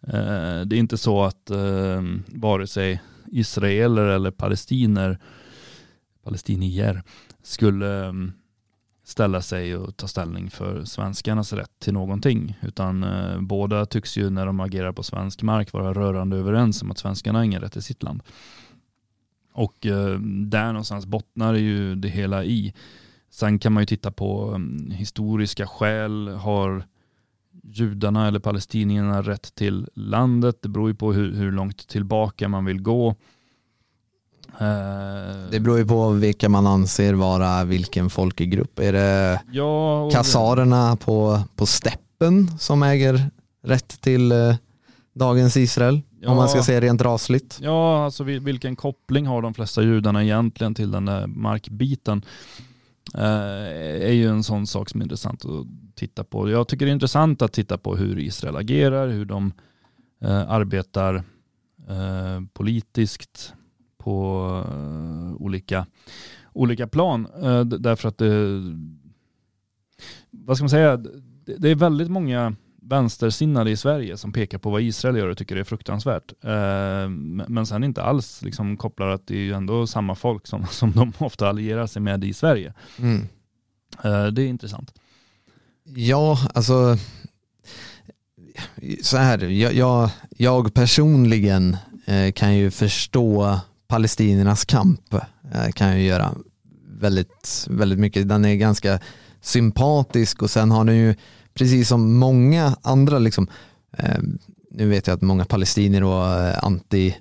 Eh, 0.02 0.60
det 0.60 0.76
är 0.76 0.78
inte 0.78 0.98
så 0.98 1.24
att 1.24 1.50
eh, 1.50 2.02
vare 2.26 2.66
sig 2.66 3.02
israeler 3.26 4.04
eller 4.04 4.30
palestiner, 4.30 5.18
palestinier 6.24 7.02
skulle 7.42 8.12
ställa 9.04 9.42
sig 9.42 9.76
och 9.76 9.96
ta 9.96 10.08
ställning 10.08 10.50
för 10.50 10.84
svenskarnas 10.84 11.52
rätt 11.52 11.78
till 11.78 11.92
någonting. 11.92 12.58
Utan 12.62 13.02
eh, 13.02 13.40
båda 13.40 13.86
tycks 13.86 14.16
ju 14.16 14.30
när 14.30 14.46
de 14.46 14.60
agerar 14.60 14.92
på 14.92 15.02
svensk 15.02 15.42
mark 15.42 15.72
vara 15.72 15.92
rörande 15.92 16.36
överens 16.36 16.82
om 16.82 16.90
att 16.90 16.98
svenskarna 16.98 17.38
har 17.38 17.44
ingen 17.44 17.60
rätt 17.60 17.72
till 17.72 17.82
sitt 17.82 18.02
land. 18.02 18.22
Och 19.52 19.86
eh, 19.86 20.18
där 20.20 20.66
någonstans 20.66 21.06
bottnar 21.06 21.54
ju 21.54 21.94
det 21.94 22.08
hela 22.08 22.44
i. 22.44 22.74
Sen 23.30 23.58
kan 23.58 23.72
man 23.72 23.82
ju 23.82 23.86
titta 23.86 24.10
på 24.10 24.50
um, 24.50 24.90
historiska 24.90 25.66
skäl. 25.66 26.28
Har 26.28 26.84
judarna 27.62 28.28
eller 28.28 28.38
palestinierna 28.38 29.22
rätt 29.22 29.54
till 29.54 29.88
landet? 29.94 30.58
Det 30.62 30.68
beror 30.68 30.88
ju 30.88 30.94
på 30.94 31.12
hur, 31.12 31.34
hur 31.34 31.52
långt 31.52 31.88
tillbaka 31.88 32.48
man 32.48 32.64
vill 32.64 32.82
gå. 32.82 33.14
Eh, 34.60 35.50
det 35.50 35.60
beror 35.60 35.78
ju 35.78 35.86
på 35.86 36.10
vilka 36.10 36.48
man 36.48 36.66
anser 36.66 37.14
vara 37.14 37.64
vilken 37.64 38.10
folkgrupp. 38.10 38.78
Är 38.78 38.92
det 38.92 39.40
ja, 39.50 40.10
kasarerna 40.10 40.96
på, 40.96 41.40
på 41.56 41.66
steppen 41.66 42.58
som 42.58 42.82
äger 42.82 43.30
rätt 43.62 44.00
till 44.00 44.32
eh, 44.32 44.54
dagens 45.14 45.56
Israel? 45.56 46.02
Ja, 46.20 46.30
om 46.30 46.36
man 46.36 46.48
ska 46.48 46.62
säga 46.62 46.80
rent 46.80 47.02
rasligt. 47.02 47.58
Ja, 47.62 48.04
alltså 48.04 48.24
vilken 48.24 48.76
koppling 48.76 49.26
har 49.26 49.42
de 49.42 49.54
flesta 49.54 49.82
judarna 49.82 50.24
egentligen 50.24 50.74
till 50.74 50.90
den 50.90 51.04
där 51.04 51.26
markbiten? 51.26 52.22
Eh, 53.14 54.08
är 54.08 54.12
ju 54.12 54.28
en 54.28 54.42
sån 54.42 54.66
sak 54.66 54.88
som 54.88 55.00
är 55.00 55.04
intressant 55.04 55.44
att 55.44 55.66
titta 55.94 56.24
på. 56.24 56.50
Jag 56.50 56.68
tycker 56.68 56.86
det 56.86 56.90
är 56.90 56.94
intressant 56.94 57.42
att 57.42 57.52
titta 57.52 57.78
på 57.78 57.96
hur 57.96 58.18
Israel 58.18 58.56
agerar, 58.56 59.08
hur 59.08 59.24
de 59.24 59.52
eh, 60.20 60.50
arbetar 60.50 61.14
eh, 61.88 62.40
politiskt, 62.52 63.54
på 63.98 64.64
olika, 65.38 65.86
olika 66.52 66.86
plan. 66.86 67.28
Därför 67.80 68.08
att 68.08 68.18
det, 68.18 68.62
vad 70.30 70.56
ska 70.56 70.64
man 70.64 70.70
säga, 70.70 70.96
det, 71.44 71.68
är 71.70 71.74
väldigt 71.74 72.10
många 72.10 72.56
vänstersinnade 72.88 73.70
i 73.70 73.76
Sverige 73.76 74.16
som 74.16 74.32
pekar 74.32 74.58
på 74.58 74.70
vad 74.70 74.82
Israel 74.82 75.16
gör 75.16 75.28
och 75.28 75.38
tycker 75.38 75.54
det 75.54 75.60
är 75.60 75.64
fruktansvärt. 75.64 76.32
Uh, 76.44 77.08
men 77.48 77.66
sen 77.66 77.84
inte 77.84 78.02
alls 78.02 78.42
liksom 78.42 78.76
kopplar 78.76 79.08
att 79.08 79.26
det 79.26 79.34
är 79.34 79.40
ju 79.40 79.52
ändå 79.52 79.86
samma 79.86 80.14
folk 80.14 80.46
som, 80.46 80.66
som 80.70 80.92
de 80.92 81.12
ofta 81.18 81.48
allierar 81.48 81.86
sig 81.86 82.02
med 82.02 82.24
i 82.24 82.32
Sverige. 82.32 82.74
Mm. 82.98 83.28
det 84.34 84.42
är 84.42 84.46
intressant. 84.46 84.94
Ja, 85.84 86.38
alltså 86.54 86.96
så 89.02 89.16
här, 89.16 89.38
jag, 89.38 89.72
jag, 89.72 90.10
jag 90.30 90.74
personligen 90.74 91.76
kan 92.34 92.56
ju 92.56 92.70
förstå 92.70 93.60
palestiniernas 93.88 94.64
kamp 94.64 95.14
eh, 95.54 95.70
kan 95.74 95.88
jag 95.88 96.00
göra 96.00 96.34
väldigt, 96.98 97.66
väldigt 97.70 97.98
mycket. 97.98 98.28
Den 98.28 98.44
är 98.44 98.54
ganska 98.54 99.00
sympatisk 99.40 100.42
och 100.42 100.50
sen 100.50 100.70
har 100.70 100.84
den 100.84 100.96
ju 100.96 101.14
precis 101.58 101.88
som 101.88 102.18
många 102.18 102.76
andra 102.82 103.18
liksom, 103.18 103.48
eh, 103.98 104.18
nu 104.70 104.88
vet 104.88 105.06
jag 105.06 105.14
att 105.14 105.22
många 105.22 105.44
palestinier 105.44 106.04
och 106.04 106.26
eh, 106.26 106.58
anti, 106.62 107.16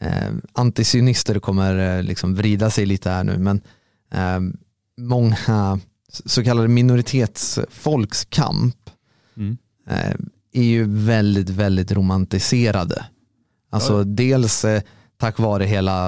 eh, 0.00 0.32
antisionister 0.52 1.38
kommer 1.38 1.98
eh, 1.98 2.02
liksom 2.02 2.34
vrida 2.34 2.70
sig 2.70 2.86
lite 2.86 3.10
här 3.10 3.24
nu 3.24 3.38
men 3.38 3.60
eh, 4.12 4.40
många 4.98 5.80
så 6.24 6.44
kallade 6.44 6.68
minoritetsfolks 6.68 8.24
kamp 8.24 8.90
mm. 9.36 9.58
eh, 9.88 10.14
är 10.52 10.62
ju 10.62 10.84
väldigt, 10.84 11.48
väldigt 11.48 11.92
romantiserade. 11.92 13.04
Alltså 13.70 13.98
ja. 13.98 14.04
dels 14.04 14.64
tack 15.20 15.38
vare 15.38 15.64
hela 15.64 16.06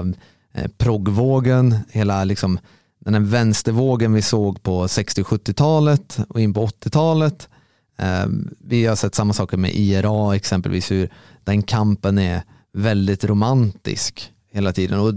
eh, 0.55 0.71
proggvågen, 0.79 1.79
hela 1.91 2.25
liksom, 2.25 2.59
den 3.05 3.15
här 3.15 3.21
vänstervågen 3.21 4.13
vi 4.13 4.23
såg 4.23 4.63
på 4.63 4.87
60-70-talet 4.87 6.19
och 6.29 6.41
in 6.41 6.55
på 6.55 6.67
80-talet. 6.67 7.49
Ehm, 7.99 8.55
vi 8.59 8.87
har 8.87 8.97
sett 8.97 9.15
samma 9.15 9.33
saker 9.33 9.57
med 9.57 9.71
IRA 9.75 10.37
exempelvis, 10.37 10.91
hur 10.91 11.09
den 11.45 11.63
kampen 11.63 12.19
är 12.19 12.43
väldigt 12.73 13.25
romantisk 13.25 14.33
hela 14.53 14.73
tiden. 14.73 15.01
Och 15.01 15.15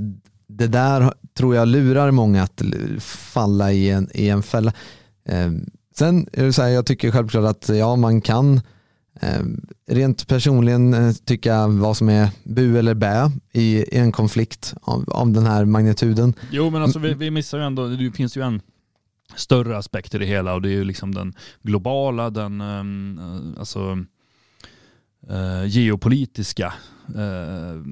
det 0.48 0.68
där 0.68 1.14
tror 1.38 1.56
jag 1.56 1.68
lurar 1.68 2.12
många 2.12 2.44
att 2.44 2.62
falla 3.00 3.72
i 3.72 3.90
en, 3.90 4.10
i 4.14 4.30
en 4.30 4.44
fälla. 4.44 4.74
Ehm, 5.30 5.70
sen 5.98 6.28
är 6.34 6.44
det 6.44 6.54
så 6.54 6.62
här, 6.62 6.70
jag 6.70 6.86
tycker 6.86 7.12
självklart 7.12 7.46
att 7.46 7.70
ja, 7.70 7.96
man 7.96 8.22
kan 8.22 8.62
ehm, 9.22 9.66
rent 9.88 10.28
personligen 10.28 10.94
eh, 10.94 11.14
tycka 11.26 11.68
vad 11.68 11.98
som 11.98 12.10
är 12.10 12.30
bu 12.44 12.80
eller 12.80 12.94
bä 12.94 13.32
i, 13.54 13.78
i 13.78 13.98
en 13.98 14.12
konflikt 14.12 14.74
av, 14.82 15.06
av 15.08 15.32
den 15.32 15.46
här 15.46 15.66
magnituden. 15.66 16.34
Jo 16.52 16.70
men 16.70 16.82
alltså 16.82 17.00
vi, 17.00 17.14
vi 17.14 17.32
missar 17.32 17.58
ju 17.58 17.64
ändå, 17.64 17.88
det 17.88 18.12
finns 18.12 18.38
ju 18.38 18.42
en 18.42 18.62
större 19.36 19.78
aspekt 19.78 20.16
i 20.16 20.18
det 20.18 20.26
hela 20.26 20.54
och 20.54 20.62
det 20.62 20.70
är 20.70 20.74
ju 20.74 20.84
liksom 20.84 21.14
den 21.14 21.34
globala, 21.62 22.30
den 22.30 22.62
um, 22.62 23.56
alltså 23.60 23.98
uh, 25.32 25.66
geopolitiska 25.68 26.74
uh, 27.16 27.84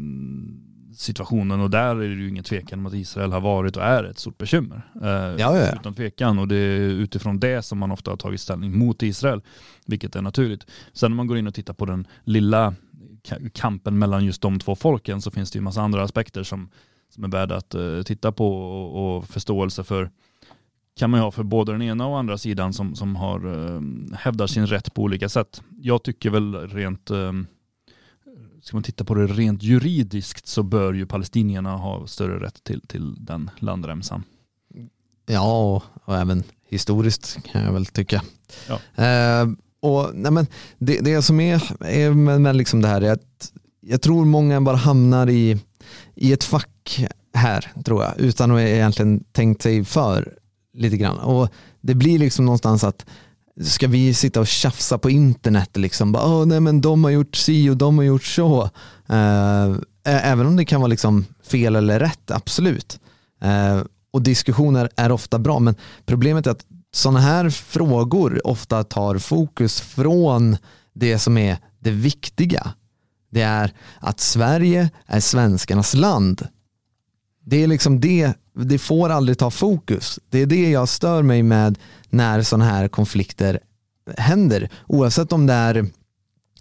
situationen 0.96 1.60
och 1.60 1.70
där 1.70 1.96
är 1.96 2.10
det 2.10 2.16
ju 2.16 2.30
ingen 2.30 2.44
tvekan 2.44 2.80
om 2.80 2.86
att 2.86 2.94
Israel 2.94 3.32
har 3.32 3.42
varit 3.42 3.78
och 3.78 3.84
är 3.84 4.04
ett 4.04 4.20
stort 4.20 4.38
bekymmer. 4.38 4.82
Uh, 5.02 5.08
ja, 5.10 5.58
ja. 5.58 5.76
Utan 5.76 5.94
tvekan 5.94 6.40
och 6.40 6.48
det 6.48 6.56
är 6.56 6.80
utifrån 6.80 7.40
det 7.40 7.62
som 7.62 7.78
man 7.78 7.92
ofta 7.92 8.12
har 8.12 8.18
tagit 8.18 8.42
ställning 8.42 8.78
mot 8.78 9.04
Israel, 9.04 9.42
vilket 9.86 10.16
är 10.16 10.22
naturligt. 10.22 10.68
Sen 10.94 11.12
när 11.12 11.16
man 11.16 11.28
går 11.28 11.38
in 11.38 11.48
och 11.48 11.54
tittar 11.54 11.74
på 11.74 11.86
den 11.86 12.08
lilla 12.24 12.76
kampen 13.54 14.00
mellan 14.00 14.26
just 14.26 14.42
de 14.42 14.60
två 14.60 14.76
folken 14.76 15.22
så 15.22 15.32
finns 15.32 15.52
det 15.52 15.58
ju 15.58 15.62
massa 15.64 15.82
andra 15.82 16.04
aspekter 16.04 16.44
som, 16.44 16.70
som 17.10 17.24
är 17.24 17.28
värda 17.28 17.56
att 17.56 17.76
titta 18.06 18.32
på 18.32 18.56
och, 18.56 19.18
och 19.18 19.28
förståelse 19.28 19.84
för 19.84 20.10
kan 20.96 21.10
man 21.10 21.20
ju 21.20 21.24
ha 21.24 21.32
för 21.32 21.44
både 21.44 21.72
den 21.72 21.82
ena 21.82 22.08
och 22.08 22.20
andra 22.20 22.38
sidan 22.38 22.74
som, 22.74 22.96
som 22.96 23.16
har 23.16 23.46
eh, 23.46 23.82
hävdar 24.18 24.48
sin 24.48 24.68
rätt 24.68 24.94
på 24.94 25.02
olika 25.02 25.30
sätt. 25.30 25.62
Jag 25.82 26.04
tycker 26.04 26.30
väl 26.30 26.56
rent, 26.56 27.10
eh, 27.10 27.32
ska 28.62 28.76
man 28.76 28.84
titta 28.84 29.04
på 29.04 29.16
det 29.16 29.28
rent 29.28 29.64
juridiskt 29.64 30.48
så 30.48 30.64
bör 30.64 30.94
ju 30.94 31.06
palestinierna 31.06 31.78
ha 31.78 32.08
större 32.08 32.46
rätt 32.46 32.64
till, 32.64 32.82
till 32.82 33.26
den 33.26 33.50
landremsan. 33.60 34.24
Ja, 35.26 35.76
och, 35.76 35.84
och 36.06 36.18
även 36.18 36.44
historiskt 36.70 37.44
kan 37.52 37.64
jag 37.64 37.74
väl 37.74 37.86
tycka. 37.86 38.22
Ja. 38.68 39.04
Eh, 39.04 39.48
och 39.80 40.10
nej 40.14 40.32
men, 40.32 40.48
det, 40.78 41.00
det 41.00 41.22
som 41.22 41.40
är, 41.40 41.84
är 41.86 42.12
med, 42.12 42.42
med 42.42 42.56
liksom 42.56 42.82
det 42.82 42.88
här 42.88 43.02
är 43.02 43.12
att 43.12 43.52
jag 43.82 44.02
tror 44.02 44.26
många 44.26 44.62
bara 44.62 44.76
hamnar 44.76 45.30
i, 45.30 45.60
i 46.16 46.34
ett 46.34 46.44
fack 46.44 47.06
här, 47.34 47.72
tror 47.86 48.04
jag, 48.04 48.20
utan 48.20 48.52
att 48.52 48.60
egentligen 48.60 49.24
tänkt 49.32 49.62
sig 49.62 49.86
för 49.86 50.34
lite 50.74 50.98
grann. 50.98 51.18
Och 51.18 51.50
det 51.82 51.96
blir 51.96 52.20
liksom 52.20 52.46
någonstans 52.46 52.84
att 52.84 53.06
ska 53.62 53.88
vi 53.88 54.14
sitta 54.14 54.40
och 54.40 54.48
tjafsa 54.48 54.98
på 54.98 55.10
internet 55.10 55.78
liksom, 55.78 56.12
bara, 56.12 56.26
oh, 56.26 56.46
nej 56.46 56.60
men 56.60 56.82
de 56.82 57.04
har 57.04 57.12
gjort 57.12 57.36
si 57.36 57.70
och 57.70 57.78
de 57.78 57.98
har 57.98 58.06
gjort 58.06 58.24
så. 58.24 58.64
Uh, 59.10 59.78
även 60.04 60.46
om 60.48 60.56
det 60.56 60.66
kan 60.66 60.82
vara 60.82 60.88
liksom 60.88 61.26
fel 61.44 61.76
eller 61.76 62.00
rätt, 62.00 62.32
absolut. 62.32 63.00
Uh, 63.46 63.84
och 64.12 64.22
diskussioner 64.22 64.90
är 64.96 65.12
ofta 65.12 65.40
bra, 65.40 65.60
men 65.60 65.76
problemet 66.06 66.48
är 66.48 66.52
att 66.52 66.66
sådana 66.94 67.20
här 67.20 67.50
frågor 67.50 68.48
ofta 68.48 68.84
tar 68.84 69.18
fokus 69.18 69.82
från 69.82 70.58
det 70.94 71.20
som 71.20 71.38
är 71.38 71.58
det 71.80 71.92
viktiga. 71.92 72.74
Det 73.32 73.42
är 73.42 73.74
att 74.00 74.20
Sverige 74.20 74.90
är 75.06 75.20
svenskarnas 75.20 75.94
land. 75.94 76.48
Det 77.46 77.64
är 77.64 77.68
liksom 77.68 78.00
det 78.00 78.34
det 78.56 78.78
får 78.78 79.10
aldrig 79.10 79.38
ta 79.38 79.52
fokus. 79.52 80.20
Det 80.30 80.40
är 80.40 80.46
det 80.46 80.70
jag 80.70 80.90
stör 80.90 81.22
mig 81.22 81.44
med 81.44 81.78
när 82.10 82.42
sådana 82.42 82.66
här 82.66 82.88
konflikter 82.88 83.60
händer. 84.18 84.70
Oavsett 84.88 85.34
om 85.34 85.48
det 85.48 85.54
är 85.54 85.86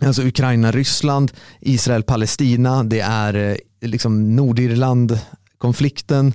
alltså 0.03 0.23
Ukraina-Ryssland, 0.23 1.33
Israel-Palestina, 1.61 2.83
det 2.85 3.01
är 3.01 3.35
eh, 3.35 3.57
liksom 3.81 4.37
Nordirland-konflikten, 4.37 6.33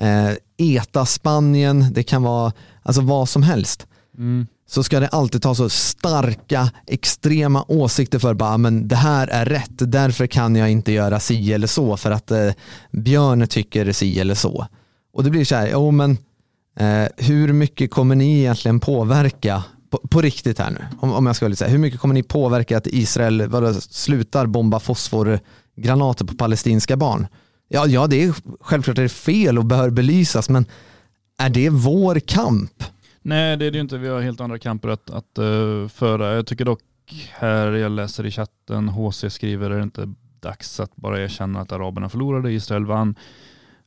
eh, 0.00 0.30
ETA-Spanien, 0.56 1.92
det 1.92 2.02
kan 2.02 2.22
vara 2.22 2.52
alltså 2.82 3.02
vad 3.02 3.28
som 3.28 3.42
helst. 3.42 3.86
Mm. 4.18 4.46
Så 4.66 4.82
ska 4.82 5.00
det 5.00 5.08
alltid 5.08 5.42
ta 5.42 5.54
så 5.54 5.68
starka, 5.68 6.70
extrema 6.86 7.64
åsikter 7.68 8.18
för 8.18 8.34
bara, 8.34 8.58
men 8.58 8.88
det 8.88 8.96
här 8.96 9.28
är 9.28 9.44
rätt, 9.44 9.70
därför 9.78 10.26
kan 10.26 10.56
jag 10.56 10.70
inte 10.70 10.92
göra 10.92 11.20
si 11.20 11.52
eller 11.52 11.66
så 11.66 11.96
för 11.96 12.10
att 12.10 12.30
eh, 12.30 12.50
Björn 12.92 13.46
tycker 13.46 13.92
si 13.92 14.20
eller 14.20 14.34
så. 14.34 14.66
Och 15.12 15.24
det 15.24 15.30
blir 15.30 15.44
så 15.44 15.54
här, 15.54 15.68
jo 15.72 15.90
men 15.90 16.10
eh, 16.76 17.08
hur 17.16 17.52
mycket 17.52 17.90
kommer 17.90 18.14
ni 18.14 18.38
egentligen 18.38 18.80
påverka 18.80 19.64
på, 19.90 19.98
på 19.98 20.20
riktigt 20.20 20.58
här 20.58 20.70
nu? 20.70 20.84
Om, 21.00 21.12
om 21.12 21.26
jag 21.26 21.36
ska 21.36 21.54
säga, 21.54 21.70
hur 21.70 21.78
mycket 21.78 22.00
kommer 22.00 22.14
ni 22.14 22.22
påverka 22.22 22.76
att 22.76 22.86
Israel 22.86 23.48
vadå, 23.48 23.74
slutar 23.74 24.46
bomba 24.46 24.80
fosforgranater 24.80 26.24
på 26.24 26.34
palestinska 26.34 26.96
barn? 26.96 27.26
Ja, 27.68 27.86
ja, 27.86 28.06
det 28.06 28.24
är 28.24 28.34
självklart 28.60 28.98
är 28.98 29.02
det 29.02 29.08
fel 29.08 29.58
och 29.58 29.64
bör 29.64 29.90
belysas, 29.90 30.48
men 30.48 30.64
är 31.38 31.50
det 31.50 31.70
vår 31.70 32.20
kamp? 32.20 32.84
Nej, 33.22 33.56
det 33.56 33.66
är 33.66 33.70
det 33.70 33.76
ju 33.76 33.82
inte. 33.82 33.98
Vi 33.98 34.08
har 34.08 34.20
helt 34.20 34.40
andra 34.40 34.58
kamper 34.58 34.88
att, 34.88 35.10
att 35.10 35.38
uh, 35.38 35.88
föra. 35.88 36.34
Jag 36.34 36.46
tycker 36.46 36.64
dock 36.64 36.80
här, 37.30 37.72
jag 37.72 37.92
läser 37.92 38.26
i 38.26 38.30
chatten, 38.30 38.88
HC 38.88 39.24
skriver, 39.28 39.70
är 39.70 39.76
det 39.76 39.82
inte 39.82 40.14
dags 40.40 40.80
att 40.80 40.96
bara 40.96 41.22
erkänna 41.22 41.60
att 41.60 41.72
araberna 41.72 42.08
förlorade, 42.08 42.52
Israel 42.52 42.86
vann. 42.86 43.14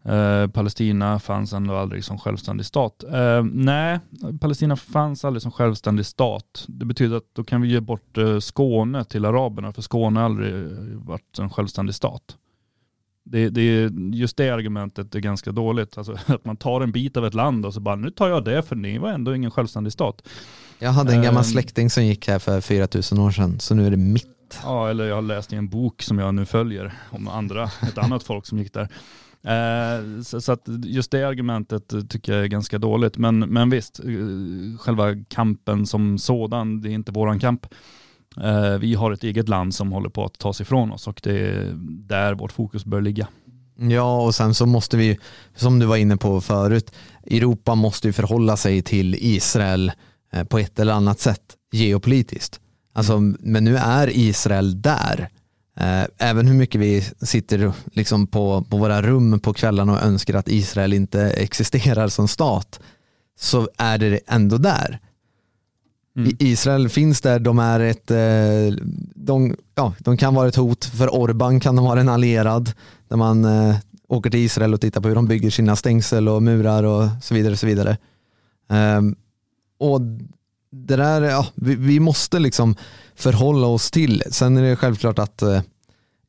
Eh, 0.05 0.47
Palestina 0.47 1.19
fanns 1.19 1.53
ändå 1.53 1.75
aldrig 1.75 2.03
som 2.03 2.19
självständig 2.19 2.65
stat. 2.65 3.03
Eh, 3.13 3.43
nej, 3.43 3.99
Palestina 4.39 4.75
fanns 4.75 5.25
aldrig 5.25 5.41
som 5.41 5.51
självständig 5.51 6.05
stat. 6.05 6.65
Det 6.67 6.85
betyder 6.85 7.17
att 7.17 7.27
då 7.33 7.43
kan 7.43 7.61
vi 7.61 7.67
ge 7.67 7.79
bort 7.79 8.17
eh, 8.17 8.39
Skåne 8.39 9.03
till 9.03 9.25
araberna, 9.25 9.73
för 9.73 9.81
Skåne 9.81 10.19
har 10.19 10.25
aldrig 10.25 10.67
varit 10.95 11.39
en 11.39 11.49
självständig 11.49 11.95
stat. 11.95 12.37
Det, 13.25 13.49
det, 13.49 13.91
just 14.13 14.37
det 14.37 14.49
argumentet 14.49 15.15
är 15.15 15.19
ganska 15.19 15.51
dåligt. 15.51 15.97
Alltså, 15.97 16.17
att 16.25 16.45
man 16.45 16.57
tar 16.57 16.81
en 16.81 16.91
bit 16.91 17.17
av 17.17 17.25
ett 17.25 17.33
land 17.33 17.65
och 17.65 17.73
så 17.73 17.79
bara, 17.79 17.95
nu 17.95 18.11
tar 18.11 18.29
jag 18.29 18.45
det 18.45 18.63
för 18.63 18.75
ni 18.75 18.97
var 18.97 19.09
ändå 19.09 19.35
ingen 19.35 19.51
självständig 19.51 19.93
stat. 19.93 20.27
Jag 20.79 20.91
hade 20.91 21.13
en 21.13 21.21
gammal 21.21 21.43
ehm. 21.43 21.49
släkting 21.51 21.89
som 21.89 22.05
gick 22.05 22.27
här 22.27 22.39
för 22.39 22.61
4000 22.61 23.19
år 23.19 23.31
sedan, 23.31 23.59
så 23.59 23.75
nu 23.75 23.87
är 23.87 23.91
det 23.91 23.97
mitt. 23.97 24.59
Ja, 24.63 24.89
eller 24.89 25.05
jag 25.05 25.15
har 25.15 25.21
läst 25.21 25.53
i 25.53 25.55
en 25.55 25.69
bok 25.69 26.01
som 26.01 26.19
jag 26.19 26.33
nu 26.33 26.45
följer 26.45 26.93
om 27.09 27.27
andra, 27.27 27.63
ett 27.63 27.97
annat 27.97 28.23
folk 28.23 28.45
som 28.45 28.59
gick 28.59 28.73
där. 28.73 28.89
Eh, 29.47 30.21
så, 30.21 30.41
så, 30.41 30.51
att 30.51 30.63
just 30.83 31.11
det 31.11 31.23
argumentet 31.23 31.93
tycker 32.09 32.33
jag 32.33 32.43
är 32.43 32.47
ganska 32.47 32.77
dåligt. 32.77 33.17
Men, 33.17 33.39
men 33.39 33.69
visst, 33.69 33.99
eh, 33.99 34.77
själva 34.79 35.15
kampen 35.29 35.85
som 35.85 36.17
sådan, 36.17 36.81
det 36.81 36.89
är 36.89 36.93
inte 36.93 37.11
våran 37.11 37.39
kamp. 37.39 37.65
Eh, 38.41 38.77
vi 38.77 38.93
har 38.93 39.11
ett 39.11 39.23
eget 39.23 39.49
land 39.49 39.75
som 39.75 39.91
håller 39.91 40.09
på 40.09 40.25
att 40.25 40.39
tas 40.39 40.61
ifrån 40.61 40.91
oss 40.91 41.07
och 41.07 41.19
det 41.23 41.39
är 41.39 41.73
där 41.87 42.33
vårt 42.33 42.51
fokus 42.51 42.85
bör 42.85 43.01
ligga. 43.01 43.27
Ja, 43.75 44.21
och 44.21 44.35
sen 44.35 44.53
så 44.53 44.65
måste 44.65 44.97
vi, 44.97 45.19
som 45.55 45.79
du 45.79 45.85
var 45.85 45.97
inne 45.97 46.17
på 46.17 46.41
förut, 46.41 46.91
Europa 47.27 47.75
måste 47.75 48.07
ju 48.07 48.13
förhålla 48.13 48.57
sig 48.57 48.81
till 48.81 49.15
Israel 49.19 49.91
på 50.49 50.59
ett 50.59 50.79
eller 50.79 50.93
annat 50.93 51.19
sätt 51.19 51.41
geopolitiskt. 51.71 52.59
Alltså, 52.93 53.19
men 53.19 53.63
nu 53.63 53.77
är 53.77 54.17
Israel 54.17 54.81
där 54.81 55.29
även 56.17 56.47
hur 56.47 56.55
mycket 56.55 56.81
vi 56.81 57.01
sitter 57.21 57.73
liksom 57.91 58.27
på, 58.27 58.65
på 58.69 58.77
våra 58.77 59.01
rum 59.01 59.39
på 59.39 59.53
kvällarna 59.53 59.93
och 59.93 60.03
önskar 60.03 60.33
att 60.33 60.47
Israel 60.47 60.93
inte 60.93 61.21
existerar 61.21 62.07
som 62.07 62.27
stat 62.27 62.79
så 63.39 63.69
är 63.77 63.97
det 63.97 64.19
ändå 64.27 64.57
där. 64.57 64.99
Mm. 66.17 66.35
Israel 66.39 66.89
finns 66.89 67.21
där, 67.21 67.39
de 67.39 67.59
är 67.59 67.79
ett, 67.79 68.11
eh, 68.11 68.83
de, 69.15 69.55
ja, 69.75 69.93
de 69.99 70.17
kan 70.17 70.35
vara 70.35 70.47
ett 70.47 70.55
hot, 70.55 70.85
för 70.85 71.15
Orban 71.15 71.59
kan 71.59 71.75
de 71.75 71.85
vara 71.85 71.99
en 71.99 72.09
allierad, 72.09 72.71
där 73.07 73.17
man 73.17 73.45
eh, 73.45 73.75
åker 74.07 74.29
till 74.29 74.39
Israel 74.39 74.73
och 74.73 74.81
tittar 74.81 75.01
på 75.01 75.07
hur 75.07 75.15
de 75.15 75.27
bygger 75.27 75.49
sina 75.49 75.75
stängsel 75.75 76.29
och 76.29 76.43
murar 76.43 76.83
och 76.83 77.09
så 77.21 77.33
vidare. 77.33 77.51
Och 77.51 77.59
så 77.59 77.67
vidare. 77.67 77.97
Um, 78.69 79.15
och 79.77 80.01
det 80.71 80.95
där, 80.95 81.21
ja, 81.21 81.47
vi, 81.55 81.75
vi, 81.75 81.99
måste 81.99 82.39
liksom 82.39 82.75
förhålla 83.15 83.67
oss 83.67 83.91
till. 83.91 84.23
Sen 84.31 84.57
är 84.57 84.61
det 84.61 84.75
självklart 84.75 85.19
att 85.19 85.41
eh, 85.41 85.61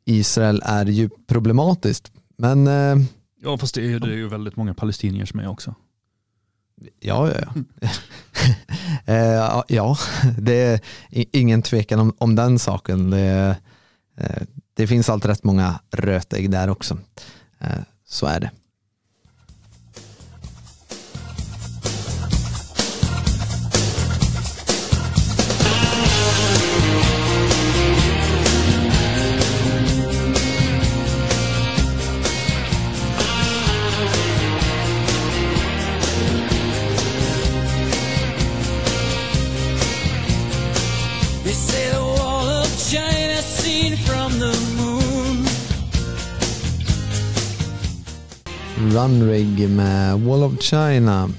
Israel 0.04 0.62
är 0.64 0.86
ju 0.86 1.08
problematiskt. 1.26 2.12
Men, 2.38 2.66
eh, 2.66 3.06
ja 3.42 3.58
fast 3.58 3.74
det 3.74 3.92
är, 3.92 4.00
det 4.00 4.08
är 4.08 4.16
ju 4.16 4.28
väldigt 4.28 4.56
många 4.56 4.74
palestinier 4.74 5.26
som 5.26 5.40
är 5.40 5.48
också. 5.48 5.74
Ja, 7.00 7.30
ja, 7.30 7.40
ja. 7.80 7.88
eh, 9.14 9.64
ja, 9.68 9.98
det 10.38 10.80
är 11.10 11.24
ingen 11.32 11.62
tvekan 11.62 12.00
om, 12.00 12.14
om 12.18 12.34
den 12.34 12.58
saken. 12.58 13.10
Det, 13.10 13.56
eh, 14.16 14.42
det 14.74 14.86
finns 14.86 15.08
alltid 15.08 15.30
rätt 15.30 15.44
många 15.44 15.80
rötägg 15.90 16.50
där 16.50 16.70
också. 16.70 16.98
Eh, 17.58 17.78
så 18.06 18.26
är 18.26 18.40
det. 18.40 18.50
Runrig 48.94 49.70
med 49.70 50.20
Wall 50.20 50.42
of 50.42 50.60
China. 50.60 51.30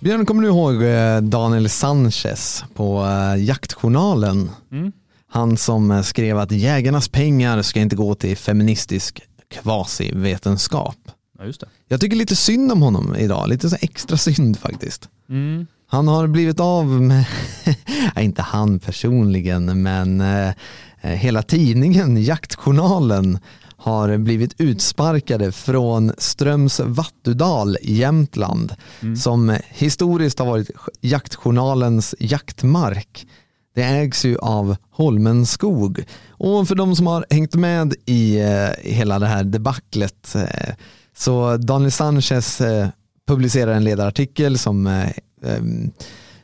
Björn, 0.00 0.26
kommer 0.26 0.42
du 0.42 0.48
ihåg 0.48 0.82
eh, 0.82 1.20
Daniel 1.20 1.68
Sanchez 1.68 2.64
på 2.74 3.04
eh, 3.04 3.44
Jaktjournalen? 3.44 4.50
Mm. 4.72 4.92
Han 5.28 5.56
som 5.56 6.04
skrev 6.04 6.38
att 6.38 6.52
jägarnas 6.52 7.08
pengar 7.08 7.62
ska 7.62 7.80
inte 7.80 7.96
gå 7.96 8.14
till 8.14 8.36
feministisk 8.36 9.22
kvasivetenskap. 9.50 10.96
Ja, 11.38 11.44
just 11.44 11.60
det. 11.60 11.66
Jag 11.88 12.00
tycker 12.00 12.16
lite 12.16 12.36
synd 12.36 12.72
om 12.72 12.82
honom 12.82 13.16
idag, 13.16 13.48
lite 13.48 13.70
så 13.70 13.76
extra 13.80 14.16
synd 14.16 14.58
faktiskt. 14.58 15.08
Mm. 15.28 15.66
Han 15.88 16.08
har 16.08 16.26
blivit 16.26 16.60
av 16.60 16.86
med, 16.86 17.24
inte 18.18 18.42
han 18.42 18.78
personligen, 18.78 19.82
men 19.82 20.20
eh, 20.20 20.52
hela 21.00 21.42
tidningen, 21.42 22.22
Jaktjournalen, 22.22 23.38
har 23.86 24.16
blivit 24.16 24.54
utsparkade 24.58 25.52
från 25.52 26.12
Ströms 26.18 26.80
Vattudal 26.80 27.76
i 27.80 27.94
Jämtland 27.94 28.74
mm. 29.02 29.16
som 29.16 29.56
historiskt 29.68 30.38
har 30.38 30.46
varit 30.46 30.70
Jaktjournalens 31.00 32.14
jaktmark. 32.18 33.26
Det 33.74 33.82
ägs 33.82 34.24
ju 34.24 34.38
av 34.38 34.76
Holmenskog 34.90 36.04
och 36.28 36.68
för 36.68 36.74
de 36.74 36.96
som 36.96 37.06
har 37.06 37.26
hängt 37.30 37.54
med 37.54 37.94
i 38.06 38.40
eh, 38.40 38.92
hela 38.92 39.18
det 39.18 39.26
här 39.26 39.44
debaclet 39.44 40.34
eh, 40.34 40.74
så 41.16 41.56
Daniel 41.56 41.92
Sanchez 41.92 42.60
eh, 42.60 42.88
publicerar 43.28 43.72
en 43.72 43.84
ledarartikel 43.84 44.58
som 44.58 44.86
eh, 44.86 45.10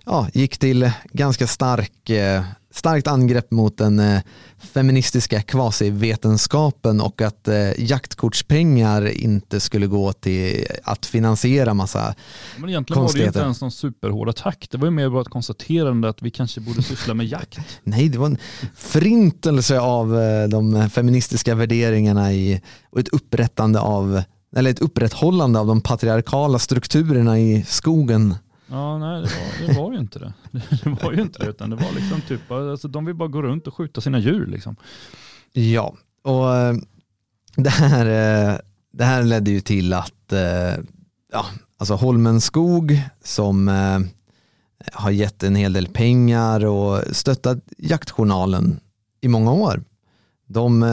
ja, 0.05 0.29
gick 0.33 0.59
till 0.59 0.91
ganska 1.13 1.47
stark, 1.47 2.11
starkt 2.73 3.07
angrepp 3.07 3.51
mot 3.51 3.79
den 3.79 3.99
eh, 3.99 4.21
feministiska 4.59 5.43
kvasivetenskapen 5.43 7.01
och 7.01 7.23
att 7.23 7.49
eh, 7.49 7.81
jaktkortspengar 7.81 9.09
inte 9.09 9.61
skulle 9.61 9.87
gå 9.87 10.13
till 10.13 10.67
att 10.85 11.07
finansiera 11.07 11.75
massa 11.75 12.15
Men 12.57 12.69
egentligen 12.69 13.03
var 13.03 13.13
det 13.13 13.19
ju 13.19 13.27
inte 13.27 13.39
ens 13.39 13.61
någon 13.61 13.73
superhård 13.73 14.29
attack. 14.29 14.69
Det 14.71 14.79
var 14.79 14.87
ju 14.87 14.91
mer 14.91 15.09
bara 15.09 15.23
ett 15.23 15.29
konstaterande 15.29 16.09
att 16.09 16.23
vi 16.23 16.31
kanske 16.31 16.61
borde 16.61 16.83
syssla 16.83 17.15
med 17.15 17.27
jakt. 17.27 17.59
Nej, 17.83 18.09
det 18.09 18.19
var 18.19 18.27
en 18.27 18.39
förintelse 18.77 19.81
av 19.81 20.09
de 20.49 20.91
feministiska 20.91 21.55
värderingarna 21.55 22.33
i, 22.33 22.61
och 22.91 23.01
ett 23.01 23.09
upprättande 23.09 23.81
av 23.81 24.23
eller 24.57 24.71
ett 24.71 24.81
upprätthållande 24.81 25.59
av 25.59 25.67
de 25.67 25.81
patriarkala 25.81 26.59
strukturerna 26.59 27.39
i 27.39 27.65
skogen. 27.69 28.35
Ja, 28.73 28.99
nej 28.99 29.23
det 29.23 29.29
var, 29.29 29.67
det 29.67 29.81
var 29.81 29.93
ju 29.93 29.99
inte 29.99 30.19
det. 30.19 30.33
Det 30.85 31.05
var 31.05 31.13
ju 31.13 31.23
inte 31.23 31.39
det, 31.39 31.51
utan 31.51 31.71
det 31.71 31.77
var 31.77 31.93
liksom 31.93 32.21
typ, 32.21 32.51
alltså 32.51 32.89
de 32.89 33.05
vill 33.05 33.15
bara 33.15 33.29
gå 33.29 33.43
runt 33.43 33.67
och 33.67 33.75
skjuta 33.75 34.01
sina 34.01 34.19
djur 34.19 34.47
liksom. 34.47 34.77
Ja, 35.53 35.95
och 36.23 36.57
eh, 36.57 36.75
det 37.57 37.71
här, 37.71 38.07
eh, 38.07 38.59
det 38.93 39.05
här 39.05 39.23
ledde 39.23 39.51
ju 39.51 39.61
till 39.61 39.93
att 39.93 40.33
eh, 40.33 40.85
ja, 41.33 41.47
alltså 41.79 41.95
Holmenskog 41.95 43.01
som 43.25 43.69
har 44.93 45.11
gett 45.11 45.43
en 45.43 45.57
hel 45.57 45.73
del 45.73 45.89
pengar 45.89 46.65
och 46.67 47.17
stöttat 47.17 47.59
jaktjournalen 47.79 48.81
i 49.21 49.29
många 49.29 49.53
år. 49.53 49.83
De 50.47 50.85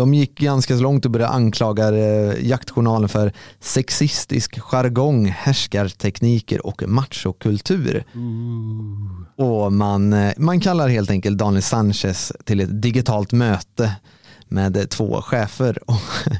de 0.00 0.14
gick 0.14 0.38
ganska 0.38 0.74
långt 0.74 1.04
och 1.04 1.10
började 1.10 1.32
anklaga 1.32 1.88
eh, 1.88 2.46
jaktjournalen 2.48 3.08
för 3.08 3.32
sexistisk 3.60 4.60
jargong, 4.60 5.26
härskartekniker 5.26 6.66
och 6.66 6.82
machokultur. 6.88 8.04
Mm. 8.14 9.26
Och 9.36 9.72
man, 9.72 10.12
eh, 10.12 10.32
man 10.36 10.60
kallar 10.60 10.88
helt 10.88 11.10
enkelt 11.10 11.38
Daniel 11.38 11.62
Sanchez 11.62 12.32
till 12.44 12.60
ett 12.60 12.82
digitalt 12.82 13.32
möte 13.32 13.92
med 14.48 14.90
två 14.90 15.22
chefer. 15.22 15.78
Och 15.86 16.32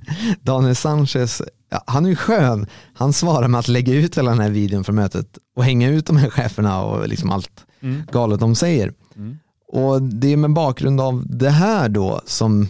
Daniel 0.42 0.76
Sanchez, 0.76 1.42
ja, 1.70 1.84
han 1.86 2.04
är 2.04 2.10
ju 2.10 2.16
skön, 2.16 2.66
han 2.94 3.12
svarar 3.12 3.48
med 3.48 3.58
att 3.58 3.68
lägga 3.68 3.94
ut 3.94 4.18
hela 4.18 4.30
den 4.30 4.40
här 4.40 4.50
videon 4.50 4.84
från 4.84 4.96
mötet 4.96 5.38
och 5.56 5.64
hänga 5.64 5.88
ut 5.88 6.06
de 6.06 6.16
här 6.16 6.30
cheferna 6.30 6.82
och 6.82 7.08
liksom 7.08 7.30
allt 7.30 7.66
mm. 7.80 8.02
galet 8.12 8.40
de 8.40 8.54
säger. 8.54 8.92
Mm. 9.16 9.38
Och 9.72 10.02
det 10.02 10.32
är 10.32 10.36
med 10.36 10.52
bakgrund 10.52 11.00
av 11.00 11.24
det 11.26 11.50
här 11.50 11.88
då 11.88 12.20
som 12.26 12.68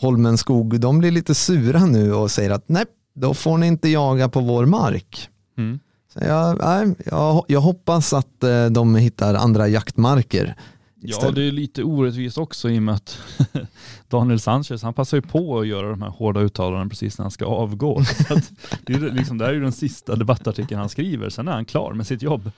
Holmenskog, 0.00 0.80
de 0.80 0.98
blir 0.98 1.10
lite 1.10 1.34
sura 1.34 1.86
nu 1.86 2.14
och 2.14 2.30
säger 2.30 2.50
att 2.50 2.68
nej, 2.68 2.84
då 3.14 3.34
får 3.34 3.58
ni 3.58 3.66
inte 3.66 3.88
jaga 3.88 4.28
på 4.28 4.40
vår 4.40 4.66
mark. 4.66 5.28
Mm. 5.58 5.78
Så 6.12 6.20
jag, 6.22 6.58
nej, 6.58 6.94
jag, 7.04 7.44
jag, 7.48 7.60
hoppas 7.60 8.12
att 8.12 8.44
eh, 8.44 8.66
de 8.66 8.94
hittar 8.94 9.34
andra 9.34 9.68
jaktmarker. 9.68 10.56
Ja, 11.02 11.30
det 11.30 11.42
är 11.42 11.52
lite 11.52 11.82
orättvist 11.82 12.38
också 12.38 12.70
i 12.70 12.78
och 12.78 12.82
med 12.82 12.94
att 12.94 13.18
Daniel 14.08 14.40
Sanchez, 14.40 14.82
han 14.82 14.94
passar 14.94 15.16
ju 15.16 15.22
på 15.22 15.60
att 15.60 15.66
göra 15.66 15.90
de 15.90 16.02
här 16.02 16.08
hårda 16.08 16.40
uttalandena 16.40 16.88
precis 16.88 17.18
när 17.18 17.24
han 17.24 17.30
ska 17.30 17.46
avgå. 17.46 18.00
det, 18.86 18.92
är 18.92 18.98
liksom, 18.98 19.38
det 19.38 19.44
här 19.44 19.50
är 19.50 19.54
ju 19.54 19.62
den 19.62 19.72
sista 19.72 20.16
debattartikeln 20.16 20.80
han 20.80 20.88
skriver, 20.88 21.30
sen 21.30 21.48
är 21.48 21.52
han 21.52 21.64
klar 21.64 21.92
med 21.92 22.06
sitt 22.06 22.22
jobb. 22.22 22.50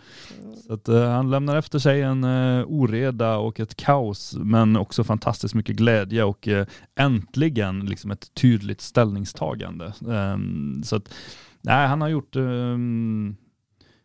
Så 0.67 0.73
att, 0.73 0.89
uh, 0.89 1.05
han 1.05 1.31
lämnar 1.31 1.57
efter 1.57 1.79
sig 1.79 2.03
en 2.03 2.25
uh, 2.25 2.65
oreda 2.67 3.37
och 3.37 3.61
ett 3.61 3.77
kaos, 3.77 4.35
men 4.37 4.77
också 4.77 5.05
fantastiskt 5.05 5.55
mycket 5.55 5.77
glädje 5.77 6.25
och 6.25 6.49
uh, 6.49 6.65
äntligen 6.95 7.81
liksom 7.81 8.11
ett 8.11 8.35
tydligt 8.35 8.81
ställningstagande. 8.81 9.93
Um, 10.01 10.83
så 10.85 10.97
att, 10.97 11.15
nej, 11.61 11.87
han 11.87 12.01
har 12.01 12.09
gjort 12.09 12.37
um, 12.37 13.37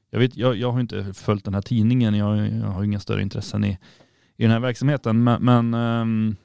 jag, 0.09 0.19
vet, 0.19 0.37
jag, 0.37 0.55
jag 0.55 0.71
har 0.71 0.79
inte 0.79 1.13
följt 1.13 1.45
den 1.45 1.53
här 1.53 1.61
tidningen, 1.61 2.13
jag, 2.13 2.37
jag 2.37 2.67
har 2.67 2.83
inga 2.83 2.99
större 2.99 3.21
intressen 3.21 3.63
i, 3.63 3.77
i 4.37 4.43
den 4.43 4.51
här 4.51 4.59
verksamheten, 4.59 5.23
men, 5.23 5.43
men 5.43 5.73
um, 5.73 6.35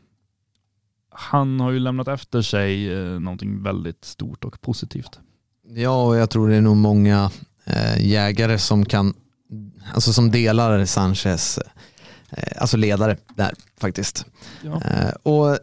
han 1.11 1.61
har 1.61 1.71
ju 1.71 1.79
lämnat 1.79 2.09
efter 2.09 2.43
sig 2.43 2.97
uh, 2.97 3.21
någonting 3.21 3.63
väldigt 3.63 4.05
stort 4.05 4.45
och 4.45 4.61
positivt. 4.61 5.21
Ja, 5.69 6.07
och 6.07 6.17
jag 6.17 6.31
tror 6.31 6.49
det 6.49 6.57
är 6.57 6.61
nog 6.61 6.77
många 6.77 7.31
eh, 7.65 8.07
jägare 8.07 8.59
som 8.59 8.85
kan 8.85 9.15
alltså 9.95 10.13
som 10.13 10.31
delar 10.31 10.85
Sanchez, 10.85 11.59
eh, 12.31 12.61
alltså 12.61 12.77
ledare 12.77 13.17
där 13.37 13.55
faktiskt. 13.81 14.27
Ja. 14.63 14.83
Eh, 14.85 15.11
och 15.23 15.59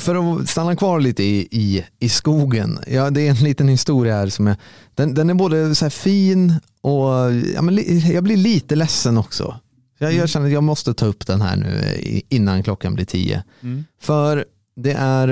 för 0.00 0.40
att 0.40 0.48
stanna 0.48 0.76
kvar 0.76 1.00
lite 1.00 1.22
i, 1.22 1.48
i, 1.50 1.84
i 1.98 2.08
skogen, 2.08 2.78
ja, 2.86 3.10
det 3.10 3.20
är 3.20 3.30
en 3.30 3.36
liten 3.36 3.68
historia 3.68 4.14
här 4.14 4.28
som 4.28 4.46
är, 4.46 4.56
den, 4.94 5.14
den 5.14 5.30
är 5.30 5.34
både 5.34 5.74
så 5.74 5.90
fin 5.90 6.54
och 6.80 7.32
ja, 7.54 7.62
men, 7.62 7.78
jag 8.12 8.24
blir 8.24 8.36
lite 8.36 8.76
ledsen 8.76 9.18
också. 9.18 9.60
Jag, 9.98 10.10
jag 10.10 10.14
mm. 10.14 10.28
känner 10.28 10.46
att 10.46 10.52
jag 10.52 10.62
måste 10.62 10.94
ta 10.94 11.06
upp 11.06 11.26
den 11.26 11.40
här 11.40 11.56
nu 11.56 12.00
innan 12.28 12.62
klockan 12.62 12.94
blir 12.94 13.04
tio. 13.04 13.42
Mm. 13.62 13.84
För 14.00 14.44
det 14.76 14.92
är, 14.92 15.28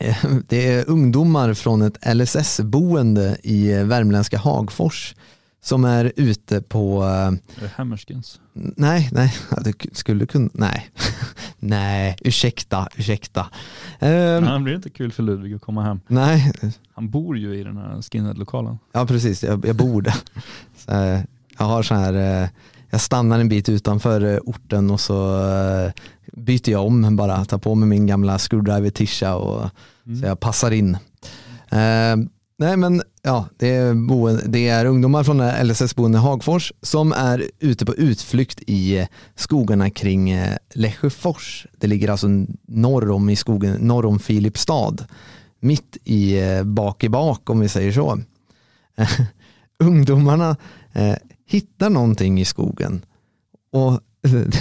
eh, 0.00 0.16
det 0.48 0.72
är 0.72 0.88
ungdomar 0.88 1.54
från 1.54 1.82
ett 1.82 2.14
LSS-boende 2.14 3.36
i 3.42 3.72
värmländska 3.72 4.38
Hagfors 4.38 5.14
som 5.60 5.84
är 5.84 6.12
ute 6.16 6.62
på... 6.62 7.02
Är 7.02 7.38
det 7.60 7.70
Hammerskins? 7.76 8.40
Nej, 8.52 9.08
nej, 9.12 9.34
det 9.64 9.74
skulle 9.92 10.26
kunna, 10.26 10.50
nej. 10.52 10.90
nej, 11.58 12.16
ursäkta, 12.20 12.88
ursäkta. 12.96 13.40
Um, 13.40 14.08
nej, 14.08 14.40
det 14.40 14.60
blir 14.60 14.74
inte 14.74 14.90
kul 14.90 15.12
för 15.12 15.22
Ludvig 15.22 15.54
att 15.54 15.62
komma 15.62 15.82
hem. 15.82 16.00
Nej. 16.06 16.52
Han 16.92 17.10
bor 17.10 17.38
ju 17.38 17.60
i 17.60 17.64
den 17.64 17.76
här 17.76 18.02
skinhead-lokalen. 18.02 18.78
Ja, 18.92 19.06
precis, 19.06 19.44
jag, 19.44 19.66
jag 19.66 19.76
bor 19.76 20.02
där. 20.02 20.14
Så, 20.76 21.22
jag 21.58 21.64
har 21.64 21.82
så 21.82 21.94
här, 21.94 22.42
eh, 22.42 22.48
jag 22.90 23.00
stannar 23.00 23.40
en 23.40 23.48
bit 23.48 23.68
utanför 23.68 24.34
eh, 24.34 24.38
orten 24.44 24.90
och 24.90 25.00
så 25.00 25.48
eh, 25.50 25.92
byter 26.32 26.70
jag 26.70 26.86
om 26.86 27.16
bara, 27.16 27.44
tar 27.44 27.58
på 27.58 27.74
mig 27.74 27.88
min 27.88 28.06
gamla 28.06 28.38
screwdriver-tisha 28.38 29.34
och 29.34 29.70
mm. 30.06 30.20
så 30.20 30.26
jag 30.26 30.40
passar 30.40 30.70
in. 30.70 30.94
Uh, 31.72 32.28
Nej 32.60 32.76
men 32.76 33.02
ja, 33.28 33.48
det 33.56 33.68
är, 33.68 33.94
boende, 33.94 34.42
det 34.46 34.68
är 34.68 34.84
ungdomar 34.84 35.24
från 35.24 35.40
LSS-boende 35.40 36.18
Hagfors 36.18 36.72
som 36.82 37.12
är 37.12 37.50
ute 37.58 37.86
på 37.86 37.94
utflykt 37.94 38.62
i 38.66 39.06
skogarna 39.34 39.90
kring 39.90 40.30
eh, 40.30 40.56
Lesjöfors. 40.74 41.66
Det 41.78 41.86
ligger 41.86 42.08
alltså 42.08 42.28
norr 42.66 43.10
om 43.10 43.30
i 43.30 43.36
skogen, 43.36 43.76
norr 43.80 44.06
om 44.06 44.18
Filipstad. 44.18 44.96
Mitt 45.60 45.96
i 46.04 46.38
eh, 46.38 46.64
bak 46.64 47.04
i 47.04 47.08
bak 47.08 47.50
om 47.50 47.60
vi 47.60 47.68
säger 47.68 47.92
så. 47.92 48.18
Ungdomarna 49.78 50.56
eh, 50.92 51.14
hittar 51.46 51.90
någonting 51.90 52.40
i 52.40 52.44
skogen. 52.44 53.04
Och 53.72 54.00
en 54.22 54.52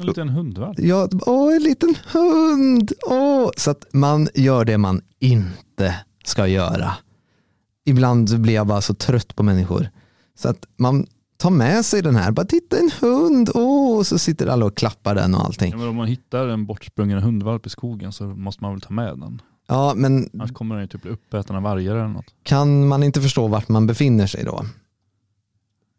liten 0.06 0.28
hundvalp? 0.28 0.78
Ja, 0.78 1.08
åh, 1.26 1.54
en 1.54 1.62
liten 1.62 1.94
hund. 2.12 2.92
Åh. 3.06 3.50
Så 3.56 3.70
att 3.70 3.86
man 3.92 4.28
gör 4.34 4.64
det 4.64 4.78
man 4.78 5.02
inte 5.18 5.94
ska 6.24 6.46
göra 6.46 6.92
ibland 7.84 8.40
blir 8.40 8.54
jag 8.54 8.66
bara 8.66 8.80
så 8.80 8.94
trött 8.94 9.36
på 9.36 9.42
människor. 9.42 9.88
Så 10.34 10.48
att 10.48 10.66
man 10.76 11.06
tar 11.36 11.50
med 11.50 11.84
sig 11.84 12.02
den 12.02 12.16
här, 12.16 12.30
bara 12.30 12.46
titta 12.46 12.78
en 12.78 12.90
hund, 13.00 13.50
åh, 13.54 13.98
och 13.98 14.06
så 14.06 14.18
sitter 14.18 14.46
alla 14.46 14.66
och 14.66 14.76
klappar 14.76 15.14
den 15.14 15.34
och 15.34 15.44
allting. 15.44 15.70
Ja, 15.70 15.76
men 15.76 15.88
om 15.88 15.96
man 15.96 16.08
hittar 16.08 16.48
en 16.48 16.66
bortsprungen 16.66 17.18
hundvalp 17.18 17.66
i 17.66 17.70
skogen 17.70 18.12
så 18.12 18.24
måste 18.24 18.64
man 18.64 18.72
väl 18.72 18.80
ta 18.80 18.92
med 18.92 19.18
den. 19.18 19.42
Ja, 19.68 19.92
men 19.96 20.30
Annars 20.34 20.52
kommer 20.52 20.74
den 20.74 20.84
ju 20.84 20.88
typ 20.88 21.02
bli 21.02 21.10
uppäten 21.10 21.56
av 21.56 21.62
vargar 21.62 21.96
eller 21.96 22.08
något. 22.08 22.34
Kan 22.42 22.88
man 22.88 23.02
inte 23.02 23.20
förstå 23.20 23.48
vart 23.48 23.68
man 23.68 23.86
befinner 23.86 24.26
sig 24.26 24.44
då? 24.44 24.64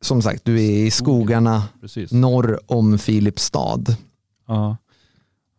Som 0.01 0.22
sagt, 0.22 0.45
du 0.45 0.55
är 0.55 0.85
i 0.85 0.91
skogarna 0.91 1.64
Precis. 1.81 2.11
norr 2.11 2.60
om 2.65 2.97
Filipstad. 2.99 3.84
Ja, 4.47 4.77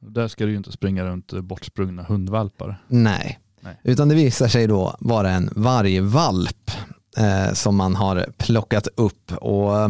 där 0.01 0.29
ska 0.29 0.45
du 0.45 0.51
ju 0.51 0.57
inte 0.57 0.73
springa 0.73 1.05
runt 1.05 1.33
bortsprungna 1.33 2.03
hundvalpar. 2.03 2.85
Nej, 2.89 3.39
utan 3.83 4.09
det 4.09 4.15
visar 4.15 4.49
sig 4.49 4.67
då 4.67 4.97
vara 5.01 5.31
en 5.31 5.51
vargvalp 5.57 6.71
eh, 7.17 7.53
som 7.53 7.77
man 7.77 7.95
har 7.95 8.27
plockat 8.39 8.89
upp. 8.97 9.33
Och 9.33 9.83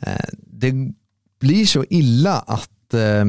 eh, 0.00 0.24
Det 0.40 0.72
blir 1.40 1.66
så 1.66 1.84
illa 1.90 2.38
att 2.38 2.94
eh, 2.94 3.24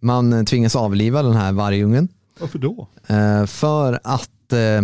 man 0.00 0.46
tvingas 0.46 0.76
avliva 0.76 1.22
den 1.22 1.36
här 1.36 1.52
vargungen. 1.52 2.08
Varför 2.40 2.58
då? 2.58 2.88
Eh, 3.06 3.46
för 3.46 4.00
att 4.04 4.52
eh, 4.52 4.82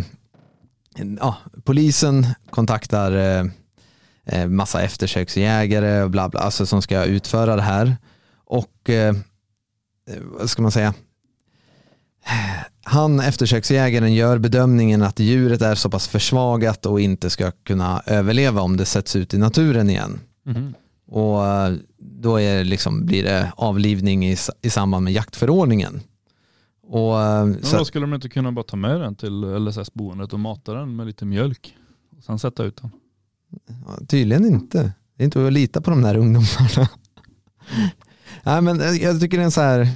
ja, 1.20 1.36
polisen 1.64 2.26
kontaktar 2.50 3.12
eh, 4.24 4.46
massa 4.46 4.82
eftersöksjägare 4.82 6.02
och 6.02 6.10
bla 6.10 6.28
bla, 6.28 6.40
alltså 6.40 6.66
som 6.66 6.82
ska 6.82 7.04
utföra 7.04 7.56
det 7.56 7.62
här. 7.62 7.96
Och 8.44 8.90
vad 10.38 10.50
ska 10.50 10.62
man 10.62 10.72
säga? 10.72 10.94
Han, 12.84 13.20
eftersöksjägaren, 13.20 14.14
gör 14.14 14.38
bedömningen 14.38 15.02
att 15.02 15.18
djuret 15.18 15.62
är 15.62 15.74
så 15.74 15.90
pass 15.90 16.08
försvagat 16.08 16.86
och 16.86 17.00
inte 17.00 17.30
ska 17.30 17.50
kunna 17.50 18.02
överleva 18.06 18.60
om 18.60 18.76
det 18.76 18.84
sätts 18.84 19.16
ut 19.16 19.34
i 19.34 19.38
naturen 19.38 19.90
igen. 19.90 20.20
Mhm. 20.44 20.74
Och 21.06 21.46
eh, 21.46 21.74
då 21.98 22.40
är 22.40 22.64
liksom, 22.64 23.06
blir 23.06 23.22
det 23.24 23.52
avlivning 23.56 24.26
i, 24.26 24.36
i 24.62 24.70
samband 24.70 25.04
med 25.04 25.12
jaktförordningen. 25.12 26.00
Och, 26.82 27.20
eh, 27.22 27.46
Men 27.46 27.62
så, 27.62 27.78
då 27.78 27.84
skulle 27.84 28.06
de 28.06 28.14
inte 28.14 28.28
kunna 28.28 28.52
bara 28.52 28.64
ta 28.64 28.76
med 28.76 29.00
den 29.00 29.14
till 29.14 29.44
LSS-boendet 29.44 30.32
och 30.32 30.40
mata 30.40 30.74
den 30.74 30.96
med 30.96 31.06
lite 31.06 31.24
mjölk? 31.24 31.76
Och 32.18 32.24
sen 32.24 32.38
sätta 32.38 32.64
ut 32.64 32.76
den? 32.82 32.90
ja, 33.86 34.06
tydligen 34.06 34.44
inte. 34.44 34.92
Det 35.16 35.22
är 35.22 35.24
inte 35.24 35.46
att 35.46 35.52
lita 35.52 35.80
på 35.80 35.90
de 35.90 36.02
där 36.02 36.16
ungdomarna. 36.16 36.88
Nej, 38.42 38.62
men 38.62 38.80
eh, 38.80 38.92
jag 38.92 39.20
tycker 39.20 39.36
det 39.36 39.42
är 39.42 39.44
en 39.44 39.50
så 39.50 39.60
här, 39.60 39.88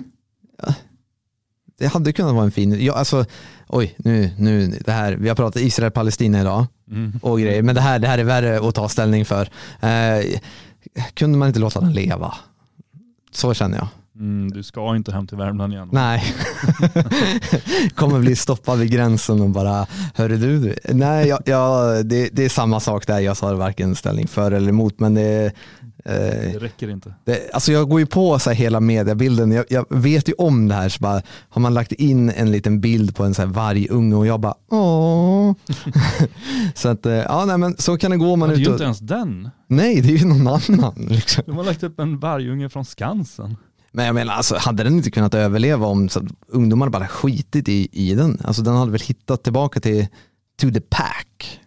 det 1.78 1.86
hade 1.86 2.12
kunnat 2.12 2.34
vara 2.34 2.44
en 2.44 2.50
fin, 2.50 2.84
ja, 2.84 2.92
alltså, 2.94 3.24
oj, 3.68 3.94
nu, 3.98 4.30
nu, 4.38 4.78
det 4.84 4.92
här, 4.92 5.12
vi 5.12 5.28
har 5.28 5.36
pratat 5.36 5.62
Israel-Palestina 5.62 6.40
idag 6.40 6.66
Mm. 6.90 7.12
och 7.22 7.40
grejer, 7.40 7.62
men 7.62 7.74
det 7.74 7.80
här, 7.80 7.98
det 7.98 8.08
här 8.08 8.18
är 8.18 8.24
värre 8.24 8.68
att 8.68 8.74
ta 8.74 8.88
ställning 8.88 9.24
för. 9.24 9.48
Eh, 9.80 10.38
kunde 11.14 11.38
man 11.38 11.48
inte 11.48 11.60
låta 11.60 11.80
den 11.80 11.92
leva? 11.92 12.34
Så 13.32 13.54
känner 13.54 13.78
jag. 13.78 13.88
Mm, 14.18 14.50
du 14.52 14.62
ska 14.62 14.96
inte 14.96 15.12
hem 15.12 15.26
till 15.26 15.36
Värmland 15.36 15.72
igen. 15.72 15.88
Nej. 15.92 16.24
Kommer 17.94 18.18
bli 18.18 18.36
stoppad 18.36 18.78
vid 18.78 18.90
gränsen 18.90 19.40
och 19.40 19.50
bara, 19.50 19.86
hörru 20.14 20.36
du, 20.36 20.58
du. 20.58 20.94
nej 20.94 21.28
jag, 21.28 21.40
jag, 21.44 22.06
det, 22.06 22.28
det 22.32 22.44
är 22.44 22.48
samma 22.48 22.80
sak 22.80 23.06
där, 23.06 23.18
jag 23.20 23.36
tar 23.36 23.54
varken 23.54 23.94
ställning 23.96 24.28
för 24.28 24.52
eller 24.52 24.68
emot, 24.68 25.00
men 25.00 25.14
det, 25.14 25.52
Det 26.04 26.58
räcker 26.58 26.88
inte. 26.88 27.14
det, 27.24 27.50
alltså 27.52 27.72
jag 27.72 27.88
går 27.88 28.00
ju 28.00 28.06
på 28.06 28.38
så 28.38 28.50
hela 28.50 28.80
mediebilden, 28.80 29.52
jag, 29.52 29.64
jag 29.68 29.86
vet 29.88 30.28
ju 30.28 30.32
om 30.32 30.68
det 30.68 30.74
här, 30.74 30.88
så 30.88 30.98
bara, 31.00 31.22
har 31.48 31.60
man 31.60 31.74
lagt 31.74 31.92
in 31.92 32.30
en 32.30 32.50
liten 32.50 32.80
bild 32.80 33.16
på 33.16 33.24
en 33.24 33.34
så 33.34 33.42
här 33.42 33.48
vargunge 33.48 34.16
och 34.16 34.26
jag 34.26 34.40
bara, 34.40 34.54
åh. 34.70 35.54
så 36.74 36.88
att, 36.88 37.06
eh, 37.06 37.12
ja 37.12 37.44
nej 37.44 37.58
men 37.58 37.76
så 37.78 37.98
kan 37.98 38.10
det 38.10 38.16
gå 38.16 38.36
man 38.36 38.38
Men 38.38 38.48
det 38.48 38.54
är 38.54 38.58
ju 38.58 38.64
inte 38.64 38.74
och, 38.74 38.80
ens 38.80 38.98
den. 38.98 39.50
nej 39.68 40.00
det 40.00 40.08
är 40.08 40.16
ju 40.16 40.26
någon 40.26 40.46
annan. 40.46 40.94
Liksom. 41.10 41.44
De 41.46 41.56
har 41.56 41.64
lagt 41.64 41.82
upp 41.82 42.00
en 42.00 42.18
vargunge 42.18 42.68
från 42.68 42.84
Skansen. 42.84 43.56
Men 43.92 44.06
jag 44.06 44.14
menar, 44.14 44.34
alltså, 44.34 44.56
hade 44.56 44.82
den 44.84 44.96
inte 44.96 45.10
kunnat 45.10 45.34
överleva 45.34 45.86
om 45.86 46.08
så 46.08 46.18
att 46.18 46.24
ungdomar 46.48 46.88
bara 46.88 47.08
skitit 47.08 47.68
i, 47.68 47.88
i 47.92 48.14
den? 48.14 48.38
Alltså 48.44 48.62
den 48.62 48.76
hade 48.76 48.90
väl 48.92 49.00
hittat 49.00 49.42
tillbaka 49.42 49.80
till 49.80 50.06
to 50.60 50.70
the 50.70 50.80
pack. 50.80 51.60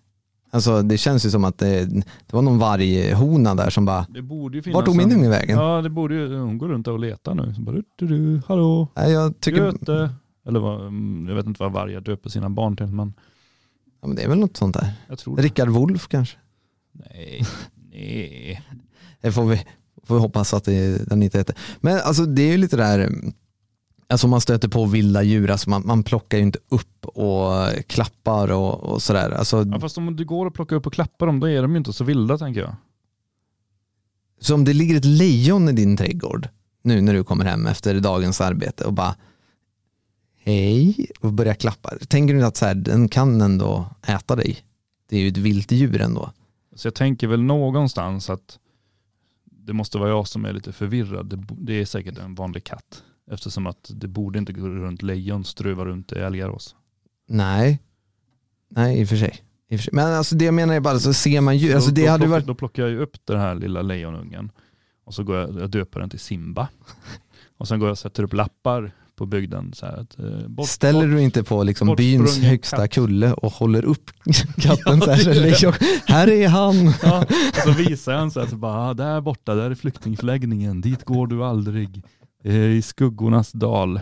Alltså 0.52 0.82
det 0.82 0.98
känns 0.98 1.26
ju 1.26 1.30
som 1.30 1.44
att 1.44 1.58
det, 1.58 1.86
det 1.86 2.34
var 2.34 2.42
någon 2.42 2.58
varghona 2.58 3.56
där 3.56 3.70
som 3.70 3.86
bara, 3.86 4.06
Det 4.10 4.22
borde 4.22 4.58
ju 4.58 4.64
finnas 4.64 4.76
vart 4.76 4.86
tog 4.86 4.96
min 4.96 5.12
unge 5.12 5.30
vägen? 5.30 5.58
Ja, 5.58 5.82
det 5.82 5.90
borde 5.90 6.16
ju, 6.16 6.38
hon 6.38 6.58
går 6.58 6.68
runt 6.68 6.88
och 6.88 7.00
letar 7.00 7.36
nu. 7.36 7.54
Så 7.54 7.62
bara, 7.62 7.76
du, 7.76 7.84
du, 7.96 8.08
du, 8.08 8.42
hallå, 8.48 8.88
Nej, 8.96 9.12
jag 9.12 9.40
tycker, 9.40 9.66
Göte. 9.66 10.10
Eller 10.48 10.60
vad, 10.60 10.82
mm, 10.82 11.26
jag 11.28 11.36
vet 11.36 11.46
inte 11.46 11.64
vad 11.64 11.72
vargar 11.72 12.02
döper 12.02 12.30
sina 12.30 12.50
barn 12.50 12.78
till, 12.78 12.86
men 12.88 13.14
ja, 14.02 14.08
men 14.08 14.16
det 14.16 14.24
är 14.24 14.30
väl 14.30 14.40
något 14.40 14.58
sånt 14.58 14.74
där. 14.76 14.94
jag 15.08 15.20
tror 15.20 15.36
det. 15.36 15.42
Rickard 15.42 15.70
Wolff 15.70 16.08
kanske? 16.08 16.38
Nej, 16.92 17.46
nej. 17.92 18.62
Det 19.22 19.32
får 19.32 19.46
vi, 19.46 19.66
får 20.04 20.16
vi 20.16 20.22
hoppas 20.22 20.54
att 20.54 20.64
det, 20.64 21.10
den 21.10 21.24
inte 21.24 21.38
heter. 21.38 21.56
Men 21.82 22.00
alltså 22.04 22.26
det 22.26 22.42
är 22.42 22.52
ju 22.52 22.58
lite 22.58 22.78
där, 22.78 23.12
alltså 24.10 24.28
man 24.28 24.42
stöter 24.42 24.68
på 24.68 24.86
vilda 24.86 25.24
djur, 25.24 25.52
alltså 25.52 25.70
man, 25.70 25.82
man 25.86 26.04
plockar 26.04 26.38
ju 26.38 26.44
inte 26.44 26.60
upp 26.70 27.06
och 27.06 27.54
klappar 27.88 28.52
och, 28.52 28.80
och 28.80 29.02
sådär. 29.02 29.32
Alltså, 29.32 29.66
Ja, 29.72 29.80
fast 29.80 29.98
om 29.98 30.16
du 30.16 30.26
går 30.26 30.46
och 30.46 30.54
plockar 30.54 30.76
upp 30.76 30.88
och 30.88 30.94
klappar 30.94 31.26
dem, 31.26 31.40
då 31.40 31.50
är 31.50 31.62
de 31.62 31.72
ju 31.72 31.78
inte 31.78 31.94
så 31.94 32.04
vilda 32.04 32.38
tänker 32.38 32.62
jag. 32.62 32.76
Så 34.40 34.54
om 34.56 34.66
det 34.66 34.74
ligger 34.74 34.98
ett 34.98 35.06
lejon 35.06 35.70
i 35.70 35.72
din 35.72 35.98
trädgård 35.98 36.48
nu 36.82 37.02
när 37.02 37.14
du 37.14 37.24
kommer 37.24 37.46
hem 37.46 37.68
efter 37.68 38.00
dagens 38.00 38.42
arbete 38.42 38.86
och 38.86 38.94
bara 38.94 39.16
hej 40.38 41.08
och 41.20 41.34
börjar 41.34 41.54
klappa. 41.54 41.94
Tänker 42.08 42.34
du 42.34 42.46
att 42.46 42.58
så 42.58 42.66
här, 42.66 42.76
den 42.76 43.10
kan 43.10 43.42
ändå 43.42 43.86
äta 44.08 44.36
dig? 44.36 44.58
Det 45.10 45.18
är 45.18 45.22
ju 45.22 45.28
ett 45.28 45.38
vilt 45.38 45.72
djur 45.72 46.02
ändå. 46.02 46.32
Så 46.76 46.88
jag 46.88 46.96
tänker 46.96 47.28
väl 47.28 47.42
någonstans 47.42 48.30
att 48.30 48.60
det 49.44 49.74
måste 49.74 49.98
vara 49.98 50.10
jag 50.10 50.28
som 50.28 50.46
är 50.46 50.54
lite 50.54 50.72
förvirrad. 50.72 51.46
Det, 51.58 51.74
är 51.74 51.86
säkert 51.86 52.18
en 52.18 52.36
vanlig 52.36 52.64
katt. 52.64 53.04
Eftersom 53.32 53.68
att 53.68 53.92
det 53.94 54.08
borde 54.08 54.40
inte 54.40 54.54
gå 54.54 54.68
runt 54.68 55.02
lejon 55.02 55.44
ströva 55.44 55.86
runt 55.86 56.12
i 56.12 56.16
Älgarås. 56.16 56.76
Nej, 57.28 57.80
nej 58.70 59.02
i 59.02 59.04
och 59.04 59.10
för 59.10 59.16
sig. 59.16 59.44
I 59.70 59.76
och 59.76 59.80
för 59.80 59.84
sig. 59.84 59.94
Men 59.94 60.14
alltså 60.14 60.36
det 60.36 60.46
jag 60.46 60.54
menar 60.54 60.74
är 60.74 60.80
bara 60.80 61.00
så 61.00 61.14
ser 61.14 61.42
man 61.42 61.58
djur, 61.58 61.76
alltså 61.76 61.90
då, 61.90 61.96
det 61.96 62.06
då, 62.06 62.12
hade 62.12 62.20
plockar, 62.20 62.32
varit, 62.32 62.48
då 62.48 62.56
plockar 62.56 62.84
jag 62.84 62.92
ju 62.92 63.00
upp 63.00 63.18
den 63.26 63.40
här 63.40 63.56
lilla 63.56 63.82
lejonungen 63.82 64.52
och 65.06 65.14
så 65.14 65.24
går 65.24 65.38
jag, 65.38 65.60
jag 65.60 65.70
döper 65.70 66.00
den 66.00 66.10
till 66.10 66.20
Simba. 66.20 66.68
Och 67.58 67.68
sen 67.68 67.80
går 67.80 67.88
jag 67.88 67.92
och 67.92 67.98
sätter 67.98 68.24
upp 68.24 68.34
lappar 68.34 68.92
på 69.16 69.26
bygden. 69.26 69.74
Så 69.74 69.86
här 69.86 69.98
att, 69.98 70.20
eh, 70.20 70.48
bort, 70.48 70.70
ställer 70.70 71.08
bort. 71.08 71.10
du 71.10 71.22
inte 71.22 71.44
på 71.44 71.64
liksom 71.64 71.96
byns 71.96 72.38
högsta 72.38 72.78
katt. 72.78 72.92
kulle 72.92 73.34
och 73.34 73.52
håller 73.52 73.86
upp 73.86 74.12
katten 74.62 75.02
så 75.02 75.12
här, 75.12 75.18
så 75.18 75.34
lejon, 75.34 75.74
här 76.06 76.30
är 76.30 76.48
han. 76.48 76.94
Ja, 77.04 77.26
och 77.50 77.56
så 77.64 77.72
visar 77.72 78.12
jag 78.12 78.22
en 78.22 78.32
så 78.32 78.40
här, 78.40 78.48
så 78.48 78.56
bara, 78.56 78.90
ah, 78.90 78.94
där 78.94 79.22
borta, 79.22 79.56
där 79.56 79.72
är 79.72 79.76
flyktingförläggningen, 79.76 80.82
dit 80.82 81.04
går 81.06 81.28
du 81.28 81.44
aldrig. 81.44 82.04
Det 82.44 82.56
är 82.56 82.70
I 82.70 82.82
skuggornas 82.82 83.52
dal. 83.52 84.00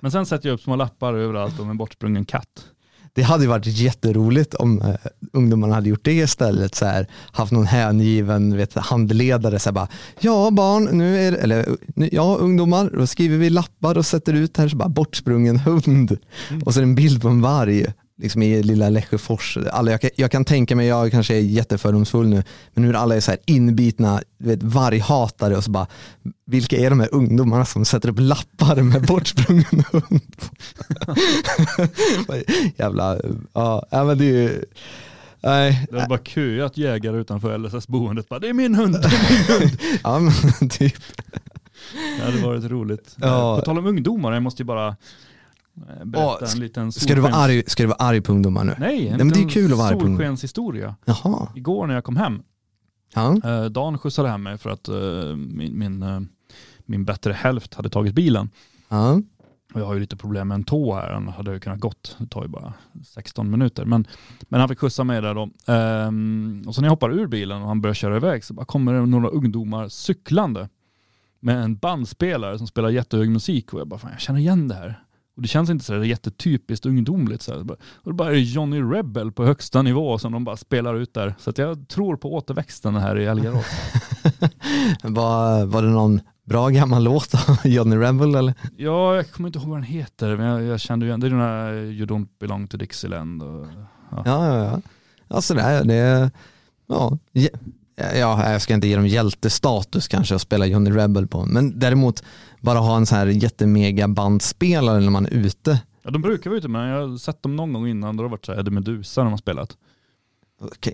Men 0.00 0.10
sen 0.10 0.26
sätter 0.26 0.48
jag 0.48 0.54
upp 0.54 0.60
små 0.60 0.76
lappar 0.76 1.14
överallt 1.14 1.60
om 1.60 1.70
en 1.70 1.76
bortsprungen 1.76 2.24
katt. 2.24 2.64
Det 3.14 3.22
hade 3.22 3.46
varit 3.46 3.66
jätteroligt 3.66 4.54
om 4.54 4.82
eh, 4.82 4.94
ungdomarna 5.32 5.74
hade 5.74 5.88
gjort 5.88 6.04
det 6.04 6.12
istället. 6.12 6.74
Så 6.74 6.86
här, 6.86 7.06
haft 7.32 7.52
någon 7.52 7.66
hängiven 7.66 8.56
vet, 8.56 8.74
handledare. 8.74 9.58
Så 9.58 9.68
här, 9.68 9.74
bara, 9.74 9.88
ja 10.20 10.50
barn, 10.50 10.84
nu 10.84 11.18
är 11.18 11.32
det, 11.32 11.38
eller 11.38 11.66
nu, 11.94 12.08
ja 12.12 12.36
ungdomar, 12.40 12.90
då 12.96 13.06
skriver 13.06 13.38
vi 13.38 13.50
lappar 13.50 13.98
och 13.98 14.06
sätter 14.06 14.32
ut 14.32 14.56
här 14.56 14.68
så 14.68 14.76
bara 14.76 14.88
bortsprungen 14.88 15.58
hund. 15.58 16.18
Och 16.64 16.74
så 16.74 16.80
en 16.80 16.94
bild 16.94 17.22
på 17.22 17.28
en 17.28 17.40
varg 17.40 17.86
liksom 18.18 18.42
i 18.42 18.62
lilla 18.62 18.90
Lesjöfors. 18.90 19.58
Alla, 19.72 19.90
jag, 19.90 20.00
kan, 20.00 20.10
jag 20.16 20.30
kan 20.30 20.44
tänka 20.44 20.76
mig, 20.76 20.86
jag 20.86 21.10
kanske 21.10 21.34
är 21.34 21.40
jättefördomsfull 21.40 22.26
nu, 22.28 22.42
men 22.74 22.84
hur 22.84 22.94
alla 22.96 23.16
är 23.16 23.20
så 23.20 23.30
här 23.30 23.40
inbitna 23.46 24.20
vet, 24.38 24.62
varghatare 24.62 25.56
och 25.56 25.64
så 25.64 25.70
bara, 25.70 25.86
vilka 26.46 26.76
är 26.76 26.90
de 26.90 27.00
här 27.00 27.14
ungdomarna 27.14 27.64
som 27.64 27.84
sätter 27.84 28.08
upp 28.08 28.18
lappar 28.18 28.76
med 28.82 29.02
bortsprungen 29.06 29.84
hund? 29.92 30.20
Jävla, 32.76 33.18
ja, 33.52 33.86
men 33.90 34.18
det 34.18 34.24
är 34.24 34.32
ju, 34.42 34.64
nej, 35.40 35.86
Det 35.90 35.96
hade 35.96 36.08
bara 36.08 36.18
köat 36.18 36.76
jägare 36.76 37.16
utanför 37.16 37.58
LSS-boendet. 37.58 38.28
Bara, 38.28 38.40
Det 38.40 38.48
är 38.48 38.52
min 38.52 38.74
hund, 38.74 38.94
det 38.94 39.08
är 39.08 39.30
min 39.30 39.60
hund. 39.60 39.78
ja 40.02 40.18
men 40.18 40.68
typ. 40.68 40.94
Det 42.18 42.24
hade 42.24 42.38
varit 42.38 42.64
roligt. 42.64 43.16
Ja. 43.20 43.56
På 43.58 43.64
tal 43.64 43.78
om 43.78 43.86
ungdomar, 43.86 44.32
jag 44.32 44.42
måste 44.42 44.62
ju 44.62 44.66
bara 44.66 44.96
berätta 46.04 46.26
Åh, 46.44 46.52
en 46.54 46.60
liten 46.60 46.92
Ska 46.92 47.14
du 47.14 47.20
vara 47.20 47.32
solskens- 47.32 47.36
arg, 47.44 47.62
ska 47.66 47.82
du 47.82 47.86
vara 47.86 47.98
arg 48.08 48.20
på 48.20 48.32
ungdomar 48.32 48.64
nu? 48.64 48.74
Nej, 48.78 49.08
en 49.08 49.16
men 49.16 49.28
det 49.28 49.40
är 49.42 49.48
kul 49.48 49.72
att 49.72 49.78
vara 49.78 49.88
arg 49.88 49.94
på 49.98 50.06
solskenshistoria. 50.06 50.94
Jaha. 51.04 51.48
Igår 51.54 51.86
när 51.86 51.94
jag 51.94 52.04
kom 52.04 52.16
hem, 52.16 52.42
Ja. 53.14 53.36
eh, 53.44 53.64
Dan 53.64 53.98
skjutsade 53.98 54.28
hem 54.28 54.42
mig 54.42 54.58
för 54.58 54.70
att 54.70 54.88
eh, 54.88 55.36
min, 55.36 55.78
min, 55.78 56.02
eh, 56.02 56.20
min 56.86 57.04
bättre 57.04 57.32
hälft 57.32 57.74
hade 57.74 57.88
tagit 57.88 58.14
bilen. 58.14 58.50
Ja. 58.88 59.20
Och 59.74 59.80
jag 59.80 59.86
har 59.86 59.94
ju 59.94 60.00
lite 60.00 60.16
problem 60.16 60.48
med 60.48 60.54
en 60.54 60.64
tå 60.64 60.94
här, 60.94 61.12
han 61.12 61.28
hade 61.28 61.52
ju 61.52 61.60
kunnat 61.60 61.80
gått. 61.80 62.16
Det 62.18 62.26
tar 62.26 62.42
ju 62.42 62.48
bara 62.48 62.72
16 63.04 63.50
minuter. 63.50 63.84
Men, 63.84 64.06
men 64.48 64.60
han 64.60 64.68
fick 64.68 64.78
skjutsa 64.78 65.04
mig 65.04 65.22
där 65.22 65.34
då. 65.34 65.72
Ehm, 65.72 66.62
och 66.66 66.74
så 66.74 66.80
när 66.80 66.86
jag 66.88 66.92
hoppar 66.92 67.12
ur 67.12 67.26
bilen 67.26 67.62
och 67.62 67.68
han 67.68 67.80
börjar 67.80 67.94
köra 67.94 68.16
iväg 68.16 68.44
så 68.44 68.54
bara 68.54 68.66
kommer 68.66 68.92
det 68.94 69.06
några 69.06 69.28
ungdomar 69.28 69.88
cyklande 69.88 70.68
med 71.40 71.62
en 71.64 71.76
bandspelare 71.76 72.58
som 72.58 72.66
spelar 72.66 72.90
jättehög 72.90 73.30
musik 73.30 73.72
och 73.74 73.80
jag 73.80 73.88
bara, 73.88 73.98
fan 74.00 74.10
jag 74.10 74.20
känner 74.20 74.40
igen 74.40 74.68
det 74.68 74.74
här. 74.74 75.00
Och 75.36 75.42
det 75.42 75.48
känns 75.48 75.70
inte 75.70 75.84
så 75.84 75.92
där 75.92 76.04
jättetypiskt 76.04 76.86
ungdomligt. 76.86 77.42
Så 77.42 77.52
här. 77.52 77.70
Och 77.70 77.76
då 78.04 78.12
bara 78.12 78.28
är 78.28 78.32
det 78.32 78.40
Johnny 78.40 78.80
Rebel 78.80 79.32
på 79.32 79.44
högsta 79.44 79.82
nivå 79.82 80.18
som 80.18 80.32
de 80.32 80.44
bara 80.44 80.56
spelar 80.56 80.94
ut 80.94 81.14
där. 81.14 81.34
Så 81.38 81.52
jag 81.56 81.88
tror 81.88 82.16
på 82.16 82.34
återväxten 82.34 82.94
här 82.94 83.18
i 83.18 83.26
Älgarås. 83.26 83.66
Var, 85.02 85.64
var 85.64 85.82
det 85.82 85.88
någon 85.88 86.20
bra 86.44 86.68
gammal 86.68 87.04
låt 87.04 87.34
av 87.34 87.58
Johnny 87.64 87.96
Rebel 87.96 88.34
eller? 88.34 88.54
Ja, 88.76 89.16
jag 89.16 89.30
kommer 89.30 89.48
inte 89.48 89.58
ihåg 89.58 89.68
vad 89.68 89.78
den 89.78 89.84
heter, 89.84 90.36
men 90.36 90.46
jag, 90.46 90.62
jag 90.62 90.80
kände 90.80 91.06
ju 91.06 91.10
igen, 91.10 91.20
det 91.20 91.26
är 91.26 91.30
den 91.30 91.40
här 91.40 91.72
You 91.72 92.06
don't 92.06 92.28
belong 92.40 92.66
to 92.66 92.76
Dixieland. 92.76 93.42
Och, 93.42 93.66
Ja, 94.10 94.22
ja, 94.24 94.64
ja. 94.64 94.80
Ja, 95.28 95.40
sådär. 95.40 95.84
Det, 95.84 96.30
ja, 96.86 97.18
ja, 97.32 98.12
ja, 98.14 98.52
jag 98.52 98.62
ska 98.62 98.74
inte 98.74 98.86
ge 98.88 98.96
dem 98.96 99.06
hjältestatus 99.06 100.08
kanske 100.08 100.34
att 100.34 100.40
spela 100.40 100.66
Johnny 100.66 100.90
Rebel 100.90 101.26
på. 101.26 101.46
Men 101.46 101.78
däremot 101.78 102.22
bara 102.64 102.78
ha 102.78 102.96
en 102.96 103.06
så 103.06 103.14
här 103.14 103.26
jättemega 103.26 104.08
bandspelare 104.08 105.00
när 105.00 105.10
man 105.10 105.26
är 105.26 105.30
ute. 105.30 105.80
ja, 106.02 106.10
de 106.10 106.22
brukar 106.22 106.50
vara 106.50 106.58
ute, 106.58 106.68
men 106.68 106.88
jag 106.88 107.08
har 107.08 107.16
sett 107.16 107.42
dem 107.42 107.56
någon 107.56 107.72
gång 107.72 107.88
innan, 107.88 108.16
då 108.16 108.22
har 108.22 108.28
det 108.28 108.30
varit 108.30 108.46
så 108.46 108.52
här 108.52 108.58
Eddie 108.60 108.70
Meduza 108.70 109.22
de 109.22 109.30
har 109.30 109.36
spelat. 109.38 109.76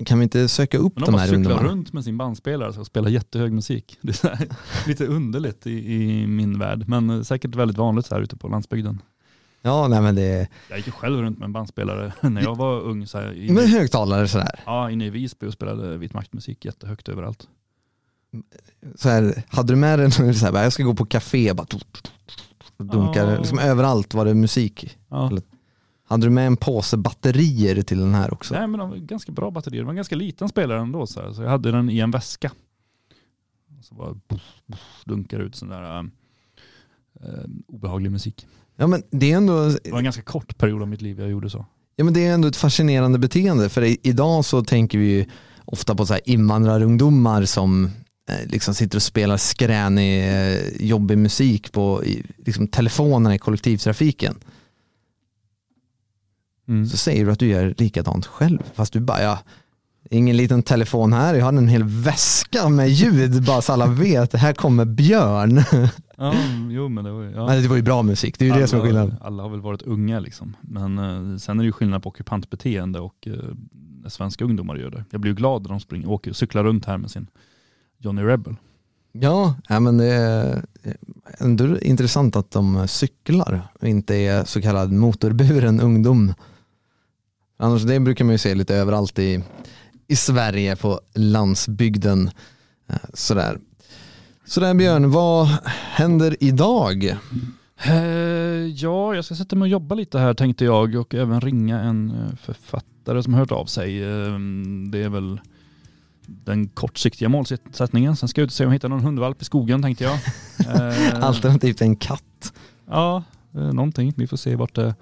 Kan 0.06 0.18
vi 0.18 0.22
inte 0.22 0.48
söka 0.48 0.78
upp 0.78 0.92
Men 0.96 1.04
de, 1.04 1.12
de 1.12 1.18
här 1.18 1.18
bara 1.18 1.26
cyklar 1.26 1.36
ungdomarna? 1.36 1.68
runt 1.68 1.92
med 1.92 2.04
sin 2.04 2.18
bandspelare 2.18 2.80
och 2.80 2.86
spelar 2.86 3.10
jättehög 3.10 3.52
musik. 3.52 3.98
Det 4.02 4.24
är 4.24 4.36
så 4.82 4.88
lite 4.88 5.06
underligt 5.06 5.66
i, 5.66 5.94
i 5.94 6.26
min 6.26 6.58
värld, 6.58 6.84
men 6.88 7.24
säkert 7.24 7.54
väldigt 7.54 7.78
vanligt 7.78 8.10
här 8.10 8.20
ute 8.20 8.36
på 8.36 8.48
landsbygden. 8.48 9.02
Ja, 9.62 9.88
nej 9.88 10.00
men 10.00 10.14
det 10.14 10.48
Jag 10.68 10.76
gick 10.78 10.86
ju 10.86 10.92
själv 10.92 11.22
runt 11.22 11.38
med 11.38 11.46
en 11.46 11.52
bandspelare 11.52 12.12
när 12.28 12.42
jag 12.42 12.56
var 12.56 12.80
ung. 12.80 13.06
Så 13.06 13.18
här, 13.18 13.26
är 13.26 13.32
inne, 13.44 13.52
med 13.52 13.68
högtalare 13.68 14.28
sådär. 14.28 14.60
ja, 14.66 14.90
inne 14.90 15.06
i 15.06 15.10
Visby 15.10 15.46
och 15.46 15.52
spelade 15.52 15.96
vit 15.96 16.14
maktmusik 16.14 16.64
jättehögt 16.64 17.08
överallt. 17.08 17.48
Så 18.94 19.08
här, 19.08 19.42
hade 19.48 19.72
du 19.72 19.76
med 19.76 19.98
dig 19.98 20.10
så 20.34 20.46
här, 20.46 20.62
jag 20.62 20.72
ska 20.72 20.82
gå 20.82 20.94
på 20.94 21.06
café, 21.06 21.52
bara 21.54 21.66
dunkar, 22.78 23.30
Ja. 23.32 23.38
liksom 23.38 23.58
överallt 23.58 24.14
var 24.14 24.24
det 24.24 24.34
musik. 24.34 24.98
Eller- 25.12 25.42
Hade 26.04 26.26
du 26.26 26.30
med 26.30 26.46
en 26.46 26.56
påse 26.56 26.96
batterier 26.96 27.82
till 27.82 27.98
den 27.98 28.14
här 28.14 28.34
också? 28.34 28.54
Nej 28.54 28.66
men 28.66 28.80
de 28.80 28.90
var 28.90 28.96
ganska 28.96 29.32
bra 29.32 29.50
batterier. 29.50 29.80
Det 29.80 29.84
var 29.84 29.92
en 29.92 29.96
ganska 29.96 30.16
liten 30.16 30.48
spelare 30.48 30.80
ändå. 30.80 31.06
Så, 31.06 31.20
här. 31.20 31.32
så 31.32 31.42
jag 31.42 31.50
hade 31.50 31.70
den 31.70 31.90
i 31.90 31.98
en 31.98 32.10
väska. 32.10 32.50
Och 33.78 33.84
så 33.84 33.94
bara 33.94 34.14
buff, 34.28 34.42
buff, 34.66 35.02
dunkar 35.06 35.38
ut 35.40 35.56
sån 35.56 35.68
där 35.68 35.82
eh, 35.98 36.04
eh, 37.28 37.44
obehaglig 37.68 38.10
musik. 38.12 38.46
Ja 38.76 38.86
men 38.86 39.02
det 39.10 39.32
är 39.32 39.36
ändå, 39.36 39.68
Det 39.68 39.90
var 39.90 39.98
en 39.98 40.04
ganska 40.04 40.22
kort 40.22 40.58
period 40.58 40.82
av 40.82 40.88
mitt 40.88 41.02
liv 41.02 41.20
jag 41.20 41.30
gjorde 41.30 41.50
så. 41.50 41.66
ja, 41.96 42.04
men 42.04 42.14
det 42.14 42.26
är 42.26 42.34
ändå 42.34 42.48
ett 42.48 42.56
fascinerande 42.56 43.18
beteende 43.18 43.68
för 43.68 43.82
i, 43.82 43.98
idag 44.02 44.44
så 44.44 44.64
tänker 44.64 44.98
vi 44.98 45.06
ju 45.10 45.26
ofta 45.64 45.94
på 45.94 46.06
så 46.06 46.12
här 46.12 46.22
invandrarungdomar 46.24 47.44
som 47.44 47.90
liksom 48.46 48.74
sitter 48.74 48.98
och 48.98 49.02
spelar 49.02 49.36
skränig, 49.36 50.28
eh, 50.28 50.86
jobbig 50.86 51.18
musik 51.18 51.72
på 51.72 52.04
i, 52.04 52.22
liksom 52.36 52.68
telefonerna 52.68 53.34
i 53.34 53.38
kollektivtrafiken. 53.38 54.34
Mm. 56.68 56.86
Så 56.86 56.96
säger 56.96 57.24
du 57.24 57.32
att 57.32 57.38
du 57.38 57.46
gör 57.46 57.74
likadant 57.78 58.26
själv 58.26 58.58
fast 58.74 58.92
du 58.92 59.00
bara 59.00 59.22
ja, 59.22 59.38
ingen 60.10 60.36
liten 60.36 60.62
telefon 60.62 61.12
här, 61.12 61.34
jag 61.34 61.44
har 61.44 61.52
en 61.52 61.68
hel 61.68 61.84
väska 61.84 62.68
med 62.68 62.88
ljud 62.88 63.44
bara 63.44 63.62
så 63.62 63.72
alla 63.72 63.86
vet, 63.86 64.32
här 64.32 64.52
kommer 64.52 64.84
Björn. 64.84 65.62
Ja, 66.22 66.34
jo 66.70 66.88
men 66.88 67.04
det 67.04 67.10
var 67.10 67.22
ju... 67.22 67.30
Ja. 67.30 67.46
Men 67.46 67.62
det 67.62 67.68
var 67.68 67.76
ju 67.76 67.82
bra 67.82 68.02
musik, 68.02 68.38
det 68.38 68.44
är 68.44 68.54
ju 68.54 68.60
det 68.60 68.66
som 68.66 68.80
är 68.80 68.84
skillnaden. 68.84 69.14
alla 69.20 69.42
har 69.42 69.50
väl 69.50 69.60
varit 69.60 69.82
unga 69.82 70.20
liksom. 70.20 70.56
Men 70.60 70.98
eh, 70.98 71.36
sen 71.36 71.58
är 71.58 71.62
det 71.62 71.66
ju 71.66 71.72
skillnad 71.72 72.02
på 72.02 72.08
ockupantbeteende 72.08 73.00
och 73.00 73.28
eh, 73.28 73.34
svenska 74.08 74.44
ungdomar 74.44 74.76
gör 74.76 74.90
det. 74.90 75.04
Jag 75.10 75.20
blir 75.20 75.30
ju 75.30 75.36
glad 75.36 75.62
när 75.62 75.68
de 75.68 75.80
springer, 75.80 76.08
åker, 76.10 76.32
cyklar 76.32 76.64
runt 76.64 76.84
här 76.84 76.98
med 76.98 77.10
sin 77.10 77.26
Johnny 78.00 78.22
Rebel. 78.22 78.56
Ja, 79.12 79.54
men 79.68 79.98
det 79.98 80.04
är 80.04 80.64
ändå 81.38 81.78
intressant 81.78 82.36
att 82.36 82.50
de 82.50 82.88
cyklar 82.88 83.62
och 83.80 83.88
inte 83.88 84.14
är 84.14 84.44
så 84.44 84.62
kallad 84.62 84.92
motorburen 84.92 85.80
ungdom. 85.80 86.34
Annars 87.56 87.82
det 87.82 88.00
brukar 88.00 88.24
man 88.24 88.32
ju 88.34 88.38
se 88.38 88.54
lite 88.54 88.74
överallt 88.74 89.18
i, 89.18 89.42
i 90.06 90.16
Sverige 90.16 90.76
på 90.76 91.00
landsbygden. 91.14 92.30
Eh, 92.88 92.96
Sådär. 93.14 93.58
Sådär 94.44 94.74
Björn, 94.74 95.10
vad 95.10 95.48
händer 95.90 96.36
idag? 96.40 97.04
Eh, 97.84 97.94
ja, 98.66 99.14
jag 99.14 99.24
ska 99.24 99.34
sätta 99.34 99.56
mig 99.56 99.66
och 99.66 99.70
jobba 99.70 99.94
lite 99.94 100.18
här 100.18 100.34
tänkte 100.34 100.64
jag 100.64 100.94
och 100.94 101.14
även 101.14 101.40
ringa 101.40 101.80
en 101.80 102.10
eh, 102.10 102.36
författare 102.36 103.22
som 103.22 103.34
hört 103.34 103.52
av 103.52 103.66
sig. 103.66 104.02
Eh, 104.02 104.38
det 104.90 104.98
är 104.98 105.08
väl 105.08 105.40
den 106.44 106.68
kortsiktiga 106.68 107.28
målsättningen. 107.28 108.16
Sen 108.16 108.28
ska 108.28 108.40
jag 108.40 108.44
ut 108.44 108.50
och 108.50 108.54
se 108.54 108.64
om 108.64 108.68
jag 108.70 108.74
hittar 108.74 108.88
någon 108.88 109.00
hundvalp 109.04 109.42
i 109.42 109.44
skogen 109.44 109.82
tänkte 109.82 110.04
jag. 110.04 110.18
Eh, 110.68 111.24
Alternativt 111.24 111.80
en 111.80 111.96
katt. 111.96 112.52
Ja, 112.88 113.22
eh, 113.54 113.60
någonting. 113.72 114.12
Vi 114.16 114.26
får 114.26 114.36
se 114.36 114.56
vart 114.56 114.74
det, 114.74 114.94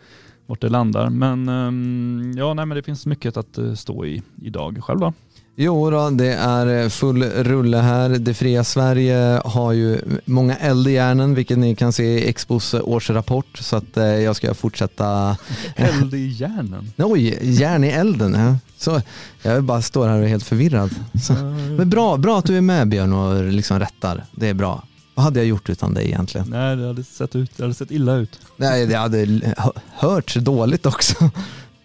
vart 0.46 0.60
det 0.60 0.68
landar. 0.68 1.10
Men 1.10 1.48
ehm, 1.48 2.32
ja, 2.36 2.55
nej, 2.55 2.66
men 2.66 2.76
det 2.76 2.82
finns 2.82 3.06
mycket 3.06 3.36
att 3.36 3.59
eh, 3.59 3.74
stå 3.74 4.06
i 4.06 4.22
idag. 4.42 4.78
Själv 4.82 5.00
då? 5.00 5.12
Jo 5.60 5.90
då, 5.90 6.10
det 6.10 6.32
är 6.35 6.89
full 6.89 7.22
rulle 7.22 7.76
här. 7.76 8.09
Det 8.09 8.35
fria 8.35 8.64
Sverige 8.64 9.40
har 9.44 9.72
ju 9.72 10.01
många 10.24 10.56
eldhjärnen, 10.56 11.35
vilket 11.35 11.59
ni 11.59 11.74
kan 11.74 11.93
se 11.93 12.05
i 12.05 12.28
Expos 12.28 12.74
årsrapport. 12.74 13.59
Så 13.59 13.76
att 13.76 13.97
eh, 13.97 14.05
jag 14.05 14.36
ska 14.36 14.55
fortsätta 14.55 15.36
Eld 15.76 16.14
i 16.14 16.28
järnen. 16.28 16.93
Oj, 16.97 17.39
järn 17.43 17.85
i 17.85 17.89
elden. 17.89 18.59
Så, 18.76 19.01
jag 19.43 19.64
bara 19.64 19.82
står 19.82 20.09
här 20.09 20.18
och 20.18 20.24
är 20.24 20.28
helt 20.28 20.44
förvirrad. 20.44 20.90
Så. 21.22 21.32
Men 21.78 21.90
bra, 21.90 22.16
bra 22.16 22.39
att 22.39 22.44
du 22.47 22.56
är 22.56 22.60
med 22.60 22.89
Björn 22.89 23.12
och 23.12 23.44
liksom 23.44 23.78
rättar. 23.78 24.24
Det 24.32 24.48
är 24.48 24.55
bra. 24.55 24.85
Vad 25.14 25.24
hade 25.24 25.40
jag 25.40 25.47
gjort 25.47 25.68
utan 25.70 25.94
dig 25.94 26.06
egentligen? 26.06 26.47
Nej, 26.51 26.76
det 26.76 26.86
hade 26.86 27.05
sett, 27.05 27.36
ut, 27.36 27.51
det 27.56 27.62
hade 27.62 27.74
sett 27.74 27.90
illa 27.90 28.14
ut. 28.14 28.40
Nej, 28.56 28.86
det 28.86 28.94
hade 28.94 29.18
hö- 29.56 29.72
hörts 29.94 30.35
dåligt 30.35 30.86
också. 30.86 31.30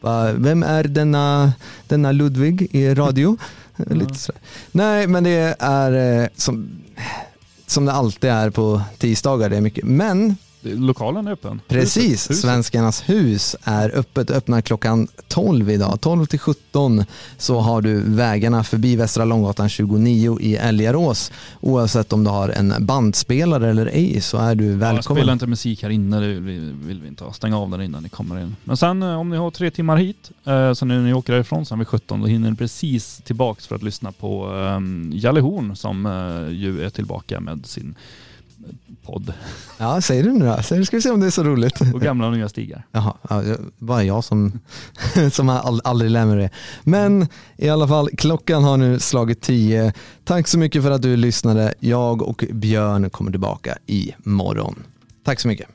Vem 0.36 0.64
är 0.64 0.84
denna, 0.84 1.54
denna 1.88 2.12
Ludvig 2.12 2.68
i 2.72 2.94
radio? 2.94 3.38
Mm. 3.78 3.98
Lite 4.00 4.16
sådär. 4.16 4.42
Nej, 4.72 5.08
men 5.08 5.24
det 5.24 5.56
är 5.60 6.22
eh, 6.22 6.28
som, 6.36 6.70
som 7.68 7.86
det 7.86 7.92
alltid 7.92 8.30
är 8.30 8.50
på 8.50 8.82
tisdagar. 8.98 9.50
Det 9.50 9.58
är 9.58 9.62
mycket. 9.62 9.84
Men 9.84 10.36
Lokalen 10.64 11.28
är 11.28 11.32
öppen. 11.32 11.62
Precis, 11.68 12.30
Huset. 12.30 12.38
Svenskarnas 12.38 13.10
hus 13.10 13.56
är 13.64 13.98
öppet, 13.98 14.32
öppnar 14.32 14.62
klockan 14.62 15.08
12 15.28 15.70
idag. 15.70 16.02
12 16.02 16.26
till 16.26 16.40
17 16.40 17.06
så 17.38 17.60
har 17.60 17.82
du 17.82 18.04
vägarna 18.06 18.64
förbi 18.64 18.96
Västra 18.96 19.26
Långgatan 19.26 19.70
29 19.70 20.38
i 20.42 20.56
Älgarås. 20.56 21.32
Oavsett 21.62 22.14
om 22.14 22.24
du 22.24 22.30
har 22.30 22.50
en 22.50 22.74
bandspelare 22.80 23.70
eller 23.70 23.86
ej 23.86 24.22
så 24.22 24.38
är 24.38 24.56
du 24.56 24.66
Ja, 24.72 24.78
välkommen. 24.78 25.22
spela 25.22 25.34
inte 25.34 25.48
musik 25.48 25.84
här 25.84 25.90
inne, 25.90 26.20
det 26.20 26.34
vill, 26.34 26.74
vi 27.02 27.08
inte 27.08 27.24
ha. 27.24 27.34
Stäng 27.34 27.54
av 27.54 27.70
den 27.70 27.82
innan 27.82 28.04
ni 28.04 28.10
kommer 28.10 28.42
in. 28.42 28.56
Men 28.64 28.78
sen 28.78 29.04
eh, 29.04 29.20
om 29.20 29.30
ni 29.30 29.38
har 29.38 29.52
tre 29.52 29.72
timmar 29.72 29.98
hit, 29.98 30.32
eh, 30.46 30.74
så 30.74 30.86
när 30.86 31.00
ni 31.00 31.14
åker 31.14 31.34
därifrån 31.34 31.66
sen 31.66 31.80
vid 31.80 31.88
17, 31.88 32.22
då 32.22 32.28
hinner 32.28 32.52
ni 32.52 32.58
precis 32.58 33.22
tillbaks 33.26 33.68
för 33.68 33.76
att 33.76 33.84
lyssna 33.84 34.12
på 34.12 34.48
um, 34.48 35.12
Jalle 35.16 35.40
Horn 35.42 35.76
som 35.76 36.06
eh, 36.06 36.54
ju 36.54 36.84
är 36.86 36.90
tillbaka 36.90 37.40
med 37.40 37.66
sin 37.66 37.96
podd 39.06 39.34
Ja, 39.78 40.02
säg 40.02 40.24
det 40.24 40.34
nu 40.34 40.46
då. 40.46 40.64
Säg, 40.64 40.86
ska 40.86 40.98
vi 40.98 41.02
se 41.02 41.10
om 41.10 41.20
det 41.20 41.26
är 41.26 41.32
så 41.32 41.44
roligt. 41.44 41.82
och 41.94 42.02
gamla 42.02 42.28
och 42.28 42.34
nya 42.34 42.50
stigar. 42.50 42.86
Jaha, 42.92 43.14
ja, 43.30 43.44
bara 43.78 44.04
jag 44.04 44.24
som, 44.24 44.60
som 45.32 45.50
aldrig 45.84 46.12
lär 46.12 46.26
mig 46.26 46.38
det. 46.38 46.50
Men 46.84 47.28
i 47.58 47.70
alla 47.70 47.88
fall, 47.88 48.10
klockan 48.18 48.64
har 48.64 48.78
nu 48.78 49.00
slagit 49.00 49.42
10. 49.42 49.94
Tack 50.24 50.48
så 50.48 50.60
mycket 50.60 50.84
för 50.84 50.92
att 50.92 51.02
du 51.02 51.18
lyssnade. 51.18 51.74
Jag 51.80 52.22
och 52.22 52.46
Björn 52.52 53.10
kommer 53.10 53.32
tillbaka 53.32 53.78
imorgon. 53.86 54.84
Tack 55.24 55.40
så 55.40 55.48
mycket. 55.48 55.68